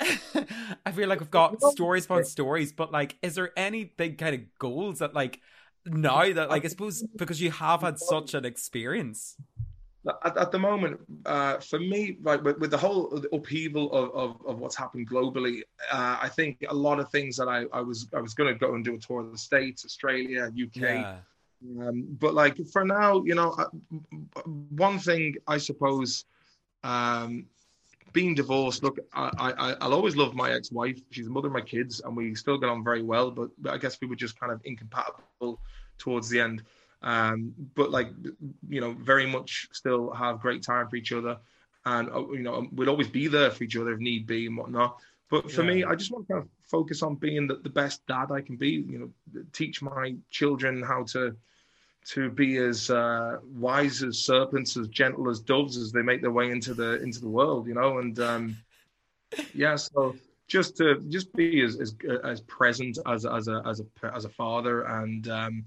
I 0.87 0.93
feel 0.93 1.09
like 1.09 1.21
we've 1.21 1.31
got 1.31 1.61
stories 1.63 2.07
upon 2.07 2.25
stories, 2.25 2.73
but 2.73 2.93
like, 2.93 3.17
is 3.23 3.35
there 3.35 3.53
any 3.57 3.85
big 3.85 4.19
kind 4.19 4.35
of 4.35 4.41
goals 4.59 5.01
that 5.01 5.15
like 5.15 5.41
now 5.87 6.33
that 6.33 6.49
like 6.49 6.65
I 6.65 6.69
suppose 6.69 7.03
because 7.17 7.41
you 7.41 7.51
have 7.51 7.83
had 7.83 7.99
such 7.99 8.35
an 8.35 8.45
experience? 8.45 9.37
At, 10.25 10.37
at 10.39 10.51
the 10.51 10.59
moment, 10.59 10.99
uh, 11.27 11.59
for 11.59 11.79
me, 11.79 12.17
like 12.23 12.43
with, 12.43 12.59
with 12.59 12.71
the 12.71 12.79
whole 12.79 13.23
upheaval 13.33 13.93
of, 13.93 14.11
of, 14.15 14.47
of 14.47 14.59
what's 14.59 14.75
happened 14.75 15.11
globally, 15.11 15.61
uh, 15.93 16.17
I 16.21 16.29
think 16.29 16.65
a 16.69 16.75
lot 16.75 16.99
of 16.99 17.11
things 17.11 17.37
that 17.37 17.49
I, 17.49 17.65
I 17.73 17.83
was 17.83 18.09
I 18.15 18.21
was 18.21 18.33
going 18.33 18.53
to 18.53 18.59
go 18.59 18.75
and 18.75 18.83
do 18.83 18.95
a 18.95 18.99
tour 18.99 19.21
of 19.21 19.33
the 19.33 19.39
states, 19.39 19.85
Australia, 19.85 20.47
UK. 20.47 20.77
Yeah. 20.77 21.17
Um, 21.79 22.07
but 22.19 22.33
like 22.33 22.57
for 22.73 22.87
now, 22.87 23.23
you 23.25 23.35
know, 23.35 23.51
uh, 23.51 23.67
one 24.41 24.99
thing 24.99 25.37
I 25.47 25.59
suppose 25.59 26.25
um, 26.83 27.45
being 28.13 28.35
divorced, 28.35 28.83
look, 28.83 28.99
I, 29.13 29.31
I, 29.39 29.77
I'll 29.81 29.95
always 29.95 30.17
love 30.17 30.35
my 30.35 30.53
ex-wife. 30.53 31.01
She's 31.11 31.27
the 31.27 31.31
mother 31.31 31.49
of 31.49 31.55
my 31.55 31.61
kids, 31.61 32.01
and 32.01 32.17
we 32.17 32.35
still 32.35 32.59
get 32.59 32.69
on 32.69 32.85
very 32.85 33.03
well. 33.03 33.31
But, 33.31 33.51
but 33.59 33.73
I 33.73 33.79
guess 33.79 33.99
we 34.01 34.07
were 34.07 34.17
just 34.17 34.39
kind 34.39 34.53
of 34.53 34.61
incompatible 34.65 35.61
towards 35.99 36.29
the 36.29 36.41
end. 36.41 36.63
Um, 37.03 37.55
but 37.75 37.91
like, 37.91 38.09
you 38.69 38.81
know, 38.81 38.93
very 38.93 39.27
much 39.27 39.69
still 39.73 40.11
have 40.13 40.41
great 40.41 40.63
time 40.63 40.89
for 40.89 40.97
each 40.97 41.13
other, 41.13 41.39
and 41.87 42.11
uh, 42.11 42.31
you 42.33 42.43
know, 42.43 42.67
we'll 42.73 42.91
always 42.91 43.09
be 43.09 43.27
there 43.27 43.51
for 43.51 43.65
each 43.65 43.77
other 43.77 43.93
if 43.93 44.01
need 44.01 44.27
be 44.27 44.47
and 44.47 44.57
whatnot. 44.57 44.99
But 45.31 45.51
for 45.51 45.63
yeah. 45.63 45.75
me, 45.75 45.85
I 45.85 45.95
just 45.95 46.11
want 46.11 46.27
to 46.27 46.33
kind 46.35 46.45
of 46.45 46.51
focus 46.69 47.03
on 47.03 47.15
being 47.15 47.47
the, 47.47 47.55
the 47.55 47.71
best 47.71 48.07
dad 48.07 48.31
I 48.33 48.43
can 48.43 48.57
be. 48.57 48.85
You 48.87 48.99
know, 48.99 49.43
teach 49.53 49.81
my 49.81 50.17
children 50.31 50.83
how 50.83 51.05
to 51.05 51.37
to 52.11 52.29
be 52.29 52.57
as 52.57 52.91
uh, 52.91 53.39
wise 53.55 54.03
as 54.03 54.19
serpents, 54.19 54.77
as 54.77 54.89
gentle 54.89 55.31
as 55.31 55.39
doves 55.41 55.77
as 55.77 55.93
they 55.93 56.03
make 56.03 56.21
their 56.21 56.33
way 56.33 56.51
into 56.51 56.75
the 56.75 57.01
into 57.03 57.21
the 57.21 57.29
world, 57.29 57.69
you 57.69 57.75
know. 57.75 57.99
And 57.99 58.19
um, 58.19 58.57
yeah, 59.55 59.77
so 59.77 60.17
just 60.49 60.77
to 60.79 61.01
just 61.09 61.33
be 61.35 61.63
as 61.63 61.79
as, 61.81 61.95
as 62.25 62.41
present 62.43 62.99
as 63.07 63.25
as 63.27 63.47
a 63.47 63.63
as 63.65 63.81
a 63.81 64.15
as 64.15 64.25
a 64.25 64.29
father, 64.29 64.83
and 64.83 65.29
um, 65.29 65.65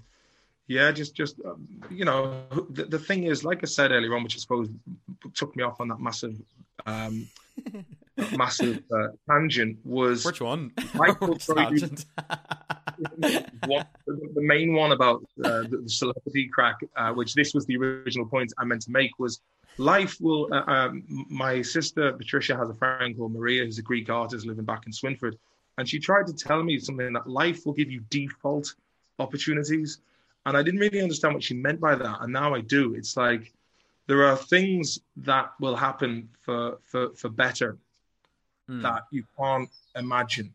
yeah, 0.66 0.92
just 0.92 1.14
just 1.14 1.40
um, 1.46 1.66
you 1.90 2.04
know, 2.04 2.42
the, 2.70 2.84
the 2.84 2.98
thing 2.98 3.24
is, 3.24 3.42
like 3.42 3.60
I 3.62 3.66
said 3.66 3.90
earlier 3.90 4.14
on, 4.14 4.22
which 4.22 4.36
I 4.36 4.38
suppose 4.38 4.68
took 5.32 5.56
me 5.56 5.62
off 5.62 5.80
on 5.80 5.88
that 5.88 6.00
massive. 6.00 6.36
Um, 6.84 7.28
massive 8.36 8.82
uh, 8.92 9.08
tangent 9.28 9.78
was 9.84 10.24
which 10.24 10.40
one? 10.40 10.70
tangent? 11.38 12.04
One, 13.66 13.86
the 14.06 14.42
main 14.42 14.74
one 14.74 14.92
about 14.92 15.24
uh, 15.44 15.62
the, 15.62 15.80
the, 15.82 15.88
celebrity 15.88 16.48
crack, 16.52 16.76
uh, 16.96 17.12
which 17.12 17.34
this 17.34 17.54
was 17.54 17.66
the 17.66 17.76
original 17.76 18.26
point 18.26 18.52
I 18.58 18.64
meant 18.64 18.82
to 18.82 18.90
make, 18.90 19.18
was 19.18 19.40
life 19.78 20.20
will. 20.20 20.52
Uh, 20.52 20.64
um, 20.66 21.04
my 21.30 21.62
sister 21.62 22.12
Patricia 22.12 22.56
has 22.56 22.68
a 22.68 22.74
friend 22.74 23.16
called 23.16 23.32
Maria, 23.32 23.64
who's 23.64 23.78
a 23.78 23.82
Greek 23.82 24.10
artist 24.10 24.46
living 24.46 24.64
back 24.64 24.86
in 24.86 24.92
Swinford, 24.92 25.36
and 25.78 25.88
she 25.88 25.98
tried 25.98 26.26
to 26.26 26.32
tell 26.32 26.62
me 26.62 26.78
something 26.78 27.12
that 27.12 27.28
life 27.28 27.64
will 27.64 27.72
give 27.72 27.90
you 27.90 28.00
default 28.10 28.74
opportunities, 29.18 30.00
and 30.46 30.56
I 30.56 30.62
didn't 30.62 30.80
really 30.80 31.00
understand 31.00 31.34
what 31.34 31.42
she 31.42 31.54
meant 31.54 31.80
by 31.80 31.94
that, 31.94 32.18
and 32.20 32.32
now 32.32 32.54
I 32.54 32.60
do. 32.60 32.94
It's 32.94 33.16
like 33.16 33.52
there 34.06 34.24
are 34.24 34.36
things 34.36 35.00
that 35.16 35.52
will 35.60 35.76
happen 35.76 36.28
for 36.40 36.78
for 36.84 37.10
for 37.14 37.28
better 37.28 37.78
mm. 38.68 38.82
that 38.82 39.04
you 39.10 39.24
can't 39.38 39.70
imagine. 39.96 40.52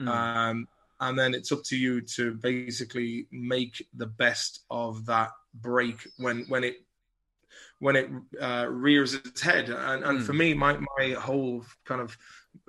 Mm. 0.00 0.08
Um, 0.08 0.68
and 1.02 1.18
then 1.18 1.34
it's 1.34 1.50
up 1.50 1.64
to 1.64 1.76
you 1.76 2.00
to 2.00 2.34
basically 2.34 3.26
make 3.32 3.84
the 3.94 4.06
best 4.06 4.64
of 4.70 5.04
that 5.06 5.30
break 5.52 5.96
when 6.16 6.44
when 6.48 6.62
it 6.62 6.76
when 7.80 7.96
it 7.96 8.08
uh, 8.40 8.66
rears 8.70 9.12
its 9.14 9.42
head. 9.42 9.68
And, 9.68 10.04
and 10.04 10.20
mm. 10.20 10.22
for 10.22 10.32
me, 10.32 10.54
my 10.54 10.78
my 10.96 11.10
whole 11.18 11.64
kind 11.84 12.00
of 12.00 12.16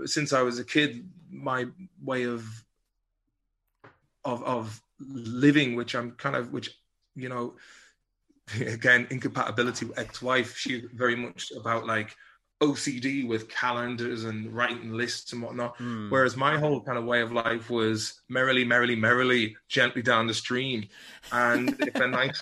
since 0.05 0.33
I 0.33 0.41
was 0.41 0.57
a 0.57 0.65
kid, 0.65 1.07
my 1.29 1.67
way 2.01 2.23
of 2.23 2.43
of 4.25 4.43
of 4.43 4.81
living, 4.99 5.75
which 5.75 5.93
I'm 5.93 6.11
kind 6.13 6.35
of 6.35 6.51
which 6.51 6.71
you 7.15 7.29
know 7.29 7.53
again 8.59 9.05
incompatibility 9.11 9.85
with 9.85 9.99
ex-wife. 9.99 10.57
She 10.57 10.87
very 10.91 11.15
much 11.15 11.51
about 11.51 11.85
like 11.85 12.15
OCD 12.61 13.27
with 13.27 13.49
calendars 13.49 14.23
and 14.23 14.53
writing 14.53 14.93
lists 14.93 15.33
and 15.33 15.41
whatnot. 15.41 15.77
Mm. 15.77 16.09
Whereas 16.09 16.37
my 16.37 16.57
whole 16.57 16.81
kind 16.81 16.97
of 16.97 17.05
way 17.05 17.21
of 17.21 17.31
life 17.31 17.69
was 17.69 18.21
merrily, 18.29 18.63
merrily, 18.63 18.95
merrily, 18.95 19.55
gently 19.67 20.01
down 20.01 20.27
the 20.27 20.33
stream. 20.33 20.87
And 21.31 21.75
if 21.81 21.95
a 21.95 22.07
nice 22.07 22.41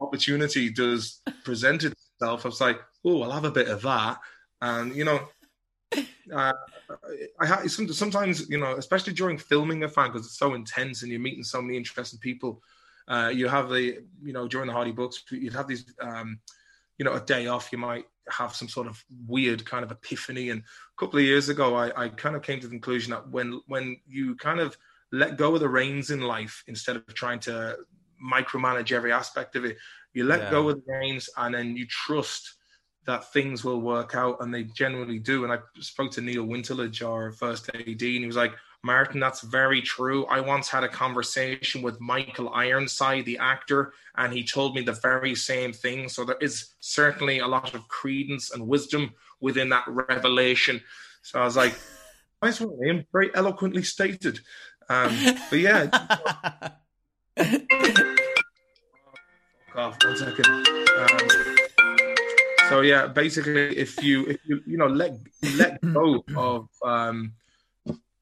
opportunity 0.00 0.70
does 0.70 1.22
present 1.44 1.84
itself, 1.84 2.44
I 2.44 2.48
was 2.48 2.60
like, 2.60 2.80
oh, 3.04 3.22
I'll 3.22 3.30
have 3.30 3.44
a 3.44 3.50
bit 3.50 3.68
of 3.68 3.82
that. 3.82 4.18
And, 4.60 4.94
you 4.94 5.04
know, 5.04 5.20
uh, 6.34 6.52
I 7.40 7.46
have 7.46 7.70
sometimes, 7.70 8.48
you 8.48 8.58
know, 8.58 8.76
especially 8.76 9.12
during 9.12 9.38
filming 9.38 9.84
a 9.84 9.88
fan 9.88 10.10
because 10.12 10.26
it's 10.26 10.38
so 10.38 10.54
intense 10.54 11.02
and 11.02 11.10
you're 11.10 11.20
meeting 11.20 11.44
so 11.44 11.62
many 11.62 11.76
interesting 11.76 12.18
people. 12.18 12.62
Uh, 13.06 13.30
you 13.34 13.48
have 13.48 13.68
the, 13.68 14.02
you 14.22 14.32
know, 14.32 14.48
during 14.48 14.66
the 14.66 14.72
Hardy 14.72 14.92
Bucks, 14.92 15.22
you'd 15.30 15.52
have 15.52 15.68
these, 15.68 15.84
um, 16.00 16.38
you 16.98 17.04
know, 17.04 17.14
a 17.14 17.20
day 17.20 17.46
off, 17.46 17.70
you 17.72 17.78
might 17.78 18.06
have 18.30 18.54
some 18.54 18.68
sort 18.68 18.86
of 18.86 19.04
weird 19.26 19.64
kind 19.64 19.84
of 19.84 19.90
epiphany. 19.90 20.50
And 20.50 20.60
a 20.60 21.00
couple 21.00 21.18
of 21.18 21.24
years 21.24 21.48
ago, 21.48 21.74
I, 21.74 22.04
I 22.04 22.08
kind 22.08 22.36
of 22.36 22.42
came 22.42 22.60
to 22.60 22.66
the 22.66 22.70
conclusion 22.70 23.12
that 23.12 23.28
when 23.28 23.60
when 23.66 23.96
you 24.06 24.36
kind 24.36 24.60
of 24.60 24.76
let 25.12 25.36
go 25.36 25.54
of 25.54 25.60
the 25.60 25.68
reins 25.68 26.10
in 26.10 26.20
life 26.20 26.64
instead 26.66 26.96
of 26.96 27.06
trying 27.14 27.38
to 27.40 27.76
micromanage 28.24 28.92
every 28.92 29.12
aspect 29.12 29.56
of 29.56 29.64
it, 29.64 29.76
you 30.12 30.24
let 30.24 30.40
yeah. 30.40 30.50
go 30.50 30.68
of 30.68 30.76
the 30.76 30.92
reins 30.92 31.28
and 31.36 31.54
then 31.54 31.76
you 31.76 31.86
trust 31.86 32.56
that 33.06 33.32
things 33.32 33.64
will 33.64 33.80
work 33.80 34.14
out, 34.14 34.38
and 34.40 34.52
they 34.52 34.64
generally 34.64 35.18
do. 35.18 35.44
And 35.44 35.52
I 35.52 35.58
spoke 35.80 36.10
to 36.12 36.20
Neil 36.20 36.46
Winterledge, 36.46 37.06
our 37.06 37.32
first 37.32 37.68
AD, 37.74 37.86
and 37.86 37.98
he 38.00 38.26
was 38.26 38.36
like, 38.36 38.54
Martin, 38.84 39.18
that's 39.18 39.40
very 39.40 39.80
true. 39.80 40.26
I 40.26 40.40
once 40.40 40.68
had 40.68 40.84
a 40.84 40.88
conversation 40.88 41.80
with 41.80 42.00
Michael 42.00 42.50
Ironside, 42.50 43.24
the 43.24 43.38
actor, 43.38 43.94
and 44.16 44.32
he 44.32 44.44
told 44.44 44.74
me 44.74 44.82
the 44.82 44.92
very 44.92 45.34
same 45.34 45.72
thing. 45.72 46.08
So 46.08 46.24
there 46.24 46.36
is 46.40 46.74
certainly 46.80 47.38
a 47.38 47.46
lot 47.46 47.74
of 47.74 47.88
credence 47.88 48.52
and 48.52 48.68
wisdom 48.68 49.14
within 49.40 49.70
that 49.70 49.84
revelation. 49.88 50.82
So 51.22 51.40
I 51.40 51.44
was 51.44 51.56
like, 51.56 51.74
nice 52.42 52.60
one, 52.60 52.78
name, 52.78 53.06
very 53.10 53.34
eloquently 53.34 53.82
stated. 53.82 54.40
Um, 54.88 55.16
but 55.48 55.58
yeah. 55.58 55.88
off 59.76 59.96
one 60.04 60.16
second. 60.16 60.46
Um, 60.46 61.18
so 62.68 62.80
yeah, 62.80 63.06
basically, 63.06 63.76
if 63.76 64.02
you 64.02 64.26
if 64.26 64.38
you 64.46 64.60
you 64.66 64.76
know 64.76 64.86
let 64.86 65.12
let 65.56 65.80
go 65.92 66.24
of 66.36 66.68
um, 66.82 67.32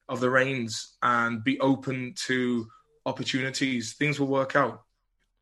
of 0.09 0.19
the 0.19 0.29
reins 0.29 0.97
and 1.01 1.43
be 1.43 1.59
open 1.59 2.13
to 2.25 2.67
opportunities, 3.05 3.93
things 3.93 4.19
will 4.19 4.27
work 4.27 4.55
out. 4.55 4.83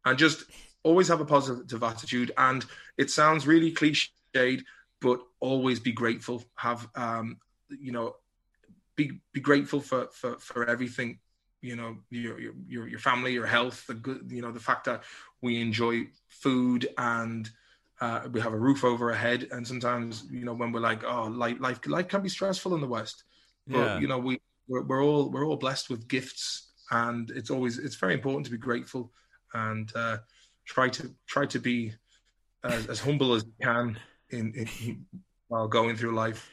And 0.06 0.18
just 0.18 0.46
always 0.84 1.08
have 1.08 1.22
a 1.22 1.26
positive 1.26 1.84
attitude. 1.84 2.32
And 2.38 2.66
it 2.98 3.10
sounds 3.10 3.48
really 3.48 3.72
cliched, 3.72 4.64
but 5.02 5.20
always 5.40 5.80
be 5.80 5.92
grateful. 5.92 6.44
Have 6.56 6.88
um, 6.96 7.38
you 7.70 7.92
know, 7.92 8.16
be 8.96 9.20
be 9.34 9.40
grateful 9.40 9.80
for 9.80 10.08
for 10.12 10.38
for 10.40 10.68
everything. 10.68 11.20
You 11.62 11.76
know, 11.76 11.98
your 12.10 12.40
your 12.68 12.88
your 12.88 13.00
family, 13.00 13.34
your 13.34 13.46
health, 13.46 13.86
the 13.88 13.94
good. 13.94 14.28
You 14.30 14.42
know, 14.42 14.52
the 14.52 14.60
fact 14.60 14.86
that 14.86 15.04
we 15.42 15.62
enjoy 15.62 16.08
food 16.28 16.88
and 16.98 17.50
uh, 18.00 18.28
we 18.32 18.42
have 18.42 18.54
a 18.54 18.60
roof 18.60 18.84
over 18.84 19.12
our 19.12 19.18
head. 19.18 19.48
And 19.52 19.68
sometimes, 19.68 20.26
you 20.32 20.44
know, 20.44 20.54
when 20.54 20.72
we're 20.72 20.80
like, 20.80 21.04
oh, 21.04 21.26
life 21.26 21.58
life 21.60 21.86
life 21.86 22.08
can 22.08 22.22
be 22.22 22.30
stressful 22.30 22.74
in 22.74 22.82
the 22.82 22.88
West, 22.88 23.24
but 23.68 23.78
yeah. 23.78 24.00
you 24.00 24.08
know, 24.08 24.18
we 24.18 24.40
we're, 24.68 24.84
we're 24.84 25.04
all 25.04 25.30
we're 25.30 25.46
all 25.46 25.58
blessed 25.58 25.90
with 25.90 26.08
gifts, 26.08 26.72
and 26.90 27.30
it's 27.32 27.50
always 27.50 27.78
it's 27.78 27.96
very 27.96 28.14
important 28.14 28.46
to 28.46 28.52
be 28.52 28.58
grateful 28.58 29.12
and 29.54 29.92
uh, 29.96 30.18
try 30.66 30.90
to 30.90 31.14
try 31.28 31.46
to 31.48 31.60
be 31.60 31.94
as, 32.64 32.88
as 32.88 33.00
humble 33.00 33.34
as 33.34 33.44
you 33.44 33.54
can 33.62 34.00
in, 34.30 34.54
in 34.54 35.06
while 35.48 35.68
going 35.68 35.96
through 35.96 36.14
life. 36.14 36.50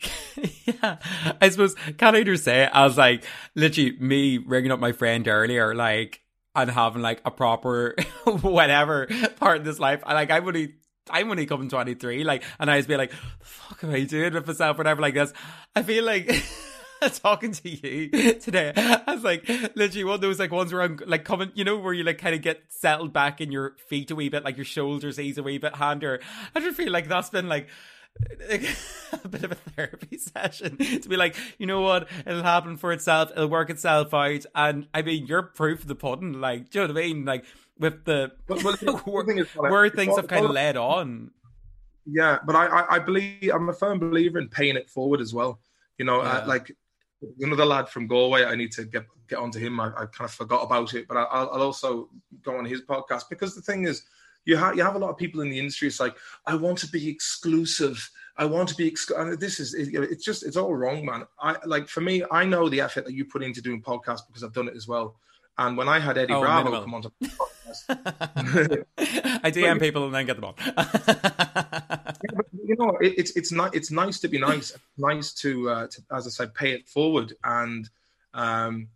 yeah, 0.64 0.98
I 1.40 1.48
suppose 1.48 1.74
can 1.96 2.14
I 2.14 2.22
just 2.22 2.44
say 2.44 2.66
I 2.66 2.84
was 2.84 2.96
like 2.96 3.24
literally 3.54 3.98
me 3.98 4.38
ringing 4.38 4.70
up 4.70 4.80
my 4.80 4.92
friend 4.92 5.26
earlier, 5.26 5.74
like 5.74 6.22
and 6.54 6.70
having 6.70 7.02
like 7.02 7.20
a 7.24 7.30
proper 7.30 7.94
whatever 8.24 9.06
part 9.36 9.58
of 9.58 9.64
this 9.64 9.78
life. 9.78 10.02
And 10.06 10.14
like 10.14 10.30
I'm 10.30 10.46
only 10.46 10.74
I'm 11.10 11.30
only 11.30 11.46
coming 11.46 11.68
23, 11.68 12.24
like, 12.24 12.42
and 12.58 12.70
I 12.70 12.78
just 12.78 12.88
be 12.88 12.96
like, 12.96 13.10
the 13.10 13.16
fuck 13.46 13.82
am 13.84 13.90
I 13.90 14.04
doing 14.04 14.34
with 14.34 14.46
myself, 14.46 14.76
whatever, 14.76 15.00
like 15.00 15.14
this. 15.14 15.32
I 15.74 15.82
feel 15.82 16.04
like 16.04 16.26
talking 17.22 17.52
to 17.52 17.68
you 17.68 18.34
today, 18.34 18.72
I 18.76 19.14
was 19.14 19.24
like, 19.24 19.48
literally 19.74 20.04
one 20.04 20.14
of 20.14 20.20
those 20.20 20.38
like 20.38 20.50
ones 20.50 20.72
where 20.72 20.82
I'm 20.82 20.98
like 21.06 21.24
coming, 21.24 21.52
you 21.54 21.64
know, 21.64 21.76
where 21.76 21.92
you 21.92 22.04
like 22.04 22.18
kind 22.18 22.34
of 22.34 22.42
get 22.42 22.62
settled 22.68 23.12
back 23.12 23.40
in 23.40 23.52
your 23.52 23.76
feet 23.88 24.10
a 24.10 24.14
wee 24.14 24.28
bit, 24.28 24.44
like 24.44 24.56
your 24.56 24.64
shoulders 24.64 25.18
ease 25.18 25.38
a 25.38 25.42
wee 25.42 25.58
bit, 25.58 25.76
hander. 25.76 26.20
I 26.54 26.60
just 26.60 26.76
feel 26.76 26.90
like 26.90 27.08
that's 27.08 27.30
been 27.30 27.48
like, 27.48 27.68
a 28.50 29.28
bit 29.28 29.44
of 29.44 29.52
a 29.52 29.54
therapy 29.54 30.18
session 30.18 30.76
to 30.76 31.08
be 31.08 31.16
like, 31.16 31.36
you 31.58 31.66
know 31.66 31.80
what, 31.80 32.08
it'll 32.26 32.42
happen 32.42 32.76
for 32.76 32.92
itself, 32.92 33.30
it'll 33.30 33.48
work 33.48 33.70
itself 33.70 34.12
out. 34.12 34.44
And 34.54 34.88
I 34.92 35.02
mean, 35.02 35.26
you're 35.26 35.42
proof 35.42 35.82
of 35.82 35.88
the 35.88 35.94
pudding. 35.94 36.40
Like, 36.40 36.70
do 36.70 36.80
you 36.80 36.86
know 36.86 36.94
what 36.94 37.02
I 37.02 37.06
mean? 37.06 37.24
Like, 37.24 37.44
with 37.78 38.04
the, 38.04 38.32
well, 38.48 38.58
well, 38.64 38.76
the 38.76 38.92
where, 39.56 39.88
things 39.88 40.16
have 40.16 40.26
kind 40.26 40.44
of 40.44 40.50
led 40.50 40.76
on. 40.76 41.30
Yeah, 42.06 42.38
but 42.44 42.56
I, 42.56 42.66
I, 42.66 42.94
I, 42.96 42.98
believe 42.98 43.50
I'm 43.52 43.68
a 43.68 43.72
firm 43.72 43.98
believer 43.98 44.38
in 44.38 44.48
paying 44.48 44.76
it 44.76 44.90
forward 44.90 45.20
as 45.20 45.32
well. 45.32 45.60
You 45.98 46.06
know, 46.06 46.22
yeah. 46.22 46.38
uh, 46.38 46.46
like 46.46 46.72
another 47.40 47.64
lad 47.64 47.88
from 47.88 48.06
Galway. 48.06 48.44
I 48.44 48.54
need 48.54 48.72
to 48.72 48.84
get 48.84 49.06
get 49.28 49.38
onto 49.38 49.58
him. 49.58 49.80
I, 49.80 49.88
I 49.88 50.06
kind 50.06 50.22
of 50.28 50.32
forgot 50.32 50.62
about 50.62 50.94
it, 50.94 51.06
but 51.08 51.16
I, 51.16 51.44
will 51.44 51.62
also 51.62 52.08
go 52.42 52.56
on 52.56 52.64
his 52.64 52.82
podcast 52.82 53.24
because 53.28 53.54
the 53.54 53.62
thing 53.62 53.84
is, 53.84 54.04
you 54.44 54.56
have 54.56 54.76
you 54.76 54.82
have 54.82 54.94
a 54.94 54.98
lot 54.98 55.10
of 55.10 55.16
people 55.16 55.40
in 55.40 55.50
the 55.50 55.58
industry. 55.58 55.88
It's 55.88 56.00
like 56.00 56.16
I 56.46 56.54
want 56.54 56.78
to 56.78 56.88
be 56.88 57.08
exclusive. 57.08 58.10
I 58.36 58.44
want 58.44 58.68
to 58.70 58.74
be. 58.74 58.90
Exc- 58.90 59.38
this 59.38 59.60
is 59.60 59.74
it, 59.74 59.94
it's 59.94 60.24
just 60.24 60.44
it's 60.44 60.56
all 60.56 60.74
wrong, 60.74 61.04
man. 61.04 61.24
I 61.40 61.56
like 61.64 61.88
for 61.88 62.00
me. 62.00 62.22
I 62.30 62.44
know 62.44 62.68
the 62.68 62.80
effort 62.80 63.04
that 63.04 63.14
you 63.14 63.24
put 63.24 63.42
into 63.42 63.60
doing 63.60 63.82
podcasts 63.82 64.26
because 64.26 64.44
I've 64.44 64.52
done 64.52 64.68
it 64.68 64.76
as 64.76 64.86
well. 64.86 65.16
And 65.58 65.76
when 65.76 65.88
I 65.88 65.98
had 65.98 66.16
Eddie 66.16 66.34
oh, 66.34 66.40
Bravo 66.40 66.70
minimal. 66.70 66.84
come 66.84 66.94
on 66.94 67.02
to 67.02 67.10
podcast, 67.24 68.84
I 69.42 69.50
DM 69.50 69.80
people 69.80 70.06
and 70.06 70.14
then 70.14 70.26
get 70.26 70.40
them 70.40 70.44
on. 70.44 70.54
you 72.64 72.76
know, 72.78 72.96
it, 73.00 73.14
it's 73.18 73.36
it's 73.36 73.52
not 73.52 73.74
it's 73.74 73.90
nice 73.90 74.20
to 74.20 74.28
be 74.28 74.38
nice. 74.38 74.76
Nice 74.96 75.32
to, 75.34 75.70
uh, 75.70 75.86
to, 75.88 76.02
as 76.12 76.26
I 76.26 76.30
said, 76.30 76.54
pay 76.54 76.72
it 76.72 76.88
forward. 76.88 77.32
And 77.44 77.88
um, 78.34 78.88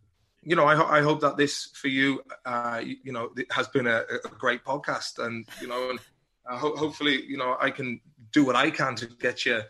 you 0.43 0.57
know, 0.57 0.65
I, 0.65 0.99
I 0.99 1.03
hope 1.03 1.21
that 1.21 1.37
this 1.37 1.67
for 1.75 1.89
you, 1.89 2.23
uh, 2.45 2.81
you, 2.85 2.97
you 3.05 3.13
know, 3.13 3.31
it 3.37 3.51
has 3.53 3.69
been 3.69 3.87
a, 3.87 4.03
a, 4.25 4.29
great 4.39 4.65
podcast, 4.65 5.25
and 5.25 5.47
you 5.61 5.69
know, 5.69 5.91
and 5.91 5.99
uh, 6.51 6.57
ho- 6.57 6.77
hopefully, 6.77 7.25
you 7.25 7.37
know, 7.37 7.57
I 7.61 7.71
can 7.71 8.01
do 8.33 8.45
what 8.45 8.57
I 8.57 8.71
can 8.71 8.97
to 8.97 9.07
get 9.07 9.47
you 9.47 9.63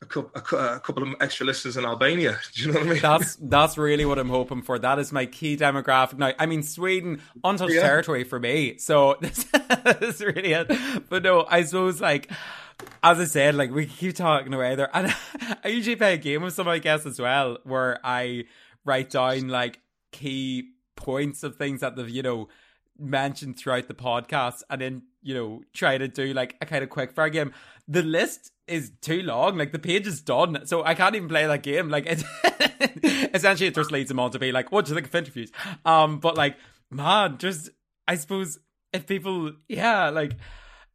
a 0.00 0.06
couple, 0.06 0.30
a, 0.40 0.80
couple 0.80 1.02
of 1.02 1.14
extra 1.20 1.44
listeners 1.44 1.76
in 1.76 1.84
Albania. 1.84 2.38
Do 2.54 2.62
you 2.62 2.72
know 2.72 2.78
what 2.78 2.88
I 2.88 2.92
mean? 2.92 3.02
That's 3.02 3.36
that's 3.36 3.78
really 3.78 4.04
what 4.04 4.18
I'm 4.18 4.28
hoping 4.28 4.62
for. 4.62 4.78
That 4.78 4.98
is 4.98 5.12
my 5.12 5.26
key 5.26 5.56
demographic 5.56 6.18
now. 6.18 6.32
I 6.38 6.46
mean, 6.46 6.62
Sweden, 6.62 7.20
untouched 7.42 7.74
yeah. 7.74 7.82
territory 7.82 8.24
for 8.24 8.38
me. 8.38 8.78
So 8.78 9.16
this, 9.20 9.46
is 10.02 10.20
really 10.20 10.52
it. 10.52 10.70
But 11.08 11.22
no, 11.22 11.46
I 11.48 11.64
suppose 11.64 12.00
like 12.00 12.30
as 13.02 13.18
I 13.18 13.24
said, 13.24 13.54
like 13.54 13.70
we 13.70 13.86
keep 13.86 14.14
talking 14.16 14.52
away 14.52 14.74
there, 14.74 14.90
and 14.94 15.14
I 15.64 15.68
usually 15.68 15.96
play 15.96 16.14
a 16.14 16.18
game 16.18 16.42
with 16.42 16.54
some 16.54 16.66
of 16.66 16.72
my 16.72 16.78
guests 16.78 17.06
as 17.06 17.20
well, 17.20 17.58
where 17.64 17.98
I 18.04 18.44
write 18.84 19.10
down 19.10 19.48
like 19.48 19.80
key 20.12 20.70
points 20.96 21.42
of 21.42 21.56
things 21.56 21.80
that 21.80 21.96
they've 21.96 22.08
you 22.08 22.22
know 22.22 22.48
mentioned 22.98 23.56
throughout 23.56 23.88
the 23.88 23.94
podcast, 23.94 24.62
and 24.70 24.80
then 24.80 25.02
you 25.22 25.34
know 25.34 25.62
try 25.72 25.98
to 25.98 26.08
do 26.08 26.32
like 26.32 26.56
a 26.60 26.66
kind 26.66 26.82
of 26.82 26.90
quick 26.90 27.12
fire 27.12 27.28
game. 27.28 27.52
The 27.86 28.02
list 28.02 28.52
is 28.66 28.92
too 29.00 29.22
long. 29.22 29.56
Like 29.56 29.72
the 29.72 29.78
page 29.78 30.06
is 30.06 30.20
done, 30.20 30.66
so 30.66 30.84
I 30.84 30.94
can't 30.94 31.14
even 31.14 31.28
play 31.28 31.46
that 31.46 31.62
game. 31.62 31.88
Like 31.88 32.06
it, 32.06 32.24
essentially, 33.34 33.68
it 33.68 33.74
just 33.74 33.92
leads 33.92 34.08
them 34.08 34.20
on 34.20 34.30
to 34.32 34.38
be 34.38 34.52
like, 34.52 34.72
"What 34.72 34.84
do 34.84 34.90
you 34.90 34.94
think 34.96 35.06
of 35.06 35.14
interviews?" 35.14 35.50
Um, 35.84 36.18
but 36.18 36.36
like, 36.36 36.56
man, 36.90 37.38
just 37.38 37.70
I 38.06 38.16
suppose 38.16 38.58
if 38.92 39.06
people, 39.06 39.52
yeah, 39.68 40.10
like. 40.10 40.32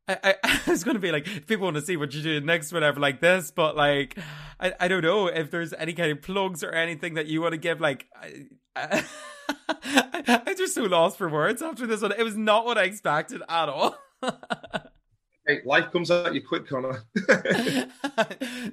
I, 0.08 0.18
I, 0.24 0.36
I 0.68 0.72
was 0.72 0.84
going 0.84 0.95
to 0.95 1.01
be 1.01 1.12
like, 1.12 1.26
people 1.47 1.66
want 1.66 1.76
to 1.76 1.82
see 1.82 1.97
what 1.97 2.14
you're 2.14 2.24
doing 2.24 2.45
next, 2.45 2.72
whatever, 2.74 2.99
like 2.99 3.22
this, 3.22 3.51
but 3.51 3.76
like, 3.76 4.18
I, 4.60 4.74
I 4.80 4.88
don't 4.88 5.04
know 5.04 5.28
if 5.28 5.51
there's 5.51 5.74
any 5.74 5.93
kind 5.93 6.12
of 6.12 6.22
plugs 6.22 6.64
or 6.64 6.72
anything 6.72 7.16
that 7.16 7.28
you 7.28 7.41
want 7.41 7.54
to 7.54 7.58
give. 7.58 7.82
Like, 7.82 8.08
I, 8.16 8.47
I, 8.76 9.06
I'm 10.45 10.58
just 10.58 10.76
so 10.76 10.84
lost 10.84 11.18
for 11.18 11.30
words 11.30 11.62
after 11.62 11.88
this 11.88 12.01
one. 12.01 12.14
It 12.18 12.24
was 12.24 12.38
not 12.38 12.66
what 12.66 12.78
I 12.78 12.84
expected 12.84 13.41
at 13.47 13.70
all. 13.70 13.95
Hey, 15.45 15.60
life 15.66 15.91
comes 15.91 16.10
at 16.10 16.34
you 16.34 16.41
quick, 16.41 16.70
Connor. 16.70 17.04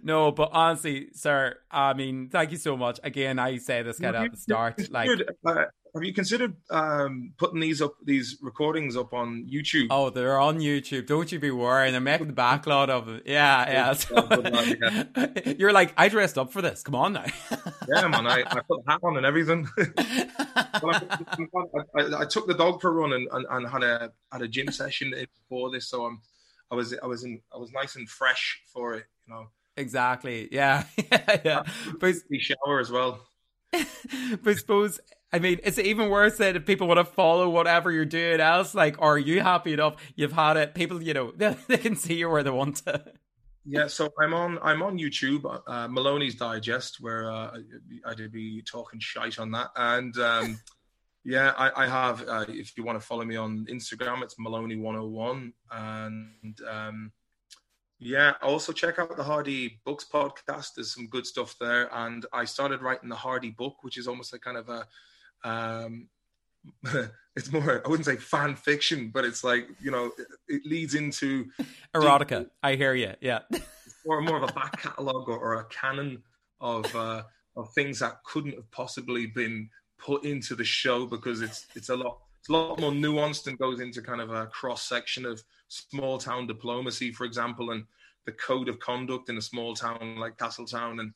no, 0.04 0.30
but 0.30 0.50
honestly, 0.52 1.08
sir, 1.14 1.56
I 1.68 1.94
mean, 1.94 2.28
thank 2.28 2.52
you 2.52 2.58
so 2.58 2.76
much. 2.76 3.00
Again, 3.02 3.40
I 3.40 3.56
say 3.56 3.82
this 3.82 3.98
kind 3.98 4.14
of 4.14 4.26
at 4.26 4.30
the 4.30 4.36
start. 4.36 4.88
Like, 4.88 5.10
uh, 5.44 5.64
have 5.94 6.04
you 6.04 6.12
considered 6.12 6.54
um, 6.70 7.32
putting 7.36 7.60
these 7.60 7.82
up, 7.82 7.94
these 8.04 8.38
recordings 8.40 8.96
up 8.96 9.12
on 9.12 9.46
YouTube? 9.50 9.88
Oh, 9.90 10.10
they're 10.10 10.38
on 10.38 10.58
YouTube. 10.58 11.06
Don't 11.06 11.30
you 11.32 11.38
be 11.38 11.50
worrying. 11.50 11.92
They're 11.92 12.00
making 12.00 12.28
the 12.28 12.32
backlog 12.32 12.90
of 12.90 13.08
it. 13.08 13.22
Yeah, 13.26 13.70
yeah. 13.70 13.92
So, 13.94 15.54
you're 15.58 15.72
like, 15.72 15.92
I 15.96 16.08
dressed 16.08 16.38
up 16.38 16.52
for 16.52 16.62
this. 16.62 16.82
Come 16.82 16.94
on 16.94 17.14
now. 17.14 17.24
yeah, 17.88 18.06
man. 18.08 18.26
I, 18.26 18.44
I 18.46 18.60
put 18.60 18.84
the 18.84 18.90
hat 18.90 19.00
on 19.02 19.16
and 19.16 19.26
everything. 19.26 19.68
I, 19.78 21.00
I, 21.96 22.20
I, 22.20 22.24
took 22.24 22.46
the 22.46 22.54
dog 22.56 22.80
for 22.80 22.88
a 22.88 22.92
run 22.92 23.12
and, 23.12 23.28
and, 23.32 23.46
and 23.50 23.68
had 23.68 23.82
a 23.82 24.12
had 24.30 24.42
a 24.42 24.48
gym 24.48 24.70
session 24.70 25.12
before 25.42 25.70
this, 25.70 25.88
so 25.88 26.04
I'm 26.04 26.20
I 26.70 26.74
was 26.74 26.94
I 27.02 27.06
was 27.06 27.24
in 27.24 27.40
I 27.52 27.58
was 27.58 27.72
nice 27.72 27.96
and 27.96 28.08
fresh 28.08 28.62
for 28.72 28.94
it, 28.94 29.04
you 29.26 29.34
know. 29.34 29.48
Exactly. 29.76 30.48
Yeah. 30.52 30.84
yeah. 31.10 31.40
yeah. 31.44 31.62
But 31.98 32.14
shower 32.38 32.80
as 32.80 32.90
well. 32.90 33.20
but 33.72 33.86
I 34.46 34.54
suppose 34.54 35.00
I 35.32 35.38
mean, 35.38 35.60
it's 35.62 35.78
even 35.78 36.08
worse 36.08 36.38
that 36.38 36.56
if 36.56 36.66
people 36.66 36.88
want 36.88 36.98
to 36.98 37.04
follow 37.04 37.48
whatever 37.48 37.92
you're 37.92 38.04
doing 38.04 38.40
else, 38.40 38.74
like, 38.74 38.96
are 39.00 39.18
you 39.18 39.40
happy 39.40 39.72
enough? 39.72 39.96
You've 40.16 40.32
had 40.32 40.56
it. 40.56 40.74
People, 40.74 41.02
you 41.02 41.14
know, 41.14 41.32
they, 41.36 41.56
they 41.68 41.78
can 41.78 41.96
see 41.96 42.14
you 42.14 42.28
where 42.28 42.42
they 42.42 42.50
want 42.50 42.76
to. 42.86 43.04
Yeah, 43.66 43.86
so 43.88 44.08
I'm 44.18 44.32
on 44.32 44.58
I'm 44.62 44.82
on 44.82 44.98
YouTube, 44.98 45.44
uh, 45.66 45.86
Maloney's 45.86 46.34
Digest, 46.34 46.96
where 47.00 47.30
uh, 47.30 47.58
I 48.06 48.14
did 48.14 48.32
be 48.32 48.62
talking 48.62 48.98
shite 48.98 49.38
on 49.38 49.50
that, 49.52 49.68
and 49.76 50.16
um, 50.16 50.58
yeah, 51.24 51.52
I, 51.56 51.84
I 51.84 51.86
have. 51.86 52.26
Uh, 52.26 52.44
if 52.48 52.76
you 52.76 52.84
want 52.84 53.00
to 53.00 53.06
follow 53.06 53.24
me 53.24 53.36
on 53.36 53.66
Instagram, 53.70 54.22
it's 54.22 54.36
Maloney101. 54.36 55.52
And 55.70 56.60
um, 56.68 57.12
yeah, 57.98 58.34
also 58.40 58.72
check 58.72 58.98
out 58.98 59.16
the 59.16 59.22
Hardy 59.22 59.80
Bucks 59.84 60.06
podcast. 60.10 60.74
There's 60.74 60.94
some 60.94 61.08
good 61.08 61.26
stuff 61.26 61.56
there. 61.60 61.94
And 61.94 62.24
I 62.32 62.46
started 62.46 62.80
writing 62.80 63.10
the 63.10 63.16
Hardy 63.16 63.50
book, 63.50 63.82
which 63.82 63.98
is 63.98 64.08
almost 64.08 64.32
like 64.32 64.42
kind 64.42 64.56
of 64.56 64.68
a. 64.68 64.86
Um, 65.44 66.08
it's 67.36 67.52
more, 67.52 67.82
I 67.84 67.88
wouldn't 67.88 68.06
say 68.06 68.16
fan 68.16 68.54
fiction, 68.54 69.10
but 69.12 69.24
it's 69.24 69.42
like, 69.42 69.68
you 69.80 69.90
know, 69.90 70.10
it, 70.18 70.26
it 70.48 70.66
leads 70.66 70.94
into 70.94 71.46
erotica. 71.94 72.48
I 72.62 72.74
hear 72.74 72.94
you. 72.94 73.14
Yeah. 73.20 73.40
or 74.04 74.20
more 74.20 74.36
of 74.36 74.50
a 74.50 74.52
back 74.52 74.80
catalogue 74.82 75.28
or, 75.28 75.38
or, 75.38 75.54
a 75.56 75.64
canon 75.64 76.22
of 76.60 76.94
uh, 76.94 77.22
of 77.56 77.72
things 77.72 77.98
that 78.00 78.22
couldn't 78.24 78.54
have 78.54 78.70
possibly 78.70 79.26
been 79.26 79.68
put 79.98 80.24
into 80.24 80.54
the 80.54 80.64
show 80.64 81.06
because 81.06 81.42
it's 81.42 81.66
it's 81.74 81.88
a 81.90 81.96
lot 81.96 82.18
it's 82.40 82.48
a 82.48 82.52
lot 82.52 82.80
more 82.80 82.90
nuanced 82.90 83.46
and 83.46 83.58
goes 83.58 83.80
into 83.80 84.00
kind 84.00 84.20
of 84.20 84.30
a 84.30 84.46
cross 84.46 84.88
section 84.88 85.26
of 85.26 85.42
small 85.68 86.18
town 86.18 86.46
diplomacy, 86.46 87.12
for 87.12 87.24
example, 87.24 87.70
and 87.70 87.84
the 88.24 88.32
code 88.32 88.68
of 88.68 88.78
conduct 88.78 89.28
in 89.28 89.36
a 89.36 89.42
small 89.42 89.74
town 89.74 90.16
like 90.18 90.38
Castletown. 90.38 91.00
And 91.00 91.12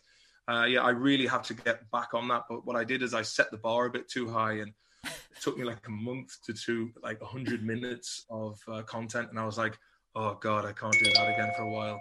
uh, 0.48 0.64
yeah, 0.64 0.82
I 0.82 0.90
really 0.90 1.26
have 1.26 1.42
to 1.44 1.54
get 1.54 1.90
back 1.90 2.14
on 2.14 2.28
that. 2.28 2.42
But 2.48 2.66
what 2.66 2.76
I 2.76 2.84
did 2.84 3.02
is 3.02 3.14
I 3.14 3.22
set 3.22 3.50
the 3.50 3.58
bar 3.58 3.86
a 3.86 3.90
bit 3.90 4.08
too 4.08 4.28
high, 4.28 4.54
and 4.54 4.72
it 5.04 5.40
took 5.40 5.56
me 5.56 5.64
like 5.64 5.86
a 5.86 5.90
month 5.90 6.36
to 6.46 6.52
two, 6.52 6.90
like 7.02 7.20
100 7.20 7.62
minutes 7.62 8.24
of 8.30 8.58
uh, 8.68 8.82
content, 8.82 9.30
and 9.30 9.38
I 9.38 9.46
was 9.46 9.58
like, 9.58 9.78
oh 10.14 10.36
god, 10.40 10.64
I 10.64 10.72
can't 10.72 10.92
do 10.92 11.10
that 11.12 11.32
again 11.32 11.52
for 11.56 11.62
a 11.62 11.70
while. 11.70 12.00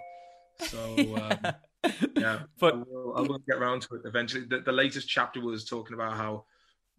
So. 0.60 0.96
Um, 1.16 1.54
yeah, 2.16 2.40
but 2.58 2.74
I 2.74 2.76
will, 2.78 3.14
I 3.16 3.20
will, 3.20 3.38
get 3.46 3.58
around 3.58 3.82
to 3.82 3.96
it 3.96 4.02
eventually. 4.04 4.44
The, 4.48 4.60
the 4.60 4.72
latest 4.72 5.08
chapter 5.08 5.40
was 5.40 5.64
talking 5.64 5.94
about 5.94 6.14
how 6.14 6.44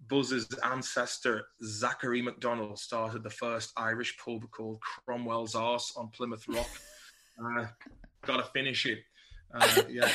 Buzz's 0.07 0.47
ancestor, 0.63 1.45
Zachary 1.63 2.21
McDonald, 2.21 2.77
started 2.77 3.23
the 3.23 3.29
first 3.29 3.71
Irish 3.77 4.15
pub 4.17 4.49
called 4.51 4.79
Cromwell's 5.05 5.55
Arse 5.55 5.93
on 5.97 6.09
Plymouth 6.09 6.47
Rock. 6.47 6.69
Uh, 7.43 7.65
Got 8.25 8.37
to 8.37 8.43
finish 8.51 8.85
it. 8.85 8.99
Uh, 9.53 9.83
yeah, 9.89 10.09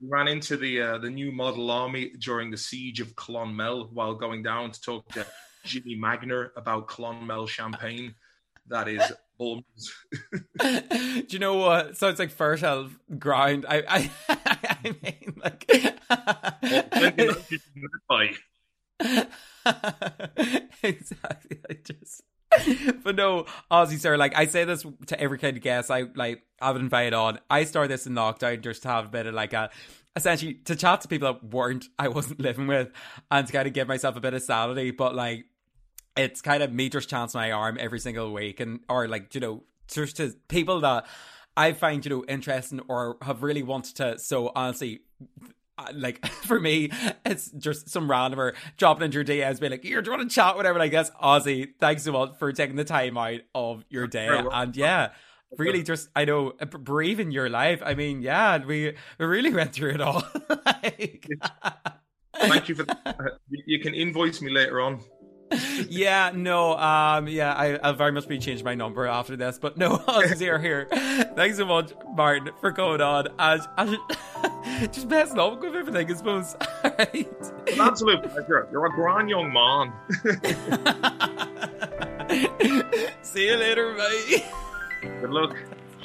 ran 0.00 0.28
into 0.28 0.56
the 0.56 0.80
uh, 0.80 0.98
the 0.98 1.10
new 1.10 1.32
model 1.32 1.70
army 1.70 2.12
during 2.18 2.50
the 2.50 2.56
siege 2.56 3.00
of 3.00 3.14
Clonmel 3.16 3.88
while 3.92 4.14
going 4.14 4.42
down 4.42 4.70
to 4.70 4.80
talk 4.80 5.08
to 5.12 5.26
Jimmy 5.64 5.96
Magner 5.96 6.50
about 6.56 6.88
Clonmel 6.88 7.48
champagne. 7.48 8.14
That 8.68 8.88
is 8.88 9.12
Do 9.38 11.26
you 11.28 11.38
know 11.38 11.56
what? 11.56 11.96
Sounds 11.96 12.18
like 12.18 12.30
fertile 12.30 12.90
ground. 13.18 13.66
I, 13.68 13.84
I, 13.88 14.10
I 14.82 14.96
mean, 15.02 15.34
like. 15.42 15.70
exactly. 20.82 21.60
I 21.68 21.74
just. 21.84 22.22
But 23.02 23.16
no, 23.16 23.46
Aussie 23.70 23.98
sir. 23.98 24.16
Like 24.16 24.34
I 24.36 24.46
say 24.46 24.64
this 24.64 24.84
to 25.06 25.20
every 25.20 25.38
kind 25.38 25.56
of 25.56 25.62
guest 25.62 25.90
I 25.90 26.04
like. 26.14 26.42
I 26.60 26.72
would 26.72 26.80
invite 26.80 27.12
on. 27.12 27.38
I 27.48 27.64
started 27.64 27.90
this 27.90 28.06
in 28.06 28.14
lockdown 28.14 28.60
just 28.62 28.82
to 28.82 28.88
have 28.88 29.04
a 29.04 29.08
bit 29.08 29.26
of 29.26 29.34
like 29.34 29.52
a 29.52 29.70
essentially 30.16 30.54
to 30.54 30.74
chat 30.74 31.02
to 31.02 31.08
people 31.08 31.32
that 31.32 31.44
weren't 31.44 31.86
I 31.98 32.08
wasn't 32.08 32.40
living 32.40 32.66
with 32.66 32.88
and 33.30 33.46
to 33.46 33.52
kind 33.52 33.68
of 33.68 33.74
give 33.74 33.86
myself 33.88 34.16
a 34.16 34.20
bit 34.20 34.34
of 34.34 34.42
sanity. 34.42 34.90
But 34.90 35.14
like 35.14 35.46
it's 36.16 36.40
kind 36.40 36.62
of 36.62 36.72
me 36.72 36.88
just 36.88 37.08
chance 37.08 37.34
my 37.34 37.52
arm 37.52 37.76
every 37.78 38.00
single 38.00 38.32
week 38.32 38.58
and 38.58 38.80
or 38.88 39.06
like 39.06 39.34
you 39.34 39.40
know 39.40 39.62
just 39.88 40.16
to 40.16 40.34
people 40.48 40.80
that 40.80 41.06
I 41.56 41.72
find 41.72 42.04
you 42.04 42.10
know 42.10 42.24
interesting 42.26 42.80
or 42.88 43.18
have 43.22 43.42
really 43.42 43.62
wanted 43.62 43.96
to. 43.96 44.18
So 44.18 44.52
honestly, 44.54 45.00
like 45.94 46.26
for 46.44 46.60
me, 46.60 46.90
it's 47.24 47.50
just 47.50 47.88
some 47.88 48.08
randomer 48.08 48.54
dropping 48.76 49.04
into 49.04 49.16
your 49.16 49.24
DMs, 49.24 49.60
being 49.60 49.72
like, 49.72 49.82
"Here, 49.82 50.02
do 50.02 50.10
you 50.10 50.16
want 50.16 50.28
to 50.28 50.34
chat?" 50.34 50.56
Whatever. 50.56 50.78
Like 50.78 50.92
that's 50.92 51.10
Ozzy. 51.22 51.68
Thanks 51.80 52.04
so 52.04 52.12
much 52.12 52.38
for 52.38 52.52
taking 52.52 52.76
the 52.76 52.84
time 52.84 53.16
out 53.18 53.40
of 53.54 53.84
your 53.88 54.06
day, 54.06 54.28
and 54.28 54.76
yeah. 54.76 55.10
Really, 55.58 55.84
just 55.84 56.08
I 56.14 56.24
know, 56.24 56.54
uh, 56.60 56.64
breathing 56.66 57.30
your 57.30 57.48
life. 57.48 57.80
I 57.82 57.94
mean, 57.94 58.20
yeah, 58.20 58.58
we 58.58 58.94
we 59.16 59.26
really 59.26 59.54
went 59.54 59.72
through 59.72 59.90
it 59.90 60.00
all. 60.00 60.24
like... 60.66 61.28
Thank 62.34 62.68
you 62.68 62.74
for. 62.74 62.84
That. 63.04 63.38
You 63.48 63.80
can 63.80 63.94
invoice 63.94 64.42
me 64.42 64.50
later 64.50 64.80
on 64.80 65.00
yeah, 65.88 66.32
no, 66.34 66.76
um, 66.76 67.28
yeah, 67.28 67.52
I, 67.52 67.76
I'll 67.76 67.94
very 67.94 68.12
much 68.12 68.26
be 68.26 68.38
changing 68.38 68.64
my 68.64 68.74
number 68.74 69.06
after 69.06 69.36
this, 69.36 69.58
but 69.58 69.76
no, 69.76 70.02
I'll 70.08 70.26
here, 70.28 70.58
here. 70.58 70.88
Thanks 71.36 71.58
so 71.58 71.66
much, 71.66 71.92
Martin, 72.14 72.50
for 72.60 72.72
coming 72.72 73.00
on. 73.00 73.28
As, 73.38 73.68
as 73.76 73.96
just 74.92 75.08
messing 75.08 75.38
up 75.38 75.60
with 75.60 75.74
everything, 75.74 76.10
I 76.10 76.14
suppose. 76.14 76.56
All 76.84 76.90
right. 76.98 77.52
An 77.72 77.80
absolute 77.80 78.22
pleasure. 78.24 78.68
You're 78.72 78.86
a 78.86 78.90
grand 78.90 79.30
young 79.30 79.52
man. 79.52 79.92
See 83.22 83.46
you 83.46 83.56
later, 83.56 83.94
mate. 83.94 84.44
Good 85.20 85.30
luck. 85.30 85.56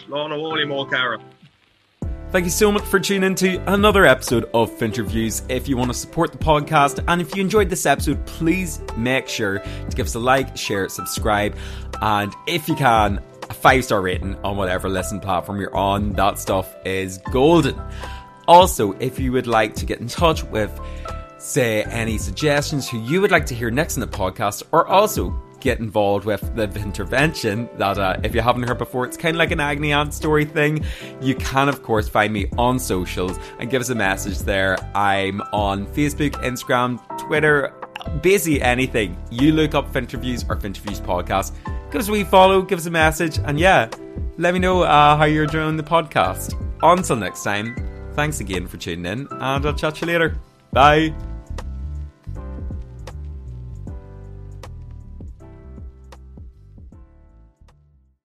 Slán 0.05 0.67
mo 0.67 0.85
chara. 0.89 1.19
Thank 2.31 2.45
you 2.45 2.51
so 2.51 2.71
much 2.71 2.83
for 2.83 2.97
tuning 2.97 3.23
in 3.23 3.35
to 3.35 3.57
another 3.73 4.05
episode 4.05 4.49
of 4.53 4.71
Finterviews. 4.71 5.43
If 5.49 5.67
you 5.67 5.75
want 5.75 5.91
to 5.91 5.93
support 5.93 6.31
the 6.31 6.37
podcast 6.37 7.03
and 7.09 7.19
if 7.19 7.35
you 7.35 7.41
enjoyed 7.41 7.69
this 7.69 7.85
episode, 7.85 8.25
please 8.25 8.81
make 8.95 9.27
sure 9.27 9.59
to 9.59 9.95
give 9.97 10.05
us 10.05 10.15
a 10.15 10.19
like, 10.19 10.55
share, 10.55 10.87
subscribe, 10.87 11.57
and 12.01 12.33
if 12.47 12.69
you 12.69 12.75
can, 12.75 13.21
a 13.49 13.53
five 13.53 13.83
star 13.83 14.01
rating 14.01 14.35
on 14.45 14.55
whatever 14.55 14.87
listen 14.87 15.19
platform 15.19 15.59
you're 15.59 15.75
on. 15.75 16.13
That 16.13 16.39
stuff 16.39 16.73
is 16.85 17.17
golden. 17.33 17.77
Also, 18.47 18.93
if 18.93 19.19
you 19.19 19.33
would 19.33 19.45
like 19.45 19.75
to 19.75 19.85
get 19.85 19.99
in 19.99 20.07
touch 20.07 20.41
with, 20.45 20.71
say, 21.37 21.83
any 21.83 22.17
suggestions 22.17 22.89
who 22.89 23.01
you 23.01 23.19
would 23.19 23.31
like 23.31 23.47
to 23.47 23.55
hear 23.55 23.69
next 23.69 23.97
in 23.97 23.99
the 23.99 24.07
podcast, 24.07 24.63
or 24.71 24.87
also 24.87 25.31
get 25.61 25.79
involved 25.79 26.25
with 26.25 26.55
the 26.55 26.63
intervention 26.79 27.69
that 27.77 27.97
uh, 27.97 28.17
if 28.23 28.35
you 28.35 28.41
haven't 28.41 28.63
heard 28.63 28.77
before 28.77 29.05
it's 29.05 29.15
kind 29.15 29.35
of 29.35 29.39
like 29.39 29.51
an 29.51 29.59
agony 29.59 29.93
aunt 29.93 30.13
story 30.13 30.43
thing. 30.43 30.83
You 31.21 31.35
can 31.35 31.69
of 31.69 31.83
course 31.83 32.09
find 32.09 32.33
me 32.33 32.47
on 32.57 32.79
socials 32.79 33.39
and 33.59 33.69
give 33.69 33.81
us 33.81 33.89
a 33.89 33.95
message 33.95 34.39
there. 34.39 34.77
I'm 34.95 35.41
on 35.53 35.85
facebook 35.87 36.31
instagram 36.43 36.99
twitter 37.17 37.73
basically 38.21 38.61
anything. 38.61 39.15
You 39.29 39.51
look 39.51 39.75
up 39.75 39.91
finterviews 39.93 40.49
or 40.49 40.55
finterviews 40.57 40.99
podcast. 40.99 41.53
Give 41.91 42.01
us 42.01 42.09
a 42.09 42.23
follow 42.25 42.61
give 42.61 42.79
us 42.79 42.85
a 42.85 42.91
message 42.91 43.39
and 43.45 43.59
yeah 43.59 43.89
let 44.37 44.53
me 44.53 44.59
know 44.59 44.81
uh, 44.81 45.15
how 45.15 45.25
you're 45.25 45.45
doing 45.45 45.77
the 45.77 45.83
podcast. 45.83 46.55
Until 46.81 47.15
next 47.15 47.43
time 47.43 47.75
thanks 48.13 48.39
again 48.39 48.67
for 48.67 48.77
tuning 48.77 49.05
in 49.05 49.27
and 49.31 49.65
i'll 49.65 49.73
chat 49.73 49.95
to 49.95 50.05
you 50.05 50.11
later. 50.11 50.37
Bye 50.73 51.13